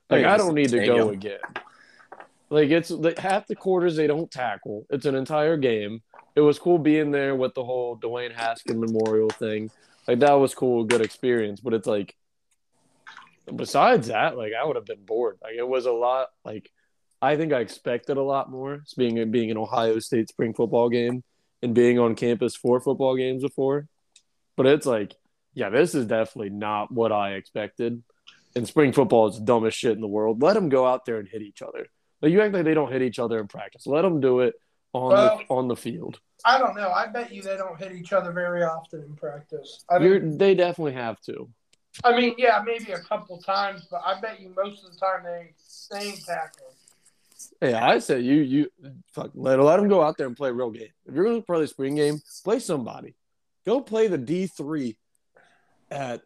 Like 0.09 0.25
I 0.25 0.35
don't 0.35 0.55
need 0.55 0.69
to 0.69 0.85
go 0.85 1.09
again. 1.09 1.39
Like 2.49 2.69
it's 2.69 2.91
like 2.91 3.19
half 3.19 3.47
the 3.47 3.55
quarters 3.55 3.95
they 3.95 4.07
don't 4.07 4.29
tackle. 4.29 4.85
It's 4.89 5.05
an 5.05 5.15
entire 5.15 5.57
game. 5.57 6.01
It 6.35 6.41
was 6.41 6.59
cool 6.59 6.79
being 6.79 7.11
there 7.11 7.35
with 7.35 7.53
the 7.53 7.63
whole 7.63 7.97
Dwayne 7.97 8.33
Haskins 8.33 8.79
Memorial 8.79 9.29
thing. 9.29 9.69
Like 10.07 10.19
that 10.19 10.33
was 10.33 10.55
cool, 10.55 10.83
good 10.83 11.01
experience. 11.01 11.61
But 11.61 11.73
it's 11.73 11.87
like 11.87 12.15
besides 13.53 14.07
that, 14.07 14.37
like 14.37 14.53
I 14.59 14.65
would 14.65 14.75
have 14.75 14.85
been 14.85 15.05
bored. 15.05 15.37
Like 15.41 15.55
it 15.57 15.67
was 15.67 15.85
a 15.85 15.91
lot. 15.91 16.29
Like 16.45 16.71
I 17.21 17.35
think 17.37 17.53
I 17.53 17.59
expected 17.59 18.17
a 18.17 18.21
lot 18.23 18.49
more. 18.49 18.75
It's 18.75 18.93
being 18.93 19.29
being 19.31 19.51
an 19.51 19.57
Ohio 19.57 19.99
State 19.99 20.29
spring 20.29 20.53
football 20.53 20.89
game 20.89 21.23
and 21.61 21.75
being 21.75 21.99
on 21.99 22.15
campus 22.15 22.55
for 22.55 22.79
football 22.81 23.15
games 23.15 23.43
before. 23.43 23.87
But 24.57 24.65
it's 24.65 24.85
like, 24.85 25.15
yeah, 25.53 25.69
this 25.69 25.95
is 25.95 26.05
definitely 26.07 26.49
not 26.49 26.91
what 26.91 27.11
I 27.11 27.33
expected. 27.33 28.03
And 28.55 28.67
spring 28.67 28.91
football 28.91 29.27
is 29.27 29.37
the 29.39 29.45
dumbest 29.45 29.77
shit 29.77 29.93
in 29.93 30.01
the 30.01 30.07
world. 30.07 30.41
Let 30.41 30.53
them 30.55 30.69
go 30.69 30.85
out 30.85 31.05
there 31.05 31.19
and 31.19 31.27
hit 31.27 31.41
each 31.41 31.61
other. 31.61 31.85
Like 32.21 32.31
you 32.31 32.41
act 32.41 32.53
like 32.53 32.65
they 32.65 32.73
don't 32.73 32.91
hit 32.91 33.01
each 33.01 33.17
other 33.19 33.39
in 33.39 33.47
practice. 33.47 33.87
Let 33.87 34.01
them 34.01 34.19
do 34.19 34.41
it 34.41 34.55
on 34.93 35.11
Well- 35.11 35.37
the 35.37 35.43
on 35.53 35.67
the 35.67 35.75
field. 35.75 36.19
I 36.43 36.57
don't 36.57 36.75
know. 36.75 36.89
I 36.89 37.05
bet 37.05 37.31
you 37.31 37.43
they 37.43 37.55
don't 37.55 37.77
hit 37.77 37.91
each 37.91 38.13
other 38.13 38.31
very 38.31 38.63
often 38.63 39.03
in 39.03 39.15
practice. 39.15 39.85
They 39.99 40.55
definitely 40.55 40.93
have 40.93 41.21
to. 41.21 41.47
I 42.03 42.15
mean, 42.15 42.35
yeah, 42.37 42.61
maybe 42.65 42.91
a 42.93 42.99
couple 42.99 43.37
times, 43.37 43.87
but 43.89 44.01
I 44.05 44.19
bet 44.19 44.39
you 44.39 44.53
most 44.55 44.85
of 44.85 44.93
the 44.93 44.97
time 44.97 45.23
they 45.23 45.53
they 45.91 46.07
ain't 46.07 46.25
tackling. 46.25 46.71
Yeah, 47.61 47.85
I 47.85 47.99
say 47.99 48.19
you 48.19 48.35
you 48.35 48.71
fuck 49.13 49.31
let 49.33 49.59
let 49.59 49.77
them 49.77 49.89
go 49.89 50.01
out 50.01 50.17
there 50.17 50.27
and 50.27 50.37
play 50.37 50.49
a 50.49 50.53
real 50.53 50.71
game. 50.71 50.89
If 51.05 51.13
you're 51.15 51.25
going 51.25 51.39
to 51.39 51.45
play 51.45 51.59
the 51.59 51.67
spring 51.67 51.95
game, 51.95 52.21
play 52.43 52.59
somebody. 52.59 53.15
Go 53.65 53.81
play 53.81 54.07
the 54.07 54.17
D 54.17 54.47
three 54.47 54.97
at 55.89 56.21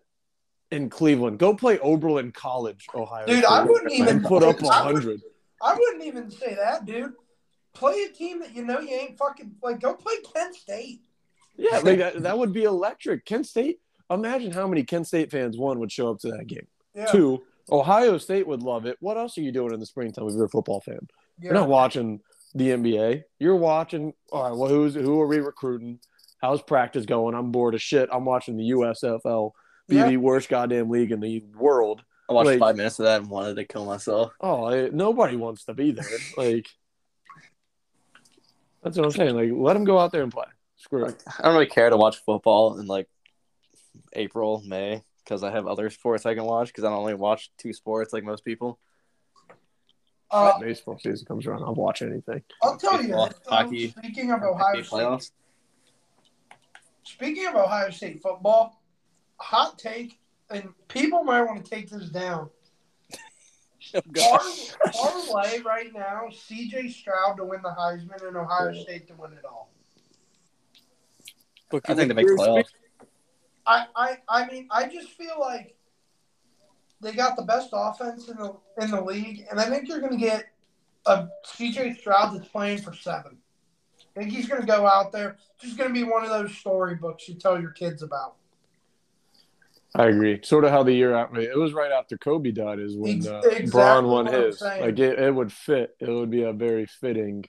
in 0.72 0.90
Cleveland. 0.90 1.40
Go 1.40 1.56
play 1.56 1.80
Oberlin 1.80 2.32
College, 2.32 2.86
Ohio. 2.94 3.26
Dude, 3.26 3.40
State, 3.40 3.52
I 3.52 3.64
wouldn't 3.64 3.92
even 3.92 4.24
put 4.24 4.44
up 4.44 4.62
a 4.62 4.68
I 4.72 4.84
hundred. 4.84 5.22
I 5.62 5.74
wouldn't 5.74 6.04
even 6.04 6.30
say 6.30 6.56
that, 6.56 6.86
dude. 6.86 7.14
Play 7.74 8.04
a 8.04 8.14
team 8.14 8.40
that 8.40 8.56
you 8.56 8.64
know 8.64 8.80
you 8.80 8.96
ain't 8.96 9.18
fucking 9.18 9.56
like. 9.62 9.80
Go 9.80 9.96
play 9.96 10.16
Kent 10.34 10.56
State. 10.56 11.02
Yeah, 11.58 11.80
like 11.80 11.98
that, 12.00 12.24
that 12.24 12.38
would 12.38 12.54
be 12.54 12.64
electric. 12.64 13.26
Kent 13.26 13.48
State. 13.48 13.80
Imagine 14.10 14.52
how 14.52 14.68
many 14.68 14.84
Kent 14.84 15.08
State 15.08 15.32
fans 15.32 15.58
one 15.58 15.80
would 15.80 15.92
show 15.92 16.12
up 16.12 16.20
to 16.20 16.32
that 16.32 16.48
game. 16.48 16.68
Yeah, 16.94 17.06
Two, 17.08 17.44
Ohio 17.72 18.18
State 18.18 18.48
would 18.48 18.62
love 18.64 18.86
it. 18.86 18.98
What 19.00 19.18
else 19.18 19.38
are 19.38 19.42
you 19.42 19.52
doing 19.52 19.74
in 19.74 19.80
the 19.80 19.86
springtime 19.86 20.28
if 20.28 20.34
you're 20.36 20.46
a 20.46 20.50
football 20.50 20.82
fan? 20.82 21.00
yeah. 21.40 21.46
You're 21.46 21.54
not 21.54 21.68
watching 21.70 22.22
the 22.54 22.70
NBA. 22.70 23.24
You're 23.40 23.56
watching. 23.56 24.14
All 24.32 24.44
right, 24.50 24.56
well, 24.58 24.70
who's 24.70 24.94
who 24.96 25.20
are 25.22 25.28
we 25.28 25.40
recruiting? 25.40 26.00
How's 26.42 26.62
practice 26.62 27.06
going? 27.06 27.34
I'm 27.36 27.52
bored 27.52 27.74
as 27.76 27.82
shit. 27.82 28.08
I'm 28.12 28.24
watching 28.26 28.56
the 28.58 28.70
USFL, 28.72 29.52
be 29.88 29.96
Yeah. 29.96 30.08
the 30.10 30.18
worst 30.18 30.48
goddamn 30.50 30.90
league 30.90 31.12
in 31.12 31.20
the 31.20 31.44
world. 31.58 32.04
I 32.30 32.34
watched 32.34 32.48
Like- 32.48 32.60
five 32.60 32.76
minutes 32.78 33.00
of 33.00 33.06
that 33.06 33.22
and 33.22 33.30
wanted 33.30 33.56
to 33.56 33.66
kill 33.66 33.86
myself. 33.86 34.32
Oh, 34.42 34.66
I, 34.66 34.90
nobody 34.90 35.36
wants 35.36 35.66
to 35.66 35.74
be 35.74 35.92
there. 35.92 36.06
Like, 36.38 36.68
that's 38.84 38.98
what 38.98 39.06
I'm 39.06 39.12
saying. 39.12 39.36
Like, 39.36 39.50
let 39.54 39.74
them 39.74 39.84
go 39.84 39.98
out 40.00 40.12
there 40.12 40.24
and 40.24 40.32
play. 40.32 40.46
Screw 40.78 41.06
it. 41.06 41.24
I 41.40 41.44
don't 41.44 41.54
really 41.54 41.66
care 41.66 41.90
to 41.90 41.98
watch 41.98 42.18
football 42.26 42.78
and 42.78 42.88
like 42.88 43.08
April, 44.14 44.62
May, 44.66 45.02
because 45.24 45.44
I 45.44 45.52
have 45.52 45.68
other 45.68 45.90
sports 45.90 46.26
I 46.26 46.36
can 46.36 46.46
watch. 46.46 46.68
Because 46.68 46.84
I 46.84 46.90
don't 46.90 47.00
only 47.00 47.14
watch 47.14 47.52
two 47.58 47.74
sports 47.74 48.14
like 48.14 48.24
most 48.24 48.44
people. 48.46 48.80
Uh, 50.32 50.58
Baseball 50.60 50.98
season 51.00 51.26
comes 51.26 51.46
around. 51.46 51.64
I'll 51.64 51.76
watch 51.76 52.02
anything. 52.02 52.42
I'll 52.62 52.78
tell 52.78 52.94
you. 53.02 53.10
Baseball, 53.10 53.28
this, 53.28 53.38
though, 53.46 53.52
hockey, 53.56 53.90
speaking 53.90 54.32
of 54.32 54.42
Ohio 54.42 54.76
NBA 54.76 54.86
State, 54.86 54.90
playoffs. 54.92 55.32
speaking 57.04 57.46
of 57.48 57.56
Ohio 57.56 57.90
State 57.92 58.22
football, 58.22 58.82
hot 59.38 59.78
take, 59.78 60.20
and 60.50 60.70
people 60.88 61.24
might 61.24 61.44
want 61.44 61.64
to 61.64 61.70
take 61.70 61.90
this 61.90 62.10
down. 62.10 62.50
Oh, 63.94 64.00
Our, 64.00 64.40
gosh. 64.40 64.74
parlay 64.94 65.60
right 65.60 65.94
now: 65.94 66.24
C.J. 66.32 66.90
Stroud 66.90 67.38
to 67.38 67.46
win 67.46 67.62
the 67.62 67.70
Heisman 67.70 68.28
and 68.28 68.36
Ohio 68.36 68.74
State 68.74 69.08
to 69.10 69.14
win 69.14 69.34
it 69.34 69.46
all. 69.46 69.70
Book 71.70 71.84
I 71.88 71.94
think 71.94 72.08
they 72.08 72.16
make 72.16 72.26
playoffs. 72.26 72.66
I, 73.68 73.86
I, 73.96 74.18
I 74.30 74.48
mean, 74.48 74.68
I 74.72 74.88
just 74.88 75.10
feel 75.10 75.36
like 75.40 75.76
they 77.02 77.12
got 77.14 77.36
the 77.36 77.44
best 77.44 77.70
offense 77.74 78.28
in 78.30 78.38
the 78.38 78.56
in 78.82 78.92
the 78.92 79.02
league, 79.02 79.46
and 79.50 79.60
I 79.60 79.70
think 79.70 79.88
you're 79.88 80.00
going 80.00 80.12
to 80.14 80.18
get 80.18 80.46
a 81.06 81.28
C.J. 81.46 81.96
Stroud 81.96 82.36
that's 82.36 82.48
playing 82.50 82.80
for 82.82 82.94
seven. 82.94 83.38
I 84.16 84.22
think 84.22 84.32
he's 84.32 84.48
going 84.48 84.62
to 84.62 84.68
go 84.68 84.86
out 84.88 85.12
there. 85.12 85.38
Just 85.60 85.78
going 85.78 85.90
to 85.90 85.94
be 85.94 86.04
one 86.04 86.24
of 86.24 86.30
those 86.30 86.56
storybooks 86.56 87.28
you 87.28 87.36
tell 87.36 87.60
your 87.60 87.72
kids 87.72 88.02
about. 88.02 88.36
I 89.94 90.08
agree. 90.08 90.40
Sort 90.44 90.66
of 90.66 90.72
how 90.72 90.84
the 90.84 90.94
year 90.94 91.14
after 91.16 91.40
it 91.40 91.58
was 91.58 91.74
right 91.74 91.92
after 91.92 92.18
Kobe 92.18 92.52
died 92.52 92.80
is 92.80 92.98
when 92.98 93.18
Ex- 93.18 93.28
uh, 93.28 93.38
exactly 93.46 93.68
Braun 93.68 94.08
won 94.08 94.26
his. 94.26 94.62
Like 94.62 95.00
it, 95.00 95.20
it 95.20 95.34
would 95.34 95.52
fit. 95.54 95.96
It 96.00 96.10
would 96.10 96.30
be 96.30 96.44
a 96.44 96.52
very 96.54 96.86
fitting 96.86 97.46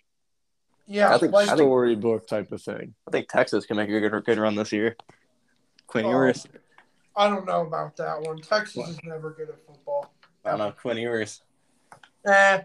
Yeah, 0.87 1.12
I 1.14 1.19
think- 1.19 1.33
like, 1.33 1.49
I 1.49 1.57
think- 1.57 1.59
storybook 1.67 2.27
type 2.29 2.53
of 2.53 2.62
thing. 2.62 2.95
I 3.07 3.11
think 3.11 3.29
Texas 3.29 3.67
can 3.67 3.77
make 3.77 3.89
a 3.91 4.01
good 4.01 4.25
good 4.25 4.39
run 4.39 4.55
this 4.55 4.73
year. 4.73 4.97
Quinn 5.87 6.05
Oh. 6.07 6.11
Ewers. 6.11 6.47
I 7.16 7.28
don't 7.28 7.47
know 7.47 7.62
about 7.62 7.97
that 7.97 8.20
one. 8.22 8.39
Texas 8.39 8.89
is 8.89 8.99
never 9.05 9.30
good 9.30 9.49
at 9.49 9.59
football. 9.66 10.12
I 10.45 10.51
don't 10.51 10.59
know. 10.59 10.72
Quinn 10.72 10.99
Ewers. 10.99 11.43
Eh, 12.26 12.62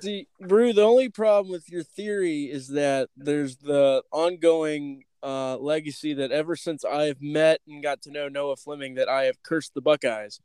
See, 0.00 0.28
Brew, 0.40 0.72
the 0.72 0.82
only 0.82 1.10
problem 1.10 1.52
with 1.52 1.70
your 1.70 1.82
theory 1.82 2.44
is 2.44 2.68
that 2.68 3.10
there's 3.16 3.56
the 3.56 4.02
ongoing 4.10 5.04
uh, 5.22 5.58
legacy 5.58 6.14
that 6.14 6.32
ever 6.32 6.56
since 6.56 6.84
I've 6.86 7.20
met 7.20 7.60
and 7.68 7.82
got 7.82 8.00
to 8.02 8.10
know 8.10 8.28
Noah 8.28 8.56
Fleming, 8.56 8.94
that 8.94 9.08
I 9.10 9.24
have 9.24 9.42
cursed 9.42 9.74
the 9.74 9.82
Buckeyes. 9.82 10.40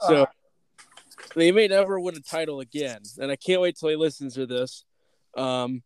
So 0.00 0.22
uh, 0.22 0.26
they 1.34 1.52
may 1.52 1.68
never 1.68 2.00
win 2.00 2.16
a 2.16 2.20
title 2.20 2.60
again, 2.60 3.02
and 3.18 3.30
I 3.30 3.36
can't 3.36 3.60
wait 3.60 3.76
till 3.76 3.90
he 3.90 3.96
listens 3.96 4.34
to 4.34 4.46
this. 4.46 4.84
Um, 5.36 5.82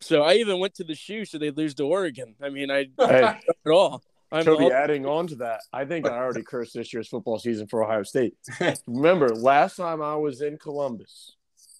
so 0.00 0.22
I 0.22 0.34
even 0.34 0.58
went 0.58 0.74
to 0.76 0.84
the 0.84 0.94
shoe 0.94 1.26
so 1.26 1.36
they 1.38 1.50
lose 1.50 1.74
to 1.74 1.84
Oregon. 1.84 2.34
I 2.42 2.48
mean, 2.48 2.70
I 2.70 2.88
Hey, 2.98 3.22
at 3.22 3.70
all. 3.70 4.02
I'm 4.34 4.44
Toby, 4.44 4.64
all- 4.64 4.72
adding 4.72 5.06
on 5.06 5.26
to 5.28 5.36
that, 5.36 5.60
I 5.72 5.84
think 5.84 6.06
I 6.06 6.16
already 6.16 6.42
cursed 6.42 6.74
this 6.74 6.92
year's 6.92 7.08
football 7.08 7.38
season 7.38 7.66
for 7.66 7.84
Ohio 7.84 8.02
State. 8.02 8.34
Remember, 8.86 9.28
last 9.28 9.76
time 9.76 10.02
I 10.02 10.16
was 10.16 10.40
in 10.40 10.58
Columbus 10.58 11.36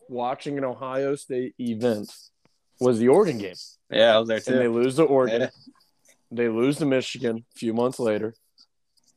watching 0.09 0.59
an 0.59 0.65
Ohio 0.65 1.15
State 1.17 1.55
event 1.59 2.13
was 2.81 2.99
the 2.99 3.09
Oregon 3.09 3.39
game. 3.39 3.55
Yeah, 3.91 4.17
I 4.17 4.19
was 4.19 4.29
there 4.29 4.41
And 4.47 4.59
they 4.59 4.69
lose 4.69 4.97
to 4.97 5.05
Oregon. 5.05 5.43
Yeah. 5.43 5.51
They 6.31 6.49
lose 6.49 6.79
to 6.79 6.87
Michigan 6.87 7.45
a 7.55 7.59
few 7.59 7.73
months 7.73 7.99
later. 7.99 8.35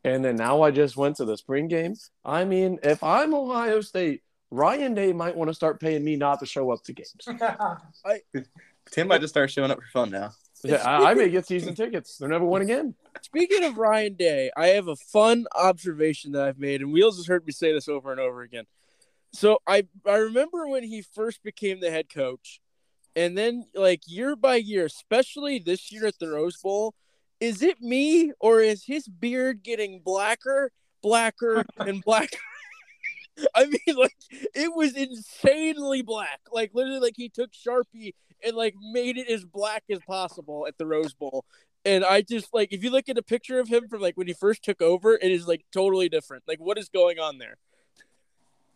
And 0.03 0.23
then 0.23 0.35
now 0.35 0.61
I 0.61 0.71
just 0.71 0.95
went 0.95 1.17
to 1.17 1.25
the 1.25 1.35
spring 1.37 1.67
game. 1.67 1.95
I 2.23 2.45
mean, 2.45 2.79
if 2.83 3.03
I'm 3.03 3.33
Ohio 3.33 3.81
State, 3.81 4.21
Ryan 4.51 4.93
Day 4.93 5.11
might 5.13 5.35
want 5.35 5.49
to 5.49 5.53
start 5.53 5.79
paying 5.79 6.03
me 6.03 6.15
not 6.15 6.39
to 6.39 6.45
show 6.45 6.71
up 6.71 6.83
to 6.83 6.93
games. 6.93 7.27
I, 8.05 8.21
Tim 8.91 9.07
might 9.07 9.21
just 9.21 9.33
start 9.33 9.51
showing 9.51 9.71
up 9.71 9.79
for 9.79 9.87
fun 9.91 10.11
now. 10.11 10.31
Yeah, 10.69 10.83
I, 10.83 11.11
I 11.11 11.13
may 11.13 11.29
get 11.29 11.45
season 11.45 11.75
tickets. 11.75 12.17
They'll 12.17 12.29
never 12.29 12.45
win 12.45 12.61
again. 12.61 12.95
Speaking 13.21 13.63
of 13.63 13.77
Ryan 13.77 14.15
Day, 14.15 14.51
I 14.55 14.67
have 14.67 14.87
a 14.87 14.95
fun 14.95 15.45
observation 15.55 16.31
that 16.33 16.43
I've 16.43 16.59
made, 16.59 16.81
and 16.81 16.91
Wheels 16.91 17.17
has 17.17 17.27
heard 17.27 17.45
me 17.45 17.51
say 17.51 17.71
this 17.73 17.87
over 17.87 18.11
and 18.11 18.19
over 18.19 18.41
again. 18.41 18.65
So 19.33 19.59
I 19.67 19.83
I 20.05 20.15
remember 20.15 20.67
when 20.67 20.83
he 20.83 21.01
first 21.01 21.43
became 21.43 21.79
the 21.79 21.91
head 21.91 22.09
coach, 22.13 22.59
and 23.15 23.37
then 23.37 23.65
like 23.75 24.01
year 24.07 24.35
by 24.35 24.55
year, 24.55 24.85
especially 24.85 25.59
this 25.59 25.91
year 25.91 26.05
at 26.05 26.19
the 26.19 26.29
Rose 26.29 26.57
Bowl, 26.57 26.93
is 27.39 27.61
it 27.61 27.81
me 27.81 28.31
or 28.39 28.61
is 28.61 28.85
his 28.85 29.07
beard 29.07 29.63
getting 29.63 30.01
blacker, 30.03 30.71
blacker, 31.01 31.65
and 31.77 32.03
blacker? 32.05 32.37
I 33.55 33.65
mean, 33.65 33.95
like 33.95 34.15
it 34.31 34.73
was 34.75 34.93
insanely 34.93 36.01
black. 36.01 36.39
Like 36.51 36.71
literally, 36.73 36.99
like 36.99 37.15
he 37.15 37.29
took 37.29 37.51
Sharpie 37.51 38.13
and 38.43 38.55
like 38.55 38.75
made 38.91 39.17
it 39.17 39.29
as 39.29 39.43
black 39.45 39.83
as 39.89 39.99
possible 40.07 40.65
at 40.67 40.77
the 40.77 40.85
Rose 40.85 41.13
Bowl. 41.13 41.45
And 41.85 42.03
I 42.03 42.21
just 42.21 42.53
like 42.53 42.73
if 42.73 42.83
you 42.83 42.89
look 42.89 43.09
at 43.09 43.17
a 43.17 43.23
picture 43.23 43.59
of 43.59 43.67
him 43.67 43.87
from 43.87 44.01
like 44.01 44.17
when 44.17 44.27
he 44.27 44.33
first 44.33 44.63
took 44.63 44.81
over, 44.81 45.15
it 45.15 45.31
is 45.31 45.47
like 45.47 45.65
totally 45.71 46.09
different. 46.09 46.43
Like 46.47 46.59
what 46.59 46.77
is 46.77 46.89
going 46.89 47.19
on 47.19 47.37
there? 47.37 47.57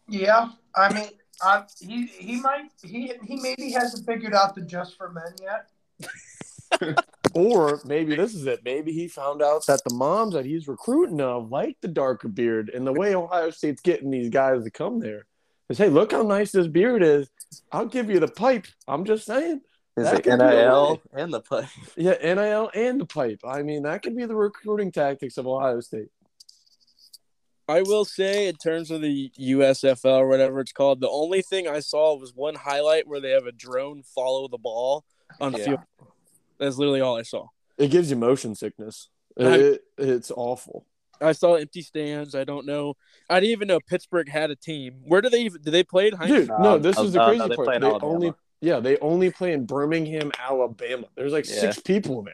yeah, 0.07 0.49
I 0.76 0.93
mean, 0.93 1.09
I, 1.41 1.64
he 1.80 2.05
he 2.05 2.41
might 2.41 2.70
he 2.84 3.14
he 3.26 3.36
maybe 3.38 3.72
hasn't 3.72 4.05
figured 4.05 4.34
out 4.34 4.55
the 4.55 4.62
just 4.62 4.97
for 4.97 5.12
men 5.12 5.34
yet. 5.41 6.97
Or 7.34 7.80
maybe 7.86 8.16
this 8.16 8.34
is 8.36 8.45
it. 8.45 8.59
Maybe 8.66 8.91
he 8.91 9.07
found 9.07 9.41
out 9.41 9.66
that 9.68 9.82
the 9.86 9.93
moms 9.93 10.34
that 10.34 10.43
he's 10.43 10.68
recruiting 10.68 11.22
of 11.22 11.49
like 11.49 11.78
the 11.82 11.88
darker 11.88 12.28
beard, 12.28 12.70
and 12.70 12.86
the 12.86 12.91
way 12.91 13.16
Ohio 13.16 13.51
State's 13.51 13.82
getting 13.82 14.12
these 14.12 14.30
guys 14.30 14.66
to 14.66 14.72
come 14.72 14.99
there 14.99 15.28
is, 15.72 15.78
hey, 15.78 15.89
look 15.89 16.11
how 16.11 16.22
nice 16.22 16.51
this 16.51 16.67
beard 16.67 17.01
is. 17.03 17.30
I'll 17.72 17.86
give 17.86 18.09
you 18.09 18.19
the 18.19 18.28
pipe. 18.28 18.67
I'm 18.88 19.05
just 19.05 19.26
saying. 19.26 19.61
Is 19.97 20.05
That 20.05 20.19
it 20.19 20.24
could 20.24 20.39
be 20.39 20.45
a 20.45 20.49
NIL 20.49 21.01
and 21.13 21.34
the 21.34 21.41
pipe? 21.41 21.67
Yeah, 21.97 22.13
NIL 22.22 22.69
and 22.74 23.01
the 23.01 23.05
pipe. 23.05 23.41
I 23.45 23.61
mean, 23.61 23.84
that 23.84 24.01
could 24.03 24.15
be 24.15 24.26
the 24.26 24.36
recruiting 24.36 24.91
tactics 24.91 25.38
of 25.38 25.47
Ohio 25.47 25.82
State. 25.82 26.09
I 27.67 27.82
will 27.82 28.05
say, 28.05 28.47
in 28.47 28.55
terms 28.55 28.91
of 28.91 29.01
the 29.01 29.32
USFL 29.39 30.19
or 30.19 30.28
whatever 30.28 30.59
it's 30.59 30.72
called, 30.72 30.99
the 30.99 31.09
only 31.09 31.41
thing 31.41 31.67
I 31.67 31.80
saw 31.80 32.15
was 32.17 32.34
one 32.34 32.55
highlight 32.55 33.07
where 33.07 33.19
they 33.19 33.32
have 33.32 33.45
a 33.45 33.51
drone 33.51 34.03
follow 34.03 34.47
the 34.47 34.57
ball 34.57 35.05
on 35.39 35.51
the 35.53 35.59
Yeah. 35.59 35.65
field. 35.65 35.80
That's 36.57 36.78
literally 36.78 37.01
all 37.01 37.17
I 37.17 37.24
saw. 37.24 37.47
It 37.78 37.89
gives 37.89 38.09
you 38.09 38.15
motion 38.17 38.55
sickness. 38.55 39.09
It, 39.38 39.84
it's 39.97 40.32
awful. 40.32 40.86
I 41.22 41.32
saw 41.34 41.55
empty 41.55 41.82
stands. 41.82 42.34
I 42.36 42.43
don't 42.43 42.65
know. 42.65 42.95
I 43.30 43.39
didn't 43.39 43.51
even 43.51 43.67
know 43.67 43.80
Pittsburgh 43.80 44.28
had 44.30 44.49
a 44.51 44.55
team. 44.55 45.01
Where 45.05 45.22
do 45.22 45.30
they 45.30 45.41
even? 45.43 45.61
do 45.61 45.69
they 45.72 45.84
play 45.84 46.07
at 46.07 46.13
Heinz? 46.15 46.32
Dude, 46.32 46.49
no, 46.59 46.78
this 46.78 46.97
Uh, 46.97 47.03
is 47.03 47.13
the 47.13 47.22
uh, 47.22 47.28
crazy 47.28 47.47
no, 47.47 47.55
part. 47.55 47.76
in 47.76 47.82
They 47.82 47.88
Alabama. 47.88 48.11
only, 48.13 48.34
yeah, 48.61 48.80
they 48.80 48.97
only 48.97 49.30
play 49.32 49.53
in 49.53 49.65
Birmingham, 49.65 50.32
Alabama. 50.39 51.07
There's 51.15 51.32
like 51.34 51.47
Yeah. 51.47 51.55
six 51.59 51.80
people 51.80 52.24
there. 52.24 52.34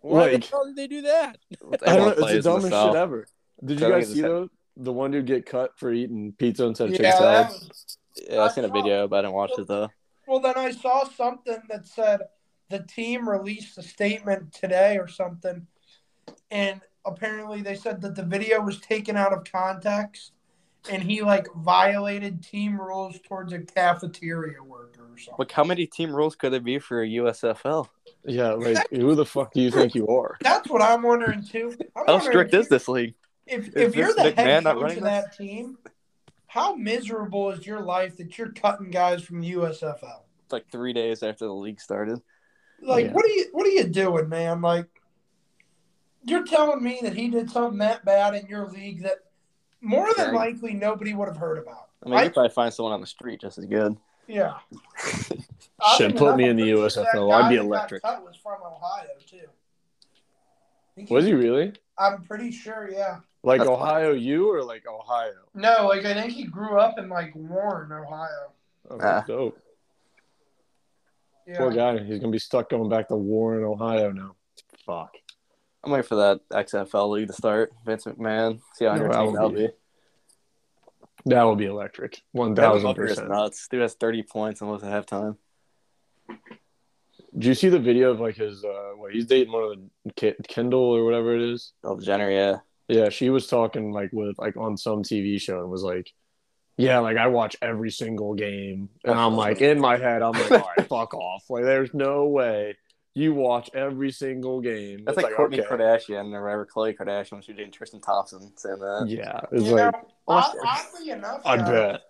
Why 0.00 0.30
like- 0.32 0.42
the 0.42 0.48
hell 0.48 0.64
did 0.66 0.76
they 0.76 0.86
do 0.86 1.02
that? 1.02 1.38
I 1.86 1.96
don't 1.96 2.18
know. 2.18 2.26
It's 2.26 2.32
the 2.44 2.50
dumbest 2.50 2.70
South. 2.70 2.90
shit 2.90 2.96
ever. 2.96 3.26
Did 3.64 3.80
you 3.80 3.88
guys 3.88 4.12
see 4.12 4.20
the- 4.22 4.28
though? 4.28 4.48
The 4.76 4.92
one 4.92 5.10
dude 5.10 5.26
get 5.26 5.44
cut 5.44 5.76
for 5.76 5.92
eating 5.92 6.32
pizza 6.38 6.64
instead 6.64 6.84
of 6.84 6.90
chicken 6.92 7.06
Yeah, 7.06 7.18
salad. 7.18 7.46
that 7.46 7.50
was, 7.50 7.98
Yeah, 8.30 8.40
I 8.42 8.48
seen 8.48 8.64
a 8.64 8.68
video, 8.68 9.08
but 9.08 9.16
I 9.18 9.22
didn't 9.22 9.34
watch 9.34 9.50
it 9.58 9.66
though. 9.66 9.88
well, 10.28 10.38
then 10.38 10.56
I 10.56 10.70
saw 10.70 11.02
something 11.04 11.58
that 11.68 11.86
said 11.88 12.20
the 12.70 12.78
team 12.80 13.28
released 13.28 13.76
a 13.76 13.82
statement 13.82 14.52
today 14.52 14.98
or 14.98 15.08
something, 15.08 15.66
and 16.50 16.80
apparently 17.08 17.62
they 17.62 17.74
said 17.74 18.00
that 18.02 18.14
the 18.14 18.22
video 18.22 18.60
was 18.60 18.78
taken 18.80 19.16
out 19.16 19.32
of 19.32 19.44
context, 19.44 20.32
and 20.90 21.02
he 21.02 21.22
like 21.22 21.46
violated 21.56 22.42
team 22.42 22.80
rules 22.80 23.18
towards 23.26 23.52
a 23.52 23.58
cafeteria 23.60 24.62
worker 24.62 25.02
or 25.12 25.18
something. 25.18 25.34
Look, 25.38 25.52
how 25.52 25.64
many 25.64 25.86
team 25.86 26.14
rules 26.14 26.36
could 26.36 26.54
it 26.54 26.64
be 26.64 26.78
for 26.78 27.02
a 27.02 27.06
USFL? 27.08 27.88
Yeah, 28.24 28.52
like 28.52 28.88
who 28.90 29.14
the 29.14 29.26
fuck 29.26 29.52
do 29.52 29.60
you 29.60 29.70
think 29.70 29.94
you 29.94 30.06
are? 30.08 30.36
That's 30.40 30.68
what 30.68 30.82
I'm 30.82 31.02
wondering 31.02 31.42
too. 31.42 31.74
I'm 31.80 31.86
How 32.06 32.14
wondering 32.14 32.32
strict 32.32 32.54
if 32.54 32.60
is 32.60 32.68
this 32.68 32.88
league? 32.88 33.14
If 33.46 33.68
Is 33.68 33.74
if 33.76 33.96
you're 33.96 34.14
the 34.14 34.24
head 34.24 34.36
McMahon 34.36 34.62
not 34.64 34.74
coach 34.74 34.82
running 34.82 34.98
of 34.98 35.04
this? 35.04 35.12
that 35.12 35.36
team, 35.36 35.78
how 36.46 36.74
miserable 36.74 37.50
is 37.50 37.66
your 37.66 37.80
life 37.80 38.16
that 38.18 38.36
you're 38.36 38.52
cutting 38.52 38.90
guys 38.90 39.22
from 39.22 39.40
the 39.40 39.52
USFL? 39.52 40.20
It's 40.44 40.52
like 40.52 40.70
three 40.70 40.92
days 40.92 41.22
after 41.22 41.46
the 41.46 41.54
league 41.54 41.80
started. 41.80 42.20
Like, 42.80 43.06
Yeah. 43.06 43.12
what 43.12 43.24
are 43.24 43.28
you 43.28 43.46
what 43.52 43.66
are 43.66 43.70
you 43.70 43.84
doing, 43.84 44.28
man? 44.28 44.60
Like, 44.60 44.86
you're 46.28 46.44
telling 46.44 46.82
me 46.82 46.98
that 47.02 47.14
he 47.14 47.28
did 47.28 47.50
something 47.50 47.78
that 47.78 48.04
bad 48.04 48.34
in 48.34 48.46
your 48.46 48.66
league 48.68 49.02
that 49.02 49.18
more 49.80 50.08
than 50.16 50.32
Yeah. 50.34 50.38
likely 50.38 50.74
nobody 50.74 51.14
would 51.14 51.28
have 51.28 51.36
heard 51.36 51.58
about. 51.58 51.88
I 52.04 52.08
mean, 52.08 52.24
you 52.24 52.30
probably 52.30 52.50
find 52.50 52.72
someone 52.72 52.92
on 52.92 53.00
the 53.00 53.06
street 53.06 53.40
just 53.40 53.58
as 53.58 53.66
good. 53.66 53.96
yeah. 54.26 54.58
Should 55.96 56.16
put 56.16 56.36
me 56.36 56.48
in 56.48 56.56
the 56.56 56.72
I'm 56.72 56.76
pretty 56.78 56.90
sure 56.90 57.04
that 57.04 57.14
USFL. 57.14 57.32
I'd 57.32 57.48
be 57.50 57.56
electric. 57.56 58.02
cut 58.02 58.24
was 58.24 58.36
from 58.36 58.60
Ohio 58.62 59.06
too. 59.26 59.36
I 59.38 60.94
think 60.96 61.10
Was 61.10 61.24
he 61.24 61.32
really? 61.34 61.72
I'm 61.96 62.22
pretty 62.24 62.50
sure. 62.50 62.88
Yeah. 62.90 63.20
Like 63.44 63.60
That's- 63.60 63.72
Ohio 63.76 64.12
U 64.12 64.52
or 64.52 64.64
like 64.64 64.84
Ohio? 64.88 65.32
No, 65.54 65.86
like 65.86 66.04
I 66.04 66.14
think 66.14 66.32
he 66.32 66.44
grew 66.44 66.78
up 66.80 66.98
in 66.98 67.08
like 67.08 67.32
Warren, 67.36 67.92
Ohio. 67.92 68.52
Okay, 68.90 69.06
Ah. 69.06 69.24
dope. 69.26 69.58
Yeah. 71.46 71.58
Poor 71.58 71.70
guy. 71.70 71.98
He's 72.02 72.18
gonna 72.18 72.32
be 72.32 72.38
stuck 72.40 72.68
going 72.70 72.88
back 72.88 73.08
to 73.08 73.16
Warren, 73.16 73.62
Ohio 73.64 74.10
now. 74.12 74.34
Fuck. 74.84 75.14
I'm 75.88 75.92
waiting 75.92 76.06
for 76.06 76.16
that 76.16 76.40
XFL 76.50 77.08
league 77.10 77.28
to 77.28 77.32
start. 77.32 77.72
Vince 77.86 78.04
McMahon. 78.04 78.60
See 78.74 78.84
how 78.84 78.94
No, 78.94 79.04
entertaining 79.04 79.32
that 79.32 79.38
that'll 79.38 79.50
be. 79.50 79.66
be- 79.68 79.72
That 81.26 81.42
will 81.44 81.56
be 81.56 81.64
electric. 81.64 82.20
One 82.32 82.54
thousand 82.54 82.94
percent. 82.94 83.30
nuts. 83.30 83.68
Dude 83.68 83.80
has 83.80 83.94
30 83.94 84.22
points 84.24 84.60
was 84.60 84.82
at 84.84 85.06
halftime. 85.06 85.38
Did 87.32 87.44
you 87.46 87.54
see 87.54 87.70
the 87.70 87.78
video 87.78 88.10
of 88.10 88.20
like 88.20 88.36
his? 88.36 88.62
uh 88.64 88.90
What 88.96 89.12
he's 89.14 89.24
dating 89.26 89.52
one 89.52 89.62
of 89.64 89.70
the 90.04 90.12
Ki- 90.14 90.34
Kendall 90.46 90.80
or 90.94 91.04
whatever 91.06 91.34
it 91.34 91.40
is. 91.42 91.72
Oh, 91.82 91.98
Jenner, 91.98 92.30
yeah. 92.30 92.58
Yeah, 92.88 93.08
she 93.08 93.30
was 93.30 93.46
talking 93.46 93.90
like 93.92 94.10
with 94.12 94.38
like 94.38 94.56
on 94.58 94.76
some 94.76 95.02
TV 95.02 95.40
show 95.40 95.60
and 95.60 95.70
was 95.70 95.82
like, 95.82 96.12
"Yeah, 96.78 96.98
like 97.00 97.16
I 97.18 97.26
watch 97.28 97.54
every 97.62 97.90
single 97.90 98.34
game," 98.34 98.88
and 99.04 99.18
I'm 99.18 99.36
like 99.36 99.60
in 99.62 99.78
my 99.78 99.96
head, 99.98 100.22
I'm 100.22 100.32
like, 100.32 100.50
"All 100.52 100.70
right, 100.76 100.86
fuck 100.88 101.12
off!" 101.14 101.44
Like, 101.50 101.64
there's 101.64 101.92
no 101.92 102.26
way 102.26 102.76
you 103.18 103.34
watch 103.34 103.68
every 103.74 104.12
single 104.12 104.60
game. 104.60 105.04
That's 105.04 105.18
It's 105.18 105.24
like, 105.24 105.34
Kourtney 105.34 105.58
okay. 105.60 105.68
Kardashian 105.68 106.32
or 106.32 106.42
whatever, 106.44 106.66
Khloe 106.66 106.96
Kardashian 106.96 107.32
when 107.32 107.42
she 107.42 107.52
was 107.52 107.56
dating 107.58 107.72
Tristan 107.72 108.00
Thompson 108.00 108.52
saying 108.56 108.78
that. 108.78 109.06
Yeah, 109.08 109.40
it's 109.50 109.64
You 109.64 109.72
like 109.74 109.92
know, 109.92 110.00
odd- 110.28 110.56
oddly 110.64 111.10
enough, 111.10 111.42
I 111.44 111.56
guys, 111.56 111.68
bet. 111.68 112.00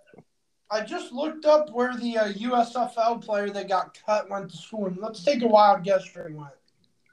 I 0.70 0.80
just 0.82 1.12
looked 1.12 1.46
up 1.46 1.70
where 1.72 1.96
the 1.96 2.18
uh, 2.18 2.28
USFL 2.32 3.24
player 3.24 3.48
that 3.50 3.68
got 3.68 3.96
cut 4.04 4.28
went 4.28 4.50
to 4.50 4.56
school. 4.58 4.86
And 4.86 4.98
let's 4.98 5.24
take 5.24 5.42
a 5.42 5.46
wild 5.46 5.82
guess 5.82 6.04
where 6.14 6.28
he 6.28 6.34
went. 6.34 6.50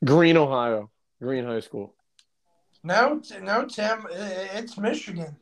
Green, 0.03 0.35
Ohio, 0.35 0.89
Green 1.21 1.45
High 1.45 1.61
School. 1.61 1.93
No, 2.83 3.19
T- 3.19 3.39
no, 3.41 3.65
Tim, 3.65 4.05
it's 4.11 4.77
Michigan. 4.77 5.35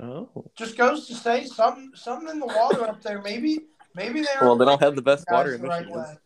Oh, 0.00 0.28
Just 0.54 0.76
goes 0.78 1.06
to 1.08 1.14
say 1.14 1.46
something, 1.46 1.90
something 1.94 2.28
in 2.28 2.38
the 2.38 2.46
water 2.46 2.82
up 2.86 3.02
there. 3.02 3.20
Maybe, 3.22 3.60
maybe 3.94 4.20
they. 4.20 4.26
Well, 4.40 4.50
aren't 4.50 4.60
they 4.60 4.64
don't 4.66 4.80
have 4.82 4.94
the 4.94 5.02
best 5.02 5.26
water 5.30 5.54
in 5.54 5.62
the 5.62 5.68
right 5.68 5.80
Michigan. 5.86 6.00
way. 6.02 6.18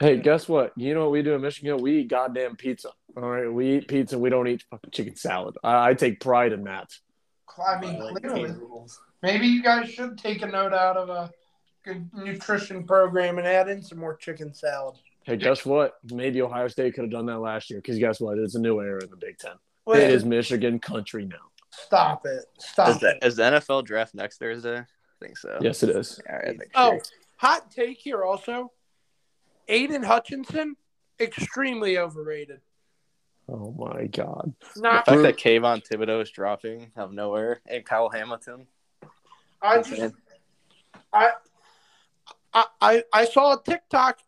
Hey, 0.00 0.18
guess 0.18 0.48
what? 0.48 0.72
You 0.76 0.94
know 0.94 1.02
what 1.02 1.12
we 1.12 1.22
do 1.22 1.34
in 1.34 1.40
Michigan? 1.40 1.78
We 1.80 2.00
eat 2.00 2.08
goddamn 2.08 2.56
pizza. 2.56 2.90
All 3.16 3.22
right, 3.28 3.52
we 3.52 3.76
eat 3.78 3.88
pizza. 3.88 4.18
We 4.18 4.30
don't 4.30 4.46
eat 4.48 4.64
fucking 4.70 4.90
chicken 4.90 5.16
salad. 5.16 5.56
I, 5.64 5.90
I 5.90 5.94
take 5.94 6.20
pride 6.20 6.52
in 6.52 6.64
that. 6.64 6.90
I 7.66 7.80
mean, 7.80 7.98
clearly, 8.20 8.54
maybe 9.22 9.46
you 9.48 9.62
guys 9.62 9.90
should 9.90 10.16
take 10.18 10.42
a 10.42 10.46
note 10.46 10.72
out 10.72 10.96
of 10.96 11.08
a 11.08 11.30
good 11.84 12.08
nutrition 12.14 12.84
program 12.86 13.38
and 13.38 13.46
add 13.46 13.68
in 13.68 13.82
some 13.82 13.98
more 13.98 14.14
chicken 14.16 14.54
salad. 14.54 14.96
Hey, 15.24 15.36
guess 15.36 15.66
what? 15.66 15.94
Maybe 16.12 16.40
Ohio 16.40 16.68
State 16.68 16.94
could 16.94 17.02
have 17.04 17.10
done 17.10 17.26
that 17.26 17.38
last 17.40 17.68
year 17.68 17.80
because 17.80 17.98
guess 17.98 18.20
what? 18.20 18.38
It's 18.38 18.54
a 18.54 18.60
new 18.60 18.80
era 18.80 19.02
in 19.02 19.10
the 19.10 19.16
Big 19.16 19.38
Ten. 19.38 19.52
Wait, 19.86 20.02
It 20.04 20.10
is 20.12 20.24
Michigan 20.24 20.78
country 20.78 21.24
now. 21.24 21.36
Stop 21.70 22.24
it! 22.26 22.44
Stop 22.58 22.88
Is, 22.90 22.96
it! 22.96 23.00
the, 23.20 23.26
is 23.26 23.36
the 23.36 23.42
NFL 23.42 23.84
draft 23.84 24.14
next 24.14 24.38
Thursday? 24.38 24.78
I 24.78 24.84
think 25.24 25.36
so. 25.36 25.58
Yes, 25.60 25.82
it 25.82 25.90
is. 25.90 26.20
All 26.28 26.36
right, 26.36 26.56
make 26.56 26.70
Oh, 26.74 26.92
sure. 26.92 27.00
hot 27.36 27.70
take 27.70 27.98
here 27.98 28.22
also. 28.24 28.70
Aidan 29.68 30.02
Hutchinson, 30.02 30.76
extremely 31.20 31.98
overrated. 31.98 32.60
Oh 33.48 33.74
my 33.78 34.06
God. 34.06 34.54
The 34.74 34.80
Not, 34.82 35.06
fact 35.06 35.22
that 35.22 35.36
Kayvon 35.36 35.86
Thibodeaux 35.86 36.22
is 36.22 36.30
dropping 36.30 36.92
out 36.96 37.06
of 37.06 37.12
nowhere 37.12 37.60
and 37.66 37.84
Kyle 37.84 38.10
Hamilton. 38.10 38.66
I 39.62 39.82
just, 39.82 40.14
I, 41.12 41.30
I, 42.52 42.64
I, 42.80 43.04
I 43.12 43.24
saw 43.24 43.54
a 43.54 43.62
TikTok. 43.62 44.18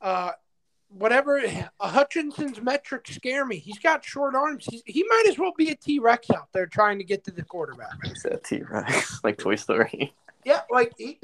Uh, 0.00 0.30
whatever 0.90 1.40
uh, 1.40 1.88
Hutchinson's 1.88 2.60
metrics 2.60 3.14
scare 3.14 3.44
me. 3.44 3.58
He's 3.58 3.78
got 3.78 4.04
short 4.04 4.34
arms. 4.34 4.64
He's, 4.70 4.82
he 4.86 5.04
might 5.08 5.24
as 5.28 5.38
well 5.38 5.52
be 5.56 5.70
a 5.70 5.74
T 5.74 5.98
Rex 5.98 6.30
out 6.30 6.48
there 6.52 6.66
trying 6.66 6.98
to 6.98 7.04
get 7.04 7.24
to 7.24 7.30
the 7.30 7.42
quarterback. 7.42 7.94
It's 8.04 8.24
a 8.24 8.36
T 8.36 8.62
Rex, 8.62 9.20
like 9.24 9.38
Toy 9.38 9.56
Story. 9.56 10.14
Yeah, 10.44 10.60
like 10.70 10.92
he, 10.96 11.18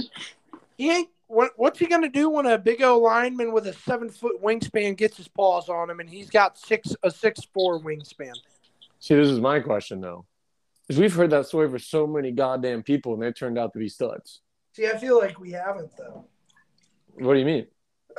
he 0.76 0.90
ain't. 0.90 1.08
What, 1.34 1.50
what's 1.56 1.80
he 1.80 1.86
gonna 1.86 2.08
do 2.08 2.30
when 2.30 2.46
a 2.46 2.56
big 2.56 2.80
O 2.82 3.00
lineman 3.00 3.52
with 3.52 3.66
a 3.66 3.72
seven 3.72 4.08
foot 4.08 4.40
wingspan 4.40 4.96
gets 4.96 5.16
his 5.16 5.26
paws 5.26 5.68
on 5.68 5.90
him 5.90 5.98
and 5.98 6.08
he's 6.08 6.30
got 6.30 6.56
six 6.56 6.94
a 7.02 7.10
six 7.10 7.40
four 7.52 7.80
wingspan? 7.80 8.34
See, 9.00 9.16
this 9.16 9.28
is 9.28 9.40
my 9.40 9.58
question 9.58 10.00
though. 10.00 10.26
Because 10.86 11.00
we've 11.00 11.14
heard 11.14 11.30
that 11.30 11.46
story 11.46 11.68
for 11.68 11.80
so 11.80 12.06
many 12.06 12.30
goddamn 12.30 12.84
people 12.84 13.14
and 13.14 13.22
they 13.22 13.32
turned 13.32 13.58
out 13.58 13.72
to 13.72 13.80
be 13.80 13.88
studs. 13.88 14.42
See, 14.74 14.86
I 14.86 14.96
feel 14.96 15.18
like 15.18 15.40
we 15.40 15.50
haven't 15.50 15.90
though. 15.96 16.24
What 17.14 17.34
do 17.34 17.40
you 17.40 17.46
mean? 17.46 17.66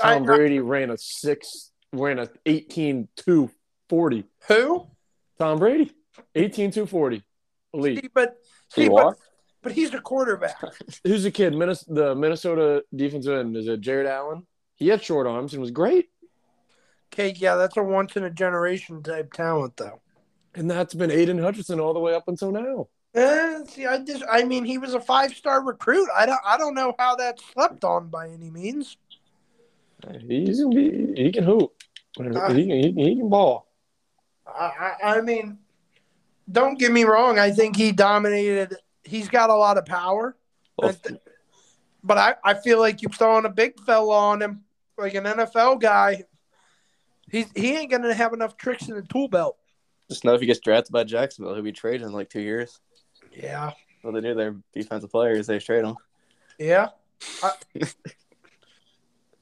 I- 0.04 0.16
Tom 0.16 0.26
Brady 0.26 0.60
ran 0.60 0.92
a 0.92 0.98
six, 0.98 1.72
ran 1.94 2.20
a 2.20 2.28
18 2.46 3.08
2 3.16 3.50
40. 3.88 4.26
Who? 4.50 4.88
Tom 5.40 5.60
Brady, 5.60 5.94
18 6.36 6.72
2 6.72 6.86
40. 6.86 7.24
Elite. 7.74 8.02
See, 8.02 8.10
but 8.14 8.36
He 8.76 8.84
see, 8.84 8.88
but, 8.90 8.94
walked? 8.94 9.22
But 9.66 9.74
he's 9.74 9.92
a 9.96 10.00
quarterback. 10.00 10.62
Who's 11.04 11.24
the 11.24 11.32
kid? 11.32 11.56
Minnes- 11.56 11.86
the 11.88 12.14
Minnesota 12.14 12.84
defensive 12.96 13.34
end. 13.34 13.58
Is 13.58 13.68
it 13.68 13.82
Jared 13.82 14.06
Allen? 14.06 14.46
He 14.76 14.90
had 14.90 15.04
short 15.04 15.26
arms 15.26 15.54
and 15.54 15.62
was 15.62 15.72
great. 15.72 16.10
Okay, 17.12 17.34
yeah, 17.36 17.56
that's 17.56 17.76
a 17.76 17.82
once 17.82 18.16
in 18.16 18.26
a 18.26 18.30
generation 18.30 19.02
type 19.02 19.34
talent 19.34 19.76
though. 19.78 20.02
And 20.54 20.70
that's 20.70 20.94
been 20.94 21.10
Aidan 21.10 21.40
Hutchinson 21.40 21.80
all 21.80 21.96
the 21.96 22.00
way 22.00 22.14
up 22.14 22.28
until 22.28 22.52
now. 22.52 22.90
Eh, 23.16 23.64
see, 23.68 23.88
I 23.88 23.98
just, 24.04 24.24
I 24.32 24.44
mean, 24.44 24.66
he 24.66 24.78
was 24.78 24.94
a 24.94 25.00
five 25.00 25.34
star 25.34 25.64
recruit. 25.64 26.10
I 26.16 26.28
don't, 26.28 26.42
I 26.46 26.60
don't 26.60 26.76
know 26.76 26.94
how 27.00 27.16
that 27.16 27.40
slept 27.40 27.84
on 27.84 28.10
by 28.10 28.30
any 28.30 28.52
means. 28.52 28.98
He's 30.28 30.62
gonna 30.62 30.76
be. 30.76 31.14
He 31.16 31.32
can 31.32 31.44
hoop. 31.44 31.74
He 32.18 32.24
can. 32.24 32.56
He, 32.56 32.92
he 32.92 33.16
can 33.16 33.30
ball. 33.30 33.68
I, 34.46 34.92
I 35.04 35.22
mean, 35.22 35.58
don't 36.52 36.78
get 36.78 36.92
me 36.92 37.04
wrong. 37.04 37.40
I 37.40 37.50
think 37.50 37.76
he 37.76 37.92
dominated. 37.92 38.76
He's 39.06 39.30
got 39.30 39.50
a 39.50 39.56
lot 39.56 39.78
of 39.78 39.86
power. 39.86 40.36
But, 40.78 42.18
I, 42.18 42.36
I 42.44 42.54
feel 42.56 42.80
like 42.80 43.02
you're 43.02 43.12
throwing 43.12 43.46
a 43.46 43.50
big 43.50 43.80
fella 43.80 44.14
on 44.16 44.42
him, 44.42 44.64
like 44.98 45.14
an 45.16 45.24
NFL 45.24 45.80
guy. 45.82 46.24
He's 47.32 47.48
he 47.56 47.76
ain't 47.76 47.90
gonna 47.90 48.14
have 48.14 48.34
enough 48.34 48.58
tricks 48.58 48.88
in 48.90 48.96
the 48.96 49.02
tool 49.02 49.28
belt. 49.28 49.58
just 50.10 50.24
know 50.24 50.34
if 50.36 50.42
he 50.42 50.46
gets 50.48 50.60
drafted 50.60 50.92
by 50.94 51.04
Jacksonville, 51.04 51.56
he'll 51.56 51.64
be 51.64 51.72
traded 51.72 52.04
in 52.04 52.12
like 52.14 52.30
two 52.30 52.42
years. 52.42 52.80
Yeah, 53.32 53.72
Well, 54.04 54.14
they 54.14 54.22
do 54.22 54.34
their 54.36 54.56
defensive 54.74 55.12
players, 55.12 55.48
they 55.48 55.58
trade 55.60 55.84
them. 55.84 55.96
yeah. 56.60 56.90
I, 57.42 57.52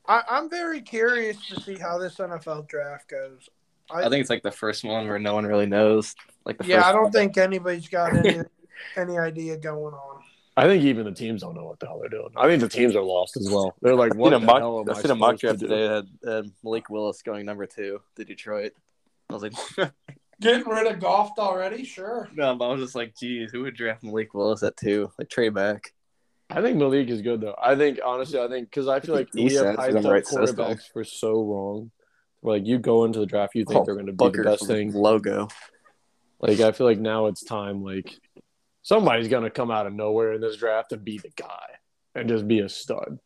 I, 0.08 0.22
I'm 0.30 0.50
very 0.50 0.82
curious 0.82 1.38
to 1.48 1.60
see 1.62 1.76
how 1.76 1.98
this 1.98 2.16
NFL 2.16 2.68
draft 2.68 3.10
goes. 3.10 3.50
I 3.92 4.10
think 4.10 4.22
it's 4.22 4.30
like 4.30 4.44
the 4.44 4.52
first 4.52 4.84
one 4.84 5.08
where 5.08 5.20
no 5.20 5.34
one 5.34 5.46
really 5.46 5.66
knows. 5.66 6.16
Like 6.46 6.58
the 6.58 6.66
Yeah, 6.66 6.86
I 6.86 6.92
don't 6.92 7.04
one. 7.04 7.12
think 7.12 7.38
anybody's 7.38 7.88
got 7.90 8.14
any 8.16 8.40
any 8.98 9.18
idea 9.18 9.58
going 9.58 9.94
on. 9.94 10.22
I 10.56 10.66
think 10.68 10.84
even 10.84 11.06
the 11.06 11.12
teams 11.12 11.42
don't 11.42 11.56
know 11.56 11.66
what 11.66 11.80
the 11.80 11.88
hell 11.88 12.00
they're 12.00 12.10
doing. 12.10 12.30
I 12.36 12.48
think 12.48 12.62
the 12.62 12.70
teams 12.70 12.96
are 12.96 13.02
lost 13.02 13.38
as 13.38 13.50
well. 13.50 13.76
They're 13.82 13.96
like, 13.96 14.14
I 14.14 14.18
what 14.18 14.32
seen 14.34 14.40
the 14.42 14.46
a 14.46 14.48
mock, 14.54 14.60
hell 14.60 14.80
am 14.82 14.90
I 14.90 14.94
I 14.98 15.02
seen 15.02 15.12
a 15.12 15.16
mock 15.16 15.40
supposed 15.40 15.42
to 15.42 15.48
draft 15.48 15.60
do? 15.62 15.68
today 15.68 15.88
that 15.88 16.30
had 16.30 16.46
uh, 16.46 16.48
Malik 16.64 16.90
Willis 16.90 17.22
going 17.24 17.46
number 17.46 17.66
two 17.66 18.02
to 18.18 18.24
Detroit. 18.26 18.74
I 19.30 19.34
was 19.34 19.42
like, 19.44 19.92
Getting 20.42 20.68
rid 20.68 20.88
of 20.92 21.00
golf 21.00 21.32
already? 21.40 21.84
Sure. 21.86 22.30
no, 22.36 22.56
but 22.56 22.66
I 22.68 22.72
was 22.74 22.82
just 22.82 22.96
like, 22.96 23.16
geez, 23.16 23.52
who 23.52 23.62
would 23.62 23.76
draft 23.76 24.04
Malik 24.04 24.34
Willis 24.34 24.62
at 24.62 24.76
two? 24.78 25.12
Like 25.18 25.30
trade 25.30 25.54
back. 25.54 25.94
I 26.50 26.62
think 26.62 26.78
Malik 26.78 27.08
is 27.10 27.22
good 27.22 27.42
though. 27.42 27.56
I 27.60 27.76
think 27.76 28.00
honestly, 28.06 28.40
I 28.40 28.48
think 28.48 28.70
because 28.70 28.88
I 28.88 29.00
feel 29.00 29.16
like 29.16 29.30
we 29.34 29.44
have 29.44 29.50
Decent, 29.52 29.80
hyped 29.80 29.98
up 30.06 30.12
right 30.12 30.24
quarterbacks 30.24 30.48
system. 30.48 30.78
for 30.94 31.04
so 31.04 31.42
wrong. 31.44 31.92
Like 32.44 32.66
you 32.68 32.78
go 32.78 33.06
into 33.06 33.20
the 33.20 33.26
draft, 33.26 33.56
you 33.56 33.64
think 33.66 33.80
Oh, 33.80 33.86
they're 33.86 33.96
going 33.96 34.06
to 34.08 34.12
be 34.12 34.18
Booker 34.18 34.44
the 34.44 34.50
best 34.52 34.68
thing. 34.68 34.92
logo. 34.94 35.48
Like 36.40 36.60
I 36.60 36.74
feel 36.74 36.86
like 36.86 37.00
now 37.00 37.28
it's 37.28 37.44
time. 37.44 37.82
Like 37.84 38.14
somebody's 38.84 39.28
going 39.28 39.44
to 39.44 39.50
come 39.50 39.72
out 39.72 39.88
of 39.88 39.94
nowhere 39.94 40.34
in 40.34 40.42
this 40.42 40.58
draft 40.58 40.92
and 40.92 41.04
be 41.04 41.18
the 41.18 41.32
guy 41.36 41.66
and 42.14 42.30
just 42.30 42.48
be 42.48 42.60
a 42.60 42.70
stud. 42.70 43.18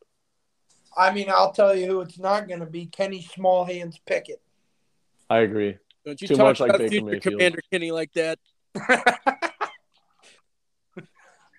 I 0.95 1.11
mean, 1.11 1.29
I'll 1.29 1.51
tell 1.51 1.75
you 1.75 1.87
who 1.87 2.01
it's 2.01 2.17
not 2.17 2.47
going 2.47 2.61
to 2.61 2.65
be 2.65 2.85
Kenny 2.85 3.21
Smallhands 3.21 3.99
Pickett. 4.05 4.41
I 5.29 5.39
agree. 5.39 5.77
Don't 6.05 6.21
you 6.21 6.29
Too 6.29 6.35
talk 6.35 6.45
much 6.45 6.59
like 6.61 6.69
about 6.69 6.79
Baker 6.79 6.91
future 6.91 7.05
Mayfield. 7.05 7.33
Commander 7.33 7.59
Kenny 7.69 7.91
like 7.91 8.13
that. 8.13 8.39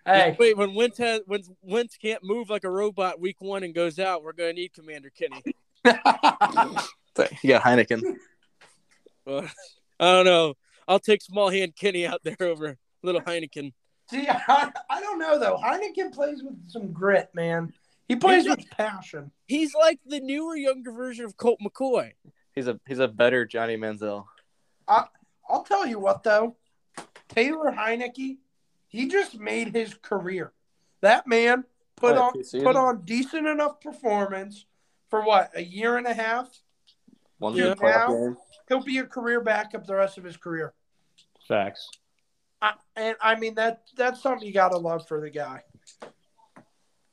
hey, 0.06 0.34
Wait, 0.38 0.56
when 0.56 0.74
Wentz 0.74 0.96
has, 0.98 1.20
when 1.26 1.42
Wentz 1.60 1.96
can't 1.98 2.24
move 2.24 2.48
like 2.48 2.64
a 2.64 2.70
robot 2.70 3.20
week 3.20 3.36
one 3.40 3.62
and 3.62 3.74
goes 3.74 3.98
out, 3.98 4.24
we're 4.24 4.32
gonna 4.32 4.54
need 4.54 4.72
Commander 4.72 5.10
Kenny. 5.10 5.42
You 7.42 7.48
got 7.48 7.62
Heinicke. 7.62 8.00
Uh, 9.26 9.42
I 10.00 10.12
don't 10.12 10.24
know. 10.24 10.54
I'll 10.86 11.00
take 11.00 11.20
small 11.20 11.50
hand 11.50 11.74
Kenny 11.76 12.06
out 12.06 12.20
there 12.22 12.36
over 12.40 12.76
little 13.02 13.20
Heinicke. 13.20 13.72
See, 14.10 14.26
I, 14.28 14.70
I 14.90 15.00
don't 15.00 15.18
know 15.18 15.38
though. 15.38 15.58
Heinicke 15.62 16.12
plays 16.12 16.42
with 16.42 16.54
some 16.70 16.92
grit, 16.92 17.30
man. 17.34 17.72
He 18.08 18.16
plays 18.16 18.44
He's 18.46 18.56
with 18.56 18.70
passion. 18.70 19.30
He's 19.46 19.74
like 19.74 20.00
the 20.06 20.20
newer, 20.20 20.56
younger 20.56 20.92
version 20.92 21.24
of 21.24 21.36
Colt 21.36 21.58
McCoy. 21.62 22.12
He's 22.54 22.66
a 22.68 22.80
he's 22.86 22.98
a 22.98 23.08
better 23.08 23.44
Johnny 23.44 23.76
Manziel. 23.76 24.24
I, 24.86 25.04
I'll 25.48 25.62
tell 25.64 25.86
you 25.86 25.98
what 25.98 26.22
though, 26.22 26.56
Taylor 27.28 27.70
Heinicke, 27.70 28.38
he 28.88 29.08
just 29.08 29.38
made 29.38 29.74
his 29.74 29.94
career. 30.00 30.52
That 31.02 31.26
man 31.26 31.64
put 31.96 32.16
Right, 32.16 32.18
on 32.18 32.62
put 32.62 32.76
on 32.76 33.02
decent 33.04 33.46
enough 33.46 33.80
performance 33.80 34.64
for 35.10 35.22
what 35.22 35.50
a 35.54 35.62
year 35.62 35.98
and 35.98 36.06
a 36.06 36.14
half. 36.14 36.48
One 37.38 37.54
Yeah. 37.54 37.64
good 37.64 37.78
playoff 37.78 38.08
Now- 38.08 38.36
He'll 38.68 38.82
be 38.82 38.98
a 38.98 39.04
career 39.04 39.40
backup 39.40 39.86
the 39.86 39.94
rest 39.94 40.18
of 40.18 40.24
his 40.24 40.36
career. 40.36 40.74
Facts. 41.46 41.88
I, 42.60 42.74
and 42.96 43.16
I 43.20 43.36
mean 43.36 43.54
that 43.54 43.82
that's 43.96 44.22
something 44.22 44.46
you 44.46 44.52
gotta 44.52 44.78
love 44.78 45.06
for 45.06 45.20
the 45.20 45.30
guy. 45.30 45.62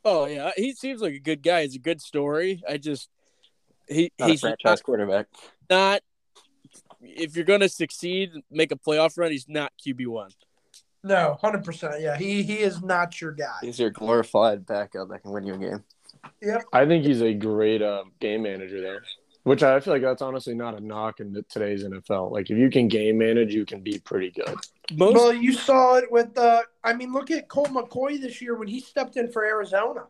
Oh 0.03 0.25
yeah, 0.25 0.51
he 0.55 0.73
seems 0.73 1.01
like 1.01 1.13
a 1.13 1.19
good 1.19 1.41
guy. 1.43 1.63
He's 1.63 1.75
a 1.75 1.79
good 1.79 2.01
story. 2.01 2.63
I 2.67 2.77
just 2.77 3.09
he 3.87 4.11
Not 4.19 4.29
he's 4.29 4.39
a 4.43 4.47
franchise 4.47 4.81
quarterback. 4.81 5.27
not. 5.69 6.01
If 7.01 7.35
you're 7.35 7.45
gonna 7.45 7.69
succeed, 7.69 8.31
make 8.49 8.71
a 8.71 8.75
playoff 8.75 9.17
run, 9.17 9.31
he's 9.31 9.47
not 9.47 9.71
QB 9.85 10.07
one. 10.07 10.31
No, 11.03 11.37
hundred 11.39 11.63
percent. 11.63 12.01
Yeah, 12.01 12.17
he 12.17 12.41
he 12.41 12.55
is 12.59 12.81
not 12.81 13.21
your 13.21 13.31
guy. 13.31 13.57
He's 13.61 13.79
your 13.79 13.91
glorified 13.91 14.65
backup 14.65 15.09
that 15.09 15.21
can 15.21 15.31
win 15.31 15.45
you 15.45 15.53
a 15.53 15.57
game. 15.57 15.83
Yep. 16.41 16.63
I 16.73 16.87
think 16.87 17.05
he's 17.05 17.21
a 17.21 17.33
great 17.33 17.83
uh, 17.83 18.05
game 18.19 18.41
manager 18.41 18.81
there, 18.81 19.03
which 19.45 19.61
I 19.61 19.79
feel 19.79 19.93
like 19.93 20.01
that's 20.01 20.23
honestly 20.23 20.55
not 20.55 20.75
a 20.75 20.79
knock 20.79 21.19
in 21.19 21.31
today's 21.49 21.83
NFL. 21.83 22.31
Like 22.31 22.49
if 22.49 22.57
you 22.57 22.69
can 22.71 22.87
game 22.87 23.19
manage, 23.19 23.53
you 23.53 23.63
can 23.63 23.79
be 23.79 23.99
pretty 23.99 24.31
good. 24.31 24.55
Most 24.93 25.13
Well, 25.13 25.31
you 25.31 25.53
saw 25.53 25.95
it 25.95 26.11
with 26.11 26.35
uh 26.37 26.63
I 26.83 26.93
mean, 26.93 27.13
look 27.13 27.29
at 27.29 27.47
Colt 27.47 27.69
McCoy 27.69 28.19
this 28.19 28.41
year 28.41 28.55
when 28.55 28.67
he 28.67 28.79
stepped 28.79 29.17
in 29.17 29.31
for 29.31 29.45
Arizona. 29.45 30.05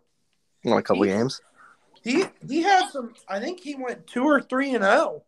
Won 0.63 0.77
a 0.77 0.81
couple 0.81 1.03
He- 1.03 1.09
games. 1.09 1.41
He 2.01 2.23
he 2.47 2.61
had 2.61 2.89
some. 2.91 3.13
I 3.27 3.39
think 3.39 3.59
he 3.59 3.75
went 3.75 4.05
two 4.05 4.23
or 4.23 4.39
three 4.39 4.73
and 4.75 4.83
oh. 4.83 4.87
zero. 4.87 5.23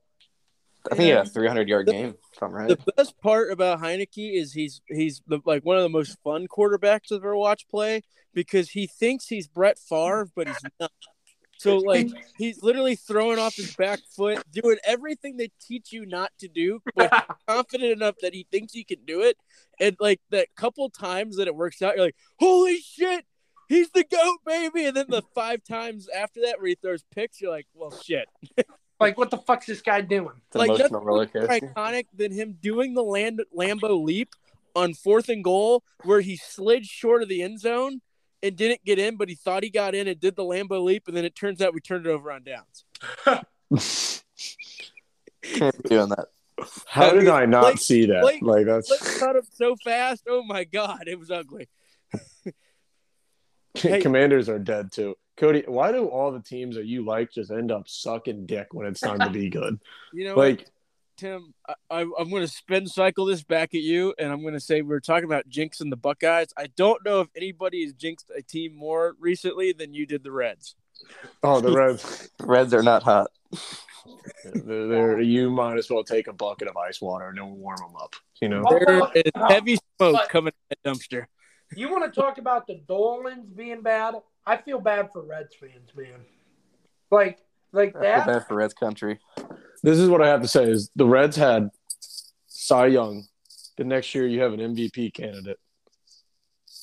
I 0.91 0.95
think 0.95 1.05
he 1.05 1.09
had 1.09 1.25
a 1.25 1.29
300 1.29 1.67
yard 1.67 1.87
game. 1.87 2.15
If 2.33 2.43
I'm 2.43 2.51
right. 2.51 2.69
the 2.69 2.93
best 2.95 3.19
part 3.19 3.51
about 3.51 3.81
Heinicke 3.81 4.39
is 4.39 4.53
he's 4.53 4.79
he's 4.87 5.21
the, 5.27 5.39
like 5.43 5.65
one 5.65 5.75
of 5.75 5.83
the 5.83 5.89
most 5.89 6.17
fun 6.23 6.47
quarterbacks 6.47 7.11
I've 7.11 7.17
ever 7.17 7.35
watched 7.35 7.67
play 7.69 8.03
because 8.33 8.69
he 8.69 8.87
thinks 8.87 9.27
he's 9.27 9.47
Brett 9.47 9.79
Favre, 9.79 10.29
but 10.35 10.47
he's 10.47 10.61
not. 10.79 10.91
So 11.57 11.77
like 11.85 12.09
he's 12.37 12.63
literally 12.63 12.95
throwing 12.95 13.39
off 13.39 13.55
his 13.55 13.75
back 13.75 13.99
foot, 14.15 14.43
doing 14.51 14.77
everything 14.83 15.37
they 15.37 15.51
teach 15.61 15.91
you 15.91 16.05
not 16.05 16.31
to 16.39 16.47
do, 16.47 16.81
but 16.95 17.11
confident 17.47 17.91
enough 17.91 18.15
that 18.21 18.33
he 18.33 18.47
thinks 18.51 18.73
he 18.73 18.83
can 18.83 18.99
do 19.05 19.21
it. 19.21 19.37
And 19.79 19.95
like 19.99 20.21
that 20.31 20.47
couple 20.55 20.89
times 20.89 21.37
that 21.37 21.47
it 21.47 21.55
works 21.55 21.81
out, 21.81 21.95
you're 21.95 22.05
like, 22.05 22.15
holy 22.39 22.77
shit, 22.77 23.25
he's 23.67 23.89
the 23.91 24.03
goat, 24.03 24.39
baby. 24.45 24.85
And 24.85 24.95
then 24.95 25.07
the 25.09 25.23
five 25.35 25.63
times 25.63 26.07
after 26.15 26.41
that 26.45 26.59
where 26.59 26.69
he 26.69 26.75
throws 26.75 27.03
picks, 27.13 27.41
you're 27.41 27.51
like, 27.51 27.67
well, 27.73 27.91
shit. 27.91 28.27
Like, 28.99 29.15
what 29.15 29.29
the 29.29 29.37
fuck's 29.37 29.67
this 29.67 29.83
guy 29.83 30.01
doing? 30.01 30.31
It's 30.47 30.55
an 30.55 30.59
like, 30.59 30.69
emotional 30.69 30.89
nothing 30.89 31.05
roller 31.05 31.29
more 31.35 31.47
iconic 31.47 32.05
than 32.15 32.31
him 32.31 32.57
doing 32.59 32.95
the 32.95 33.03
land 33.03 33.43
Lambeau 33.55 34.03
leap 34.03 34.29
on 34.75 34.95
fourth 34.95 35.29
and 35.29 35.43
goal, 35.43 35.83
where 36.03 36.21
he 36.21 36.35
slid 36.35 36.83
short 36.83 37.21
of 37.21 37.29
the 37.29 37.43
end 37.43 37.59
zone 37.59 38.01
and 38.43 38.55
didn't 38.55 38.83
get 38.85 38.99
in, 38.99 39.15
but 39.15 39.29
he 39.29 39.35
thought 39.35 39.63
he 39.63 39.69
got 39.69 39.95
in 39.95 40.07
and 40.07 40.19
did 40.19 40.35
the 40.35 40.43
Lambeau 40.43 40.83
leap, 40.83 41.07
and 41.07 41.15
then 41.17 41.25
it 41.25 41.35
turns 41.35 41.61
out 41.61 41.73
we 41.73 41.79
turned 41.81 42.05
it 42.05 42.09
over 42.09 42.31
on 42.31 42.43
downs. 42.43 42.85
Can't 45.43 45.83
be 45.83 45.89
doing 45.89 46.09
that. 46.09 46.27
How 46.87 47.11
did 47.11 47.27
I 47.27 47.45
not 47.45 47.61
Blake- 47.63 47.77
see 47.79 48.05
that? 48.07 48.21
Blake- 48.21 48.41
like 48.41 48.65
that's 48.65 48.89
Let's 48.89 49.19
cut 49.19 49.35
him 49.35 49.43
so 49.53 49.75
fast. 49.83 50.23
Oh 50.27 50.43
my 50.43 50.63
god, 50.63 51.03
it 51.07 51.19
was 51.19 51.31
ugly. 51.31 51.67
Hey. 53.75 54.01
Commanders 54.01 54.49
are 54.49 54.57
dead 54.57 54.91
too. 54.91 55.15
Cody, 55.35 55.63
why 55.67 55.91
do 55.91 56.07
all 56.07 56.31
the 56.31 56.39
teams 56.41 56.77
that 56.77 56.85
you 56.87 57.05
like 57.05 57.31
just 57.31 57.51
end 57.51 57.71
up 57.71 57.87
sucking 57.87 58.47
dick 58.47 58.73
when 58.73 58.87
it's 58.87 58.99
time 59.01 59.19
to 59.19 59.29
be 59.29 59.49
good? 59.51 59.79
You 60.13 60.23
know, 60.29 60.35
what, 60.35 60.47
Like, 60.47 60.65
Tim, 61.17 61.53
I, 61.67 61.73
I, 61.89 62.01
I'm 62.01 62.29
going 62.29 62.43
to 62.43 62.47
spin 62.47 62.87
cycle 62.87 63.25
this 63.25 63.43
back 63.43 63.73
at 63.73 63.81
you, 63.81 64.13
and 64.19 64.31
I'm 64.31 64.41
going 64.41 64.53
to 64.53 64.59
say 64.59 64.81
we 64.81 64.95
are 64.95 64.99
talking 64.99 65.25
about 65.25 65.49
jinxing 65.49 65.89
the 65.89 65.97
Buckeyes. 65.97 66.53
I 66.55 66.67
don't 66.75 67.03
know 67.03 67.21
if 67.21 67.27
anybody 67.35 67.83
has 67.83 67.93
jinxed 67.93 68.31
a 68.35 68.41
team 68.41 68.75
more 68.75 69.15
recently 69.19 69.73
than 69.73 69.93
you 69.93 70.05
did 70.05 70.23
the 70.23 70.31
Reds. 70.31 70.75
oh, 71.43 71.59
the 71.59 71.71
Reds, 71.71 72.29
Reds 72.41 72.73
are 72.73 72.83
not 72.83 73.01
hot. 73.01 73.31
they're, 74.53 74.87
they're, 74.87 75.21
you 75.21 75.49
might 75.49 75.77
as 75.77 75.89
well 75.89 76.03
take 76.03 76.27
a 76.27 76.33
bucket 76.33 76.67
of 76.67 76.77
ice 76.77 77.01
water 77.01 77.29
and 77.29 77.37
then 77.37 77.55
warm 77.55 77.77
them 77.77 77.95
up. 77.99 78.15
You 78.39 78.49
know, 78.49 78.63
There 78.69 79.11
is 79.15 79.31
heavy 79.49 79.77
smoke 79.97 80.29
coming 80.29 80.53
at 80.69 80.77
that 80.83 80.89
dumpster. 80.89 81.25
You 81.75 81.89
want 81.89 82.13
to 82.13 82.21
talk 82.21 82.37
about 82.37 82.67
the 82.67 82.79
Dolans 82.87 83.49
being 83.55 83.81
bad? 83.81 84.13
I 84.45 84.57
feel 84.57 84.79
bad 84.79 85.09
for 85.11 85.23
Reds 85.23 85.55
fans, 85.55 85.89
man. 85.95 86.21
Like, 87.09 87.39
like 87.73 87.89
I 87.89 87.91
feel 87.91 88.01
that. 88.01 88.27
bad 88.27 88.47
for 88.47 88.55
Reds 88.55 88.73
country. 88.73 89.19
This 89.83 89.99
is 89.99 90.09
what 90.09 90.21
I 90.21 90.27
have 90.27 90.41
to 90.41 90.47
say: 90.47 90.65
is 90.65 90.89
the 90.95 91.05
Reds 91.05 91.35
had 91.35 91.69
Cy 92.47 92.87
Young. 92.87 93.25
The 93.77 93.83
next 93.83 94.15
year, 94.15 94.25
you 94.25 94.41
have 94.41 94.53
an 94.53 94.59
MVP 94.59 95.13
candidate, 95.13 95.59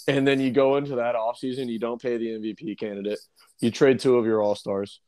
and 0.07 0.27
then 0.27 0.41
you 0.41 0.53
go 0.53 0.77
into 0.77 0.97
that 0.97 1.17
offseason, 1.17 1.67
you 1.67 1.79
don't 1.79 2.01
pay 2.01 2.17
the 2.17 2.29
MVP 2.29 2.79
candidate. 2.79 3.19
You 3.61 3.71
trade 3.71 3.99
two 3.99 4.17
of 4.17 4.27
your 4.27 4.43
all 4.43 4.55
stars, 4.55 5.01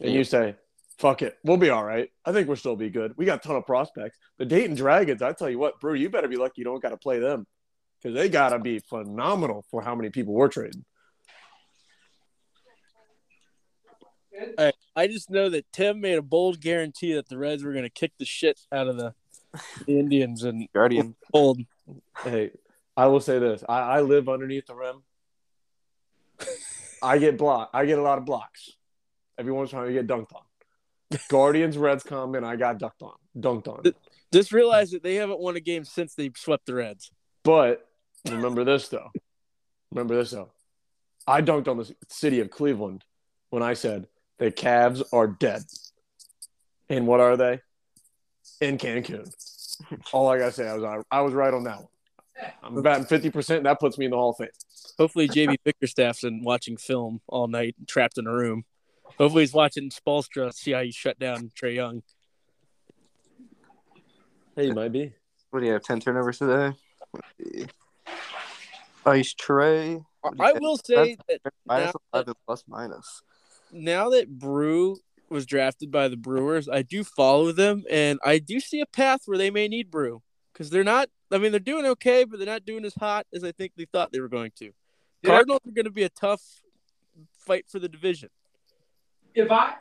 and 0.00 0.12
you 0.12 0.24
say, 0.24 0.56
"Fuck 0.98 1.22
it, 1.22 1.38
we'll 1.44 1.56
be 1.56 1.70
all 1.70 1.84
right. 1.84 2.10
I 2.24 2.32
think 2.32 2.48
we'll 2.48 2.56
still 2.56 2.76
be 2.76 2.90
good. 2.90 3.14
We 3.16 3.24
got 3.24 3.44
a 3.44 3.46
ton 3.46 3.56
of 3.56 3.66
prospects. 3.66 4.18
The 4.38 4.46
Dayton 4.46 4.74
Dragons. 4.74 5.22
I 5.22 5.32
tell 5.32 5.50
you 5.50 5.58
what, 5.58 5.80
Brew, 5.80 5.94
you 5.94 6.10
better 6.10 6.28
be 6.28 6.36
lucky 6.36 6.54
you 6.56 6.64
don't 6.64 6.82
got 6.82 6.90
to 6.90 6.96
play 6.96 7.20
them 7.20 7.46
because 8.02 8.16
they 8.16 8.28
got 8.28 8.50
to 8.50 8.58
be 8.58 8.80
phenomenal 8.80 9.64
for 9.70 9.82
how 9.82 9.94
many 9.94 10.10
people 10.10 10.34
we're 10.34 10.48
trading." 10.48 10.84
Hey, 14.56 14.72
I 14.94 15.06
just 15.06 15.30
know 15.30 15.48
that 15.50 15.70
Tim 15.72 16.00
made 16.00 16.18
a 16.18 16.22
bold 16.22 16.60
guarantee 16.60 17.14
that 17.14 17.28
the 17.28 17.38
Reds 17.38 17.64
were 17.64 17.72
going 17.72 17.84
to 17.84 17.90
kick 17.90 18.12
the 18.18 18.24
shit 18.24 18.60
out 18.72 18.88
of 18.88 18.96
the, 18.96 19.14
the 19.86 19.98
Indians 19.98 20.44
and 20.44 20.68
Guardian. 20.74 21.14
bold. 21.32 21.60
Hey, 22.22 22.50
I 22.96 23.06
will 23.06 23.20
say 23.20 23.38
this: 23.38 23.64
I, 23.68 23.80
I 23.80 24.00
live 24.00 24.28
underneath 24.28 24.66
the 24.66 24.74
rim. 24.74 25.02
I 27.02 27.18
get 27.18 27.38
blocked. 27.38 27.74
I 27.74 27.86
get 27.86 27.98
a 27.98 28.02
lot 28.02 28.18
of 28.18 28.24
blocks. 28.24 28.72
Every 29.38 29.52
once 29.52 29.72
in 29.72 29.78
a 29.78 29.82
while, 29.82 29.90
you 29.90 29.96
get 29.96 30.06
dunked 30.06 30.34
on. 30.34 31.18
Guardians, 31.28 31.78
Reds 31.78 32.02
come, 32.02 32.34
and 32.34 32.44
I 32.44 32.56
got 32.56 32.78
dunked 32.78 33.02
on. 33.02 33.14
Dunked 33.38 33.68
on. 33.68 33.92
Just 34.32 34.52
realize 34.52 34.90
that 34.90 35.02
they 35.02 35.14
haven't 35.14 35.40
won 35.40 35.56
a 35.56 35.60
game 35.60 35.84
since 35.84 36.14
they 36.14 36.30
swept 36.36 36.66
the 36.66 36.74
Reds. 36.74 37.10
But 37.44 37.88
remember 38.28 38.64
this 38.64 38.88
though. 38.88 39.10
Remember 39.90 40.16
this 40.16 40.32
though. 40.32 40.50
I 41.26 41.40
dunked 41.40 41.68
on 41.68 41.78
the 41.78 41.94
city 42.08 42.40
of 42.40 42.50
Cleveland 42.50 43.04
when 43.50 43.62
I 43.62 43.74
said 43.74 44.06
the 44.38 44.50
Cavs 44.50 45.02
are 45.12 45.26
dead. 45.26 45.62
And 46.88 47.06
what 47.06 47.20
are 47.20 47.36
they? 47.36 47.60
In 48.60 48.78
Cancun. 48.78 49.30
All 50.12 50.28
I 50.28 50.38
gotta 50.38 50.52
say, 50.52 50.68
I 50.68 50.74
was 50.76 51.04
I 51.10 51.20
was 51.20 51.34
right 51.34 51.52
on 51.52 51.64
that 51.64 51.78
one. 51.78 51.88
I'm 52.62 52.82
batting 52.82 53.04
fifty 53.04 53.30
percent. 53.30 53.64
That 53.64 53.78
puts 53.80 53.98
me 53.98 54.06
in 54.06 54.10
the 54.12 54.16
Hall 54.16 54.30
of 54.30 54.36
Fame. 54.36 54.48
Hopefully, 54.98 55.28
JB 55.28 55.56
Bickerstaff's 55.64 56.22
been 56.22 56.42
watching 56.42 56.76
film 56.76 57.20
all 57.28 57.46
night, 57.46 57.76
trapped 57.86 58.18
in 58.18 58.26
a 58.26 58.32
room. 58.32 58.64
Hopefully, 59.18 59.42
he's 59.42 59.52
watching 59.52 59.90
Spoelstra, 59.90 60.52
see 60.52 60.72
how 60.72 60.80
you 60.80 60.92
shut 60.92 61.18
down 61.18 61.50
Trae 61.60 61.74
Young. 61.74 62.02
Hey, 64.56 64.66
you 64.66 64.74
might 64.74 64.92
be. 64.92 65.12
What 65.50 65.60
do 65.60 65.66
you 65.66 65.72
have? 65.72 65.82
10 65.82 66.00
turnovers 66.00 66.38
today? 66.38 66.76
Ice 69.06 69.34
Trae. 69.34 70.04
I 70.40 70.52
will 70.54 70.76
say 70.76 71.16
that 71.28 71.40
Minus 71.64 71.94
now- 71.94 72.00
11 72.14 72.34
plus 72.46 72.64
minus. 72.68 73.22
Now 73.72 74.10
that 74.10 74.28
Brew 74.28 74.98
was 75.30 75.46
drafted 75.46 75.90
by 75.90 76.08
the 76.08 76.16
Brewers, 76.16 76.68
I 76.68 76.82
do 76.82 77.04
follow 77.04 77.52
them, 77.52 77.84
and 77.90 78.18
I 78.24 78.38
do 78.38 78.60
see 78.60 78.80
a 78.80 78.86
path 78.86 79.22
where 79.26 79.38
they 79.38 79.50
may 79.50 79.68
need 79.68 79.90
Brew 79.90 80.22
because 80.52 80.70
they're 80.70 80.84
not. 80.84 81.08
I 81.30 81.38
mean, 81.38 81.50
they're 81.50 81.60
doing 81.60 81.84
okay, 81.86 82.24
but 82.24 82.38
they're 82.38 82.46
not 82.46 82.64
doing 82.64 82.84
as 82.84 82.94
hot 82.94 83.26
as 83.34 83.44
I 83.44 83.52
think 83.52 83.72
they 83.76 83.84
thought 83.84 84.12
they 84.12 84.20
were 84.20 84.28
going 84.28 84.52
to. 84.56 84.72
Yeah. 85.22 85.30
Cardinals 85.30 85.60
are 85.66 85.72
going 85.72 85.84
to 85.84 85.90
be 85.90 86.04
a 86.04 86.08
tough 86.08 86.42
fight 87.38 87.66
for 87.68 87.78
the 87.78 87.88
division. 87.88 88.30
If 89.34 89.50
I, 89.50 89.74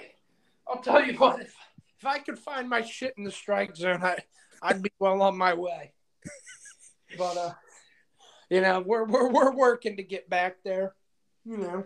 I'll 0.67 0.81
tell 0.81 1.03
you 1.03 1.17
what. 1.17 1.41
If, 1.41 1.55
if 1.99 2.05
I 2.05 2.19
could 2.19 2.37
find 2.37 2.69
my 2.69 2.81
shit 2.81 3.13
in 3.17 3.23
the 3.23 3.31
strike 3.31 3.75
zone, 3.75 4.03
I, 4.03 4.17
I'd 4.61 4.81
be 4.81 4.91
well 4.99 5.21
on 5.21 5.37
my 5.37 5.53
way. 5.53 5.93
But 7.17 7.37
uh, 7.37 7.53
you 8.49 8.61
know, 8.61 8.83
we're 8.85 9.05
we're 9.05 9.31
we're 9.31 9.55
working 9.55 9.97
to 9.97 10.03
get 10.03 10.29
back 10.29 10.57
there. 10.63 10.93
You 11.45 11.57
know. 11.57 11.85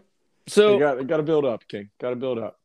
So 0.51 0.73
you 0.73 0.79
got 0.79 0.97
you 0.99 1.05
got 1.05 1.17
to 1.17 1.23
build 1.23 1.45
up, 1.45 1.67
King. 1.67 1.89
Got 1.99 2.09
to 2.11 2.15
build 2.17 2.37
up. 2.37 2.57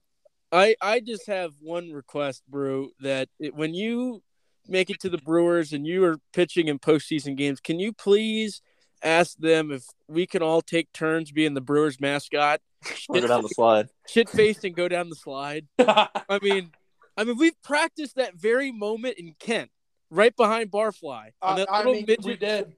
I 0.51 0.75
I 0.81 1.01
just 1.01 1.27
have 1.29 1.53
one 1.61 1.93
request, 1.93 2.43
Brew, 2.49 2.91
that 3.01 3.29
it, 3.39 3.55
when 3.55 3.75
you 3.75 4.23
make 4.67 4.91
it 4.91 4.99
to 5.01 5.09
the 5.09 5.19
Brewers 5.19 5.73
and 5.73 5.87
you 5.87 6.05
are 6.05 6.17
pitching 6.33 6.67
in 6.69 6.79
postseason 6.81 7.37
games, 7.37 7.61
can 7.61 7.79
you 7.79 7.93
please 7.93 8.61
ask 9.03 9.37
them 9.39 9.71
if 9.71 9.85
we 10.09 10.27
can 10.27 10.43
all 10.43 10.61
take 10.63 10.93
turns 10.93 11.31
being 11.31 11.55
the 11.55 11.61
Brewers 11.61 12.01
mascot, 12.01 12.61
We'll 13.09 13.21
go 13.23 13.29
down 13.29 13.43
the 13.43 13.49
slide. 13.51 13.89
shit 14.09 14.29
faced 14.29 14.65
and 14.65 14.75
go 14.75 14.89
down 14.89 15.09
the 15.09 15.15
slide? 15.15 15.67
I 15.79 16.09
mean, 16.43 16.73
I 17.17 17.23
mean, 17.23 17.37
we've 17.39 17.61
practiced 17.63 18.17
that 18.17 18.35
very 18.35 18.73
moment 18.73 19.17
in 19.19 19.35
Kent, 19.39 19.71
right 20.11 20.35
behind 20.35 20.73
Barfly. 20.73 21.31
on 21.41 21.55
I, 21.55 21.57
that 21.59 21.71
I 21.71 21.79
little 21.79 21.93
mean, 21.95 22.05
midget- 22.07 22.25
we 22.25 22.37
did. 22.37 22.73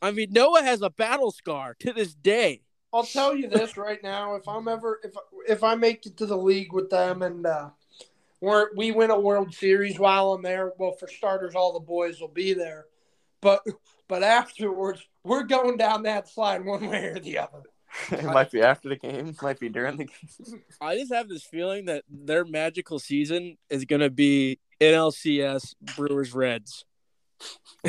I 0.00 0.10
mean, 0.10 0.28
Noah 0.32 0.62
has 0.62 0.80
a 0.80 0.90
battle 0.90 1.30
scar 1.30 1.76
to 1.80 1.92
this 1.92 2.14
day. 2.14 2.62
I'll 2.92 3.04
tell 3.04 3.34
you 3.34 3.48
this 3.48 3.76
right 3.76 4.02
now: 4.02 4.34
if 4.34 4.46
I'm 4.48 4.68
ever 4.68 5.00
if 5.02 5.14
if 5.48 5.64
I 5.64 5.74
make 5.74 6.06
it 6.06 6.16
to 6.18 6.26
the 6.26 6.36
league 6.36 6.72
with 6.72 6.90
them 6.90 7.22
and 7.22 7.46
uh, 7.46 7.70
we're, 8.42 8.74
we 8.74 8.90
win 8.90 9.12
a 9.12 9.20
World 9.20 9.54
Series 9.54 10.00
while 10.00 10.32
I'm 10.32 10.42
there. 10.42 10.72
Well, 10.76 10.92
for 10.92 11.06
starters, 11.06 11.54
all 11.54 11.72
the 11.72 11.78
boys 11.80 12.20
will 12.20 12.26
be 12.26 12.54
there, 12.54 12.86
but 13.40 13.64
but 14.08 14.22
afterwards, 14.22 15.00
we're 15.24 15.44
going 15.44 15.76
down 15.76 16.02
that 16.02 16.28
slide 16.28 16.64
one 16.64 16.88
way 16.88 17.06
or 17.06 17.20
the 17.20 17.38
other. 17.38 17.62
it 18.10 18.24
might 18.24 18.50
be 18.50 18.60
after 18.60 18.88
the 18.88 18.96
game, 18.96 19.36
might 19.42 19.60
be 19.60 19.68
during 19.68 19.96
the 19.96 20.04
game. 20.06 20.62
I 20.80 20.96
just 20.96 21.12
have 21.12 21.28
this 21.28 21.44
feeling 21.44 21.84
that 21.86 22.04
their 22.10 22.44
magical 22.44 22.98
season 22.98 23.58
is 23.70 23.84
going 23.84 24.00
to 24.00 24.10
be 24.10 24.58
NLCS 24.80 25.74
Brewers 25.96 26.34
Reds. 26.34 26.84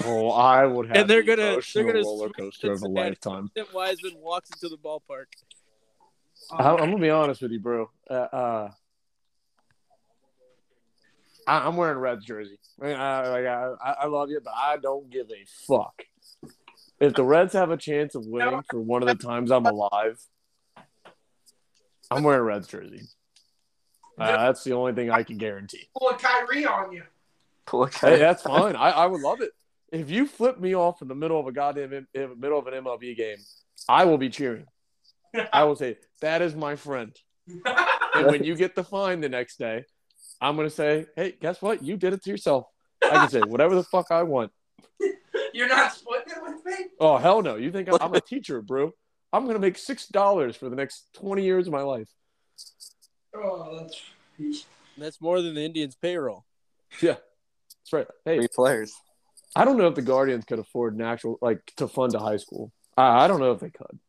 Oh, 0.06 0.30
I 0.32 0.66
would 0.66 0.88
have. 0.88 0.98
And 0.98 1.10
they're 1.10 1.22
the 1.22 1.36
gonna- 1.36 1.62
they're 1.74 1.84
gonna 1.84 2.02
roller 2.04 2.30
coaster 2.30 2.72
of 2.72 2.82
a 2.82 2.88
lifetime. 2.88 3.52
Wiseman 3.74 4.14
walks 4.18 4.50
into 4.52 4.70
the 4.70 4.78
ballpark. 4.78 5.26
I- 6.52 6.70
I'm 6.72 6.78
gonna 6.90 6.98
be 7.00 7.10
honest 7.10 7.42
with 7.42 7.52
you, 7.52 7.60
bro. 7.60 7.90
Uh, 8.10 8.14
uh, 8.14 8.72
I, 11.48 11.68
I'm 11.68 11.76
wearing 11.76 11.98
Reds 12.00 12.26
jersey. 12.26 12.58
I, 12.82 12.86
mean, 12.86 12.96
I, 12.96 13.28
like, 13.30 13.46
I, 13.46 13.74
I 13.84 13.92
I 14.04 14.06
love 14.08 14.30
you, 14.30 14.40
but 14.44 14.54
I 14.56 14.78
don't 14.78 15.10
give 15.10 15.30
a 15.30 15.46
fuck. 15.68 16.04
If 17.00 17.14
the 17.16 17.24
Reds 17.24 17.54
have 17.54 17.70
a 17.70 17.78
chance 17.78 18.16
of 18.16 18.26
winning 18.26 18.62
for 18.70 18.80
one 18.80 19.02
of 19.04 19.08
the 19.10 19.16
times 19.24 19.52
I'm 19.52 19.66
alive, 19.66 20.20
I'm 22.10 22.24
wearing 22.24 22.40
a 22.40 22.44
Reds 22.44 22.68
jersey. 22.68 23.02
Uh, 24.18 24.38
that's 24.38 24.64
the 24.64 24.74
only 24.74 24.94
thing 24.94 25.10
I 25.12 25.24
can 25.24 25.38
guarantee. 25.38 25.90
Pull 25.98 26.10
a 26.10 26.16
Kyrie 26.18 26.66
on 26.66 26.94
you. 26.94 27.04
Pull 27.66 27.84
a 27.84 27.90
Hey, 27.90 28.18
that's 28.18 28.44
fine. 28.44 28.76
I, 28.76 28.90
I 28.90 29.06
would 29.06 29.22
love 29.22 29.42
it. 29.42 29.52
If 29.92 30.10
you 30.10 30.28
flip 30.28 30.60
me 30.60 30.76
off 30.76 31.02
in 31.02 31.08
the 31.08 31.16
middle 31.16 31.40
of 31.40 31.48
a 31.48 31.52
goddamn 31.52 31.94
in, 31.94 32.08
in 32.14 32.30
the 32.30 32.36
middle 32.36 32.58
of 32.58 32.68
an 32.68 32.74
MLB 32.84 33.16
game, 33.16 33.38
I 33.88 34.06
will 34.06 34.18
be 34.18 34.30
cheering. 34.30 34.66
I 35.52 35.64
will 35.64 35.76
say 35.76 35.98
that 36.22 36.42
is 36.42 36.56
my 36.56 36.76
friend. 36.76 37.16
And 38.16 38.28
when 38.28 38.44
you 38.44 38.56
get 38.56 38.76
the 38.76 38.84
fine 38.84 39.22
the 39.22 39.30
next 39.30 39.58
day, 39.58 39.86
I'm 40.42 40.56
gonna 40.56 40.70
say, 40.70 41.06
"Hey, 41.16 41.36
guess 41.40 41.62
what? 41.62 41.84
You 41.84 41.98
did 41.98 42.14
it 42.14 42.24
to 42.24 42.30
yourself." 42.30 42.66
I 43.04 43.18
can 43.18 43.30
say 43.30 43.42
whatever 43.42 43.76
the 43.76 43.84
fuck 43.84 44.12
I 44.12 44.24
want. 44.24 44.52
You're 45.54 45.68
not 45.68 45.94
splitting 45.94 46.34
it 46.36 46.42
with 46.42 46.66
me? 46.66 46.86
Oh 47.00 47.18
hell 47.18 47.42
no! 47.42 47.56
You 47.56 47.72
think 47.72 47.90
I'm 48.00 48.14
a 48.14 48.22
teacher, 48.28 48.62
bro? 48.62 48.92
I'm 49.32 49.46
gonna 49.48 49.60
make 49.60 49.78
six 49.78 50.08
dollars 50.08 50.56
for 50.56 50.70
the 50.70 50.76
next 50.76 51.08
twenty 51.14 51.44
years 51.44 51.68
of 51.68 51.74
my 51.74 51.82
life. 51.82 52.10
Oh, 53.36 53.80
that's. 53.80 54.02
That's 54.98 55.22
more 55.22 55.42
than 55.42 55.56
the 55.56 55.62
Indians' 55.62 55.96
payroll. 55.96 56.46
Yeah, 57.02 57.16
that's 57.84 57.94
right. 57.94 58.08
Hey, 58.26 58.38
Three 58.38 58.48
players. 58.54 58.94
I 59.56 59.66
don't 59.66 59.78
know 59.78 59.88
if 59.88 59.96
the 59.96 60.02
Guardians 60.02 60.46
could 60.46 60.60
afford 60.60 60.96
an 60.96 61.02
actual 61.02 61.38
like 61.42 61.60
to 61.78 61.88
fund 61.88 62.16
a 62.16 62.20
high 62.20 62.38
school. 62.38 62.72
I, 62.98 63.26
I 63.26 63.28
don't 63.28 63.40
know 63.40 63.52
if 63.52 63.60
they 63.60 63.70
could. 63.70 64.00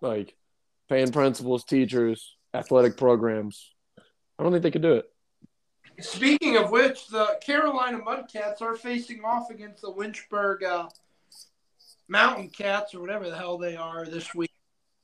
Like 0.00 0.34
paying 0.88 1.12
principals, 1.12 1.64
teachers, 1.64 2.36
athletic 2.54 2.96
programs. 2.96 3.72
I 4.38 4.42
don't 4.42 4.52
think 4.52 4.62
they 4.62 4.70
could 4.70 4.82
do 4.82 4.94
it. 4.94 5.06
Speaking 6.00 6.56
of 6.56 6.70
which, 6.70 7.08
the 7.08 7.38
Carolina 7.44 7.98
Mudcats 8.00 8.60
are 8.60 8.76
facing 8.76 9.24
off 9.24 9.50
against 9.50 9.80
the 9.80 9.88
Lynchburg 9.90 10.62
uh, 10.62 10.88
Mountain 12.08 12.50
Cats 12.50 12.94
or 12.94 13.00
whatever 13.00 13.28
the 13.30 13.36
hell 13.36 13.58
they 13.58 13.76
are 13.76 14.04
this 14.04 14.34
week. 14.34 14.50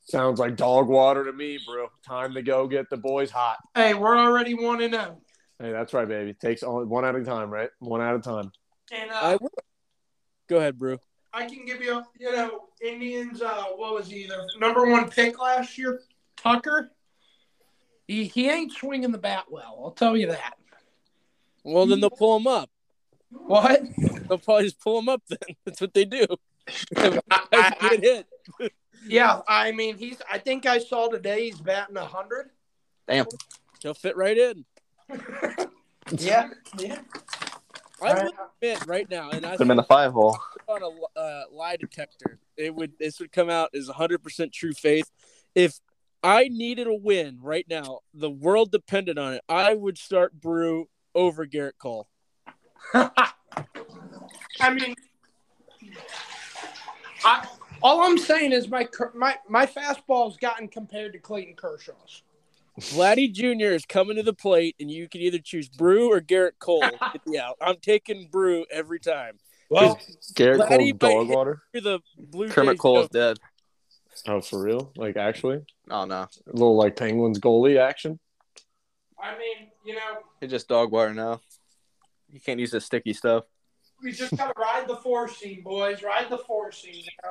Sounds 0.04 0.38
like 0.38 0.56
dog 0.56 0.88
water 0.88 1.24
to 1.24 1.32
me, 1.32 1.58
bro. 1.66 1.88
Time 2.06 2.34
to 2.34 2.42
go 2.42 2.66
get 2.66 2.90
the 2.90 2.96
boys 2.96 3.30
hot. 3.30 3.56
Hey, 3.74 3.94
we're 3.94 4.18
already 4.18 4.54
one 4.54 4.82
and 4.82 4.92
zero. 4.92 5.18
Hey, 5.58 5.72
that's 5.72 5.92
right, 5.94 6.08
baby. 6.08 6.34
Takes 6.34 6.62
only 6.62 6.86
one 6.86 7.04
at 7.04 7.14
a 7.14 7.24
time, 7.24 7.50
right? 7.50 7.70
One 7.78 8.00
at 8.00 8.14
a 8.14 8.18
time. 8.18 8.52
And 8.92 9.10
I 9.10 9.34
uh, 9.34 9.38
will. 9.40 9.50
Go 10.48 10.56
ahead, 10.58 10.78
Brew. 10.78 10.98
I 11.32 11.46
can 11.46 11.64
give 11.64 11.80
you, 11.80 12.02
you 12.18 12.32
know, 12.32 12.64
Indians. 12.82 13.40
Uh, 13.40 13.64
what 13.76 13.94
was 13.94 14.08
he? 14.08 14.26
Their 14.26 14.44
number 14.58 14.86
one 14.86 15.08
pick 15.08 15.40
last 15.40 15.78
year, 15.78 16.00
Tucker. 16.36 16.90
He 18.06 18.24
he 18.24 18.50
ain't 18.50 18.72
swinging 18.72 19.12
the 19.12 19.18
bat 19.18 19.44
well. 19.48 19.80
I'll 19.82 19.92
tell 19.92 20.16
you 20.16 20.26
that. 20.28 20.54
Well, 21.64 21.86
then 21.86 22.00
they'll 22.00 22.10
pull 22.10 22.36
him 22.36 22.46
up. 22.46 22.68
What? 23.30 23.82
They'll 24.28 24.38
probably 24.38 24.64
just 24.64 24.80
pull 24.80 24.98
him 24.98 25.08
up. 25.08 25.22
Then 25.28 25.38
that's 25.64 25.80
what 25.80 25.94
they 25.94 26.04
do. 26.04 26.26
Guys 26.94 27.72
get 27.80 28.00
hit. 28.00 28.26
Yeah, 29.06 29.40
I 29.48 29.72
mean 29.72 29.96
he's. 29.96 30.20
I 30.30 30.38
think 30.38 30.66
I 30.66 30.78
saw 30.78 31.08
today 31.08 31.46
he's 31.46 31.60
batting 31.60 31.96
hundred. 31.96 32.50
Damn. 33.08 33.26
He'll 33.80 33.94
fit 33.94 34.16
right 34.16 34.36
in. 34.36 34.64
Yeah, 36.18 36.48
yeah. 36.78 36.98
I 38.02 38.12
will 38.24 38.32
admit 38.60 38.86
right 38.86 39.08
now, 39.08 39.30
and 39.30 39.46
I 39.46 39.52
Put 39.52 39.62
him 39.62 39.70
in 39.70 39.76
the 39.76 39.82
five 39.82 40.12
hole. 40.12 40.38
on 40.68 40.82
a 40.82 41.18
uh, 41.18 41.44
lie 41.50 41.76
detector, 41.76 42.38
it 42.56 42.74
would 42.74 42.92
this 42.98 43.18
would 43.20 43.32
come 43.32 43.48
out 43.48 43.70
as 43.74 43.88
100% 43.88 44.52
true 44.52 44.72
faith. 44.72 45.10
If 45.54 45.78
I 46.22 46.48
needed 46.48 46.86
a 46.86 46.94
win 46.94 47.38
right 47.40 47.66
now, 47.68 48.00
the 48.12 48.30
world 48.30 48.72
depended 48.72 49.18
on 49.18 49.34
it, 49.34 49.42
I 49.48 49.74
would 49.74 49.96
start 49.96 50.38
Brew 50.38 50.88
over 51.14 51.46
Gerrit 51.46 51.78
Cole. 51.78 52.08
I 52.94 53.30
mean, 54.70 54.94
I, 57.24 57.46
all 57.82 58.02
I'm 58.02 58.18
saying 58.18 58.52
is 58.52 58.68
my 58.68 58.84
cur- 58.84 59.12
my 59.14 59.36
my 59.48 59.66
fastball's 59.66 60.36
gotten 60.36 60.68
compared 60.68 61.12
to 61.14 61.18
Clayton 61.18 61.54
Kershaw's. 61.54 62.22
Vladdy 62.80 63.30
Jr. 63.32 63.66
is 63.74 63.84
coming 63.84 64.16
to 64.16 64.22
the 64.22 64.32
plate, 64.32 64.76
and 64.80 64.90
you 64.90 65.08
can 65.08 65.20
either 65.20 65.38
choose 65.38 65.68
Brew 65.68 66.10
or 66.10 66.20
Gerrit 66.20 66.52
Cole. 66.58 66.80
to 66.80 66.98
Get 67.12 67.22
the 67.26 67.38
out. 67.38 67.56
I'm 67.60 67.76
taking 67.82 68.28
Brew 68.28 68.64
every 68.70 68.98
time. 68.98 69.38
Well, 69.68 69.98
Gerrit 70.34 70.66
Vladdy 70.66 70.98
Cole's 70.98 71.26
dog 71.26 71.28
water. 71.28 71.62
You're 71.72 71.82
the 71.82 72.00
Blue 72.18 72.48
Kermit 72.48 72.74
Jays 72.74 72.80
Cole 72.80 73.00
is 73.02 73.08
dead. 73.10 73.38
Oh, 74.26 74.40
for 74.40 74.62
real? 74.62 74.92
Like 74.96 75.16
actually, 75.16 75.60
Oh 75.90 76.04
no. 76.04 76.14
a 76.22 76.28
little 76.46 76.76
like 76.76 76.96
Penguins 76.96 77.38
goalie 77.40 77.78
action. 77.78 78.18
I 79.22 79.32
mean, 79.38 79.68
you 79.84 79.94
know, 79.94 80.18
It's 80.40 80.50
just 80.50 80.68
dog 80.68 80.92
water 80.92 81.14
now. 81.14 81.40
You 82.30 82.40
can't 82.40 82.60
use 82.60 82.70
the 82.72 82.80
sticky 82.80 83.12
stuff. 83.14 83.44
we 84.02 84.12
just 84.12 84.36
gotta 84.36 84.52
ride 84.58 84.86
the 84.88 84.96
four 84.96 85.28
seam, 85.28 85.62
boys. 85.62 86.02
Ride 86.02 86.28
the 86.30 86.38
four 86.38 86.72
seam. 86.72 87.02
Now. 87.22 87.30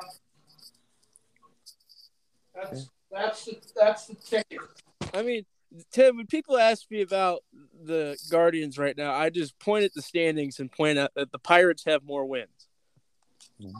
That's 2.55 2.89
that's 3.11 3.45
the 3.45 3.57
that's 3.76 4.05
the 4.07 4.15
ticket. 4.15 4.59
I 5.13 5.21
mean, 5.23 5.45
Tim, 5.91 6.17
when 6.17 6.27
people 6.27 6.57
ask 6.57 6.89
me 6.91 7.01
about 7.01 7.43
the 7.83 8.17
Guardians 8.29 8.77
right 8.77 8.95
now, 8.95 9.13
I 9.13 9.29
just 9.29 9.57
point 9.59 9.85
at 9.85 9.93
the 9.93 10.01
standings 10.01 10.59
and 10.59 10.71
point 10.71 10.99
out 10.99 11.11
that 11.15 11.31
the 11.31 11.39
Pirates 11.39 11.85
have 11.85 12.03
more 12.03 12.25
wins. 12.25 12.67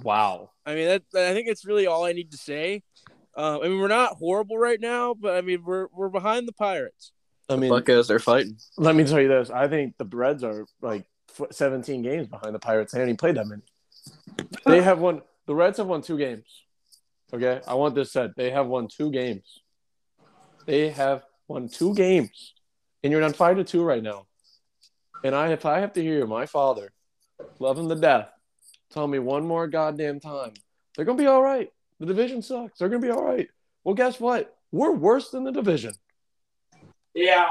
Wow. 0.03 0.52
I 0.66 0.76
mean, 0.76 0.88
that, 0.88 1.03
I 1.16 1.34
think 1.34 1.48
it's 1.48 1.66
really 1.66 1.88
all 1.88 2.06
I 2.06 2.14
need 2.14 2.32
to 2.32 2.38
say. 2.38 2.84
Uh, 3.36 3.60
I 3.60 3.68
mean, 3.68 3.80
we're 3.80 3.88
not 3.88 4.18
horrible 4.18 4.58
right 4.58 4.80
now, 4.80 5.14
but 5.14 5.36
I 5.36 5.41
mean, 5.41 5.64
we're 5.64 5.88
we're 5.94 6.10
behind 6.10 6.48
the 6.48 6.53
Pirates. 6.53 7.12
I 7.49 7.56
mean, 7.56 7.70
Buckos, 7.70 8.08
they're 8.08 8.20
fighting. 8.20 8.58
let 8.78 8.95
me 8.95 9.03
tell 9.03 9.20
you 9.20 9.28
this. 9.28 9.49
I 9.49 9.68
think 9.68 9.98
the 9.98 10.06
Reds 10.06 10.44
are 10.44 10.66
like 10.82 11.06
17 11.52 12.02
games 12.02 12.28
behind 12.28 12.53
the 12.56 12.60
Pirates. 12.60 12.94
They 12.94 12.99
haven't 12.99 13.10
even 13.10 13.18
played 13.18 13.36
that 13.36 13.48
many. 13.48 13.62
They 14.66 14.82
have 14.82 14.99
won. 14.99 15.22
The 15.48 15.56
Reds 15.56 15.78
have 15.78 15.88
won 15.88 16.02
two 16.02 16.18
games. 16.18 16.45
Okay, 17.34 17.62
I 17.68 17.74
want 17.76 17.95
this 17.95 18.12
said. 18.12 18.34
They 18.36 18.52
have 18.52 18.68
won 18.68 18.88
two 18.88 19.12
games. 19.12 19.61
They 20.66 20.90
have 20.90 21.24
won 21.48 21.70
two 21.70 21.94
games, 21.94 22.54
and 23.04 23.12
you're 23.12 23.24
on 23.24 23.34
five 23.34 23.58
to 23.58 23.64
two 23.64 23.84
right 23.84 24.04
now. 24.04 24.28
And 25.24 25.36
I, 25.36 25.50
if 25.50 25.66
I 25.66 25.80
have 25.80 25.94
to 25.94 26.02
hear 26.02 26.26
my 26.26 26.46
father, 26.46 26.92
love 27.60 27.78
him 27.78 27.90
to 27.90 27.96
death, 27.96 28.30
tell 28.92 29.08
me 29.08 29.20
one 29.20 29.46
more 29.46 29.68
goddamn 29.68 30.20
time, 30.20 30.54
they're 30.96 31.06
gonna 31.06 31.18
be 31.18 31.28
all 31.28 31.42
right. 31.42 31.72
The 32.00 32.06
division 32.06 32.42
sucks. 32.42 32.80
They're 32.80 32.90
gonna 32.90 33.02
be 33.02 33.12
all 33.12 33.24
right. 33.24 33.48
Well, 33.84 33.96
guess 33.96 34.20
what? 34.20 34.56
We're 34.72 34.92
worse 34.92 35.30
than 35.30 35.44
the 35.44 35.52
division. 35.52 35.94
Yeah. 37.14 37.50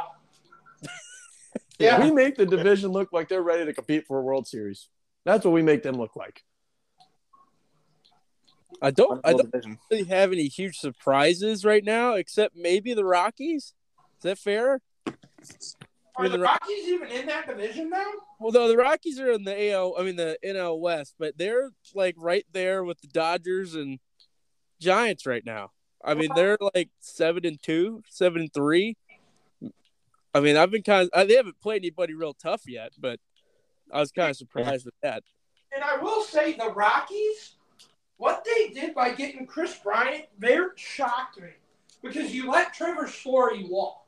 yeah. 1.79 2.03
We 2.03 2.11
make 2.11 2.37
the 2.37 2.47
division 2.47 2.91
look 2.91 3.13
like 3.13 3.29
they're 3.29 3.43
ready 3.43 3.65
to 3.67 3.73
compete 3.73 4.07
for 4.07 4.19
a 4.19 4.23
World 4.23 4.47
Series. 4.47 4.89
That's 5.25 5.45
what 5.45 5.53
we 5.53 5.63
make 5.63 5.83
them 5.83 5.97
look 5.97 6.17
like. 6.17 6.43
I 8.83 8.91
don't 8.91 9.21
I 9.25 9.33
don't 9.33 9.51
division. 9.51 9.79
really 9.91 10.05
have 10.05 10.33
any 10.33 10.49
huge 10.49 10.77
surprises 10.77 11.65
right 11.65 11.85
now, 11.85 12.15
except 12.15 12.57
maybe 12.57 12.95
the 12.95 13.05
Rockies. 13.05 13.75
Is 14.19 14.23
that 14.23 14.39
fair? 14.39 14.81
Are 16.17 16.29
the 16.29 16.39
Rockies 16.39 16.89
even 16.89 17.09
in 17.09 17.27
that 17.27 17.47
division 17.47 17.89
now? 17.91 18.05
Well, 18.39 18.53
no, 18.53 18.69
the 18.69 18.77
Rockies 18.77 19.19
are 19.19 19.31
in 19.31 19.45
the 19.45 19.73
AL. 19.73 19.95
I 19.99 20.03
mean, 20.03 20.17
the 20.17 20.39
NL 20.45 20.79
West, 20.79 21.15
but 21.19 21.39
they're 21.39 21.71
like 21.95 22.15
right 22.19 22.45
there 22.53 22.85
with 22.85 23.01
the 23.01 23.09
Dodgers 23.09 23.75
and 23.75 23.99
Giants 24.81 25.27
right 25.27 25.45
now. 25.45 25.71
I 26.05 26.15
mean, 26.15 26.31
they're 26.35 26.59
like 26.75 26.89
seven 27.01 27.45
and 27.47 27.63
two, 27.63 28.03
seven 28.09 28.43
and 28.43 28.53
three. 28.53 28.97
I 30.35 30.41
mean, 30.41 30.57
I've 30.57 30.71
been 30.71 30.83
kind 30.83 31.09
of. 31.13 31.29
They 31.29 31.35
haven't 31.35 31.61
played 31.61 31.83
anybody 31.83 32.15
real 32.15 32.35
tough 32.35 32.63
yet, 32.67 32.93
but 32.99 33.19
I 33.93 34.01
was 34.01 34.13
kind 34.13 34.31
of 34.31 34.37
surprised 34.37 34.85
with 34.85 34.95
that. 35.03 35.23
And 35.75 35.85
I 35.85 35.97
will 35.97 36.23
say 36.23 36.55
the 36.55 36.71
Rockies, 36.71 37.57
what 38.21 38.45
they 38.45 38.69
did 38.79 38.95
by 38.95 39.13
getting 39.15 39.47
Kris 39.47 39.75
Bryant, 39.79 40.27
they 40.39 40.59
shocked 40.77 41.41
me 41.41 41.49
because 42.03 42.35
you 42.35 42.51
let 42.51 42.75
Trevor 42.75 43.07
Story 43.09 43.65
walk, 43.69 44.07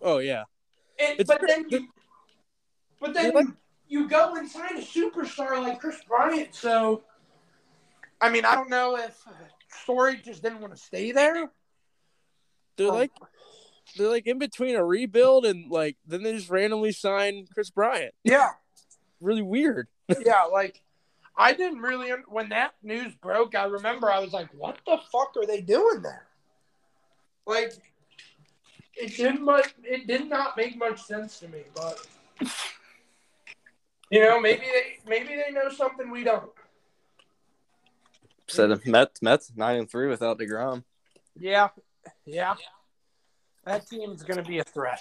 Oh 0.00 0.16
yeah, 0.18 0.44
and 0.98 1.20
It's- 1.20 1.26
but 1.26 1.46
then 1.46 1.66
you, 1.68 1.88
but 3.00 3.12
then 3.12 3.32
You're 3.32 3.42
you, 3.42 3.56
you 3.88 4.08
go 4.08 4.34
and 4.36 4.48
sign 4.48 4.78
a 4.78 4.80
superstar 4.80 5.60
like 5.62 5.78
Kris 5.78 6.00
Bryant. 6.08 6.54
So, 6.54 7.02
I 8.20 8.30
mean, 8.30 8.46
I 8.46 8.54
don't 8.54 8.70
know 8.70 8.96
if 8.96 9.16
uh, 9.28 9.32
Story 9.82 10.16
just 10.24 10.42
didn't 10.42 10.60
want 10.60 10.74
to 10.74 10.80
stay 10.80 11.12
there. 11.12 11.50
they're 12.76 12.86
Oh. 12.88 12.94
like 12.94 13.10
they're 13.96 14.08
like 14.08 14.26
in 14.26 14.38
between 14.38 14.74
a 14.76 14.84
rebuild 14.84 15.44
and 15.44 15.70
like 15.70 15.96
then 16.06 16.22
they 16.22 16.32
just 16.32 16.48
randomly 16.48 16.92
sign 16.92 17.46
Kris 17.52 17.68
Bryant. 17.70 18.14
Yeah, 18.24 18.50
Really 19.20 19.42
weird. 19.42 19.86
yeah. 20.24 20.44
Like 20.44 20.80
I 21.40 21.54
didn't 21.54 21.80
really 21.80 22.10
when 22.28 22.50
that 22.50 22.74
news 22.82 23.14
broke. 23.14 23.54
I 23.54 23.64
remember 23.64 24.10
I 24.10 24.18
was 24.18 24.34
like, 24.34 24.48
"What 24.52 24.78
the 24.84 24.98
fuck 25.10 25.34
are 25.38 25.46
they 25.46 25.62
doing 25.62 26.02
there?" 26.02 26.26
Like 27.46 27.72
it 28.94 29.16
didn't 29.16 29.42
much. 29.42 29.72
It 29.82 30.06
did 30.06 30.28
not 30.28 30.58
make 30.58 30.76
much 30.76 31.02
sense 31.02 31.40
to 31.40 31.48
me, 31.48 31.62
but 31.74 32.06
you 34.10 34.20
know, 34.20 34.38
maybe 34.38 34.66
they 34.66 34.98
maybe 35.08 35.28
they 35.28 35.50
know 35.50 35.70
something 35.70 36.10
we 36.10 36.24
don't. 36.24 36.50
Said 38.46 38.68
the 38.68 38.80
Mets, 38.84 39.22
Mets 39.22 39.50
nine 39.56 39.78
and 39.78 39.90
three 39.90 40.08
without 40.08 40.38
Degrom. 40.38 40.84
Yeah, 41.38 41.68
yeah. 42.26 42.56
That 43.70 43.86
team's 43.86 44.24
gonna 44.24 44.42
be 44.42 44.58
a 44.58 44.64
threat. 44.64 45.00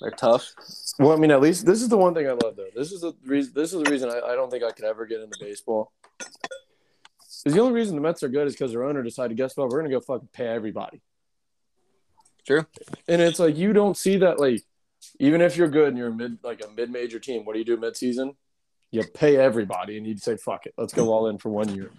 They're 0.00 0.10
tough. 0.10 0.52
Well, 0.98 1.12
I 1.12 1.16
mean, 1.16 1.30
at 1.30 1.40
least 1.40 1.64
this 1.64 1.80
is 1.80 1.88
the 1.88 1.96
one 1.96 2.12
thing 2.12 2.26
I 2.26 2.32
love 2.32 2.56
though. 2.56 2.66
This 2.74 2.90
is 2.90 3.02
the 3.02 3.12
reason. 3.24 3.52
This 3.54 3.72
is 3.72 3.84
the 3.84 3.88
reason 3.88 4.10
I, 4.10 4.32
I 4.32 4.34
don't 4.34 4.50
think 4.50 4.64
I 4.64 4.72
could 4.72 4.84
ever 4.84 5.06
get 5.06 5.20
into 5.20 5.38
baseball. 5.40 5.92
Is 7.46 7.54
the 7.54 7.60
only 7.60 7.72
reason 7.72 7.94
the 7.94 8.02
Mets 8.02 8.24
are 8.24 8.28
good 8.28 8.48
is 8.48 8.54
because 8.54 8.72
their 8.72 8.82
owner 8.82 9.04
decided, 9.04 9.36
guess 9.36 9.56
what, 9.56 9.68
we're 9.68 9.80
gonna 9.80 9.94
go 9.94 10.00
fucking 10.00 10.28
pay 10.32 10.48
everybody. 10.48 11.00
True. 12.44 12.66
And 13.06 13.22
it's 13.22 13.38
like 13.38 13.56
you 13.56 13.72
don't 13.72 13.96
see 13.96 14.16
that 14.16 14.40
like 14.40 14.64
even 15.20 15.40
if 15.40 15.56
you're 15.56 15.68
good 15.68 15.90
and 15.90 15.96
you're 15.96 16.08
a 16.08 16.12
mid 16.12 16.38
like 16.42 16.64
a 16.64 16.70
mid 16.72 16.90
major 16.90 17.20
team, 17.20 17.44
what 17.44 17.52
do 17.52 17.60
you 17.60 17.64
do 17.64 17.76
mid 17.76 17.96
season? 17.96 18.34
You 18.90 19.04
pay 19.04 19.36
everybody 19.36 19.98
and 19.98 20.04
you 20.04 20.16
say, 20.16 20.36
fuck 20.36 20.66
it, 20.66 20.74
let's 20.76 20.92
go 20.92 21.12
all 21.12 21.28
in 21.28 21.38
for 21.38 21.50
one 21.50 21.72
year. 21.76 21.92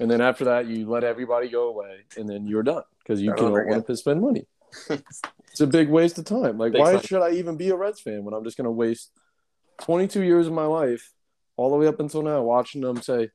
And 0.00 0.10
then 0.10 0.20
after 0.20 0.46
that 0.46 0.66
you 0.66 0.90
let 0.90 1.04
everybody 1.04 1.48
go 1.48 1.68
away 1.68 1.98
and 2.16 2.28
then 2.28 2.48
you're 2.48 2.64
done 2.64 2.82
because 2.98 3.22
you 3.22 3.28
Start 3.28 3.38
don't 3.38 3.68
want 3.68 3.86
to 3.86 3.96
spend 3.96 4.20
money. 4.20 4.44
it's 5.56 5.62
a 5.62 5.66
big 5.66 5.88
waste 5.88 6.18
of 6.18 6.26
time. 6.26 6.58
Like 6.58 6.72
Big 6.72 6.82
why 6.82 6.92
time. 6.92 7.00
should 7.02 7.22
I 7.22 7.30
even 7.30 7.56
be 7.56 7.70
a 7.70 7.76
Reds 7.76 7.98
fan 8.02 8.24
when 8.24 8.34
I'm 8.34 8.44
just 8.44 8.58
gonna 8.58 8.70
waste 8.70 9.10
twenty 9.80 10.06
two 10.06 10.22
years 10.22 10.46
of 10.46 10.52
my 10.52 10.66
life 10.66 11.12
all 11.56 11.70
the 11.70 11.76
way 11.76 11.86
up 11.86 11.98
until 11.98 12.20
now 12.20 12.42
watching 12.42 12.82
them 12.82 13.00
say, 13.00 13.30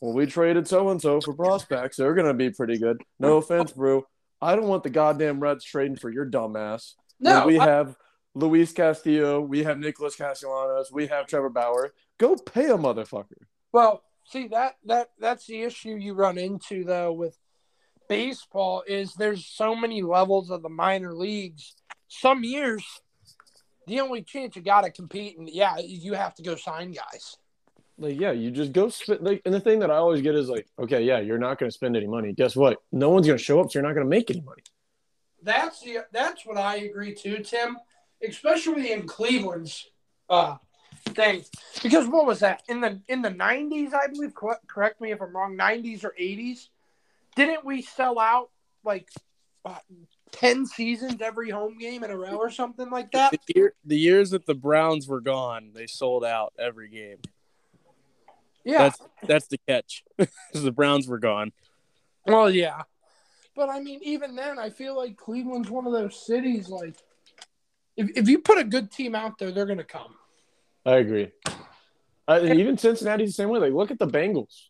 Well, 0.00 0.12
we 0.14 0.26
traded 0.26 0.68
so 0.68 0.88
and 0.90 1.02
so 1.02 1.20
for 1.20 1.34
prospects, 1.34 1.96
they're 1.96 2.14
gonna 2.14 2.32
be 2.32 2.50
pretty 2.50 2.78
good. 2.78 2.98
No 3.18 3.38
offense, 3.38 3.72
Brew. 3.72 4.04
I 4.40 4.54
don't 4.54 4.68
want 4.68 4.84
the 4.84 4.90
goddamn 4.90 5.40
Reds 5.40 5.64
trading 5.64 5.96
for 5.96 6.10
your 6.10 6.30
dumbass. 6.30 6.92
No, 7.18 7.44
we 7.44 7.58
I- 7.58 7.64
have 7.66 7.96
Luis 8.36 8.70
Castillo, 8.70 9.40
we 9.40 9.64
have 9.64 9.80
Nicholas 9.80 10.14
Castellanos, 10.14 10.92
we 10.92 11.08
have 11.08 11.26
Trevor 11.26 11.50
Bauer. 11.50 11.92
Go 12.18 12.36
pay 12.36 12.66
a 12.66 12.76
motherfucker. 12.78 13.42
Well, 13.72 14.04
see 14.26 14.46
that 14.48 14.76
that 14.84 15.08
that's 15.18 15.46
the 15.46 15.62
issue 15.62 15.96
you 15.96 16.14
run 16.14 16.38
into 16.38 16.84
though 16.84 17.12
with 17.12 17.36
baseball 18.08 18.82
is 18.86 19.14
there's 19.14 19.46
so 19.46 19.74
many 19.74 20.02
levels 20.02 20.50
of 20.50 20.62
the 20.62 20.68
minor 20.68 21.14
leagues. 21.14 21.74
Some 22.08 22.42
years, 22.42 22.84
the 23.86 24.00
only 24.00 24.22
chance 24.22 24.56
you 24.56 24.62
got 24.62 24.82
to 24.82 24.90
compete, 24.90 25.38
and 25.38 25.48
yeah, 25.48 25.76
you 25.78 26.14
have 26.14 26.34
to 26.36 26.42
go 26.42 26.56
sign 26.56 26.92
guys. 26.92 27.36
Like, 27.98 28.18
yeah, 28.18 28.30
you 28.30 28.50
just 28.50 28.72
go 28.72 28.88
spend. 28.88 29.22
Like, 29.22 29.42
and 29.44 29.52
the 29.52 29.60
thing 29.60 29.80
that 29.80 29.90
I 29.90 29.96
always 29.96 30.22
get 30.22 30.34
is 30.34 30.48
like, 30.48 30.66
okay, 30.78 31.02
yeah, 31.02 31.18
you're 31.18 31.38
not 31.38 31.58
going 31.58 31.68
to 31.68 31.74
spend 31.74 31.96
any 31.96 32.06
money. 32.06 32.32
Guess 32.32 32.54
what? 32.54 32.78
No 32.92 33.10
one's 33.10 33.26
going 33.26 33.38
to 33.38 33.44
show 33.44 33.60
up, 33.60 33.70
so 33.70 33.78
you're 33.78 33.86
not 33.86 33.94
going 33.94 34.06
to 34.06 34.10
make 34.10 34.30
any 34.30 34.40
money. 34.40 34.62
That's 35.42 35.80
the 35.80 35.98
that's 36.12 36.46
what 36.46 36.58
I 36.58 36.76
agree 36.76 37.14
to, 37.14 37.42
Tim, 37.42 37.76
especially 38.26 38.92
in 38.92 39.06
Cleveland's 39.06 39.86
uh 40.28 40.56
thing. 41.06 41.44
Because 41.82 42.06
what 42.08 42.26
was 42.26 42.40
that 42.40 42.62
in 42.68 42.80
the 42.80 43.00
in 43.08 43.22
the 43.22 43.30
nineties? 43.30 43.94
I 43.94 44.08
believe. 44.08 44.32
Correct, 44.34 45.00
me 45.00 45.12
if 45.12 45.20
I'm 45.22 45.34
wrong. 45.34 45.56
Nineties 45.56 46.04
or 46.04 46.14
eighties? 46.18 46.70
Didn't 47.38 47.64
we 47.64 47.82
sell 47.82 48.18
out 48.18 48.50
like 48.84 49.08
uh, 49.64 49.76
ten 50.32 50.66
seasons 50.66 51.22
every 51.22 51.50
home 51.50 51.78
game 51.78 52.02
in 52.02 52.10
a 52.10 52.16
row 52.16 52.34
or 52.36 52.50
something 52.50 52.90
like 52.90 53.12
that? 53.12 53.30
The, 53.30 53.38
year, 53.54 53.74
the 53.84 53.96
years 53.96 54.30
that 54.30 54.44
the 54.44 54.56
Browns 54.56 55.06
were 55.06 55.20
gone, 55.20 55.70
they 55.72 55.86
sold 55.86 56.24
out 56.24 56.52
every 56.58 56.88
game. 56.88 57.18
Yeah. 58.64 58.78
That's 58.78 59.00
that's 59.22 59.46
the 59.46 59.58
catch. 59.68 60.02
'Cause 60.18 60.28
the 60.64 60.72
Browns 60.72 61.06
were 61.06 61.18
gone. 61.20 61.52
Well, 62.26 62.50
yeah. 62.50 62.82
But 63.54 63.68
I 63.70 63.78
mean, 63.78 64.00
even 64.02 64.34
then, 64.34 64.58
I 64.58 64.70
feel 64.70 64.96
like 64.96 65.16
Cleveland's 65.16 65.70
one 65.70 65.86
of 65.86 65.92
those 65.92 66.26
cities. 66.26 66.68
Like, 66.68 66.96
if 67.96 68.10
if 68.16 68.28
you 68.28 68.40
put 68.40 68.58
a 68.58 68.64
good 68.64 68.90
team 68.90 69.14
out 69.14 69.38
there, 69.38 69.52
they're 69.52 69.64
gonna 69.66 69.84
come. 69.84 70.16
I 70.84 70.96
agree. 70.96 71.30
Uh, 72.26 72.40
even 72.42 72.76
Cincinnati's 72.76 73.30
the 73.30 73.32
same 73.34 73.48
way. 73.48 73.60
Like, 73.60 73.72
look 73.72 73.92
at 73.92 73.98
the 74.00 74.08
Bengals. 74.08 74.64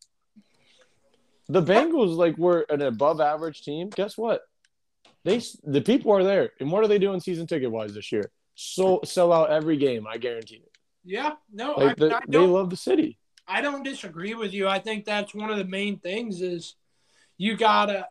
The 1.49 1.63
Bengals, 1.63 2.17
like, 2.17 2.37
were 2.37 2.67
an 2.69 2.83
above 2.83 3.21
average 3.21 3.63
team. 3.63 3.89
Guess 3.91 4.19
what? 4.19 4.43
They 5.25 5.41
the 5.65 5.81
people 5.81 6.13
are 6.13 6.23
there, 6.25 6.51
and 6.61 6.71
what 6.71 6.85
are 6.85 6.89
they 6.89 6.99
doing 6.99 7.21
season 7.21 7.47
ticket 7.47 7.71
wise 7.71 7.95
this 7.95 8.13
year? 8.13 8.31
So 8.55 9.01
sell 9.05 9.33
out 9.33 9.51
every 9.51 9.77
game. 9.77 10.07
I 10.07 10.17
guarantee 10.19 10.57
it. 10.57 10.73
Yeah. 11.05 11.33
No, 11.53 11.75
Like, 11.75 11.91
I, 11.93 11.95
the, 11.95 12.17
I 12.17 12.21
they 12.29 12.39
don't. 12.39 12.53
love 12.53 12.71
the 12.71 12.77
city. 12.77 13.19
I 13.47 13.61
don't 13.61 13.83
disagree 13.83 14.35
with 14.35 14.53
you. 14.53 14.69
I 14.69 14.79
think 14.79 15.05
that's 15.05 15.35
one 15.35 15.51
of 15.51 15.57
the 15.59 15.65
main 15.65 15.99
things 15.99 16.41
is 16.43 16.75
you 17.37 17.57
gotta 17.57 18.09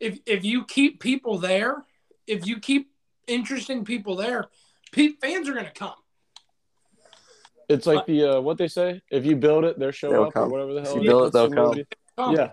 if 0.00 0.18
if 0.26 0.44
you 0.44 0.64
keep 0.64 1.00
people 1.00 1.38
there, 1.38 1.84
if 2.26 2.46
you 2.46 2.58
keep 2.60 2.90
interesting 3.26 3.84
people 3.84 4.16
there, 4.16 4.48
pe- 4.92 5.16
fans 5.20 5.48
are 5.48 5.54
gonna 5.54 5.70
come. 5.70 5.94
It's 7.68 7.86
like 7.86 8.06
the 8.06 8.36
uh, 8.36 8.40
what 8.40 8.58
they 8.58 8.68
say: 8.68 9.02
if 9.10 9.24
you 9.26 9.36
build 9.36 9.64
it, 9.64 9.78
they'll 9.78 9.90
show 9.90 10.10
They'll 10.10 10.24
up, 10.24 10.36
or 10.36 10.48
whatever 10.48 10.74
the 10.74 10.82
hell. 10.82 10.96
If 10.96 11.02
you 11.02 11.08
build 11.08 11.26
it, 11.28 11.32
they'll 11.32 11.50
come. 11.50 11.68
movie? 11.68 11.86
Come. 12.18 12.34
Yeah. 12.36 12.50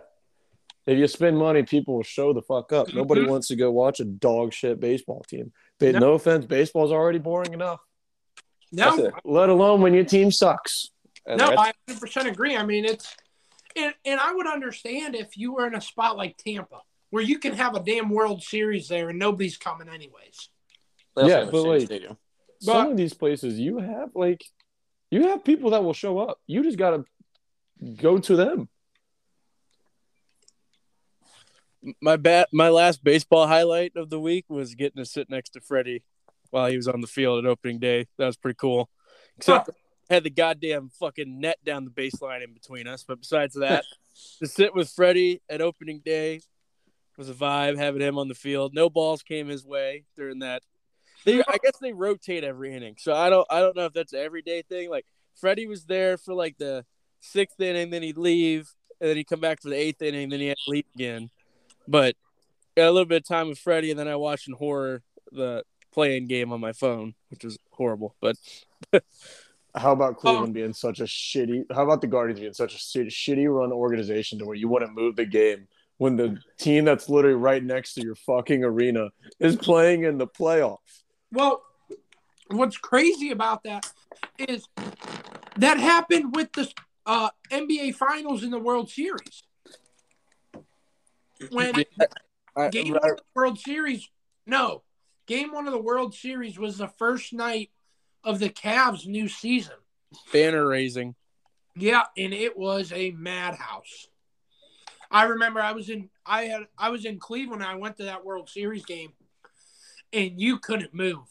If 0.85 0.99
you 0.99 1.07
spend 1.07 1.37
money, 1.37 1.63
people 1.63 1.95
will 1.95 2.03
show 2.03 2.31
the 2.33 2.43
fuck 2.43 2.71
up. 2.71 2.93
Nobody 2.93 3.21
Mhm. 3.21 3.29
wants 3.29 3.47
to 3.47 3.55
go 3.55 3.71
watch 3.71 3.99
a 3.99 4.05
dog 4.05 4.53
shit 4.53 4.79
baseball 4.79 5.23
team. 5.27 5.51
But 5.79 5.93
No. 5.93 5.99
no 5.99 6.13
offense, 6.13 6.45
baseball's 6.45 6.91
already 6.91 7.17
boring 7.17 7.53
enough. 7.53 7.79
No, 8.71 9.11
Let 9.23 9.49
alone 9.49 9.81
when 9.81 9.93
your 9.95 10.05
team 10.05 10.31
sucks. 10.31 10.91
And 11.25 11.39
no, 11.39 11.47
I 11.47 11.71
100 11.87 11.99
percent 11.99 12.27
agree. 12.27 12.55
I 12.55 12.63
mean, 12.65 12.85
it's 12.85 13.15
and, 13.75 13.93
and 14.05 14.19
I 14.19 14.31
would 14.33 14.47
understand 14.47 15.15
if 15.15 15.35
you 15.37 15.53
were 15.53 15.65
in 15.67 15.75
a 15.75 15.81
spot 15.81 16.15
like 16.17 16.37
Tampa 16.37 16.81
where 17.09 17.23
you 17.23 17.39
can 17.39 17.53
have 17.53 17.75
a 17.75 17.79
damn 17.81 18.09
World 18.09 18.41
Series 18.43 18.87
there 18.87 19.09
and 19.09 19.17
nobody's 19.19 19.57
coming 19.57 19.89
anyways. 19.89 20.49
they 21.15 21.27
Yeah, 21.27 21.45
but 21.45 21.53
shitty 21.53 21.65
like- 21.67 21.81
stadium. 21.87 22.17
Some 22.61 22.85
But- 22.85 22.91
of 22.91 22.97
these 22.97 23.13
places, 23.13 23.59
you 23.59 23.79
have 23.79 24.11
like, 24.15 24.45
you 25.11 25.23
have 25.29 25.43
people 25.43 25.71
that 25.71 25.83
will 25.83 25.93
show 25.93 26.19
up. 26.19 26.39
You 26.47 26.61
just 26.63 26.77
gotta 26.77 27.05
go 27.97 28.17
to 28.19 28.35
them. 28.35 28.69
My 32.01 32.17
bat, 32.17 32.49
my 32.51 32.69
last 32.69 33.03
baseball 33.03 33.47
highlight 33.47 33.93
of 33.95 34.09
the 34.09 34.19
week 34.19 34.45
was 34.49 34.75
getting 34.75 35.03
to 35.03 35.05
sit 35.05 35.29
next 35.29 35.51
to 35.51 35.61
Freddie 35.61 36.03
while 36.49 36.67
he 36.67 36.77
was 36.77 36.87
on 36.87 37.01
the 37.01 37.07
field 37.07 37.43
at 37.43 37.49
opening 37.49 37.79
day. 37.79 38.07
That 38.17 38.25
was 38.25 38.37
pretty 38.37 38.57
cool. 38.59 38.89
Except 39.37 39.69
had 40.09 40.23
the 40.23 40.29
goddamn 40.29 40.89
fucking 40.99 41.39
net 41.39 41.57
down 41.63 41.85
the 41.85 41.91
baseline 41.91 42.43
in 42.43 42.53
between 42.53 42.87
us. 42.87 43.03
But 43.03 43.19
besides 43.19 43.55
that, 43.55 43.83
to 44.39 44.47
sit 44.47 44.73
with 44.73 44.89
Freddie 44.89 45.41
at 45.49 45.61
opening 45.61 46.01
day 46.03 46.41
was 47.17 47.29
a 47.29 47.33
vibe. 47.33 47.77
Having 47.77 48.01
him 48.01 48.17
on 48.17 48.27
the 48.27 48.35
field, 48.35 48.73
no 48.73 48.89
balls 48.89 49.23
came 49.23 49.47
his 49.47 49.65
way 49.65 50.05
during 50.15 50.39
that. 50.39 50.61
They, 51.23 51.39
I 51.39 51.57
guess 51.63 51.77
they 51.81 51.93
rotate 51.93 52.43
every 52.43 52.75
inning, 52.75 52.97
so 52.99 53.13
I 53.13 53.31
don't, 53.31 53.47
I 53.49 53.59
don't 53.59 53.75
know 53.75 53.85
if 53.85 53.93
that's 53.93 54.13
an 54.13 54.19
everyday 54.19 54.61
thing. 54.61 54.91
Like 54.91 55.05
Freddie 55.35 55.65
was 55.65 55.85
there 55.85 56.17
for 56.17 56.35
like 56.35 56.57
the 56.57 56.85
sixth 57.19 57.59
inning, 57.59 57.89
then 57.89 58.03
he'd 58.03 58.17
leave, 58.17 58.71
and 59.01 59.09
then 59.09 59.17
he'd 59.17 59.27
come 59.27 59.39
back 59.39 59.61
for 59.61 59.69
the 59.69 59.75
eighth 59.75 60.03
inning, 60.03 60.29
then 60.29 60.39
he 60.39 60.47
had 60.47 60.57
to 60.65 60.71
leave 60.71 60.85
again. 60.93 61.31
But 61.87 62.15
got 62.75 62.87
a 62.87 62.91
little 62.91 63.05
bit 63.05 63.23
of 63.23 63.27
time 63.27 63.49
with 63.49 63.59
Freddie, 63.59 63.91
and 63.91 63.99
then 63.99 64.07
I 64.07 64.15
watched 64.15 64.47
in 64.47 64.53
horror 64.53 65.01
the 65.31 65.63
playing 65.93 66.27
game 66.27 66.51
on 66.51 66.59
my 66.59 66.73
phone, 66.73 67.15
which 67.29 67.43
was 67.43 67.57
horrible. 67.71 68.15
But 68.21 68.35
How 69.75 69.91
about 69.91 70.13
Oh. 70.13 70.19
Cleveland 70.19 70.53
being 70.53 70.73
such 70.73 70.99
a 71.01 71.03
shitty? 71.03 71.65
How 71.73 71.83
about 71.83 71.99
the 72.01 72.07
Guardians 72.07 72.39
being 72.39 72.53
such 72.53 72.73
a 72.75 72.77
shitty, 72.77 73.07
shitty 73.07 73.53
run 73.53 73.71
organization 73.73 74.39
to 74.39 74.45
where 74.45 74.55
you 74.55 74.69
wouldn't 74.69 74.93
move 74.93 75.17
the 75.17 75.25
game 75.25 75.67
when 75.97 76.15
the 76.15 76.37
team 76.57 76.85
that's 76.85 77.09
literally 77.09 77.35
right 77.35 77.61
next 77.63 77.93
to 77.95 78.01
your 78.01 78.15
fucking 78.15 78.63
arena 78.63 79.09
is 79.39 79.55
playing 79.57 80.03
in 80.05 80.17
the 80.17 80.27
playoffs? 80.27 81.03
Well, 81.31 81.61
what's 82.47 82.77
crazy 82.77 83.31
about 83.31 83.63
that 83.63 83.91
is 84.37 84.67
that 85.57 85.77
happened 85.77 86.35
with 86.35 86.53
the 86.53 86.71
uh, 87.05 87.29
NBA 87.51 87.95
Finals 87.95 88.43
in 88.43 88.51
the 88.51 88.59
World 88.59 88.89
Series. 88.89 89.43
When 91.51 91.83
I, 92.55 92.69
game 92.69 92.93
one 92.93 93.09
of 93.09 93.17
the 93.17 93.23
World 93.33 93.59
Series, 93.59 94.09
no, 94.45 94.83
game 95.27 95.51
one 95.51 95.67
of 95.67 95.73
the 95.73 95.81
World 95.81 96.13
Series 96.13 96.57
was 96.57 96.77
the 96.77 96.87
first 96.87 97.33
night 97.33 97.71
of 98.23 98.39
the 98.39 98.49
Cavs' 98.49 99.07
new 99.07 99.27
season. 99.27 99.75
banner 100.31 100.67
raising. 100.67 101.15
Yeah, 101.75 102.03
and 102.17 102.33
it 102.33 102.57
was 102.57 102.91
a 102.93 103.11
madhouse. 103.11 104.07
I 105.11 105.23
remember 105.23 105.59
I 105.61 105.73
was 105.73 105.89
in 105.89 106.09
I 106.25 106.43
had 106.43 106.63
I 106.77 106.89
was 106.89 107.05
in 107.05 107.19
Cleveland. 107.19 107.63
I 107.63 107.75
went 107.75 107.97
to 107.97 108.05
that 108.05 108.25
World 108.25 108.49
Series 108.49 108.85
game, 108.85 109.13
and 110.11 110.39
you 110.39 110.59
couldn't 110.59 110.93
move. 110.93 111.25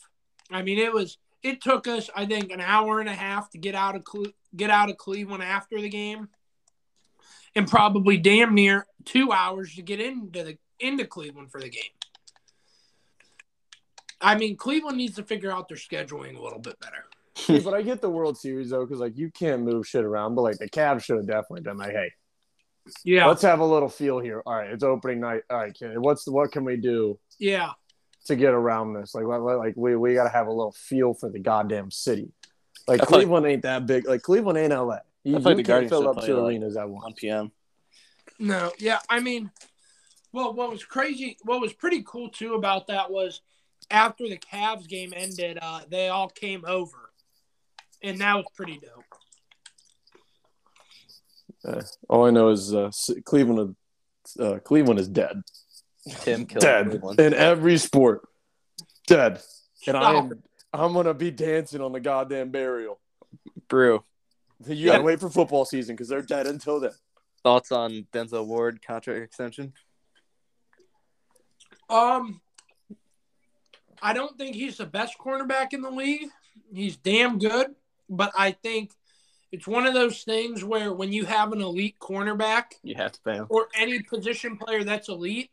I 0.51 0.63
mean, 0.63 0.79
it 0.79 0.93
was 0.93 1.19
it 1.43 1.61
took 1.61 1.89
us 1.89 2.11
I 2.15 2.27
think 2.27 2.53
an 2.53 2.61
hour 2.61 3.01
and 3.01 3.09
a 3.09 3.15
half 3.15 3.51
to 3.51 3.59
get 3.59 3.75
out 3.75 3.97
of 3.97 4.05
Cle- 4.05 4.33
get 4.55 4.71
out 4.71 4.91
of 4.91 4.97
Cleveland 4.97 5.43
after 5.43 5.81
the 5.81 5.89
game, 5.89 6.29
and 7.57 7.69
probably 7.69 8.17
damn 8.17 8.55
near 8.55 8.87
two 9.05 9.33
hours 9.33 9.75
to 9.77 9.83
get 9.83 10.01
into 10.01 10.43
the 10.45 10.59
into 10.81 11.07
Cleveland 11.07 11.51
for 11.51 11.61
the 11.61 11.69
game. 11.69 11.83
I 14.21 14.37
mean, 14.37 14.57
Cleveland 14.57 14.97
needs 14.97 15.17
to 15.17 15.23
figure 15.23 15.51
out 15.53 15.69
their 15.69 15.77
scheduling 15.77 16.37
a 16.37 16.43
little 16.43 16.59
bit 16.59 16.79
better. 16.81 17.05
Yeah, 17.49 17.61
but 17.65 17.75
I 17.75 17.83
get 17.83 18.01
the 18.01 18.09
World 18.11 18.39
Series 18.39 18.71
though, 18.71 18.85
because 18.87 19.01
like 19.01 19.17
you 19.17 19.31
can't 19.31 19.63
move 19.63 19.87
shit 19.87 20.05
around. 20.05 20.35
But 20.35 20.43
like 20.43 20.59
the 20.59 20.69
Cavs 20.71 21.05
should 21.05 21.17
have 21.17 21.27
definitely 21.27 21.63
done 21.63 21.77
like, 21.79 21.91
hey, 21.93 22.11
Yeah, 23.05 23.27
let's 23.27 23.43
have 23.43 23.59
a 23.61 23.65
little 23.65 23.89
feel 23.89 24.21
here. 24.21 24.43
All 24.47 24.55
right, 24.55 24.71
it's 24.71 24.85
opening 24.85 25.21
night. 25.21 25.43
All 25.51 25.59
right, 25.59 25.75
kid, 25.75 25.99
what's 25.99 26.29
what 26.29 26.53
can 26.53 26.65
we 26.65 26.77
do 26.77 27.19
yeah, 27.39 27.71
to 28.27 28.37
get 28.37 28.55
around 28.55 28.95
this? 28.95 29.15
Like, 29.15 29.27
what- 29.27 29.43
what- 29.43 29.59
like 29.59 29.75
we 29.77 29.97
we 29.97 30.15
got 30.15 30.25
to 30.25 30.31
have 30.31 30.47
a 30.47 30.53
little 30.53 30.73
feel 30.73 31.13
for 31.15 31.29
the 31.29 31.41
goddamn 31.41 31.91
city. 31.91 32.31
Like 32.87 33.03
I 33.03 33.05
feel 33.07 33.19
like- 33.19 33.25
Cleveland 33.27 33.47
ain't 33.47 33.63
that 33.63 33.87
big. 33.87 34.07
Like 34.07 34.23
Cleveland 34.23 34.57
ain't 34.59 34.73
LA. 34.73 34.99
You, 35.25 35.37
I 35.37 35.41
feel 35.41 35.51
you 35.51 35.57
the 35.57 35.63
can't 35.63 35.67
Guardians 35.67 35.91
fill 35.91 36.09
up 36.09 36.17
play, 36.19 36.27
two 36.27 36.37
like, 36.37 36.45
arenas 36.51 36.77
at 36.77 36.89
once. 36.89 37.05
1 37.05 37.15
p.m. 37.15 37.53
no, 38.39 38.71
yeah. 38.79 39.01
I 39.09 39.21
mean, 39.21 39.51
well, 40.33 40.53
what 40.53 40.71
was 40.71 40.85
crazy, 40.85 41.39
what 41.43 41.61
was 41.61 41.73
pretty 41.73 42.03
cool 42.07 42.29
too 42.29 42.55
about 42.55 42.89
that 42.89 43.11
was 43.11 43.41
after 43.91 44.29
the 44.29 44.39
Cavs 44.39 44.89
game 44.89 45.13
ended, 45.15 45.59
uh, 45.61 45.81
they 45.89 46.09
all 46.09 46.29
came 46.29 46.65
over, 46.67 47.11
and 48.03 48.21
that 48.21 48.37
was 48.37 48.47
pretty 48.55 48.79
dope. 48.79 49.05
All 52.09 52.27
I 52.27 52.31
know 52.31 52.51
is 52.51 52.75
uh, 52.75 52.91
Cleveland. 53.25 53.77
Uh, 54.39 54.59
Cleveland 54.59 55.01
is 55.01 55.09
dead. 55.09 55.43
Tim 56.21 56.45
killed 56.47 56.63
Dead 56.63 56.91
Cleveland. 56.91 57.21
in 57.21 57.35
every 57.35 57.79
sport. 57.79 58.29
Dead. 59.07 59.41
And 59.87 59.97
I 59.97 60.15
am. 60.15 60.43
I'm 60.73 60.93
gonna 60.93 61.15
be 61.15 61.31
dancing 61.31 61.81
on 61.81 61.93
the 61.93 62.01
goddamn 62.01 62.51
burial. 62.51 62.99
Brew. 63.69 64.03
You 64.67 64.87
gotta 64.87 65.03
wait 65.03 65.21
for 65.21 65.29
football 65.31 65.65
season 65.65 65.95
because 65.97 66.09
they're 66.09 66.23
dead 66.23 66.47
until 66.47 66.81
then. 66.81 66.93
Thoughts 67.43 67.73
on 67.73 68.07
Denzel 68.13 68.47
Ward 68.47 68.81
contract 68.87 69.23
extension? 69.23 69.73
Um, 71.91 72.41
I 74.01 74.13
don't 74.13 74.37
think 74.39 74.55
he's 74.57 74.79
the 74.79 74.87
best 74.87 75.19
cornerback 75.19 75.73
in 75.73 75.83
the 75.83 75.91
league. 75.91 76.29
He's 76.73 76.97
damn 76.97 77.39
good, 77.39 77.75
but 78.09 78.33
I 78.37 78.53
think 78.53 78.93
it's 79.53 79.67
one 79.67 79.87
of 79.87 79.95
those 79.95 80.23
things 80.23 80.65
where 80.65 80.93
when 80.93 81.13
you 81.13 81.25
have 81.27 81.53
an 81.53 81.61
elite 81.61 81.97
cornerback 82.01 82.65
You 82.83 82.95
have 82.97 83.13
to 83.13 83.21
pay 83.23 83.35
him. 83.35 83.47
or 83.51 83.69
any 83.79 84.03
position 84.03 84.57
player 84.57 84.83
that's 84.85 85.09
elite, 85.09 85.51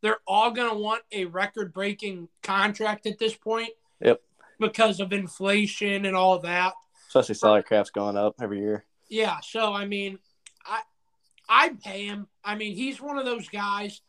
they're 0.00 0.18
all 0.26 0.50
going 0.50 0.70
to 0.70 0.76
want 0.76 1.02
a 1.12 1.26
record 1.26 1.72
breaking 1.72 2.28
contract 2.42 3.06
at 3.06 3.18
this 3.18 3.34
point. 3.34 3.70
Yep. 4.00 4.20
Because 4.58 5.00
of 5.00 5.12
inflation 5.12 6.04
and 6.06 6.16
all 6.16 6.38
that. 6.40 6.72
Especially 7.20 7.34
salary 7.34 7.62
cap's 7.62 7.90
going 7.90 8.16
up 8.16 8.34
every 8.40 8.60
year. 8.60 8.84
Yeah, 9.08 9.38
so 9.40 9.72
I 9.72 9.86
mean, 9.86 10.18
I 10.64 10.80
I'd 11.48 11.80
pay 11.80 12.06
him. 12.06 12.26
I 12.44 12.54
mean, 12.54 12.74
he's 12.74 13.00
one 13.00 13.18
of 13.18 13.24
those 13.24 13.48
guys. 13.48 14.00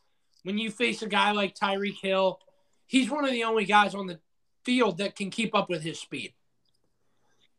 When 0.43 0.57
you 0.57 0.71
face 0.71 1.01
a 1.01 1.07
guy 1.07 1.31
like 1.31 1.55
Tyreek 1.55 1.99
Hill, 2.01 2.39
he's 2.85 3.09
one 3.09 3.25
of 3.25 3.31
the 3.31 3.43
only 3.43 3.65
guys 3.65 3.93
on 3.95 4.07
the 4.07 4.19
field 4.63 4.97
that 4.99 5.15
can 5.15 5.29
keep 5.29 5.53
up 5.55 5.69
with 5.69 5.81
his 5.81 5.99
speed. 5.99 6.33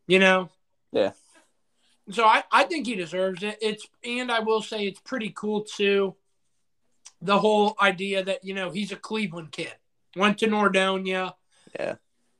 You 0.06 0.18
know. 0.18 0.48
Yeah. 0.92 1.12
So 2.10 2.24
I, 2.24 2.42
I 2.50 2.64
think 2.64 2.86
he 2.86 2.94
deserves 2.94 3.42
it. 3.42 3.58
It's 3.60 3.86
and 4.02 4.32
I 4.32 4.40
will 4.40 4.62
say 4.62 4.86
it's 4.86 5.00
pretty 5.00 5.32
cool 5.34 5.62
too. 5.62 6.16
The 7.20 7.38
whole 7.38 7.74
idea 7.80 8.24
that 8.24 8.44
you 8.44 8.54
know 8.54 8.70
he's 8.70 8.92
a 8.92 8.96
Cleveland 8.96 9.52
kid, 9.52 9.74
went 10.16 10.38
to 10.38 10.46
Nordonia, 10.46 11.34
Yeah. 11.78 11.96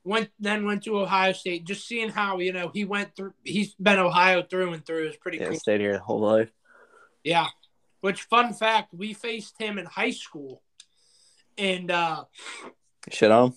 Went 0.09 0.31
then 0.41 0.65
went 0.65 0.83
to 0.85 0.99
Ohio 0.99 1.33
State. 1.33 1.65
Just 1.67 1.87
seeing 1.87 2.09
how 2.09 2.39
you 2.39 2.53
know 2.53 2.71
he 2.73 2.85
went 2.85 3.15
through. 3.15 3.35
He's 3.45 3.75
been 3.75 3.99
Ohio 3.99 4.43
through 4.43 4.73
and 4.73 4.85
through 4.85 5.09
is 5.09 5.17
pretty 5.17 5.39
Yeah, 5.39 5.49
cool. 5.51 5.59
stayed 5.59 5.81
here 5.81 5.93
the 5.93 5.99
whole 6.01 6.21
life. 6.21 6.51
Yeah. 7.23 7.47
Which 8.01 8.23
fun 8.23 8.55
fact, 8.55 8.95
we 8.95 9.13
faced 9.13 9.61
him 9.61 9.77
in 9.79 9.85
high 9.85 10.13
school. 10.13 10.63
And 11.59 11.91
uh 11.91 12.25
Shit 13.11 13.31
on 13.31 13.55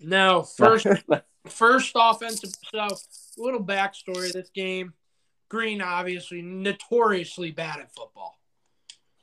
no, 0.00 0.42
first 0.56 0.86
first 1.46 1.92
offensive 1.94 2.50
so 2.72 2.88
little 3.36 3.62
backstory 3.62 4.26
of 4.28 4.32
this 4.32 4.50
game. 4.50 4.94
Green 5.48 5.82
obviously 5.82 6.40
notoriously 6.40 7.50
bad 7.50 7.80
at 7.80 7.94
football. 7.94 8.38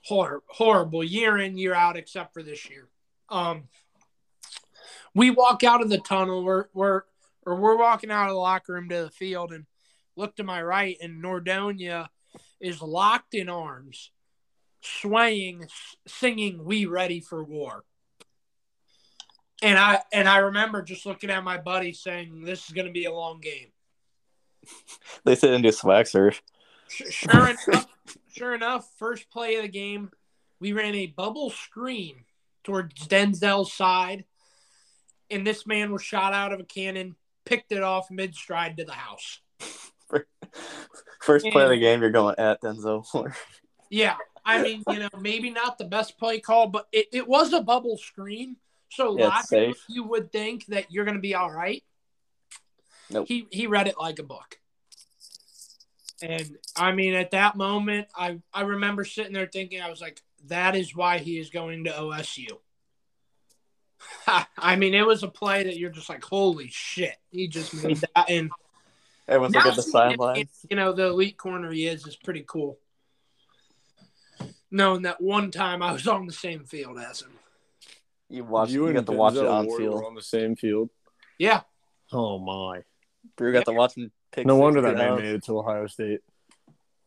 Hor- 0.06 0.44
horrible 0.48 1.04
year 1.04 1.38
in, 1.38 1.58
year 1.58 1.74
out, 1.74 1.98
except 1.98 2.34
for 2.34 2.44
this 2.44 2.70
year. 2.70 2.88
Um 3.30 3.64
we 5.16 5.30
walk 5.32 5.64
out 5.64 5.82
of 5.82 5.90
the 5.90 5.98
tunnel, 5.98 6.44
we're 6.44 6.66
we're 6.74 7.04
or 7.46 7.56
we're 7.56 7.78
walking 7.78 8.12
out 8.12 8.28
of 8.28 8.34
the 8.34 8.40
locker 8.40 8.74
room 8.74 8.90
to 8.90 9.04
the 9.04 9.10
field 9.10 9.52
and 9.52 9.66
look 10.16 10.36
to 10.36 10.44
my 10.44 10.62
right 10.62 10.98
and 11.02 11.24
Nordonia 11.24 12.08
is 12.60 12.82
locked 12.82 13.34
in 13.34 13.50
arms, 13.50 14.12
swaying, 14.82 15.68
singing 16.08 16.64
"We 16.64 16.86
Ready 16.86 17.20
for 17.20 17.44
War." 17.44 17.84
And 19.62 19.78
I 19.78 20.02
and 20.14 20.28
I 20.28 20.38
remember 20.38 20.82
just 20.82 21.06
looking 21.06 21.30
at 21.30 21.44
my 21.44 21.58
buddy 21.58 21.94
saying, 21.94 22.42
"This 22.42 22.66
is 22.68 22.72
going 22.72 22.88
to 22.88 22.94
be 22.94 23.06
a 23.06 23.14
long 23.14 23.40
game." 23.40 23.72
They 25.26 25.36
sit 25.36 25.54
into 25.54 25.72
swag 25.72 26.08
surf. 26.08 26.42
Sh- 26.88 27.04
Sure 27.10 27.48
enough, 27.50 27.88
sure 28.32 28.56
enough, 28.56 28.90
first 28.98 29.30
play 29.30 29.56
of 29.56 29.64
the 29.64 29.70
game, 29.70 30.12
we 30.60 30.74
ran 30.74 30.96
a 30.96 31.08
bubble 31.08 31.50
screen 31.50 32.24
towards 32.64 33.08
Denzel's 33.08 33.74
side, 33.74 34.26
and 35.32 35.46
this 35.46 35.66
man 35.66 35.92
was 35.92 36.04
shot 36.04 36.34
out 36.34 36.54
of 36.54 36.60
a 36.60 36.64
cannon, 36.64 37.16
picked 37.46 37.72
it 37.72 37.84
off 37.84 38.10
mid 38.12 38.36
stride 38.36 38.78
to 38.78 38.86
the 38.86 38.94
house. 38.94 39.40
First 41.22 41.48
play 41.52 41.64
of 41.64 41.70
the 41.70 41.78
game, 41.78 42.02
you're 42.02 42.10
going 42.12 42.36
at 42.38 42.62
Denzel. 42.62 43.06
Ward. 43.14 43.34
Yeah, 43.92 44.18
I 44.46 44.62
mean, 44.62 44.84
you 44.88 45.00
know, 45.00 45.10
maybe 45.20 45.50
not 45.50 45.80
the 45.80 45.84
best 45.84 46.20
play 46.20 46.40
call, 46.40 46.68
but 46.68 46.88
it, 46.92 47.08
it 47.12 47.28
was 47.28 47.54
a 47.54 47.62
bubble 47.62 47.98
screen, 47.98 48.58
so 48.92 49.18
Yeah, 49.18 49.30
logically 49.30 49.74
you 49.88 50.04
would 50.04 50.32
think 50.32 50.68
that 50.68 50.92
you're 50.92 51.06
going 51.06 51.18
to 51.18 51.22
be 51.22 51.34
all 51.34 51.50
right. 51.50 51.84
Nope. 53.10 53.28
He 53.28 53.48
he 53.50 53.66
read 53.66 53.88
it 53.88 53.96
like 54.00 54.20
a 54.20 54.24
book, 54.24 54.60
and 56.22 56.56
I 56.76 56.92
mean, 56.92 57.16
at 57.16 57.32
that 57.32 57.56
moment, 57.56 58.10
I 58.16 58.40
I 58.54 58.62
remember 58.62 59.06
sitting 59.06 59.34
there 59.34 59.50
thinking, 59.52 59.82
I 59.82 59.90
was 59.90 60.02
like, 60.02 60.22
that 60.48 60.76
is 60.76 60.96
why 60.96 61.18
he 61.18 61.40
is 61.40 61.50
going 61.50 61.86
to 61.86 61.92
OSU. 61.92 62.60
I 64.58 64.76
mean, 64.76 64.94
it 64.94 65.06
was 65.06 65.24
a 65.24 65.28
play 65.28 65.64
that 65.64 65.78
you're 65.78 65.90
just 65.90 66.10
like, 66.10 66.24
holy 66.24 66.70
shit, 66.70 67.16
he 67.32 67.48
just 67.48 67.74
made 67.84 67.98
that, 68.16 68.30
and 68.30 68.50
Everyone's 69.30 69.54
now 69.54 69.60
looking 69.60 69.72
at 69.72 69.76
the 69.76 69.82
seeing 69.84 70.04
him, 70.06 70.12
sideline. 70.12 70.50
You 70.70 70.76
know, 70.76 70.92
the 70.92 71.06
elite 71.06 71.38
corner 71.38 71.72
he 71.72 71.86
is 71.86 72.06
is 72.08 72.16
pretty 72.16 72.44
cool. 72.48 72.80
Knowing 74.72 75.04
that 75.04 75.22
one 75.22 75.52
time 75.52 75.84
I 75.84 75.92
was 75.92 76.08
on 76.08 76.26
the 76.26 76.34
same 76.34 76.64
field 76.66 76.98
as 77.00 77.22
him. 77.22 77.32
You 78.28 78.44
watch. 78.44 78.72
You, 78.72 78.88
and 78.88 78.96
got 78.96 79.06
to 79.06 79.12
watch 79.12 79.36
it 79.36 79.46
on 79.46 79.68
Ward 79.68 79.82
field. 79.82 80.04
on 80.04 80.16
the 80.16 80.22
same 80.22 80.56
field. 80.56 80.90
Yeah. 81.38 81.62
Oh 82.12 82.40
my! 82.40 82.84
Brew 83.36 83.54
got 83.54 83.66
to 83.66 83.72
watch 83.72 83.96
him 83.96 84.12
pick. 84.32 84.48
No 84.48 84.56
wonder 84.56 84.82
that 84.82 84.98
man 84.98 85.16
made 85.18 85.36
it 85.36 85.44
to 85.46 85.60
Ohio 85.60 85.86
State. 85.86 86.22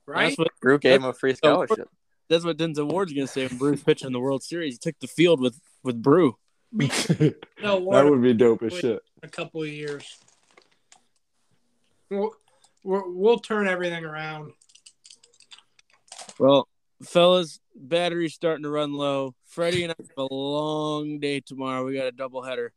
Right? 0.06 0.27
That's 0.27 0.39
what 0.39 0.48
Brew 0.60 0.78
gave 0.78 1.01
him 1.01 1.09
a 1.09 1.12
free 1.12 1.35
scholarship. 1.35 1.89
that's 2.28 2.44
what 2.44 2.56
Denzel 2.56 2.89
Ward's 2.89 3.12
gonna 3.12 3.27
say 3.27 3.47
when 3.48 3.59
Brew's 3.59 3.82
pitching 3.82 4.06
in 4.06 4.12
the 4.12 4.20
World 4.20 4.44
Series. 4.44 4.74
He 4.74 4.78
took 4.78 4.98
the 5.01 5.09
field 5.09 5.40
with 5.40 5.59
with 5.82 6.01
Brew. 6.01 6.36
no, 7.62 7.90
that 7.90 8.07
would 8.09 8.23
be 8.23 8.32
dope 8.35 8.62
as 8.62 8.73
shit. 8.78 9.03
a 9.23 9.28
couple 9.28 9.62
of 9.62 9.69
years. 9.69 10.19
We'll, 12.11 12.31
we'll, 12.82 13.05
we'll 13.07 13.39
turn 13.39 13.69
everything 13.69 14.05
around. 14.05 14.53
Well, 16.39 16.69
fellas, 17.05 17.61
battery's 17.74 18.35
starting 18.35 18.65
to 18.65 18.70
run 18.70 18.94
low. 18.94 19.35
Freddie 19.47 19.85
and 19.85 19.93
I 19.93 19.97
have 19.99 20.11
a 20.31 20.35
long 20.35 21.20
day 21.20 21.40
tomorrow. 21.40 21.85
We 21.85 21.94
got 21.94 22.07
a 22.07 22.12
double 22.12 22.43
header. 22.43 22.73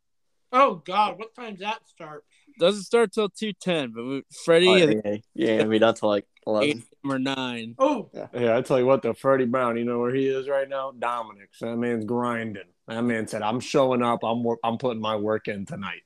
Oh 0.52 0.76
God, 0.86 1.18
what 1.18 1.34
time's 1.36 1.60
that 1.60 1.88
start? 1.88 2.24
Doesn't 2.60 2.84
start 2.84 3.12
till 3.12 3.30
two 3.30 3.54
ten, 3.54 3.92
but 3.94 4.06
we, 4.06 4.24
Freddie 4.46 4.68
Oh, 4.70 4.76
yeah, 4.76 4.86
think 4.86 5.06
yeah, 5.06 5.18
yeah, 5.34 5.58
gonna 5.58 5.70
be 5.70 5.80
done 5.80 5.94
till 5.96 6.10
like 6.10 6.26
eight 6.48 6.48
eleven. 6.48 6.84
or 7.04 7.20
nine. 7.20 7.76
Oh, 7.80 8.10
Yeah, 8.34 8.56
I 8.58 8.62
tell 8.62 8.80
you 8.80 8.86
what, 8.86 9.02
though, 9.02 9.14
Freddie 9.14 9.46
Brown, 9.46 9.78
you 9.78 9.84
know 9.84 10.00
where 10.00 10.14
he 10.14 10.28
is 10.28 10.48
right 10.48 10.68
now? 10.70 10.92
Dominic's. 10.98 11.60
That 11.60 11.76
man's 11.78 12.06
grinding. 12.06 12.64
That 12.88 13.02
man 13.04 13.28
said, 13.28 13.42
"I'm 13.42 13.60
showing 13.60 14.02
up. 14.04 14.24
I'm 14.24 14.44
wor- 14.44 14.60
I'm 14.64 14.78
putting 14.78 15.02
my 15.02 15.16
work 15.16 15.48
in 15.48 15.66
tonight." 15.66 16.02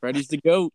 Freddie's 0.00 0.28
the 0.28 0.38
goat. 0.38 0.72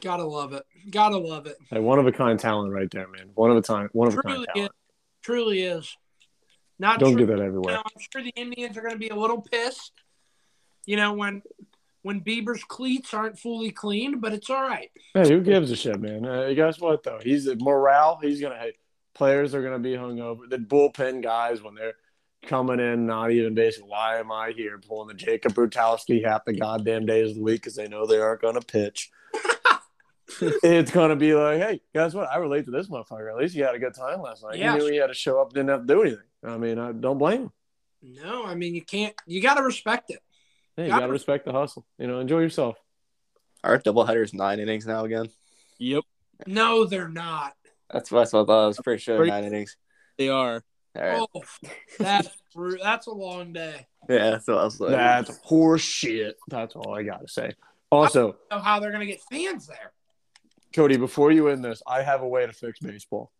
gotta 0.00 0.24
love 0.24 0.52
it. 0.52 0.64
Gotta 0.90 1.16
love 1.16 1.46
it. 1.46 1.56
Hey, 1.70 1.80
one 1.80 1.98
of 1.98 2.06
a 2.06 2.12
kind 2.12 2.38
talent 2.38 2.72
right 2.72 2.90
there, 2.90 3.08
man. 3.08 3.30
One 3.34 3.50
of 3.50 3.56
a 3.56 3.62
time, 3.62 3.88
one 3.92 4.08
of 4.08 4.14
a 4.14 4.22
kind 4.22 4.34
Truly 4.34 4.42
is. 4.48 4.54
talent. 4.54 4.72
Truly 5.22 5.62
is. 5.62 5.96
Not 6.78 6.98
Don't 7.00 7.12
true. 7.12 7.20
get 7.26 7.28
that 7.28 7.38
You 7.38 7.44
everywhere. 7.44 7.74
know, 7.74 7.80
I'm 7.84 8.02
sure 8.12 8.22
the 8.22 8.32
Indians 8.36 8.76
are 8.76 8.80
going 8.80 8.92
to 8.94 8.98
be 8.98 9.08
a 9.08 9.14
little 9.14 9.40
pissed. 9.40 9.92
You 10.86 10.96
know 10.96 11.12
when 11.14 11.42
when 12.02 12.20
Bieber's 12.20 12.62
cleats 12.64 13.14
aren't 13.14 13.38
fully 13.38 13.70
cleaned, 13.70 14.20
but 14.20 14.32
it's 14.34 14.50
all 14.50 14.62
right. 14.62 14.90
Hey, 15.14 15.28
who 15.30 15.40
gives 15.40 15.70
a 15.70 15.76
shit, 15.76 15.98
man? 15.98 16.26
Uh, 16.26 16.52
guess 16.54 16.78
what 16.78 17.02
though? 17.02 17.20
He's 17.22 17.48
morale. 17.58 18.18
He's 18.20 18.40
gonna. 18.40 18.58
Hey, 18.58 18.74
players 19.14 19.54
are 19.54 19.62
gonna 19.62 19.78
be 19.78 19.92
hungover. 19.92 20.48
The 20.50 20.58
bullpen 20.58 21.22
guys 21.22 21.62
when 21.62 21.74
they're 21.74 21.94
coming 22.46 22.80
in, 22.80 23.06
not 23.06 23.30
even 23.30 23.54
basically. 23.54 23.88
Why 23.88 24.18
am 24.18 24.30
I 24.32 24.52
here? 24.56 24.78
Pulling 24.78 25.08
the 25.08 25.14
Jacob 25.14 25.52
Brutowski 25.54 26.24
half 26.24 26.44
the 26.44 26.52
goddamn 26.52 27.06
days 27.06 27.30
of 27.30 27.36
the 27.36 27.42
week 27.42 27.60
because 27.62 27.74
they 27.76 27.88
know 27.88 28.06
they 28.06 28.18
aren't 28.18 28.42
gonna 28.42 28.60
pitch. 28.60 29.10
it's 30.40 30.90
gonna 30.90 31.16
be 31.16 31.34
like, 31.34 31.58
hey, 31.60 31.80
guess 31.94 32.14
what? 32.14 32.28
I 32.30 32.36
relate 32.36 32.64
to 32.66 32.70
this 32.70 32.88
motherfucker. 32.88 33.30
At 33.30 33.36
least 33.36 33.54
he 33.54 33.60
had 33.60 33.74
a 33.74 33.78
good 33.78 33.94
time 33.94 34.20
last 34.20 34.42
night. 34.42 34.58
Yeah. 34.58 34.72
He 34.72 34.78
knew 34.78 34.90
he 34.90 34.96
had 34.96 35.08
to 35.08 35.14
show 35.14 35.40
up, 35.40 35.52
didn't 35.52 35.68
have 35.68 35.80
to 35.82 35.86
do 35.86 36.02
anything. 36.02 36.18
I 36.44 36.56
mean, 36.58 36.78
I 36.78 36.92
don't 36.92 37.18
blame 37.18 37.42
him. 37.42 37.52
No, 38.02 38.44
I 38.44 38.54
mean 38.54 38.74
you 38.74 38.82
can't. 38.82 39.14
You 39.26 39.40
got 39.40 39.54
to 39.54 39.62
respect 39.62 40.10
it. 40.10 40.20
Hey, 40.76 40.84
you 40.84 40.88
Got 40.90 41.00
gotta 41.00 41.10
it. 41.10 41.12
respect 41.12 41.44
the 41.46 41.52
hustle. 41.52 41.86
You 41.98 42.06
know, 42.06 42.18
enjoy 42.20 42.40
yourself. 42.40 42.76
Our 43.62 43.78
doubleheaders 43.78 44.34
nine 44.34 44.58
innings 44.60 44.86
now 44.86 45.04
again. 45.04 45.28
Yep, 45.78 46.04
No, 46.46 46.84
they're 46.84 47.08
not. 47.08 47.54
That's 47.90 48.10
what, 48.10 48.20
that's 48.20 48.32
what 48.32 48.42
I 48.42 48.44
thought. 48.46 48.64
I 48.64 48.66
was 48.66 48.80
pretty 48.82 49.00
sure 49.02 49.16
Pretty- 49.16 49.30
nine 49.30 49.44
innings. 49.44 49.76
they 50.18 50.28
are. 50.28 50.62
All 50.96 51.02
right. 51.02 51.28
Oh, 51.34 51.42
that's 51.98 52.28
that's 52.82 53.06
a 53.06 53.12
long 53.12 53.52
day. 53.52 53.86
Yeah, 54.08 54.30
that's 54.30 54.46
what 54.46 54.58
I 54.58 54.64
was 54.64 54.80
like. 54.80 54.90
That's 54.90 55.38
horse 55.38 55.82
shit. 55.82 56.36
That's 56.48 56.76
all 56.76 56.94
I 56.94 57.02
gotta 57.02 57.28
say. 57.28 57.54
Also, 57.90 58.36
Know 58.50 58.58
how 58.58 58.80
they're 58.80 58.92
gonna 58.92 59.06
get 59.06 59.20
fans 59.30 59.66
there? 59.66 59.92
Cody, 60.74 60.96
before 60.96 61.30
you 61.30 61.48
end 61.48 61.64
this, 61.64 61.82
I 61.86 62.02
have 62.02 62.22
a 62.22 62.28
way 62.28 62.46
to 62.46 62.52
fix 62.52 62.80
baseball. 62.80 63.32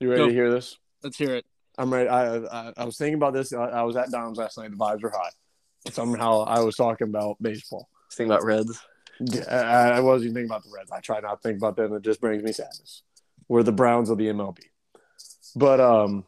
You 0.00 0.10
ready 0.10 0.22
Go. 0.22 0.28
to 0.28 0.32
hear 0.32 0.50
this? 0.50 0.76
Let's 1.02 1.16
hear 1.16 1.34
it. 1.34 1.46
I'm 1.78 1.92
ready. 1.92 2.08
I, 2.08 2.36
I 2.36 2.72
I 2.76 2.84
was 2.84 2.96
thinking 2.96 3.14
about 3.14 3.32
this. 3.32 3.52
I, 3.52 3.64
I 3.64 3.82
was 3.82 3.96
at 3.96 4.10
Dom's 4.10 4.38
last 4.38 4.58
night. 4.58 4.70
The 4.70 4.76
vibes 4.76 5.02
were 5.02 5.10
high. 5.10 5.30
Somehow 5.90 6.44
I 6.44 6.60
was 6.60 6.76
talking 6.76 7.08
about 7.08 7.36
baseball. 7.42 7.88
Think 8.12 8.28
about 8.28 8.44
Reds. 8.44 8.80
Yeah, 9.20 9.42
I, 9.48 9.96
I 9.96 10.00
wasn't 10.00 10.30
even 10.30 10.34
thinking 10.34 10.50
about 10.50 10.64
the 10.64 10.70
Reds. 10.74 10.90
I 10.90 11.00
try 11.00 11.20
not 11.20 11.42
to 11.42 11.48
think 11.48 11.58
about 11.58 11.76
them. 11.76 11.92
It 11.94 12.02
just 12.02 12.20
brings 12.20 12.42
me 12.42 12.52
sadness. 12.52 13.02
We're 13.48 13.62
the 13.62 13.72
Browns 13.72 14.10
of 14.10 14.18
the 14.18 14.26
MLB. 14.26 14.58
But 15.56 15.80
um, 15.80 16.24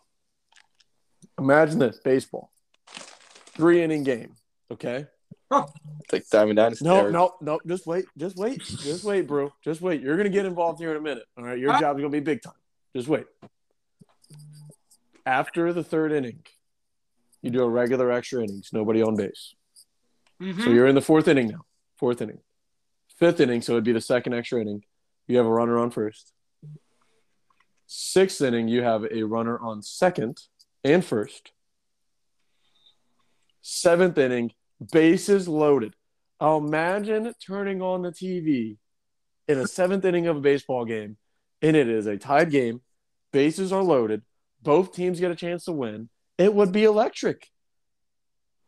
imagine 1.39 1.79
this: 1.79 1.99
baseball, 2.05 2.51
three 3.57 3.83
inning 3.83 4.03
game. 4.05 4.35
Okay. 4.71 5.07
It's 5.53 6.13
like 6.13 6.29
Diamond 6.29 6.57
Dynasty. 6.57 6.85
No, 6.85 7.07
or- 7.07 7.11
no, 7.13 7.35
no. 7.41 7.61
Just 7.67 7.87
wait. 7.87 8.07
Just 8.19 8.37
wait. 8.37 8.61
Just 8.63 9.05
wait, 9.05 9.29
bro. 9.29 9.53
Just 9.63 9.81
wait. 9.81 10.01
You're 10.03 10.17
gonna 10.17 10.29
get 10.29 10.45
involved 10.45 10.81
here 10.81 10.91
in 10.91 10.97
a 10.97 11.01
minute. 11.01 11.25
All 11.39 11.45
right. 11.45 11.59
Your 11.59 11.73
Huh? 11.73 11.81
job's 11.81 11.99
gonna 12.01 12.11
be 12.11 12.21
big 12.21 12.43
time. 12.43 12.55
Just 12.97 13.07
wait. 13.09 13.27
After 15.25 15.73
the 15.73 15.85
third 15.85 16.13
inning, 16.13 16.45
you 17.43 17.51
do 17.51 17.63
a 17.63 17.69
regular 17.69 18.11
extra 18.11 18.43
innings. 18.43 18.71
Nobody 18.73 19.03
on 19.03 19.17
base. 19.17 19.55
Mhm. 20.41 20.65
So 20.65 20.71
you're 20.71 20.87
in 20.87 20.95
the 20.95 21.01
fourth 21.03 21.29
inning 21.29 21.49
now. 21.49 21.65
Fourth 21.97 22.21
inning. 22.21 22.41
Fifth 23.17 23.41
inning, 23.41 23.63
so 23.63 23.73
it'd 23.73 23.85
be 23.85 23.93
the 23.93 24.01
second 24.01 24.35
extra 24.35 24.61
inning. 24.61 24.85
You 25.27 25.37
have 25.39 25.47
a 25.47 25.51
runner 25.51 25.79
on 25.79 25.91
first. 25.91 26.33
Sixth 27.87 28.41
inning, 28.41 28.69
you 28.69 28.83
have 28.83 29.05
a 29.11 29.23
runner 29.23 29.59
on 29.59 29.81
second 29.83 30.43
and 30.87 31.05
first. 31.05 31.51
Seventh 33.61 34.17
inning, 34.17 34.53
bases 34.93 35.49
loaded. 35.49 35.95
I'll 36.39 36.59
imagine 36.59 37.33
turning 37.45 37.83
on 37.83 38.03
the 38.03 38.11
TV 38.13 38.77
in 39.49 39.59
a 39.59 39.67
seventh 39.67 40.05
inning 40.05 40.29
of 40.29 40.37
a 40.37 40.41
baseball 40.41 40.85
game, 40.85 41.17
and 41.63 41.77
it 41.77 41.89
is 41.89 42.07
a 42.07 42.17
tied 42.17 42.51
game. 42.51 42.83
Bases 43.33 43.73
are 43.73 43.83
loaded. 43.83 44.23
Both 44.63 44.95
teams 44.95 45.19
get 45.19 45.31
a 45.33 45.37
chance 45.37 45.65
to 45.65 45.73
win. 45.73 46.09
It 46.39 46.55
would 46.55 46.71
be 46.71 46.85
electric. 46.85 47.49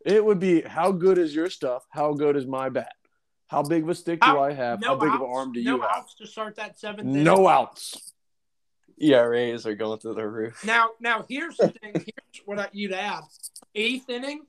It 0.05 0.25
would 0.25 0.41
be 0.41 0.63
how 0.63 0.93
good 0.93 1.19
is 1.19 1.35
your 1.35 1.51
stuff? 1.51 1.85
How 1.91 2.15
good 2.15 2.37
is 2.37 2.47
my 2.47 2.69
bat? 2.69 2.93
How 3.49 3.63
big 3.63 3.83
of 3.85 3.89
a 3.91 3.95
stick 3.95 4.21
do 4.21 4.39
I 4.39 4.53
have? 4.53 4.83
How 4.83 4.95
no 4.95 5.01
big 5.01 5.09
of 5.15 5.21
an 5.21 5.27
arm 5.31 5.53
do 5.53 5.63
no 5.63 5.77
you 5.77 5.81
have? 5.83 5.91
outs 5.95 6.15
to 6.17 6.27
start 6.27 6.57
that 6.57 6.79
seventh. 6.79 7.09
inning. 7.09 7.25
No 7.25 7.47
outs. 7.47 8.13
ERAs 9.01 9.67
are 9.67 9.75
going 9.75 9.99
through 9.99 10.15
the 10.15 10.27
roof. 10.27 10.65
Now, 10.65 10.91
now 11.01 11.25
here's 11.29 11.57
the 11.57 11.69
thing. 11.69 11.93
Here's 11.95 12.47
what 12.47 12.59
I, 12.59 12.69
you'd 12.73 12.93
add: 12.93 13.23
eighth 13.75 14.09
inning, 14.09 14.47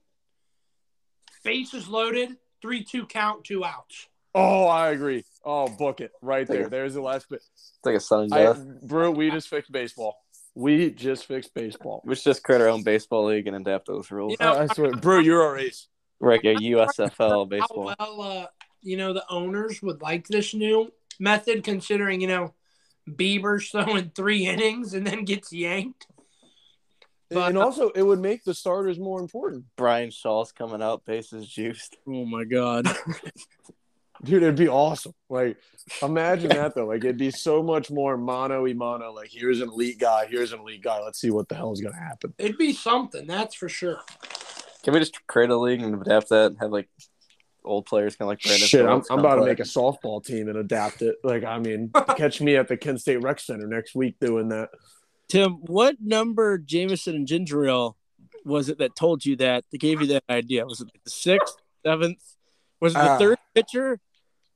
bases 1.44 1.88
loaded, 1.88 2.38
three-two 2.62 3.06
count, 3.06 3.44
two 3.44 3.64
outs. 3.64 4.08
Oh, 4.36 4.66
I 4.68 4.90
agree. 4.90 5.26
Oh, 5.44 5.68
book 5.68 6.02
it 6.02 6.12
right 6.22 6.48
there. 6.48 6.70
There's 6.70 6.94
the 6.94 7.02
last 7.02 7.30
bit. 7.30 7.42
It's 7.54 7.80
like 7.84 7.96
a 7.96 8.00
sudden 8.00 8.32
I, 8.32 8.44
death. 8.44 8.64
bro, 8.84 9.12
we 9.12 9.32
just 9.32 9.48
fixed 9.48 9.72
baseball. 9.72 10.18
We 10.56 10.92
just 10.92 11.26
fixed 11.26 11.54
baseball. 11.54 12.02
We 12.06 12.16
should 12.16 12.26
just 12.26 12.44
create 12.44 12.62
our 12.62 12.68
own 12.68 12.84
baseball 12.84 13.26
league 13.26 13.48
and 13.48 13.56
adapt 13.56 13.88
those 13.88 14.12
rules. 14.12 14.36
You 14.40 14.46
know, 14.46 14.54
I 14.54 14.68
swear, 14.68 14.92
bro, 14.92 15.20
you're 15.20 15.42
our 15.42 15.58
ace. 15.58 15.88
Like 16.20 16.44
a 16.44 16.56
USFL 16.56 17.50
baseball. 17.50 17.96
How 17.98 18.18
well, 18.18 18.22
uh, 18.22 18.48
you 18.82 18.98
know, 18.98 19.14
the 19.14 19.24
owners 19.30 19.82
would 19.82 20.02
like 20.02 20.28
this 20.28 20.54
new 20.54 20.92
method, 21.20 21.64
considering 21.64 22.22
you 22.22 22.28
know, 22.28 22.54
Bieber's 23.10 23.69
throwing 23.69 24.11
three 24.15 24.45
innings 24.45 24.94
and 24.94 25.06
then 25.06 25.26
gets 25.26 25.52
yanked. 25.52 26.07
But- 27.30 27.49
and 27.49 27.57
also, 27.57 27.90
it 27.90 28.02
would 28.02 28.19
make 28.19 28.44
the 28.44 28.53
starters 28.53 28.98
more 28.98 29.19
important. 29.19 29.65
Bryan 29.76 30.10
Shaw's 30.10 30.52
coming 30.52 30.81
out, 30.81 31.06
bases 31.06 31.48
juiced. 31.48 31.98
Oh 32.07 32.26
my 32.26 32.44
god. 32.44 32.88
Dude, 34.23 34.44
it'd 34.44 34.56
be 34.56 34.68
awesome. 34.68 35.14
Like, 35.30 35.57
imagine 36.02 36.49
that 36.49 36.76
though. 36.76 36.88
Like, 36.88 37.06
it'd 37.06 37.18
be 37.18 37.31
so 37.31 37.64
much 37.64 37.90
more 37.90 38.18
mono 38.18 38.68
e 38.68 38.73
mono. 38.73 39.14
Like, 39.14 39.30
here's 39.31 39.61
an 39.61 39.69
elite 39.69 39.98
guy. 39.98 40.26
Here's 40.26 40.52
an 40.52 40.60
elite 40.60 40.81
guy. 40.84 40.99
Let's 41.02 41.22
see 41.22 41.30
what 41.30 41.48
the 41.48 41.56
hell 41.56 41.72
is 41.72 41.80
gonna 41.80 41.95
happen. 41.95 42.34
It'd 42.38 42.57
be 42.57 42.73
something, 42.73 43.26
that's 43.27 43.56
for 43.56 43.69
sure. 43.69 44.02
Can 44.84 44.94
we 44.94 44.99
just 44.99 45.26
create 45.27 45.49
a 45.52 45.57
league 45.57 45.81
and 45.81 46.02
adapt 46.02 46.30
that 46.30 46.48
and 46.52 46.57
have 46.60 46.72
like 46.72 46.90
old 47.65 47.86
players 47.86 48.15
kind 48.15 48.27
of 48.27 48.30
like 48.30 48.41
Brandon 48.41 48.68
Shit, 48.68 48.86
I'm, 48.86 48.91
I'm 48.91 49.02
come 49.02 49.19
about 49.19 49.36
to 49.36 49.41
play? 49.41 49.49
make 49.52 49.60
a 49.60 49.64
softball 49.64 50.23
team 50.23 50.48
and 50.48 50.57
adapt 50.57 51.02
it. 51.02 51.15
Like, 51.23 51.44
I 51.44 51.60
mean, 51.60 51.91
catch 52.18 52.41
me 52.41 52.56
at 52.56 52.68
the 52.68 52.77
Kent 52.77 53.02
State 53.02 53.22
Rec 53.22 53.40
Center 53.40 53.68
next 53.68 53.95
week 53.95 54.15
doing 54.19 54.49
that. 54.49 54.69
Tim, 55.27 55.53
what 55.65 55.98
number 56.02 56.57
Jameson 56.57 57.15
and 57.15 57.27
Ginger 57.27 57.65
Ale 57.68 57.98
was 58.45 58.69
it 58.69 58.80
that 58.80 58.95
told 58.95 59.26
you 59.26 59.36
that? 59.38 59.65
That 59.72 59.77
gave 59.80 60.02
you 60.02 60.07
that 60.07 60.23
idea? 60.30 60.65
Was 60.65 60.81
it 60.81 60.88
the 61.03 61.10
sixth, 61.10 61.56
seventh? 61.86 62.18
Was 62.81 62.94
it 62.95 62.99
the 62.99 63.10
Ah. 63.11 63.18
third 63.18 63.38
pitcher? 63.53 63.99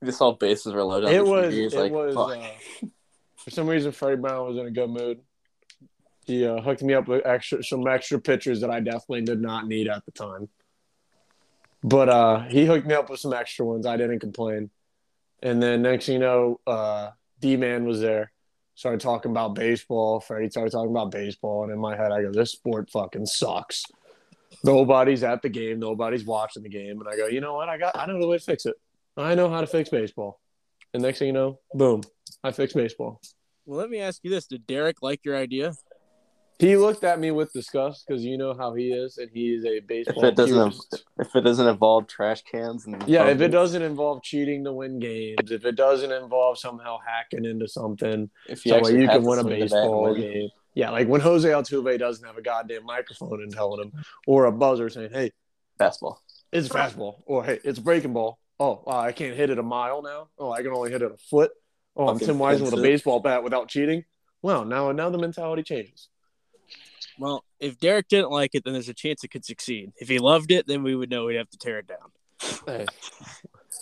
We 0.00 0.06
just 0.06 0.18
saw 0.18 0.32
bases 0.32 0.72
were 0.72 0.82
loaded. 0.82 1.08
on 1.08 1.14
It 1.14 1.24
was. 1.24 1.54
It 1.56 1.72
like, 1.74 1.92
was. 1.92 2.16
Uh, 2.16 2.86
for 3.36 3.50
some 3.50 3.66
reason, 3.66 3.92
Freddie 3.92 4.20
Brown 4.20 4.46
was 4.48 4.56
in 4.56 4.66
a 4.66 4.70
good 4.70 4.90
mood. 4.90 5.20
He 6.26 6.46
uh, 6.46 6.60
hooked 6.62 6.82
me 6.82 6.94
up 6.94 7.06
with 7.06 7.24
extra 7.26 7.62
some 7.62 7.86
extra 7.86 8.18
pitchers 8.18 8.62
that 8.62 8.70
I 8.70 8.80
definitely 8.80 9.22
did 9.22 9.40
not 9.42 9.66
need 9.66 9.88
at 9.88 10.04
the 10.06 10.10
time. 10.10 10.48
But 11.84 12.08
uh, 12.08 12.40
he 12.44 12.64
hooked 12.64 12.86
me 12.86 12.94
up 12.94 13.10
with 13.10 13.20
some 13.20 13.34
extra 13.34 13.66
ones. 13.66 13.84
I 13.84 13.98
didn't 13.98 14.20
complain. 14.20 14.70
And 15.42 15.62
then 15.62 15.82
next 15.82 16.06
thing 16.06 16.14
you 16.14 16.18
know, 16.20 16.58
uh, 16.66 17.10
D 17.40 17.58
Man 17.58 17.84
was 17.84 18.00
there. 18.00 18.32
Started 18.74 19.02
talking 19.02 19.30
about 19.30 19.54
baseball. 19.54 20.18
Freddie 20.18 20.48
started 20.48 20.72
talking 20.72 20.90
about 20.90 21.10
baseball, 21.10 21.62
and 21.62 21.70
in 21.70 21.78
my 21.78 21.94
head, 21.94 22.10
I 22.10 22.22
go, 22.22 22.32
"This 22.32 22.52
sport 22.52 22.90
fucking 22.90 23.26
sucks. 23.26 23.84
Nobody's 24.64 25.22
at 25.22 25.42
the 25.42 25.50
game. 25.50 25.78
Nobody's 25.78 26.24
watching 26.24 26.62
the 26.62 26.70
game." 26.70 27.00
And 27.00 27.08
I 27.08 27.16
go, 27.16 27.26
"You 27.26 27.42
know 27.42 27.54
what? 27.54 27.68
I 27.68 27.76
got. 27.76 27.96
I 27.96 28.06
know 28.06 28.18
the 28.18 28.26
way 28.26 28.38
to 28.38 28.42
fix 28.42 28.64
it. 28.64 28.74
I 29.18 29.34
know 29.34 29.50
how 29.50 29.60
to 29.60 29.66
fix 29.66 29.90
baseball." 29.90 30.40
And 30.94 31.02
next 31.02 31.18
thing 31.18 31.26
you 31.28 31.32
know, 31.34 31.60
boom, 31.74 32.02
I 32.42 32.50
fixed 32.50 32.74
baseball. 32.74 33.20
Well, 33.66 33.78
let 33.78 33.90
me 33.90 34.00
ask 34.00 34.24
you 34.24 34.30
this: 34.30 34.46
Did 34.46 34.66
Derek 34.66 35.02
like 35.02 35.20
your 35.22 35.36
idea? 35.36 35.74
He 36.58 36.76
looked 36.76 37.02
at 37.02 37.18
me 37.18 37.32
with 37.32 37.52
disgust 37.52 38.04
because 38.06 38.24
you 38.24 38.38
know 38.38 38.54
how 38.54 38.74
he 38.74 38.92
is, 38.92 39.18
and 39.18 39.28
he 39.32 39.54
is 39.54 39.64
a 39.64 39.80
baseball. 39.80 40.24
If 40.24 40.32
it 40.32 40.36
doesn't, 40.36 40.70
purist. 40.70 41.04
if 41.18 41.34
it 41.34 41.40
doesn't 41.40 41.66
involve 41.66 42.06
trash 42.06 42.42
cans 42.42 42.86
and 42.86 43.02
yeah, 43.08 43.26
if 43.26 43.40
it 43.40 43.48
doesn't 43.48 43.82
involve 43.82 44.22
cheating 44.22 44.62
to 44.64 44.72
win 44.72 45.00
games, 45.00 45.50
if 45.50 45.64
it 45.64 45.74
doesn't 45.74 46.12
involve 46.12 46.58
somehow 46.58 46.98
hacking 47.04 47.44
into 47.44 47.66
something, 47.66 48.30
if 48.48 48.64
you 48.64 48.70
so 48.70 48.88
you 48.88 49.08
can 49.08 49.24
win 49.24 49.40
a 49.40 49.42
swing 49.42 49.60
the 49.60 49.66
bat 49.66 49.72
and 49.78 49.80
baseball 49.82 50.14
game. 50.14 50.48
Yeah, 50.74 50.90
like 50.90 51.08
when 51.08 51.20
Jose 51.20 51.48
Altuve 51.48 51.98
doesn't 51.98 52.24
have 52.24 52.36
a 52.36 52.42
goddamn 52.42 52.84
microphone 52.84 53.42
and 53.42 53.52
telling 53.52 53.80
him, 53.80 54.04
or 54.26 54.44
a 54.44 54.52
buzzer 54.52 54.88
saying, 54.90 55.10
"Hey, 55.12 55.32
fastball. 55.78 56.18
it's 56.52 56.68
fastball," 56.68 57.22
or 57.26 57.44
"Hey, 57.44 57.58
it's 57.64 57.80
breaking 57.80 58.12
ball." 58.12 58.38
Oh, 58.60 58.82
wow, 58.86 59.00
I 59.00 59.10
can't 59.10 59.36
hit 59.36 59.50
it 59.50 59.58
a 59.58 59.62
mile 59.62 60.02
now. 60.02 60.28
Oh, 60.38 60.52
I 60.52 60.62
can 60.62 60.72
only 60.72 60.92
hit 60.92 61.02
it 61.02 61.10
a 61.10 61.16
foot. 61.16 61.50
Oh, 61.96 62.08
I'm 62.08 62.18
Tim 62.18 62.38
Wise 62.38 62.62
with 62.62 62.72
a 62.72 62.80
baseball 62.80 63.18
bat 63.20 63.42
without 63.42 63.68
cheating. 63.68 64.04
Well, 64.42 64.64
now 64.64 64.92
now 64.92 65.10
the 65.10 65.18
mentality 65.18 65.62
changes. 65.62 66.08
Well, 67.18 67.44
if 67.60 67.78
Derek 67.78 68.08
didn't 68.08 68.30
like 68.30 68.50
it, 68.54 68.64
then 68.64 68.72
there's 68.72 68.88
a 68.88 68.94
chance 68.94 69.22
it 69.24 69.28
could 69.28 69.44
succeed. 69.44 69.92
If 69.98 70.08
he 70.08 70.18
loved 70.18 70.50
it, 70.50 70.66
then 70.66 70.82
we 70.82 70.94
would 70.96 71.10
know 71.10 71.26
we'd 71.26 71.36
have 71.36 71.50
to 71.50 71.58
tear 71.58 71.78
it 71.78 71.86
down. 71.86 72.10
Hey, 72.66 72.86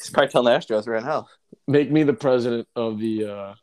He's 0.00 0.10
probably 0.10 0.28
telling 0.30 0.52
the 0.52 0.58
Astros 0.58 0.86
right 0.86 1.02
now. 1.04 1.28
make 1.66 1.90
me 1.90 2.02
the 2.02 2.12
president 2.12 2.66
of 2.76 2.98
the 2.98 3.24
uh 3.26 3.54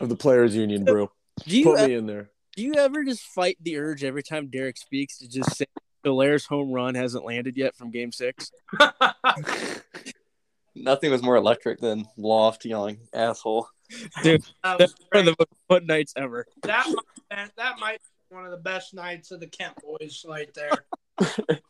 of 0.00 0.08
the 0.08 0.16
players 0.16 0.54
union, 0.56 0.84
bro. 0.84 1.10
Do 1.46 1.58
you 1.58 1.64
Put 1.64 1.86
me 1.88 1.94
in 1.94 2.06
there. 2.06 2.30
do 2.54 2.62
you 2.62 2.74
ever 2.74 3.04
just 3.04 3.22
fight 3.22 3.56
the 3.60 3.76
urge 3.78 4.04
every 4.04 4.22
time 4.22 4.48
Derek 4.48 4.76
speaks 4.78 5.18
to 5.18 5.28
just 5.28 5.56
say 5.56 5.66
Hilaire's 6.04 6.46
home 6.46 6.70
run 6.70 6.94
hasn't 6.94 7.24
landed 7.24 7.56
yet 7.56 7.74
from 7.76 7.90
Game 7.90 8.12
Six? 8.12 8.50
Nothing 10.74 11.10
was 11.10 11.22
more 11.22 11.36
electric 11.36 11.80
than 11.80 12.06
Loft 12.18 12.64
yelling 12.66 12.98
"asshole." 13.14 13.68
Dude, 14.22 14.42
That 14.62 14.78
That's 14.78 14.92
was 14.92 15.06
one 15.10 15.20
of 15.20 15.24
the 15.26 15.36
most 15.38 15.62
fun 15.68 15.86
nights 15.86 16.12
ever. 16.16 16.46
that, 16.64 16.86
might, 17.30 17.50
that 17.56 17.78
might 17.80 17.98
be 17.98 18.04
one 18.36 18.44
of 18.44 18.50
the 18.50 18.58
best 18.58 18.94
nights 18.94 19.30
of 19.30 19.40
the 19.40 19.46
Kent 19.46 19.74
boys 19.82 20.24
right 20.28 20.52
there. 20.54 20.84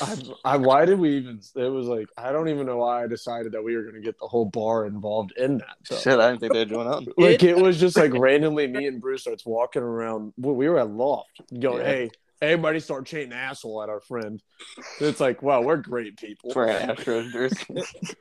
I, 0.00 0.16
I, 0.44 0.56
why 0.58 0.84
did 0.84 0.98
we 0.98 1.16
even? 1.16 1.40
It 1.56 1.68
was 1.68 1.86
like 1.86 2.06
I 2.16 2.30
don't 2.30 2.48
even 2.48 2.66
know 2.66 2.76
why 2.76 3.02
I 3.02 3.06
decided 3.08 3.52
that 3.52 3.64
we 3.64 3.74
were 3.74 3.82
going 3.82 3.94
to 3.94 4.00
get 4.00 4.18
the 4.18 4.28
whole 4.28 4.44
bar 4.44 4.86
involved 4.86 5.32
in 5.36 5.58
that. 5.58 5.76
So. 5.84 5.96
Shit, 5.96 6.20
I 6.20 6.28
didn't 6.28 6.40
think 6.40 6.52
they'd 6.52 6.68
join 6.68 6.86
out. 6.86 7.04
Like 7.18 7.42
it 7.42 7.56
was 7.56 7.80
just 7.80 7.96
like 7.96 8.12
randomly 8.14 8.66
me 8.68 8.86
and 8.86 9.00
Bruce 9.00 9.22
starts 9.22 9.44
walking 9.44 9.82
around. 9.82 10.34
We 10.36 10.68
were 10.68 10.78
at 10.78 10.90
Loft 10.90 11.40
going, 11.58 11.78
Yeah. 11.78 11.84
"Hey, 11.84 12.10
everybody 12.40 12.80
start 12.80 13.06
chanting 13.06 13.32
asshole 13.32 13.82
at 13.82 13.88
our 13.88 14.00
friend." 14.00 14.40
It's 15.00 15.20
like, 15.20 15.42
wow, 15.42 15.62
we're 15.62 15.78
great 15.78 16.16
people. 16.16 16.52
For 16.52 16.66
an 16.66 16.90
Astros 16.90 17.32
jersey. 17.32 17.64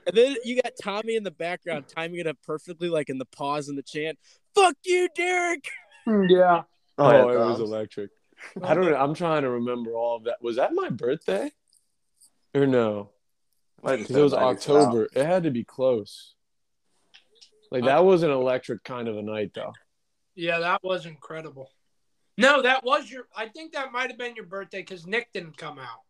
And 0.08 0.16
then 0.16 0.38
you 0.44 0.62
got 0.62 0.72
Tommy 0.82 1.16
in 1.16 1.24
the 1.24 1.32
background 1.32 1.86
timing 1.88 2.22
it 2.22 2.28
up 2.28 2.38
perfectly, 2.44 2.90
like 2.90 3.10
in 3.10 3.20
the 3.20 3.26
pause 3.26 3.70
in 3.70 3.76
the 3.76 3.84
chant. 3.84 4.18
Fuck 4.56 4.78
you, 4.84 5.10
Derek. 5.16 5.68
Yeah. 6.08 6.64
Oh, 7.02 7.32
yeah, 7.32 7.34
it 7.34 7.46
was 7.46 7.60
electric. 7.60 8.12
I 8.64 8.74
don't 8.74 8.86
know. 8.86 8.96
I'm 8.96 9.14
trying 9.14 9.44
to 9.44 9.50
remember 9.50 9.94
all 9.94 10.18
of 10.18 10.24
that. 10.26 10.38
Was 10.42 10.56
that 10.56 10.74
my 10.74 10.90
birthday? 10.90 11.52
Or 12.54 12.66
no? 12.66 13.10
Might 13.84 14.00
Because 14.00 14.16
it 14.16 14.22
was 14.22 14.34
been 14.34 14.42
a 14.42 14.46
90s 14.46 14.64
foul. 14.64 14.78
October. 14.78 15.10
It 15.14 15.26
had 15.26 15.44
to 15.44 15.52
be 15.52 15.64
close. 15.64 16.36
Like 17.72 17.86
that 17.86 18.04
was 18.04 18.24
an 18.24 18.32
electric 18.32 18.84
kind 18.84 19.08
of 19.08 19.18
a 19.18 19.22
night, 19.22 19.52
though. 19.56 19.74
Yeah, 20.36 20.60
that 20.60 20.84
was 20.84 21.06
incredible. 21.06 21.70
No, 22.38 22.62
that 22.62 22.84
was 22.84 23.10
your. 23.10 23.28
I 23.36 23.48
think 23.48 23.74
that 23.74 23.92
might 23.92 24.10
have 24.10 24.18
been 24.18 24.36
your 24.36 24.46
birthday 24.46 24.82
because 24.82 25.06
Nick 25.06 25.32
didn't 25.34 25.58
come 25.58 25.80
out. 25.80 26.02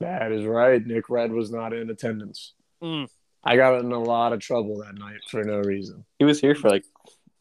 That 0.00 0.32
is 0.32 0.44
right. 0.44 0.84
Nick 0.84 1.10
Red 1.10 1.32
was 1.32 1.50
not 1.50 1.72
in 1.72 1.90
attendance. 1.90 2.54
Mm. 2.82 3.08
I 3.44 3.56
got 3.56 3.78
in 3.80 3.92
a 3.92 3.98
lot 3.98 4.32
of 4.32 4.40
trouble 4.40 4.78
that 4.82 4.94
night 4.94 5.20
for 5.28 5.42
no 5.42 5.58
reason. 5.58 6.04
He 6.18 6.24
was 6.24 6.40
here 6.40 6.54
for 6.54 6.68
like 6.68 6.84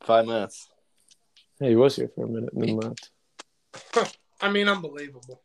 five 0.04 0.26
minutes. 0.26 0.70
Hey, 1.60 1.70
he 1.70 1.76
was 1.76 1.96
here 1.96 2.10
for 2.14 2.26
a 2.26 2.30
minute 2.30 2.54
and 2.54 2.64
then 2.64 2.78
left. 2.78 3.10
I 4.42 4.50
mean, 4.52 4.68
unbelievable. 4.68 5.42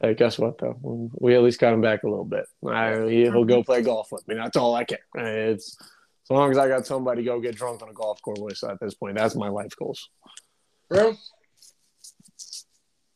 Hey, 0.00 0.14
guess 0.14 0.38
what 0.38 0.58
though? 0.58 1.10
We 1.18 1.34
at 1.34 1.42
least 1.42 1.60
got 1.60 1.74
him 1.74 1.80
back 1.80 2.02
a 2.04 2.08
little 2.08 2.24
bit. 2.24 2.46
I, 2.66 3.08
he'll 3.08 3.44
go 3.44 3.62
play 3.62 3.82
golf 3.82 4.12
with 4.12 4.26
me. 4.28 4.34
That's 4.36 4.56
all 4.56 4.74
I 4.74 4.84
care. 4.84 4.98
It's 5.14 5.76
as 5.80 6.30
long 6.30 6.50
as 6.50 6.58
I 6.58 6.68
got 6.68 6.86
somebody 6.86 7.24
go 7.24 7.40
get 7.40 7.56
drunk 7.56 7.82
on 7.82 7.88
a 7.88 7.92
golf 7.92 8.20
course 8.22 8.38
with 8.40 8.64
at 8.64 8.78
this 8.80 8.94
point. 8.94 9.16
That's 9.16 9.34
my 9.34 9.48
life 9.48 9.74
goals. 9.76 10.08
Bro, 10.88 11.16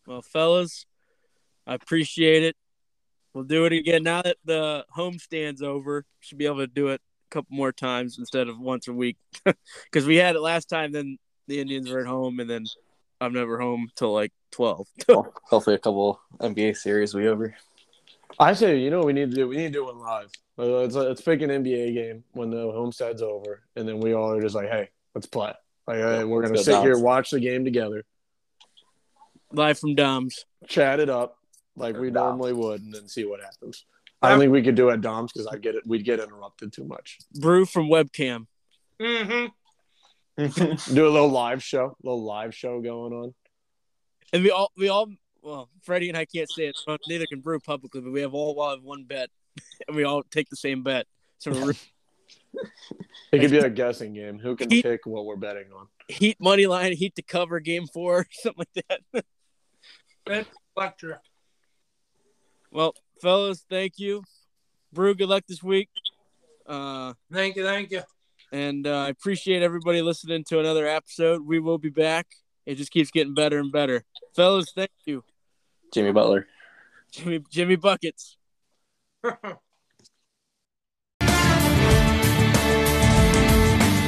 Well, 0.06 0.22
fellas, 0.22 0.86
I 1.66 1.74
appreciate 1.74 2.42
it. 2.42 2.56
We'll 3.32 3.44
do 3.44 3.64
it 3.64 3.72
again 3.72 4.02
now 4.02 4.22
that 4.22 4.36
the 4.44 4.84
homestand's 4.94 5.62
over. 5.62 6.04
Should 6.20 6.38
be 6.38 6.46
able 6.46 6.58
to 6.58 6.66
do 6.66 6.88
it 6.88 7.00
a 7.30 7.34
couple 7.34 7.56
more 7.56 7.72
times 7.72 8.18
instead 8.18 8.48
of 8.48 8.58
once 8.58 8.88
a 8.88 8.92
week 8.92 9.16
because 9.44 10.06
we 10.06 10.16
had 10.16 10.36
it 10.36 10.40
last 10.40 10.68
time. 10.68 10.92
Then 10.92 11.16
the 11.46 11.60
Indians 11.60 11.90
were 11.90 12.00
at 12.00 12.06
home, 12.06 12.40
and 12.40 12.48
then 12.48 12.64
I'm 13.20 13.32
never 13.32 13.58
home 13.60 13.88
till 13.96 14.12
like 14.12 14.32
twelve. 14.50 14.86
Well, 15.08 15.32
hopefully, 15.44 15.76
a 15.76 15.78
couple 15.78 16.20
NBA 16.40 16.76
series 16.76 17.14
we 17.14 17.28
over. 17.28 17.54
I 18.38 18.54
say, 18.54 18.78
you 18.78 18.90
know, 18.90 18.98
what 18.98 19.06
we 19.06 19.12
need 19.12 19.30
to 19.30 19.36
do. 19.36 19.48
We 19.48 19.56
need 19.56 19.72
to 19.72 19.78
do 19.80 19.84
one 19.84 19.98
live. 19.98 20.30
Let's 20.56 20.94
let's 20.94 21.20
pick 21.20 21.42
an 21.42 21.50
NBA 21.50 21.94
game 21.94 22.24
when 22.32 22.50
the 22.50 22.70
homestead's 22.72 23.22
over, 23.22 23.62
and 23.76 23.86
then 23.88 24.00
we 24.00 24.12
all 24.14 24.32
are 24.32 24.40
just 24.40 24.54
like, 24.54 24.68
hey, 24.68 24.88
let's 25.14 25.26
play. 25.26 25.52
Like, 25.86 25.98
hey, 25.98 26.24
we're 26.24 26.42
gonna 26.42 26.54
go 26.54 26.62
sit 26.62 26.80
here, 26.82 26.98
watch 26.98 27.30
the 27.30 27.40
game 27.40 27.64
together, 27.64 28.04
Live 29.52 29.78
from 29.78 29.94
Dom's. 29.94 30.44
chat 30.68 31.00
it 31.00 31.10
up 31.10 31.36
like 31.76 31.96
we 31.96 32.10
Dons. 32.10 32.14
normally 32.38 32.52
would, 32.52 32.82
and 32.82 32.94
then 32.94 33.08
see 33.08 33.24
what 33.24 33.40
happens. 33.40 33.84
I 34.20 34.30
don't 34.30 34.38
think 34.38 34.52
we 34.52 34.62
could 34.62 34.76
do 34.76 34.90
it 34.90 34.94
at 34.94 35.00
Dom's 35.00 35.32
because 35.32 35.48
I 35.48 35.56
get 35.56 35.74
it. 35.74 35.84
We'd 35.86 36.04
get 36.04 36.20
interrupted 36.20 36.72
too 36.72 36.84
much. 36.84 37.18
Brew 37.34 37.66
from 37.66 37.88
webcam. 37.88 38.46
mm-hmm. 39.00 39.46
Do 40.38 41.06
a 41.06 41.10
little 41.10 41.28
live 41.28 41.62
show, 41.62 41.96
little 42.02 42.24
live 42.24 42.54
show 42.54 42.80
going 42.80 43.12
on. 43.12 43.34
And 44.32 44.42
we 44.42 44.50
all 44.50 44.70
we 44.76 44.88
all 44.88 45.08
well, 45.42 45.68
Freddie 45.82 46.08
and 46.08 46.16
I 46.16 46.24
can't 46.24 46.50
say 46.50 46.66
it. 46.68 46.76
But 46.86 47.00
neither 47.08 47.26
can 47.26 47.40
Brew 47.40 47.60
publicly, 47.60 48.00
but 48.00 48.12
we 48.12 48.22
have 48.22 48.32
all 48.34 48.58
all 48.60 48.70
have 48.70 48.82
one 48.82 49.04
bet, 49.04 49.28
and 49.88 49.96
we 49.96 50.04
all 50.04 50.22
take 50.22 50.48
the 50.48 50.56
same 50.56 50.82
bet. 50.82 51.06
So 51.38 51.50
we're 51.52 51.72
It 53.32 53.40
could 53.40 53.50
be 53.50 53.58
a 53.58 53.70
guessing 53.70 54.14
game. 54.14 54.38
Who 54.38 54.56
can 54.56 54.70
He- 54.70 54.82
pick 54.82 55.06
what 55.06 55.24
we're 55.24 55.36
betting 55.36 55.66
on? 55.76 55.88
Heat 56.08 56.36
money 56.40 56.66
line, 56.66 56.92
Heat 56.92 57.14
to 57.16 57.22
cover 57.22 57.60
game 57.60 57.86
four, 57.86 58.26
something 58.32 58.66
like 58.74 59.02
that. 59.12 60.46
Electric. 60.76 61.18
Well, 62.70 62.94
fellas, 63.20 63.64
thank 63.68 63.98
you. 63.98 64.22
Brew, 64.92 65.14
good 65.14 65.28
luck 65.28 65.44
this 65.46 65.62
week. 65.62 65.88
Uh, 66.66 67.14
Thank 67.32 67.56
you, 67.56 67.64
thank 67.64 67.90
you. 67.90 68.02
And 68.52 68.86
uh, 68.86 68.98
I 68.98 69.08
appreciate 69.08 69.62
everybody 69.62 70.02
listening 70.02 70.44
to 70.44 70.60
another 70.60 70.86
episode. 70.86 71.44
We 71.44 71.58
will 71.58 71.78
be 71.78 71.88
back. 71.88 72.26
It 72.66 72.76
just 72.76 72.92
keeps 72.92 73.10
getting 73.10 73.34
better 73.34 73.58
and 73.58 73.72
better. 73.72 74.04
Fellas, 74.36 74.70
thank 74.72 74.90
you. 75.06 75.24
Jimmy 75.92 76.12
Butler. 76.12 76.46
Jimmy 77.10 77.42
Jimmy 77.50 77.76
Buckets. 77.76 78.36